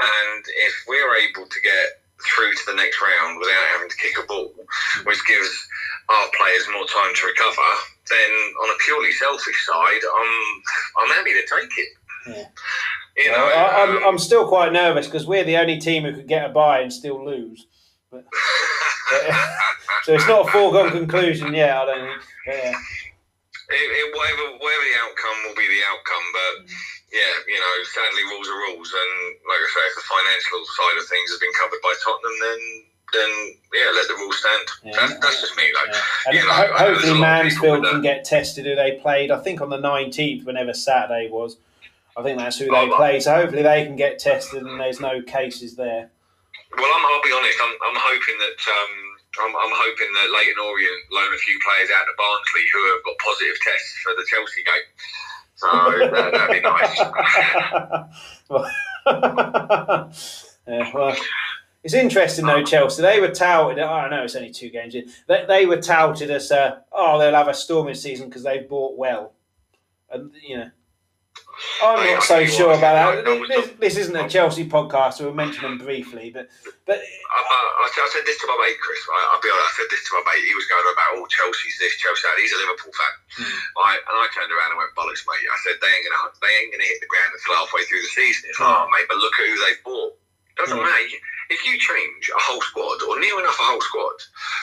And 0.00 0.42
if 0.66 0.74
we're 0.88 1.14
able 1.28 1.46
to 1.46 1.60
get 1.62 2.02
through 2.20 2.52
to 2.52 2.64
the 2.66 2.76
next 2.76 3.00
round 3.00 3.38
without 3.38 3.66
having 3.72 3.88
to 3.88 3.96
kick 3.96 4.16
a 4.18 4.26
ball, 4.26 4.52
which 5.04 5.20
gives 5.26 5.48
our 6.10 6.28
players 6.36 6.66
more 6.72 6.86
time 6.86 7.14
to 7.14 7.26
recover, 7.26 7.70
then 8.10 8.30
on 8.62 8.70
a 8.70 8.78
purely 8.84 9.12
selfish 9.12 9.66
side, 9.66 10.02
I'm 10.02 10.32
I'm 10.98 11.10
happy 11.14 11.32
to 11.32 11.44
take 11.46 11.70
it. 11.78 11.88
Yeah. 12.26 12.44
You 13.16 13.32
know, 13.32 13.44
I, 13.44 13.82
I'm, 13.82 13.96
um, 13.96 14.02
I'm 14.06 14.18
still 14.18 14.46
quite 14.46 14.72
nervous 14.72 15.06
because 15.06 15.26
we're 15.26 15.44
the 15.44 15.56
only 15.56 15.78
team 15.78 16.04
who 16.04 16.14
could 16.14 16.28
get 16.28 16.46
a 16.46 16.48
bye 16.48 16.80
and 16.80 16.92
still 16.92 17.24
lose. 17.24 17.66
But, 18.10 18.24
so 20.04 20.14
it's 20.14 20.26
not 20.26 20.48
a 20.48 20.50
foregone 20.50 20.90
conclusion 20.90 21.52
yet. 21.54 21.76
I 21.76 21.84
don't 21.84 22.06
think. 22.06 22.22
But, 22.46 22.54
yeah. 22.54 22.74
It, 23.70 23.86
it, 23.86 24.06
whatever, 24.18 24.58
whatever 24.58 24.82
the 24.82 24.98
outcome 24.98 25.38
will 25.46 25.54
be 25.54 25.68
the 25.70 25.82
outcome, 25.86 26.26
but 26.34 26.54
yeah, 27.14 27.34
you 27.46 27.58
know, 27.58 27.74
sadly 27.86 28.26
rules 28.34 28.50
are 28.50 28.62
rules, 28.70 28.90
and 28.90 29.12
like 29.46 29.62
I 29.62 29.68
say, 29.70 29.84
if 29.90 29.94
the 29.94 30.10
financial 30.10 30.62
side 30.74 30.98
of 30.98 31.06
things 31.06 31.30
has 31.30 31.38
been 31.38 31.54
covered 31.54 31.82
by 31.82 31.94
Tottenham, 32.02 32.36
then 32.42 32.60
then 33.12 33.54
yeah, 33.72 33.90
let 33.94 34.08
the 34.08 34.14
rules 34.14 34.38
stand. 34.38 34.68
Yeah. 34.84 34.92
That's, 35.00 35.14
that's 35.20 35.40
just 35.40 35.56
me, 35.56 35.62
though. 35.74 35.92
Yeah. 35.92 36.00
You 36.40 36.46
know, 36.46 36.52
ho- 36.52 36.62
I 36.62 36.66
know 36.66 36.74
there's 36.94 37.08
hopefully 37.08 37.18
a 37.18 37.20
lot 37.20 37.44
of 37.44 37.50
people 37.50 37.70
Mansfield 37.70 37.84
can 37.84 38.00
get 38.02 38.24
tested 38.24 38.66
who 38.66 38.74
they 38.74 38.92
played. 38.92 39.30
I 39.30 39.38
think 39.40 39.60
on 39.60 39.70
the 39.70 39.78
19th, 39.78 40.44
whenever 40.44 40.74
Saturday 40.74 41.30
was. 41.30 41.56
I 42.16 42.22
think 42.22 42.38
that's 42.38 42.58
who 42.58 42.66
they 42.66 42.90
oh, 42.90 42.96
play. 42.96 43.20
So 43.20 43.32
hopefully 43.34 43.62
they 43.62 43.84
can 43.84 43.94
get 43.96 44.18
tested 44.18 44.62
and 44.62 44.80
there's 44.80 45.00
no 45.00 45.22
cases 45.22 45.76
there. 45.76 46.10
Well, 46.76 46.86
I'm, 46.86 47.06
I'll 47.06 47.22
be 47.22 47.32
honest. 47.32 47.58
I'm, 47.62 47.70
I'm 47.70 47.96
hoping 47.96 48.38
that 48.38 48.66
um, 48.68 49.16
I'm, 49.46 49.56
I'm, 49.56 49.72
hoping 49.74 50.12
that 50.14 50.30
Leyton 50.34 50.58
Orient 50.58 51.12
loan 51.12 51.34
a 51.34 51.38
few 51.38 51.58
players 51.64 51.90
out 51.96 52.04
to 52.04 52.12
Barnsley 52.18 52.68
who 52.72 52.84
have 52.92 53.02
got 53.04 53.16
positive 53.18 53.56
tests 53.62 53.98
for 54.02 54.14
the 54.14 54.24
Chelsea 54.28 54.62
game. 54.66 54.86
So 55.54 55.66
that, 56.14 56.32
would 56.34 56.50
be 56.50 56.60
nice. 56.60 57.00
yeah, 60.66 60.90
well, 60.94 61.16
it's 61.82 61.94
interesting 61.94 62.46
though, 62.46 62.62
Chelsea. 62.62 63.02
They 63.02 63.20
were 63.20 63.32
touted. 63.32 63.78
I 63.78 63.90
Oh, 63.90 63.94
I 63.94 64.10
know 64.10 64.24
it's 64.24 64.36
only 64.36 64.50
two 64.50 64.68
games 64.68 64.94
in. 64.94 65.08
They, 65.26 65.44
they 65.48 65.66
were 65.66 65.80
touted 65.80 66.30
as, 66.30 66.52
uh, 66.52 66.80
oh, 66.92 67.18
they'll 67.18 67.34
have 67.34 67.48
a 67.48 67.54
storming 67.54 67.94
season 67.94 68.28
because 68.28 68.42
they've 68.42 68.68
bought 68.68 68.98
well, 68.98 69.32
and 70.10 70.30
you 70.46 70.58
know. 70.58 70.70
I'm 71.84 72.00
not 72.00 72.24
so 72.24 72.40
sure 72.48 72.72
about 72.72 72.96
that. 72.96 73.24
This, 73.48 73.68
this, 73.76 73.96
isn't 74.00 74.16
a 74.16 74.24
Chelsea 74.28 74.64
podcast, 74.64 75.20
so 75.20 75.28
we'll 75.28 75.36
mention 75.36 75.60
them 75.64 75.76
briefly. 75.76 76.32
But 76.32 76.48
but 76.88 76.96
I, 76.96 77.38
I, 77.40 77.84
I 77.84 78.08
said 78.12 78.24
this 78.24 78.40
to 78.40 78.48
my 78.48 78.56
mate 78.64 78.80
Chris. 78.80 79.00
Right? 79.04 79.28
I'll 79.28 79.44
be 79.44 79.52
honest. 79.52 79.68
I 79.68 79.76
said 79.76 79.90
this 79.92 80.04
to 80.08 80.10
my 80.16 80.24
mate. 80.24 80.48
He 80.48 80.56
was 80.56 80.64
going 80.72 80.88
about 80.88 81.20
all 81.20 81.28
oh, 81.28 81.32
Chelsea's 81.32 81.76
this, 81.76 82.00
Chelsea 82.00 82.24
that. 82.24 82.40
He's 82.40 82.56
a 82.56 82.60
Liverpool 82.64 82.96
fan, 82.96 83.14
hmm. 83.44 83.60
right? 83.76 84.00
And 84.00 84.14
I 84.16 84.26
turned 84.32 84.52
around 84.52 84.72
and 84.72 84.80
went 84.80 84.96
bollocks, 84.96 85.24
mate. 85.28 85.44
I 85.52 85.58
said 85.60 85.76
they 85.84 85.92
ain't 85.92 86.04
gonna 86.08 86.32
they 86.40 86.52
ain't 86.64 86.72
gonna 86.72 86.88
hit 86.88 87.00
the 87.04 87.12
ground 87.12 87.28
until 87.28 87.60
halfway 87.60 87.84
through 87.88 88.04
the 88.08 88.12
season. 88.12 88.48
It's 88.48 88.60
like, 88.60 88.72
oh, 88.72 88.88
mate, 88.88 89.08
but 89.08 89.20
look 89.20 89.36
at 89.36 89.44
who 89.44 89.56
they've 89.60 89.84
bought. 89.84 90.16
Doesn't 90.60 90.76
yeah. 90.76 90.84
matter 90.84 91.20
if 91.50 91.66
you 91.66 91.74
change 91.82 92.30
a 92.30 92.38
whole 92.38 92.62
squad 92.62 93.02
or 93.10 93.18
near 93.18 93.34
enough 93.42 93.58
a 93.58 93.66
whole 93.66 93.82
squad, 93.82 94.14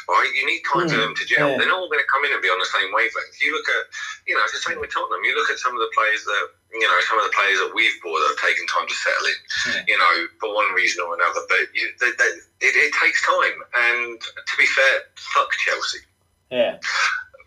right, 0.07 0.31
you 0.31 0.47
need 0.47 0.63
time 0.63 0.87
mm, 0.87 0.91
for 0.91 0.95
them 0.95 1.11
to 1.11 1.23
gel. 1.27 1.51
Yeah. 1.51 1.59
They're 1.59 1.67
not 1.67 1.83
all 1.83 1.91
going 1.91 1.99
to 1.99 2.07
come 2.07 2.23
in 2.23 2.31
and 2.31 2.39
be 2.39 2.47
on 2.47 2.63
the 2.63 2.71
same 2.71 2.95
wavelength. 2.95 3.35
You 3.43 3.51
look 3.51 3.67
at, 3.67 3.83
you 4.23 4.33
know, 4.39 4.43
it's 4.47 4.55
the 4.55 4.63
same 4.63 4.79
with 4.79 4.95
Tottenham. 4.95 5.19
You 5.27 5.35
look 5.35 5.51
at 5.51 5.59
some 5.59 5.75
of 5.75 5.83
the 5.83 5.91
players 5.91 6.23
that, 6.23 6.45
you 6.71 6.87
know, 6.87 6.95
some 7.03 7.19
of 7.19 7.27
the 7.27 7.35
players 7.35 7.59
that 7.59 7.75
we've 7.75 7.99
bought 7.99 8.23
that 8.23 8.39
have 8.39 8.43
taken 8.43 8.63
time 8.71 8.87
to 8.87 8.95
settle 8.95 9.27
in, 9.27 9.39
yeah. 9.67 9.83
you 9.91 9.97
know, 9.99 10.15
for 10.39 10.47
one 10.55 10.71
reason 10.71 11.03
or 11.03 11.11
another. 11.19 11.43
But 11.51 11.67
you, 11.75 11.91
they, 11.99 12.15
they, 12.15 12.31
it, 12.63 12.73
it 12.79 12.91
takes 12.95 13.19
time. 13.19 13.57
And 13.91 14.15
to 14.23 14.53
be 14.55 14.67
fair, 14.71 15.11
fuck 15.35 15.51
Chelsea. 15.67 16.07
Yeah. 16.47 16.79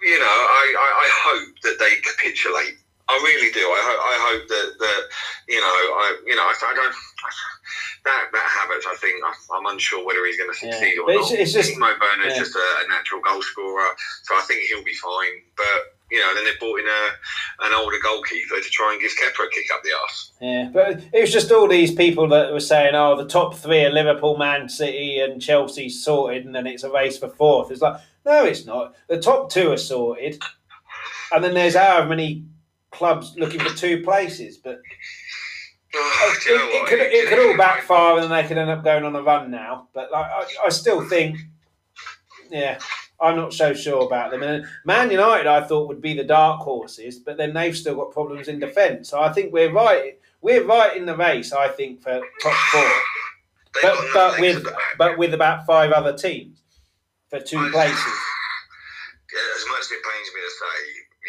You 0.04 0.20
know, 0.20 0.36
I, 0.52 0.64
I, 0.76 0.88
I 1.00 1.08
hope 1.08 1.56
that 1.64 1.76
they 1.80 1.96
capitulate. 2.04 2.76
I 3.08 3.16
really 3.24 3.50
do. 3.50 3.64
I, 3.64 3.80
ho- 3.88 4.04
I 4.04 4.16
hope 4.22 4.44
that, 4.48 4.68
that 4.78 5.02
you 5.48 5.60
know, 5.60 5.66
I 5.66 6.06
you 6.28 6.36
know, 6.36 6.44
I, 6.44 6.54
I 6.54 6.74
don't. 6.76 6.94
I, 7.70 8.04
that 8.04 8.28
that 8.32 8.46
Havertz, 8.46 8.86
I 8.90 8.96
think 8.96 9.22
I'm 9.24 9.66
unsure 9.66 10.04
whether 10.04 10.24
he's 10.26 10.38
going 10.38 10.50
to 10.50 10.58
succeed 10.58 10.94
yeah. 10.96 11.02
or 11.02 11.06
but 11.06 11.14
not. 11.14 11.30
It's, 11.32 11.32
it's 11.32 11.52
just 11.52 11.78
Mo 11.78 11.86
Werner's 11.86 12.34
yeah. 12.34 12.38
just 12.38 12.54
a, 12.54 12.58
a, 12.58 12.88
natural 12.88 13.20
goal 13.20 13.42
scorer, 13.42 13.88
so 14.22 14.34
I 14.34 14.42
think 14.42 14.62
he'll 14.62 14.84
be 14.84 14.94
fine. 14.94 15.42
But 15.56 15.96
you 16.10 16.18
know, 16.18 16.34
then 16.34 16.44
they 16.44 16.52
brought 16.58 16.80
in 16.80 16.86
a 16.86 17.66
an 17.66 17.74
older 17.74 17.98
goalkeeper 18.02 18.60
to 18.60 18.70
try 18.70 18.92
and 18.92 19.00
give 19.00 19.12
Kepa 19.12 19.46
a 19.46 19.50
kick 19.50 19.66
up 19.72 19.82
the 19.82 19.90
arse. 20.02 20.32
Yeah, 20.40 20.70
but 20.72 21.02
it 21.12 21.20
was 21.20 21.32
just 21.32 21.52
all 21.52 21.68
these 21.68 21.94
people 21.94 22.28
that 22.28 22.52
were 22.52 22.60
saying, 22.60 22.94
"Oh, 22.94 23.16
the 23.16 23.28
top 23.28 23.54
three 23.54 23.84
are 23.84 23.90
Liverpool, 23.90 24.36
Man 24.36 24.68
City, 24.68 25.20
and 25.20 25.40
Chelsea 25.40 25.88
sorted, 25.88 26.46
and 26.46 26.54
then 26.54 26.66
it's 26.66 26.84
a 26.84 26.90
race 26.90 27.18
for 27.18 27.28
fourth. 27.28 27.70
It's 27.70 27.82
like, 27.82 28.00
no, 28.24 28.44
it's 28.44 28.66
not. 28.66 28.94
The 29.08 29.20
top 29.20 29.50
two 29.50 29.72
are 29.72 29.76
sorted, 29.76 30.42
and 31.32 31.44
then 31.44 31.54
there's 31.54 31.76
however 31.76 32.08
many 32.08 32.44
clubs 32.90 33.34
looking 33.36 33.60
for 33.60 33.74
two 33.76 34.02
places, 34.02 34.56
but 34.56 34.80
Oh, 35.92 36.36
it, 36.46 36.50
it, 36.50 36.88
could, 36.88 37.00
it 37.00 37.28
could 37.28 37.38
all 37.38 37.56
backfire 37.56 38.14
and 38.14 38.24
then 38.24 38.30
they 38.30 38.46
could 38.46 38.58
end 38.58 38.70
up 38.70 38.84
going 38.84 39.04
on 39.04 39.16
a 39.16 39.22
run 39.22 39.50
now. 39.50 39.88
But 39.92 40.12
like, 40.12 40.26
I, 40.26 40.46
I 40.66 40.68
still 40.68 41.08
think, 41.08 41.38
yeah, 42.50 42.78
I'm 43.20 43.36
not 43.36 43.52
so 43.52 43.74
sure 43.74 44.04
about 44.04 44.30
them. 44.30 44.42
And 44.42 44.66
Man 44.84 45.10
United, 45.10 45.46
I 45.46 45.62
thought 45.62 45.88
would 45.88 46.00
be 46.00 46.14
the 46.14 46.24
dark 46.24 46.60
horses, 46.60 47.18
but 47.18 47.36
then 47.36 47.52
they've 47.52 47.76
still 47.76 47.96
got 47.96 48.12
problems 48.12 48.48
in 48.48 48.58
defence. 48.58 49.10
So 49.10 49.20
I 49.20 49.32
think 49.32 49.52
we're 49.52 49.72
right. 49.72 50.18
We're 50.40 50.64
right 50.64 50.96
in 50.96 51.04
the 51.04 51.16
race. 51.16 51.52
I 51.52 51.68
think 51.68 52.00
for 52.00 52.20
top 52.40 52.54
four, 52.72 52.90
but 53.82 53.98
but 54.14 54.40
with 54.40 54.66
but 54.96 55.18
with 55.18 55.34
about 55.34 55.66
five 55.66 55.92
other 55.92 56.16
teams 56.16 56.62
for 57.28 57.40
two 57.40 57.58
I, 57.58 57.70
places. 57.70 57.96
As 59.30 59.64
much 59.70 59.86
as 59.86 59.90
it 59.92 60.02
pains 60.02 60.28
me 60.34 60.40
to 60.42 60.50
say, 60.58 60.78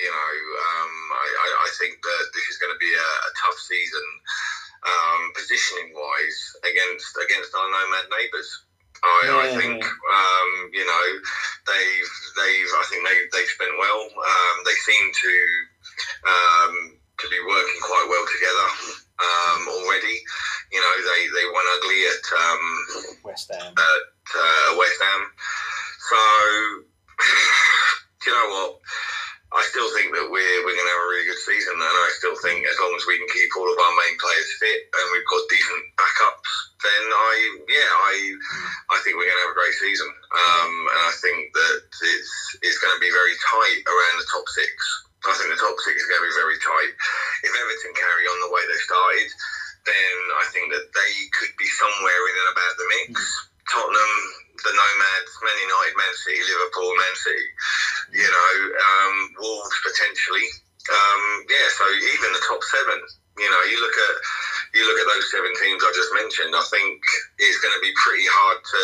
you 0.02 0.10
know, 0.10 0.34
um, 0.58 0.94
I, 1.14 1.28
I, 1.38 1.48
I, 1.62 1.70
think 1.78 2.02
that 2.02 2.24
this 2.34 2.50
is 2.50 2.58
going 2.58 2.74
to 2.74 2.80
be 2.82 2.90
a, 2.90 3.10
a 3.30 3.32
tough 3.46 3.60
season 3.62 4.02
um, 4.86 5.22
positioning 5.36 5.94
wise 5.94 6.40
against 6.66 7.14
against 7.22 7.54
our 7.54 7.68
nomad 7.70 8.08
neighbours. 8.10 8.50
I, 9.02 9.22
yeah, 9.26 9.38
I 9.42 9.48
think 9.58 9.82
um, 9.82 10.50
you 10.74 10.86
know 10.86 11.06
they've 11.66 12.14
they've 12.38 12.72
I 12.78 12.84
think 12.90 13.02
they 13.06 13.18
they've 13.34 13.54
spent 13.58 13.74
well. 13.78 14.02
Um, 14.06 14.56
they 14.66 14.78
seem 14.86 15.06
to 15.10 15.34
um, 16.30 16.74
to 17.18 17.26
be 17.30 17.40
working 17.46 17.82
quite 17.82 18.08
well 18.10 18.26
together 18.30 18.70
um, 19.22 19.62
already. 19.70 20.18
You 20.72 20.82
know 20.82 20.96
they, 21.02 21.22
they 21.34 21.46
won 21.50 21.66
ugly 21.78 22.00
at 22.10 22.26
um, 22.38 22.64
West 23.26 23.50
Ham. 23.54 23.74
At 23.74 24.06
uh, 24.38 24.70
West 24.78 25.00
Ham. 25.02 25.22
So 26.10 26.22
do 28.22 28.30
you 28.30 28.34
know 28.38 28.50
what? 28.54 28.82
I 29.52 29.62
still 29.68 29.92
think 29.92 30.16
that 30.16 30.32
we're 30.32 30.60
we're 30.64 30.78
going 30.80 30.88
to 30.88 30.96
have 30.96 31.06
a 31.06 31.12
really 31.12 31.28
good 31.28 31.44
season, 31.44 31.76
and 31.76 31.84
I 31.84 32.10
still 32.16 32.40
think 32.40 32.64
as 32.64 32.80
long 32.80 32.96
as 32.96 33.04
we 33.04 33.20
can 33.20 33.28
keep 33.36 33.52
all 33.60 33.68
of 33.68 33.76
our 33.76 33.96
main 34.00 34.16
players 34.16 34.50
fit 34.64 34.88
and 34.96 35.06
we've 35.12 35.28
got 35.28 35.44
decent 35.52 35.84
backups, 36.00 36.52
then 36.80 37.04
I 37.12 37.34
yeah 37.68 37.92
I 37.92 38.16
I 38.96 38.98
think 39.04 39.20
we're 39.20 39.28
going 39.28 39.42
to 39.44 39.46
have 39.52 39.56
a 39.56 39.60
great 39.60 39.76
season, 39.76 40.08
um, 40.08 40.74
and 40.96 41.02
I 41.04 41.14
think 41.20 41.52
that 41.52 41.78
it's 41.84 42.34
it's 42.64 42.80
going 42.80 42.96
to 42.96 43.04
be 43.04 43.12
very 43.12 43.36
tight 43.44 43.82
around 43.92 44.16
the 44.24 44.32
top 44.32 44.48
six. 44.56 44.72
I 45.28 45.36
think 45.36 45.52
the 45.52 45.60
top 45.60 45.78
six 45.84 46.00
is 46.00 46.08
going 46.08 46.24
to 46.24 46.30
be 46.32 46.40
very 46.40 46.58
tight. 46.58 46.94
If 47.44 47.52
Everton 47.52 47.94
carry 47.94 48.26
on 48.32 48.40
the 48.42 48.54
way 48.56 48.64
they 48.66 48.82
started, 48.88 49.30
then 49.86 50.16
I 50.40 50.46
think 50.50 50.72
that 50.72 50.90
they 50.96 51.14
could 51.36 51.54
be 51.60 51.68
somewhere 51.68 52.22
in 52.32 52.36
and 52.40 52.50
about 52.56 52.74
the 52.80 52.88
mix. 52.88 53.14
Tottenham, 53.70 54.16
the 54.54 54.74
Nomads, 54.74 55.34
Man 55.42 55.58
United, 55.62 55.96
Man 55.98 56.14
City, 56.20 56.42
Liverpool, 56.44 56.92
Man 56.96 57.16
City 57.16 57.48
you 58.14 58.28
know, 58.28 58.54
um, 58.76 59.16
Wolves 59.40 59.80
potentially. 59.84 60.48
Um, 60.92 61.24
yeah, 61.48 61.68
so 61.78 61.86
even 61.88 62.34
the 62.34 62.44
top 62.48 62.64
seven, 62.64 63.00
you 63.38 63.50
know, 63.50 63.62
you 63.70 63.80
look 63.80 63.96
at 63.96 64.16
you 64.76 64.84
look 64.88 65.00
at 65.00 65.08
those 65.08 65.32
seven 65.32 65.52
teams 65.62 65.84
I 65.84 65.92
just 65.96 66.12
mentioned. 66.14 66.56
I 66.56 66.66
think 66.72 67.00
it's 67.40 67.60
going 67.60 67.76
to 67.76 67.82
be 67.82 67.94
pretty 68.04 68.28
hard 68.28 68.60
to 68.60 68.84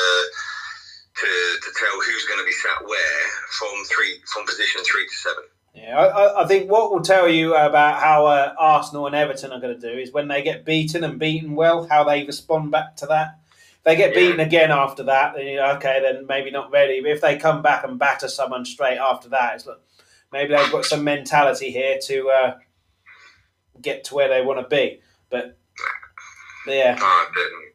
to 1.22 1.30
to 1.63 1.70
tell 1.76 1.95
who's 2.01 2.26
going 2.26 2.39
to 2.39 2.45
be 2.45 2.55
sat 2.55 2.86
where 2.86 3.22
from 3.59 3.76
three 3.91 4.20
from 4.32 4.45
position 4.45 4.82
three 4.84 5.05
to 5.07 5.15
seven. 5.15 5.43
Yeah, 5.74 5.97
I, 5.97 6.43
I 6.43 6.47
think 6.47 6.72
what 6.72 6.91
will 6.91 7.01
tell 7.01 7.30
you 7.30 7.53
about 7.53 8.01
how 8.01 8.26
uh, 8.26 8.53
Arsenal 8.57 9.05
and 9.05 9.15
Everton 9.15 9.51
are 9.51 9.59
going 9.59 9.80
to 9.80 9.93
do 9.93 9.99
is 9.99 10.11
when 10.11 10.28
they 10.28 10.41
get 10.41 10.65
beaten 10.65 11.03
and 11.03 11.20
beaten 11.20 11.53
well, 11.53 11.88
how 11.88 12.03
they 12.03 12.24
respond 12.24 12.72
back 12.72 12.95
to 12.97 13.05
that 13.07 13.38
they 13.88 13.95
get 13.95 14.11
beaten 14.11 14.43
again 14.43 14.67
after 14.67 15.07
that, 15.07 15.31
then 15.31 15.47
you 15.47 15.55
know, 15.55 15.79
okay, 15.79 16.03
then 16.03 16.27
maybe 16.27 16.51
not 16.51 16.67
ready. 16.75 16.99
But 16.99 17.15
if 17.15 17.23
they 17.23 17.39
come 17.39 17.63
back 17.63 17.88
and 17.88 17.95
batter 17.95 18.27
someone 18.27 18.67
straight 18.67 18.99
after 18.99 19.31
that, 19.31 19.55
it's 19.55 19.65
like 19.65 19.79
maybe 20.27 20.51
they've 20.51 20.75
got 20.75 20.83
some 20.83 21.07
mentality 21.07 21.71
here 21.71 21.95
to 22.11 22.17
uh, 22.27 22.51
get 23.79 24.03
to 24.11 24.15
where 24.15 24.27
they 24.27 24.43
want 24.43 24.59
to 24.59 24.67
be. 24.67 24.99
But 25.31 25.55
yeah. 26.67 26.99
Uh, 26.99 27.25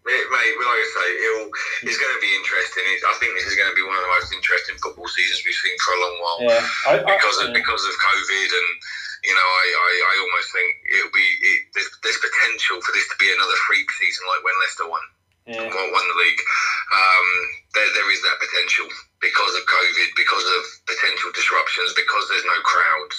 it, 0.05 0.29
mate, 0.29 0.57
like 0.61 0.85
I 0.85 0.89
say, 0.93 1.09
it'll, 1.17 1.49
it's 1.89 1.97
going 1.97 2.13
to 2.13 2.21
be 2.21 2.29
interesting. 2.45 2.85
It, 2.93 3.01
I 3.09 3.17
think 3.17 3.33
this 3.33 3.49
is 3.49 3.57
going 3.57 3.73
to 3.73 3.79
be 3.81 3.81
one 3.81 3.97
of 3.97 4.05
the 4.05 4.13
most 4.13 4.37
interesting 4.37 4.77
football 4.85 5.09
seasons 5.09 5.41
we've 5.49 5.57
seen 5.65 5.81
for 5.81 5.97
a 5.97 6.01
long 6.05 6.17
while. 6.21 6.39
Yeah. 6.45 6.61
I, 6.93 6.93
I, 7.01 7.09
because 7.09 7.41
of 7.41 7.49
yeah. 7.49 7.57
because 7.57 7.89
of 7.89 7.95
COVID 7.97 8.49
and 8.53 8.69
you 9.25 9.33
know, 9.33 9.49
I, 9.49 9.65
I, 9.81 9.93
I 10.13 10.15
almost 10.29 10.53
think 10.53 10.69
it'll 10.93 11.17
be 11.17 11.25
it, 11.25 11.73
there's, 11.73 11.89
there's 12.05 12.21
potential 12.21 12.85
for 12.85 12.93
this 12.93 13.09
to 13.09 13.17
be 13.17 13.33
another 13.33 13.57
freak 13.65 13.89
season 13.97 14.29
like 14.29 14.45
when 14.45 14.53
Leicester 14.61 14.85
won 14.85 15.01
yeah. 15.47 15.67
won 15.67 16.05
the 16.07 16.19
league. 16.23 16.43
Um, 16.93 17.29
there, 17.75 17.91
there 17.97 18.11
is 18.13 18.21
that 18.23 18.39
potential 18.39 18.87
because 19.23 19.55
of 19.55 19.63
COVID, 19.65 20.09
because 20.19 20.45
of 20.45 20.63
potential 20.87 21.31
disruptions, 21.33 21.95
because 21.95 22.27
there's 22.29 22.45
no 22.45 22.59
crowds. 22.67 23.17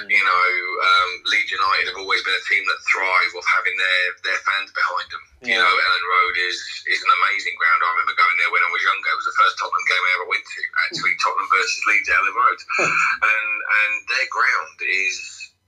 Mm. 0.00 0.12
You 0.12 0.22
know, 0.22 0.48
um, 0.84 1.10
Leeds 1.28 1.50
United 1.50 1.88
have 1.88 1.98
always 1.98 2.20
been 2.24 2.36
a 2.36 2.46
team 2.46 2.62
that 2.68 2.78
thrive 2.88 3.32
off 3.32 3.48
having 3.48 3.74
their, 3.74 4.04
their 4.28 4.40
fans 4.44 4.70
behind 4.76 5.08
them. 5.08 5.24
Yeah. 5.40 5.48
You 5.56 5.58
know, 5.64 5.72
Elland 5.72 6.06
Road 6.08 6.34
is, 6.46 6.58
is 6.88 7.00
an 7.00 7.12
amazing 7.24 7.56
ground. 7.56 7.80
I 7.80 7.88
remember 7.96 8.16
going 8.16 8.36
there 8.38 8.52
when 8.52 8.64
I 8.64 8.70
was 8.70 8.84
younger. 8.84 9.08
It 9.08 9.18
was 9.18 9.28
the 9.28 9.38
first 9.40 9.56
Tottenham 9.56 9.86
game 9.88 10.04
I 10.04 10.12
ever 10.20 10.28
went 10.28 10.44
to, 10.44 10.60
actually, 10.88 11.14
Tottenham 11.20 11.48
versus 11.48 11.82
Leeds 11.88 12.08
at 12.12 12.16
Elland 12.22 12.36
Road. 12.36 12.60
and, 13.32 13.50
and 13.60 13.92
their 14.08 14.28
ground 14.30 14.76
is, 14.84 15.16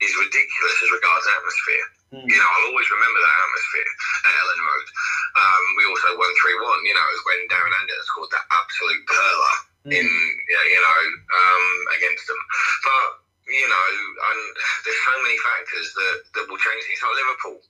is 0.01 0.13
ridiculous 0.17 0.77
as 0.81 0.89
regards 0.93 1.25
atmosphere. 1.25 1.85
Mm. 2.11 2.27
You 2.27 2.35
know, 2.35 2.43
I'll 2.43 2.69
always 2.75 2.91
remember 2.91 3.19
that 3.23 3.39
atmosphere 3.39 3.91
at 4.27 4.35
Elland 4.35 4.63
Road. 4.67 4.87
Um, 5.31 5.63
we 5.79 5.83
also 5.87 6.09
won 6.19 6.31
3 6.43 6.59
1. 6.59 6.87
You 6.87 6.95
know, 6.95 7.07
it 7.07 7.15
was 7.15 7.23
when 7.23 7.41
Darren 7.47 7.71
Anderton 7.71 8.07
scored 8.11 8.31
that 8.35 8.51
absolute 8.51 9.03
perler 9.07 9.55
mm. 9.87 9.91
in, 9.95 10.07
you 10.07 10.81
know, 10.83 11.01
um, 11.31 11.65
against 11.95 12.27
them. 12.27 12.41
But, 12.83 13.07
you 13.47 13.63
know, 13.63 13.87
and 14.27 14.41
there's 14.83 15.03
so 15.07 15.15
many 15.23 15.39
factors 15.39 15.87
that, 15.95 16.17
that 16.35 16.45
will 16.51 16.59
change 16.59 16.83
things. 16.83 16.99
Like 16.99 17.15
Liverpool, 17.15 17.63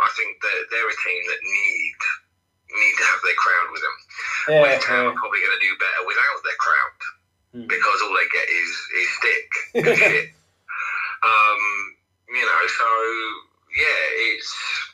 I 0.00 0.08
think 0.16 0.40
that 0.40 0.72
they're 0.72 0.88
a 0.88 0.98
team 1.04 1.22
that 1.28 1.40
need 1.44 2.00
need 2.72 2.96
to 2.96 3.04
have 3.04 3.20
their 3.20 3.36
crowd 3.36 3.68
with 3.68 3.84
them. 3.84 3.96
Yeah, 4.48 4.62
West 4.64 4.88
Ham 4.88 5.04
yeah. 5.04 5.10
are 5.12 5.20
probably 5.20 5.44
going 5.44 5.56
to 5.60 5.60
do 5.60 5.76
better 5.76 6.02
without 6.08 6.40
their 6.40 6.56
crowd 6.56 6.98
mm. 7.52 7.68
because 7.68 7.98
all 8.00 8.16
they 8.16 8.28
get 8.32 8.48
is, 8.48 8.72
is 8.96 9.08
stick 9.20 9.48
and 9.76 9.98
shit. 10.00 10.32
Um, 11.20 11.62
you 12.32 12.40
know, 12.40 12.62
so 12.72 12.88
yeah, 13.76 14.36
it's, 14.36 14.50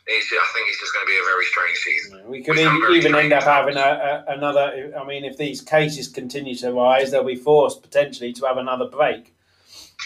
it's. 0.06 0.28
I 0.32 0.46
think 0.55 0.68
it's 0.68 0.80
just 0.80 0.94
going 0.94 1.06
to 1.06 1.10
be 1.10 1.18
a 1.18 1.24
very 1.26 1.44
strange 1.46 1.78
season. 1.78 2.22
We 2.28 2.42
could 2.42 2.59
even, 2.59 3.14
end 3.14 3.32
up 3.32 3.44
having 3.44 3.76
a, 3.76 4.24
a, 4.28 4.32
another. 4.34 4.94
I 4.98 5.05
mean, 5.05 5.24
if 5.24 5.36
these 5.36 5.60
cases 5.60 6.09
continue 6.09 6.55
to 6.62 6.72
rise, 6.72 7.10
they'll 7.10 7.24
be 7.24 7.36
forced 7.36 7.82
potentially 7.82 8.32
to 8.34 8.46
have 8.46 8.56
another 8.56 8.86
break. 8.86 9.34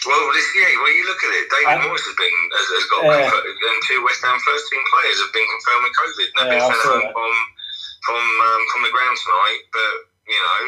Well, 0.03 0.25
this 0.33 0.47
yeah. 0.57 0.73
Well, 0.81 0.91
you 0.91 1.05
look 1.05 1.21
at 1.23 1.31
it. 1.37 1.45
David 1.53 1.79
Uh, 1.79 1.87
Moyes 1.87 2.03
has 2.03 2.17
been 2.17 2.37
has, 2.57 2.67
has 2.75 2.85
got 2.91 3.01
Yeah. 3.05 3.29
confirmed, 3.29 3.61
and 3.61 3.79
two 3.87 3.99
West 4.03 4.19
Ham 4.25 4.35
first 4.41 4.65
team 4.67 4.83
players 4.91 5.17
have 5.23 5.31
been 5.31 5.47
confirmed 5.47 5.83
with 5.87 5.95
COVID. 5.95 6.27
And 6.27 6.45
they've 6.51 6.59
Yeah, 6.59 6.65
I 6.65 6.73
been 6.73 6.81
sent 6.81 6.91
home 6.91 7.07
from 7.13 7.33
from 8.03 8.23
um, 8.43 8.61
from 8.73 8.81
the 8.83 8.91
ground 8.91 9.15
tonight. 9.21 9.63
But 9.71 9.93
you 10.27 10.39
know, 10.41 10.61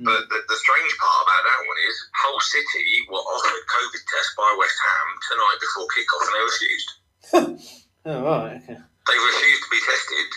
Hmm. 0.00 0.06
but 0.08 0.22
the, 0.32 0.38
the 0.48 0.56
strange 0.56 0.92
part 0.96 1.20
about 1.28 1.44
that 1.44 1.60
one 1.60 1.80
is 1.84 1.96
Hull 2.24 2.40
City 2.40 3.04
were 3.12 3.20
offered 3.20 3.64
COVID 3.68 4.02
tests 4.08 4.32
by 4.38 4.48
West 4.56 4.78
Ham 4.80 5.08
tonight 5.28 5.58
before 5.60 5.84
kickoff, 5.92 6.24
and 6.24 6.32
they 6.40 6.44
refused. 6.46 6.90
Oh, 8.08 8.16
right. 8.24 8.56
Okay. 8.56 8.80
They 8.80 9.18
refused 9.28 9.62
to 9.64 9.70
be 9.70 9.80
tested. 9.84 10.28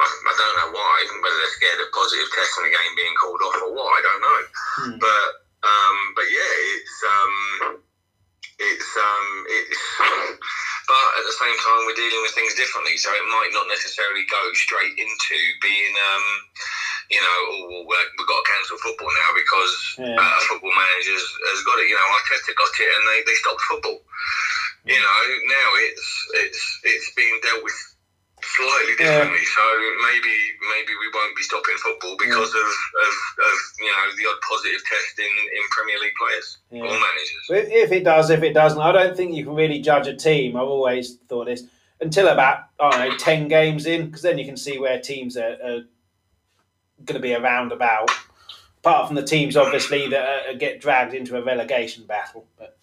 I, 0.00 0.06
I 0.08 0.32
don't 0.32 0.56
know 0.64 0.70
why. 0.72 0.96
Whether 1.20 1.38
they're 1.44 1.56
scared 1.60 1.80
of 1.84 1.92
positive 1.92 2.24
tests 2.32 2.56
and 2.56 2.66
the 2.66 2.72
game 2.72 2.92
being 2.96 3.12
called 3.20 3.42
off 3.44 3.60
or 3.68 3.70
what, 3.76 3.92
I 3.92 4.00
don't 4.00 4.22
know. 4.24 4.40
Hmm. 4.80 4.96
But 4.96 5.28
um, 5.68 5.96
but 6.16 6.24
yeah, 6.32 6.54
it's 6.72 6.96
um, 7.04 7.34
it's 8.64 8.90
um, 8.96 9.26
it's. 9.60 9.82
But 10.88 11.08
at 11.20 11.24
the 11.24 11.36
same 11.38 11.56
time, 11.62 11.86
we're 11.86 11.94
dealing 12.00 12.20
with 12.26 12.34
things 12.34 12.52
differently, 12.58 12.98
so 12.98 13.08
it 13.14 13.24
might 13.30 13.54
not 13.54 13.70
necessarily 13.70 14.26
go 14.26 14.42
straight 14.52 14.92
into 14.98 15.36
being, 15.62 15.94
um, 15.94 16.26
you 17.08 17.22
know, 17.22 17.38
oh, 17.54 17.86
we've 17.86 18.28
got 18.28 18.40
to 18.42 18.48
cancel 18.50 18.76
football 18.82 19.08
now 19.08 19.30
because 19.32 19.72
Yeah. 19.96 20.18
uh, 20.18 20.38
football 20.50 20.74
manager 20.74 21.14
has, 21.16 21.28
has 21.54 21.62
got 21.62 21.78
it. 21.78 21.86
You 21.88 21.94
know, 21.96 22.08
Arteta 22.18 22.52
got 22.58 22.72
it, 22.82 22.90
and 22.98 23.04
they, 23.08 23.18
they 23.24 23.36
stopped 23.40 23.62
football. 23.62 24.02
You 24.84 24.96
know, 24.98 25.22
now 25.46 25.68
it's 25.88 26.28
it's 26.34 26.80
it's 26.84 27.14
being 27.14 27.38
dealt 27.42 27.62
with 27.62 27.96
slightly 28.42 28.94
Yeah. 28.98 29.18
differently. 29.18 29.44
So 29.46 29.62
maybe 30.02 30.34
maybe 30.74 30.92
we 30.98 31.08
won't 31.14 31.36
be 31.36 31.42
stopping 31.42 31.76
football 31.76 32.16
because 32.18 32.50
of, 32.54 32.68
of, 33.06 33.14
of 33.46 33.56
you 33.78 33.86
know 33.86 34.06
the 34.16 34.26
odd 34.28 34.40
positive 34.48 34.80
test 34.84 35.18
in, 35.18 35.24
in 35.26 35.62
Premier 35.70 35.98
League 36.00 36.18
players 36.18 36.58
or 36.72 36.82
managers. 36.82 37.44
But 37.48 37.64
If 37.70 37.92
it 37.92 38.04
does, 38.04 38.30
if 38.30 38.42
it 38.42 38.52
doesn't, 38.54 38.80
I 38.80 38.90
don't 38.92 39.16
think 39.16 39.34
you 39.34 39.44
can 39.44 39.54
really 39.54 39.80
judge 39.80 40.08
a 40.08 40.16
team. 40.16 40.56
I've 40.56 40.62
always 40.68 41.16
thought 41.28 41.46
this 41.46 41.62
until 42.00 42.26
about 42.28 42.64
I 42.80 42.90
don't 42.90 43.08
know 43.10 43.16
ten 43.18 43.46
games 43.48 43.86
in, 43.86 44.06
because 44.06 44.22
then 44.22 44.38
you 44.38 44.44
can 44.44 44.56
see 44.56 44.78
where 44.78 45.00
teams 45.00 45.36
are, 45.36 45.56
are 45.64 45.82
going 47.04 47.14
to 47.14 47.20
be 47.20 47.34
around 47.34 47.70
about. 47.72 48.10
Apart 48.78 49.06
from 49.06 49.14
the 49.14 49.22
teams, 49.22 49.56
obviously, 49.56 50.08
that 50.08 50.48
uh, 50.50 50.52
get 50.54 50.80
dragged 50.80 51.14
into 51.14 51.36
a 51.36 51.44
relegation 51.44 52.04
battle. 52.04 52.48
But, 52.58 52.76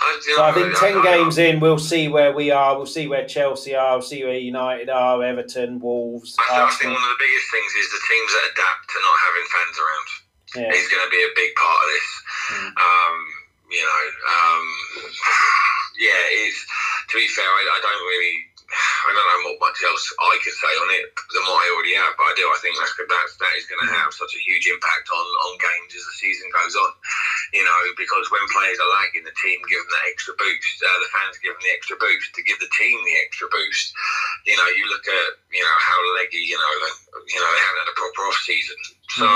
I, 0.00 0.20
so 0.22 0.42
I 0.42 0.52
think 0.52 0.78
ten 0.78 0.98
I- 0.98 1.02
games 1.02 1.38
in, 1.38 1.60
we'll 1.60 1.78
see 1.78 2.08
where 2.08 2.32
we 2.32 2.50
are. 2.50 2.76
We'll 2.76 2.86
see 2.86 3.06
where 3.08 3.26
Chelsea 3.26 3.74
are. 3.74 3.98
We'll 3.98 4.06
see 4.06 4.24
where 4.24 4.34
United 4.34 4.88
are. 4.88 5.22
Everton, 5.22 5.80
Wolves, 5.80 6.36
I, 6.38 6.62
I 6.62 6.70
think 6.70 6.92
one 6.92 7.02
of 7.02 7.12
the 7.14 7.22
biggest 7.22 7.50
things 7.50 7.72
is 7.74 7.88
the 7.90 8.02
teams 8.08 8.30
that 8.32 8.44
adapt 8.52 8.82
to 8.90 8.98
not 9.02 9.16
having 9.26 9.46
fans 9.52 9.76
around. 9.78 10.08
Yeah. 10.56 10.72
Is 10.72 10.88
going 10.88 11.04
to 11.04 11.10
be 11.12 11.22
a 11.22 11.32
big 11.36 11.54
part 11.54 11.76
of 11.76 11.88
this. 11.92 12.08
Mm. 12.48 12.72
Um, 12.80 13.16
you 13.68 13.84
know, 13.84 14.04
um, 14.32 14.64
yeah. 16.00 16.22
It's 16.48 16.64
to 17.12 17.18
be 17.18 17.28
fair, 17.28 17.44
I, 17.44 17.62
I 17.68 17.78
don't 17.84 18.04
really. 18.08 18.47
I 18.68 19.10
don't 19.16 19.24
know 19.24 19.56
what 19.56 19.64
much 19.64 19.80
else 19.80 20.04
I 20.20 20.36
could 20.44 20.52
say 20.52 20.72
on 20.76 20.88
it 21.00 21.08
than 21.32 21.44
what 21.48 21.64
I 21.64 21.72
already 21.72 21.96
have, 21.96 22.12
but 22.20 22.28
I 22.28 22.34
do. 22.36 22.44
I 22.44 22.60
think 22.60 22.76
that's 22.76 22.92
that's 23.00 23.34
that 23.40 23.54
is 23.56 23.64
going 23.64 23.80
to 23.80 23.96
have 23.96 24.12
such 24.12 24.36
a 24.36 24.44
huge 24.44 24.68
impact 24.68 25.08
on, 25.08 25.26
on 25.48 25.56
games 25.56 25.96
as 25.96 26.04
the 26.04 26.16
season 26.20 26.52
goes 26.52 26.76
on. 26.76 26.92
You 27.56 27.64
know, 27.64 27.80
because 27.96 28.28
when 28.28 28.44
players 28.52 28.76
are 28.76 28.92
lagging, 29.00 29.24
the 29.24 29.32
team 29.40 29.64
give 29.72 29.80
them 29.80 29.92
that 29.96 30.08
extra 30.12 30.36
boost. 30.36 30.76
Uh, 30.84 30.98
the 31.00 31.08
fans 31.08 31.40
give 31.40 31.56
them 31.56 31.64
the 31.64 31.72
extra 31.72 31.96
boost 31.96 32.36
to 32.36 32.44
give 32.44 32.60
the 32.60 32.72
team 32.76 33.00
the 33.08 33.16
extra 33.24 33.48
boost. 33.48 33.96
You 34.44 34.56
know, 34.60 34.68
you 34.76 34.84
look 34.92 35.06
at 35.08 35.30
you 35.48 35.64
know 35.64 35.78
how 35.80 35.98
leggy. 36.20 36.44
You 36.44 36.60
know, 36.60 36.72
you 37.24 37.40
know 37.40 37.48
they 37.48 37.64
haven't 37.64 37.82
had 37.88 37.92
a 37.92 37.96
proper 37.96 38.22
off 38.28 38.40
season, 38.44 38.76
so 39.10 39.28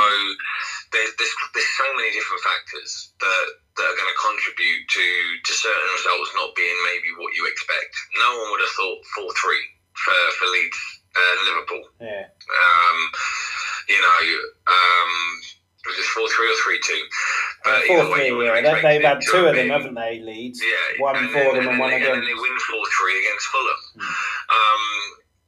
there's, 0.92 1.12
there's 1.16 1.34
there's 1.54 1.72
so 1.80 1.88
many 1.96 2.12
different 2.12 2.42
factors 2.44 3.12
that 3.20 3.44
that 3.80 3.86
are 3.88 3.96
going 3.96 4.12
to 4.12 4.20
contribute 4.20 4.82
to 4.88 5.06
to 5.48 5.52
certain 5.52 5.90
results 5.96 6.30
not 6.36 6.52
being 6.54 6.76
maybe 6.84 7.10
what 7.16 7.32
you 7.32 7.48
expect. 7.48 7.92
No 8.20 8.28
one 8.36 8.48
would 8.52 8.64
have 8.64 8.76
thought 8.76 9.00
four 9.16 9.30
three 9.36 9.64
for 9.96 10.18
for 10.36 10.46
Leeds 10.52 10.80
and 11.16 11.38
Liverpool. 11.48 11.84
Yeah. 12.00 12.26
Um, 12.28 12.98
you 13.88 14.00
know, 14.00 14.20
um, 14.68 15.12
was 15.86 15.98
it 15.98 16.08
four 16.12 16.28
three 16.28 16.48
or 16.52 16.58
three 16.64 16.80
two? 16.84 17.02
But 17.64 17.82
Four 17.86 18.14
three, 18.14 18.30
yeah. 18.30 18.60
They, 18.60 18.82
they've 18.82 19.04
had 19.06 19.20
two 19.22 19.46
of 19.46 19.54
them, 19.54 19.70
haven't 19.70 19.94
they, 19.94 20.20
Leeds? 20.20 20.60
yeah, 20.62 21.02
One 21.02 21.16
and 21.16 21.30
for 21.30 21.38
then, 21.38 21.54
them 21.54 21.68
and 21.68 21.78
one 21.78 21.90
then, 21.90 22.02
against. 22.02 22.18
And 22.18 22.28
they 22.28 22.34
win 22.34 22.56
four 22.70 22.84
three 22.98 23.18
against 23.22 23.46
Fulham. 23.46 23.80
Hmm. 23.98 24.14
Um, 24.50 24.84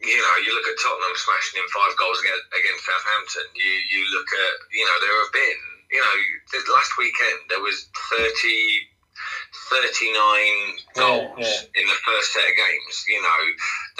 you 0.05 0.21
know, 0.21 0.37
you 0.45 0.53
look 0.55 0.69
at 0.69 0.77
Tottenham 0.81 1.17
smashing 1.17 1.61
in 1.61 1.69
five 1.73 1.93
goals 1.97 2.21
against, 2.21 2.47
against 2.53 2.83
Southampton. 2.85 3.47
You 3.57 3.73
you 3.91 4.01
look 4.13 4.29
at 4.29 4.55
you 4.73 4.85
know 4.85 4.97
there 5.01 5.17
have 5.25 5.35
been 5.35 5.61
you 5.93 6.01
know 6.01 6.15
last 6.75 6.97
weekend 6.97 7.49
there 7.49 7.63
was 7.65 7.89
30, 8.13 8.91
39 9.71 10.99
goals 10.99 11.39
yeah. 11.39 11.81
in 11.81 11.87
the 11.87 12.01
first 12.05 12.35
set 12.35 12.45
of 12.45 12.57
games. 12.57 12.95
You 13.09 13.21
know, 13.23 13.43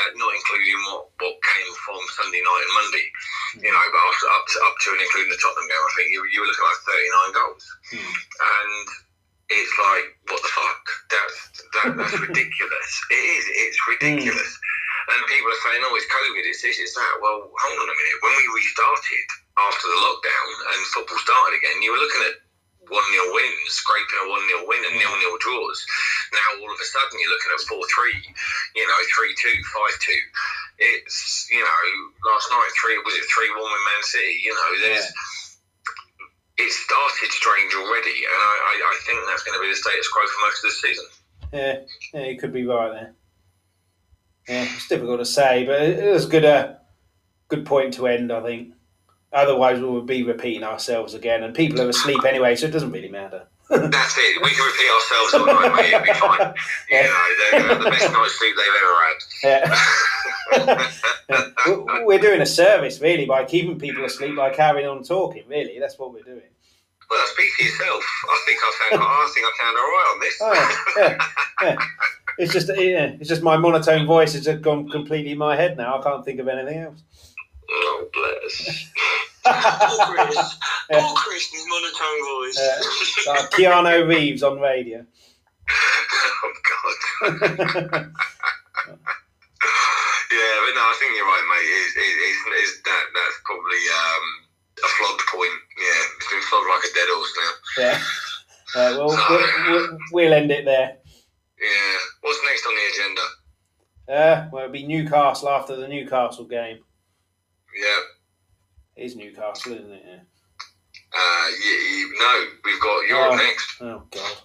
that 0.03 0.13
not 0.19 0.33
including 0.35 0.79
what, 0.91 1.11
what 1.23 1.37
came 1.41 1.71
from 1.83 2.01
Sunday 2.19 2.43
night 2.43 2.65
and 2.65 2.75
Monday. 2.79 3.07
You 3.65 3.71
know, 3.73 3.85
but 3.91 4.03
up 4.03 4.45
to, 4.51 4.59
up 4.67 4.77
to, 4.85 4.89
and 4.95 5.03
including 5.03 5.33
the 5.33 5.41
Tottenham 5.41 5.71
game, 5.71 5.85
I 5.85 5.93
think 5.97 6.09
you, 6.13 6.21
you 6.35 6.39
were 6.43 6.49
looking 6.51 6.67
at 6.67 6.71
like 6.75 6.83
thirty 6.85 7.09
nine 7.11 7.33
goals 7.33 7.65
Hmm. 7.85 8.01
and 8.01 8.87
it's 9.51 9.75
like, 9.79 10.07
what 10.29 10.41
the 10.43 10.49
fuck? 10.49 10.85
That's 11.11 11.37
that, 11.75 11.97
that's 11.97 12.19
ridiculous. 12.19 12.91
It 13.11 13.15
is. 13.15 13.45
It's 13.49 13.81
ridiculous. 13.89 14.59
And 15.05 15.21
people 15.29 15.51
are 15.53 15.63
saying, 15.69 15.83
"Oh, 15.85 15.97
it's 15.97 16.09
COVID. 16.09 16.45
It's 16.49 16.63
this. 16.65 16.81
It's 16.81 16.97
that." 16.97 17.21
Well, 17.21 17.51
hold 17.51 17.79
on 17.79 17.89
a 17.93 17.97
minute. 17.97 18.19
When 18.25 18.35
we 18.37 18.47
restarted 18.57 19.29
after 19.57 19.87
the 19.89 20.01
lockdown 20.01 20.49
and 20.73 20.81
football 20.97 21.21
started 21.21 21.61
again, 21.61 21.83
you 21.85 21.93
were 21.93 22.01
looking 22.01 22.25
at 22.25 22.41
one 22.89 23.05
0 23.13 23.33
wins, 23.33 23.73
scraping 23.73 24.21
a 24.25 24.29
one 24.29 24.45
0 24.49 24.69
win, 24.69 24.83
and 24.85 24.97
nil 24.97 25.15
nil 25.21 25.37
draws. 25.41 25.79
Now 26.33 26.61
all 26.61 26.73
of 26.73 26.81
a 26.81 26.89
sudden 26.89 27.21
you're 27.21 27.33
looking 27.33 27.53
at 27.53 27.65
four 27.69 27.85
three, 27.89 28.17
you 28.77 28.85
know, 28.85 29.01
three 29.13 29.33
two, 29.37 29.57
five 29.73 29.95
two. 30.01 30.23
It's 30.79 31.49
you 31.53 31.61
know, 31.61 31.85
last 32.29 32.49
night 32.51 32.73
three 32.81 32.99
was 33.05 33.15
it 33.15 33.29
three 33.29 33.51
one 33.53 33.69
with 33.69 33.89
Man 33.89 34.03
City. 34.05 34.41
You 34.41 34.53
know, 34.53 34.71
there's 34.81 35.09
it 36.57 36.71
started 36.73 37.31
strange 37.33 37.75
already, 37.75 38.15
and 38.25 38.41
I, 38.41 38.55
I, 38.63 38.75
I 38.87 38.95
think 39.07 39.19
that's 39.27 39.43
going 39.43 39.59
to 39.59 39.63
be 39.63 39.71
the 39.71 39.77
status 39.77 40.09
quo 40.09 40.23
for 40.23 40.41
most 40.47 40.59
of 40.59 40.71
this 40.71 40.81
season. 40.83 41.07
Yeah, 41.53 41.77
yeah, 42.13 42.31
you 42.31 42.39
could 42.39 42.53
be 42.53 42.65
right 42.65 42.91
there. 42.91 43.15
Yeah, 44.49 44.67
it's 44.75 44.89
difficult 44.89 45.21
to 45.21 45.25
say, 45.25 45.65
but 45.65 45.81
it 45.83 46.13
was 46.13 46.27
good. 46.27 46.45
A 46.45 46.81
good 47.49 47.65
point 47.65 47.95
to 47.95 48.07
end, 48.07 48.33
I 48.33 48.43
think. 48.43 48.75
Otherwise, 49.33 49.81
we 49.81 49.89
would 49.89 50.07
be 50.07 50.23
repeating 50.23 50.63
ourselves 50.63 51.15
again, 51.15 51.43
and 51.43 51.55
people 51.55 51.81
are 51.81 51.89
asleep 51.89 52.25
anyway, 52.25 52.55
so 52.55 52.67
it 52.67 52.71
doesn't 52.71 52.93
really 52.93 53.09
matter. 53.09 53.47
That's 53.71 54.19
it. 54.19 54.43
We 54.43 54.51
can 54.51 54.65
repeat 54.65 54.91
ourselves 54.91 55.35
all 55.35 55.47
night, 55.47 55.75
mate. 55.75 55.93
It'll 55.95 56.05
be 56.05 56.13
fine. 56.13 56.55
You 56.91 57.03
know, 57.03 57.09
to 57.51 57.69
have 57.69 57.83
the 57.83 57.91
best 57.91 58.13
night's 58.13 58.39
sleep 58.39 58.55
they've 58.57 58.79
ever 58.83 58.97
had. 59.05 59.19
Yeah. 60.69 62.05
We're 62.05 62.19
doing 62.19 62.43
a 62.43 62.47
service 62.47 63.01
really 63.01 63.25
by 63.25 63.45
keeping 63.45 63.79
people 63.79 64.05
asleep 64.05 64.37
by 64.37 64.51
carrying 64.51 64.87
on 64.87 65.03
talking. 65.03 65.45
Really, 65.49 65.79
that's 65.81 65.99
what 65.99 66.13
we're 66.13 66.23
doing. 66.23 66.43
Well, 67.11 67.27
speak 67.27 67.51
for 67.53 67.63
yourself. 67.63 68.05
I 68.29 68.43
think 68.47 68.59
I 68.63 68.73
found. 68.91 69.03
I 69.07 69.31
think 69.35 69.47
I 69.47 69.53
found 69.61 69.77
all 69.79 69.85
right 69.85 70.09
on 70.13 70.21
this. 70.21 70.39
Oh, 70.41 70.55
yeah, 70.99 71.19
yeah. 71.63 71.77
It's 72.39 72.53
just 72.53 72.69
yeah, 72.69 73.17
it's 73.21 73.29
just 73.29 73.43
my 73.43 73.57
monotone 73.57 74.07
voice 74.07 74.33
has 74.35 74.45
just 74.45 74.63
gone 74.63 74.89
completely 74.89 75.33
in 75.33 75.39
my 75.39 75.57
head 75.57 75.77
now. 75.77 75.99
I 75.99 76.03
can't 76.03 76.25
think 76.25 76.41
of 76.41 76.49
anything 76.49 76.81
else. 76.81 77.03
Oh, 77.71 78.09
bless. 78.13 78.91
Poor 79.45 80.07
Chris. 80.07 80.57
Poor 80.91 81.15
Chris, 81.15 81.51
his 81.53 81.67
monotone 81.69 82.25
voice. 82.25 82.59
Yeah. 83.27 83.33
Like 83.33 83.51
Keanu 83.51 84.09
Reeves 84.09 84.43
on 84.43 84.61
radio. 84.61 85.05
oh, 86.45 86.53
God. 87.23 88.11
Yeah, 90.35 90.57
but 90.67 90.75
no, 90.75 90.83
I 90.83 90.95
think 90.99 91.15
you're 91.15 91.31
right, 91.31 91.47
mate. 91.47 91.71
It's, 91.79 91.95
it's 91.95 92.83
that 92.83 93.05
that's 93.15 93.39
probably 93.47 93.83
um, 93.87 94.27
a 94.83 94.89
flogged 94.89 95.23
point. 95.31 95.51
Yeah, 95.79 96.03
it's 96.17 96.31
been 96.31 96.43
flogged 96.43 96.69
like 96.69 96.85
a 96.85 96.95
dead 96.95 97.09
horse 97.11 97.33
now. 97.39 97.83
Yeah. 97.83 97.99
Uh, 98.77 98.99
well, 98.99 99.09
we'll, 99.09 99.71
we'll, 99.71 99.99
we'll 100.13 100.33
end 100.35 100.51
it 100.51 100.65
there. 100.65 100.97
Yeah. 101.61 101.97
What's 102.23 102.41
next 102.47 102.67
on 102.67 102.75
the 102.75 102.87
agenda? 102.93 103.23
Uh, 104.07 104.49
well, 104.53 104.65
it'll 104.65 104.73
be 104.73 104.87
Newcastle 104.87 105.49
after 105.49 105.77
the 105.77 105.87
Newcastle 105.89 106.45
game. 106.45 106.79
Yeah. 107.81 108.01
It 108.97 109.07
is 109.07 109.17
Newcastle, 109.17 109.73
isn't 109.75 109.91
it? 109.93 110.03
Yeah. 110.07 110.21
Uh, 111.17 111.49
you, 111.65 111.71
you, 111.71 112.15
no, 112.19 112.45
we've 112.65 112.81
got 112.81 113.07
Europe 113.09 113.33
Oh. 113.33 113.37
next. 113.37 113.77
Oh 113.81 114.03
God. 114.11 114.37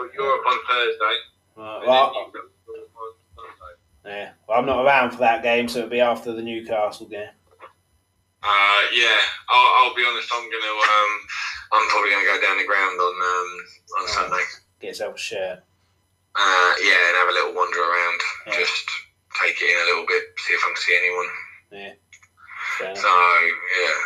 We've 0.00 0.08
got 0.10 0.14
Europe 0.14 0.42
on 0.46 0.58
Thursday. 0.68 1.16
Right, 1.56 1.86
well, 1.86 2.12
then 2.12 2.22
you've 2.24 2.32
got 2.32 2.42
Europe 2.66 2.90
on 2.96 3.12
Sunday. 3.36 4.18
yeah. 4.18 4.30
Well, 4.48 4.58
I'm 4.58 4.66
not 4.66 4.84
around 4.84 5.10
for 5.12 5.18
that 5.18 5.42
game, 5.42 5.68
so 5.68 5.78
it'll 5.78 5.90
be 5.90 6.00
after 6.00 6.32
the 6.32 6.42
Newcastle 6.42 7.06
game. 7.06 7.28
Uh, 8.42 8.80
yeah, 8.92 9.18
I'll, 9.48 9.70
I'll 9.88 9.94
be 9.94 10.04
honest. 10.06 10.28
I'm 10.34 10.44
gonna. 10.50 10.74
Um, 10.74 11.12
I'm 11.72 11.88
probably 11.88 12.10
gonna 12.10 12.26
go 12.26 12.40
down 12.42 12.58
the 12.58 12.66
ground 12.66 12.98
on 12.98 13.14
um, 13.14 13.50
on 13.98 14.02
Oh. 14.02 14.06
Sunday. 14.08 14.44
Get 14.80 14.88
yourself 14.88 15.14
a 15.14 15.18
shirt. 15.18 15.58
Uh, 16.34 16.72
yeah, 16.82 16.98
and 17.08 17.16
have 17.22 17.28
a 17.28 17.32
little 17.32 17.54
wander 17.54 17.78
around. 17.78 18.20
Yeah. 18.46 18.58
Just 18.58 18.86
take 19.40 19.54
it 19.60 19.70
in 19.70 19.82
a 19.82 19.86
little 19.90 20.06
bit, 20.06 20.22
see 20.38 20.54
if 20.54 20.60
I 20.64 20.68
can 20.68 20.76
see 20.76 20.96
anyone. 20.98 21.30
Yeah. 21.70 22.94
So 22.94 23.08
yeah. 23.08 23.98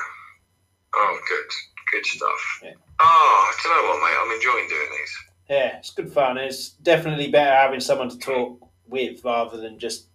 Oh, 0.94 1.18
good, 1.28 1.50
good 1.92 2.06
stuff. 2.06 2.60
Yeah. 2.62 2.72
Oh, 3.00 3.52
do 3.62 3.68
you 3.68 3.74
know 3.74 3.88
what, 3.88 4.00
mate? 4.00 4.16
I'm 4.20 4.32
enjoying 4.34 4.68
doing 4.68 4.88
these. 4.98 5.16
Yeah, 5.48 5.76
it's 5.78 5.90
good 5.92 6.12
fun. 6.12 6.36
It's 6.38 6.70
definitely 6.70 7.30
better 7.30 7.54
having 7.54 7.80
someone 7.80 8.08
to 8.10 8.18
talk 8.18 8.68
with 8.88 9.24
rather 9.24 9.56
than 9.58 9.78
just 9.78 10.06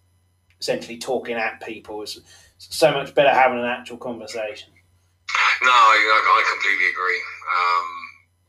essentially 0.60 0.98
talking 0.98 1.36
at 1.36 1.60
people. 1.62 2.02
It's 2.02 2.18
so 2.70 2.92
much 2.92 3.14
better 3.14 3.30
having 3.30 3.58
an 3.58 3.64
actual 3.64 3.96
conversation. 3.96 4.72
No, 5.62 5.70
I, 5.70 5.96
I 5.96 6.42
completely 6.50 6.90
agree. 6.90 7.22
Um, 7.46 7.88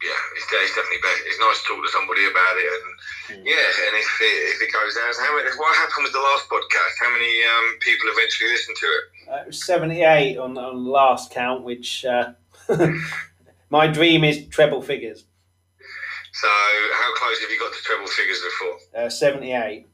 yeah, 0.04 0.20
it's, 0.36 0.46
it's, 0.52 0.76
definitely 0.76 1.00
better. 1.00 1.22
It's 1.30 1.40
nice 1.40 1.62
to 1.64 1.68
talk 1.70 1.80
to 1.80 1.92
somebody 1.96 2.28
about 2.28 2.56
it, 2.60 2.68
and 2.68 2.94
mm. 3.40 3.46
yeah, 3.48 3.68
and 3.88 3.94
if 3.96 4.12
it, 4.20 4.36
if 4.52 4.60
it 4.60 4.74
goes 4.74 4.94
down, 5.00 5.14
how 5.16 5.32
many, 5.32 5.48
what 5.56 5.78
happened 5.78 6.04
with 6.04 6.12
the 6.12 6.20
last 6.20 6.50
podcast? 6.52 6.94
How 7.00 7.12
many 7.14 7.32
um, 7.48 7.80
people 7.80 8.12
eventually 8.12 8.52
listened 8.52 8.78
to 8.78 8.88
it? 8.88 9.04
Uh, 9.32 9.42
it 9.46 9.48
was 9.48 9.64
seventy-eight 9.64 10.38
on 10.38 10.58
on 10.58 10.84
the 10.84 10.90
last 10.92 11.32
count, 11.32 11.64
which 11.64 12.04
uh, 12.04 12.34
my 13.70 13.88
dream 13.88 14.26
is 14.26 14.46
treble 14.48 14.82
figures. 14.82 15.24
So, 16.34 16.50
how 16.50 17.14
close 17.16 17.40
have 17.40 17.52
you 17.52 17.60
got 17.60 17.72
to 17.72 17.82
treble 17.84 18.08
figures 18.08 18.42
before? 18.44 19.06
Uh, 19.06 19.10
seventy-eight. 19.10 19.88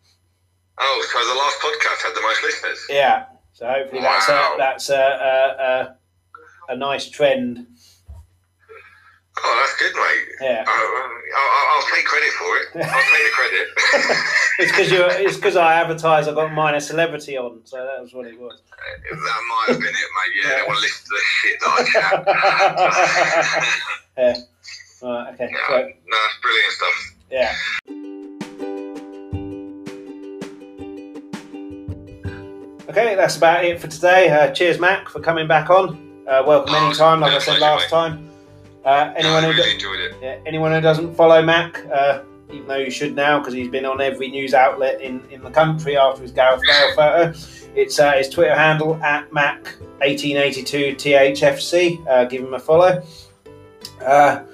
Oh, 0.80 1.06
so 1.12 1.20
the 1.20 1.38
last 1.38 1.60
podcast 1.62 2.02
had 2.02 2.16
the 2.16 2.22
most 2.22 2.42
listeners. 2.42 2.82
Yeah. 2.90 3.26
So 3.60 3.68
hopefully 3.68 4.00
wow. 4.00 4.08
that's 4.08 4.30
a, 4.30 4.56
that's 4.58 4.90
a, 4.90 4.96
a, 4.96 6.72
a, 6.72 6.74
a 6.74 6.78
nice 6.78 7.10
trend. 7.10 7.68
Oh, 9.38 9.56
that's 9.60 9.76
good, 9.78 9.94
mate. 10.00 10.28
Yeah. 10.40 10.64
Oh, 10.66 11.12
I'll, 11.36 11.42
I'll, 11.42 11.76
I'll 11.76 11.88
take 11.94 12.06
credit 12.06 12.32
for 12.40 12.56
it. 12.56 12.68
I'll 12.90 13.02
take 13.04 13.26
the 13.26 13.34
credit. 13.34 13.68
it's 14.60 14.72
because 14.72 14.92
you. 14.92 15.04
It's 15.28 15.36
because 15.36 15.58
I 15.58 15.74
advertised. 15.74 16.30
I 16.30 16.34
got 16.34 16.54
minor 16.54 16.80
celebrity 16.80 17.38
on, 17.38 17.60
so 17.66 17.84
that 17.86 18.02
was 18.02 18.14
what 18.14 18.28
it 18.28 18.40
was. 18.40 18.62
That 19.12 19.18
might 19.18 19.66
have 19.68 19.80
been 19.80 19.90
it, 19.90 19.94
mate. 19.94 20.34
Yeah, 20.42 20.52
yeah. 20.52 20.56
they 20.56 20.64
want 20.64 20.78
to 20.78 20.82
listen 20.82 21.04
to 21.04 21.12
the 21.12 21.22
shit 21.28 21.60
that 21.60 21.72
I 21.76 21.84
chat. 23.58 23.64
yeah. 24.18 24.36
Right. 25.06 25.34
Okay. 25.34 25.54
So, 25.68 25.76
no, 25.76 26.18
that's 26.18 26.38
brilliant 26.42 26.72
stuff. 26.72 27.16
Yeah. 27.30 27.54
Okay, 32.90 33.14
that's 33.14 33.38
about 33.38 33.64
it 33.64 33.80
for 33.80 33.88
today. 33.88 34.32
Uh, 34.32 34.52
cheers, 34.52 34.80
Mac, 34.80 35.10
for 35.10 35.20
coming 35.20 35.48
back 35.48 35.70
on. 35.70 36.26
Uh, 36.28 36.42
welcome 36.44 36.74
oh, 36.74 36.88
anytime, 36.88 37.20
like 37.20 37.34
I 37.34 37.38
said 37.38 37.60
last 37.60 37.88
time. 37.88 38.28
Uh, 38.84 39.14
anyone, 39.16 39.44
who 39.44 39.52
really 39.52 39.74
enjoyed 39.74 40.00
it. 40.00 40.16
Yeah, 40.20 40.40
anyone 40.48 40.72
who 40.72 40.82
doesn't 40.82 41.14
follow 41.14 41.40
Mac, 41.44 41.86
uh, 41.94 42.24
even 42.52 42.68
though 42.68 42.78
you 42.78 42.90
should 42.90 43.16
now 43.16 43.38
because 43.38 43.54
he's 43.54 43.70
been 43.70 43.86
on 43.86 44.02
every 44.02 44.32
news 44.32 44.56
outlet 44.56 45.02
in, 45.02 45.22
in 45.30 45.44
the 45.44 45.52
country 45.52 45.98
after 45.98 46.24
his 46.24 46.32
Gareth 46.32 46.64
Bale 46.66 46.96
photo. 46.96 47.32
It's 47.76 48.00
uh, 48.00 48.14
his 48.14 48.28
Twitter 48.28 48.56
handle 48.56 48.96
at 49.04 49.30
Mac1882THFC. 49.30 52.08
Uh, 52.08 52.26
give 52.26 52.42
him 52.42 52.56
a 52.56 52.60
follow. 52.60 53.04
I'm 54.02 54.48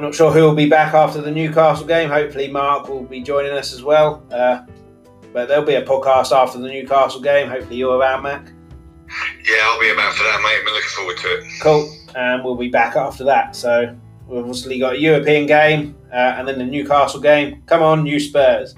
not 0.00 0.14
sure 0.14 0.32
who 0.32 0.40
will 0.40 0.54
be 0.54 0.70
back 0.70 0.94
after 0.94 1.20
the 1.20 1.30
Newcastle 1.30 1.86
game. 1.86 2.08
Hopefully, 2.08 2.48
Mark 2.48 2.88
will 2.88 3.04
be 3.04 3.20
joining 3.20 3.52
us 3.52 3.74
as 3.74 3.82
well. 3.82 4.22
But 5.32 5.48
there'll 5.48 5.64
be 5.64 5.74
a 5.74 5.84
podcast 5.84 6.32
after 6.32 6.58
the 6.58 6.68
Newcastle 6.68 7.20
game. 7.20 7.48
Hopefully 7.48 7.76
you're 7.76 7.96
around, 7.96 8.22
Mac. 8.22 8.52
Yeah, 9.44 9.60
I'll 9.64 9.80
be 9.80 9.90
about 9.90 10.14
for 10.14 10.24
that, 10.24 10.40
mate. 10.42 10.58
I'm 10.60 10.74
looking 10.74 10.88
forward 10.90 11.16
to 11.18 11.38
it. 11.38 11.44
Cool. 11.62 11.96
And 12.14 12.44
we'll 12.44 12.56
be 12.56 12.68
back 12.68 12.96
after 12.96 13.24
that. 13.24 13.56
So 13.56 13.96
we've 14.26 14.40
obviously 14.40 14.78
got 14.78 14.94
a 14.94 14.98
European 14.98 15.46
game 15.46 15.96
uh, 16.12 16.36
and 16.36 16.46
then 16.46 16.58
the 16.58 16.64
Newcastle 16.64 17.20
game. 17.20 17.62
Come 17.66 17.82
on, 17.82 18.06
you 18.06 18.20
Spurs. 18.20 18.74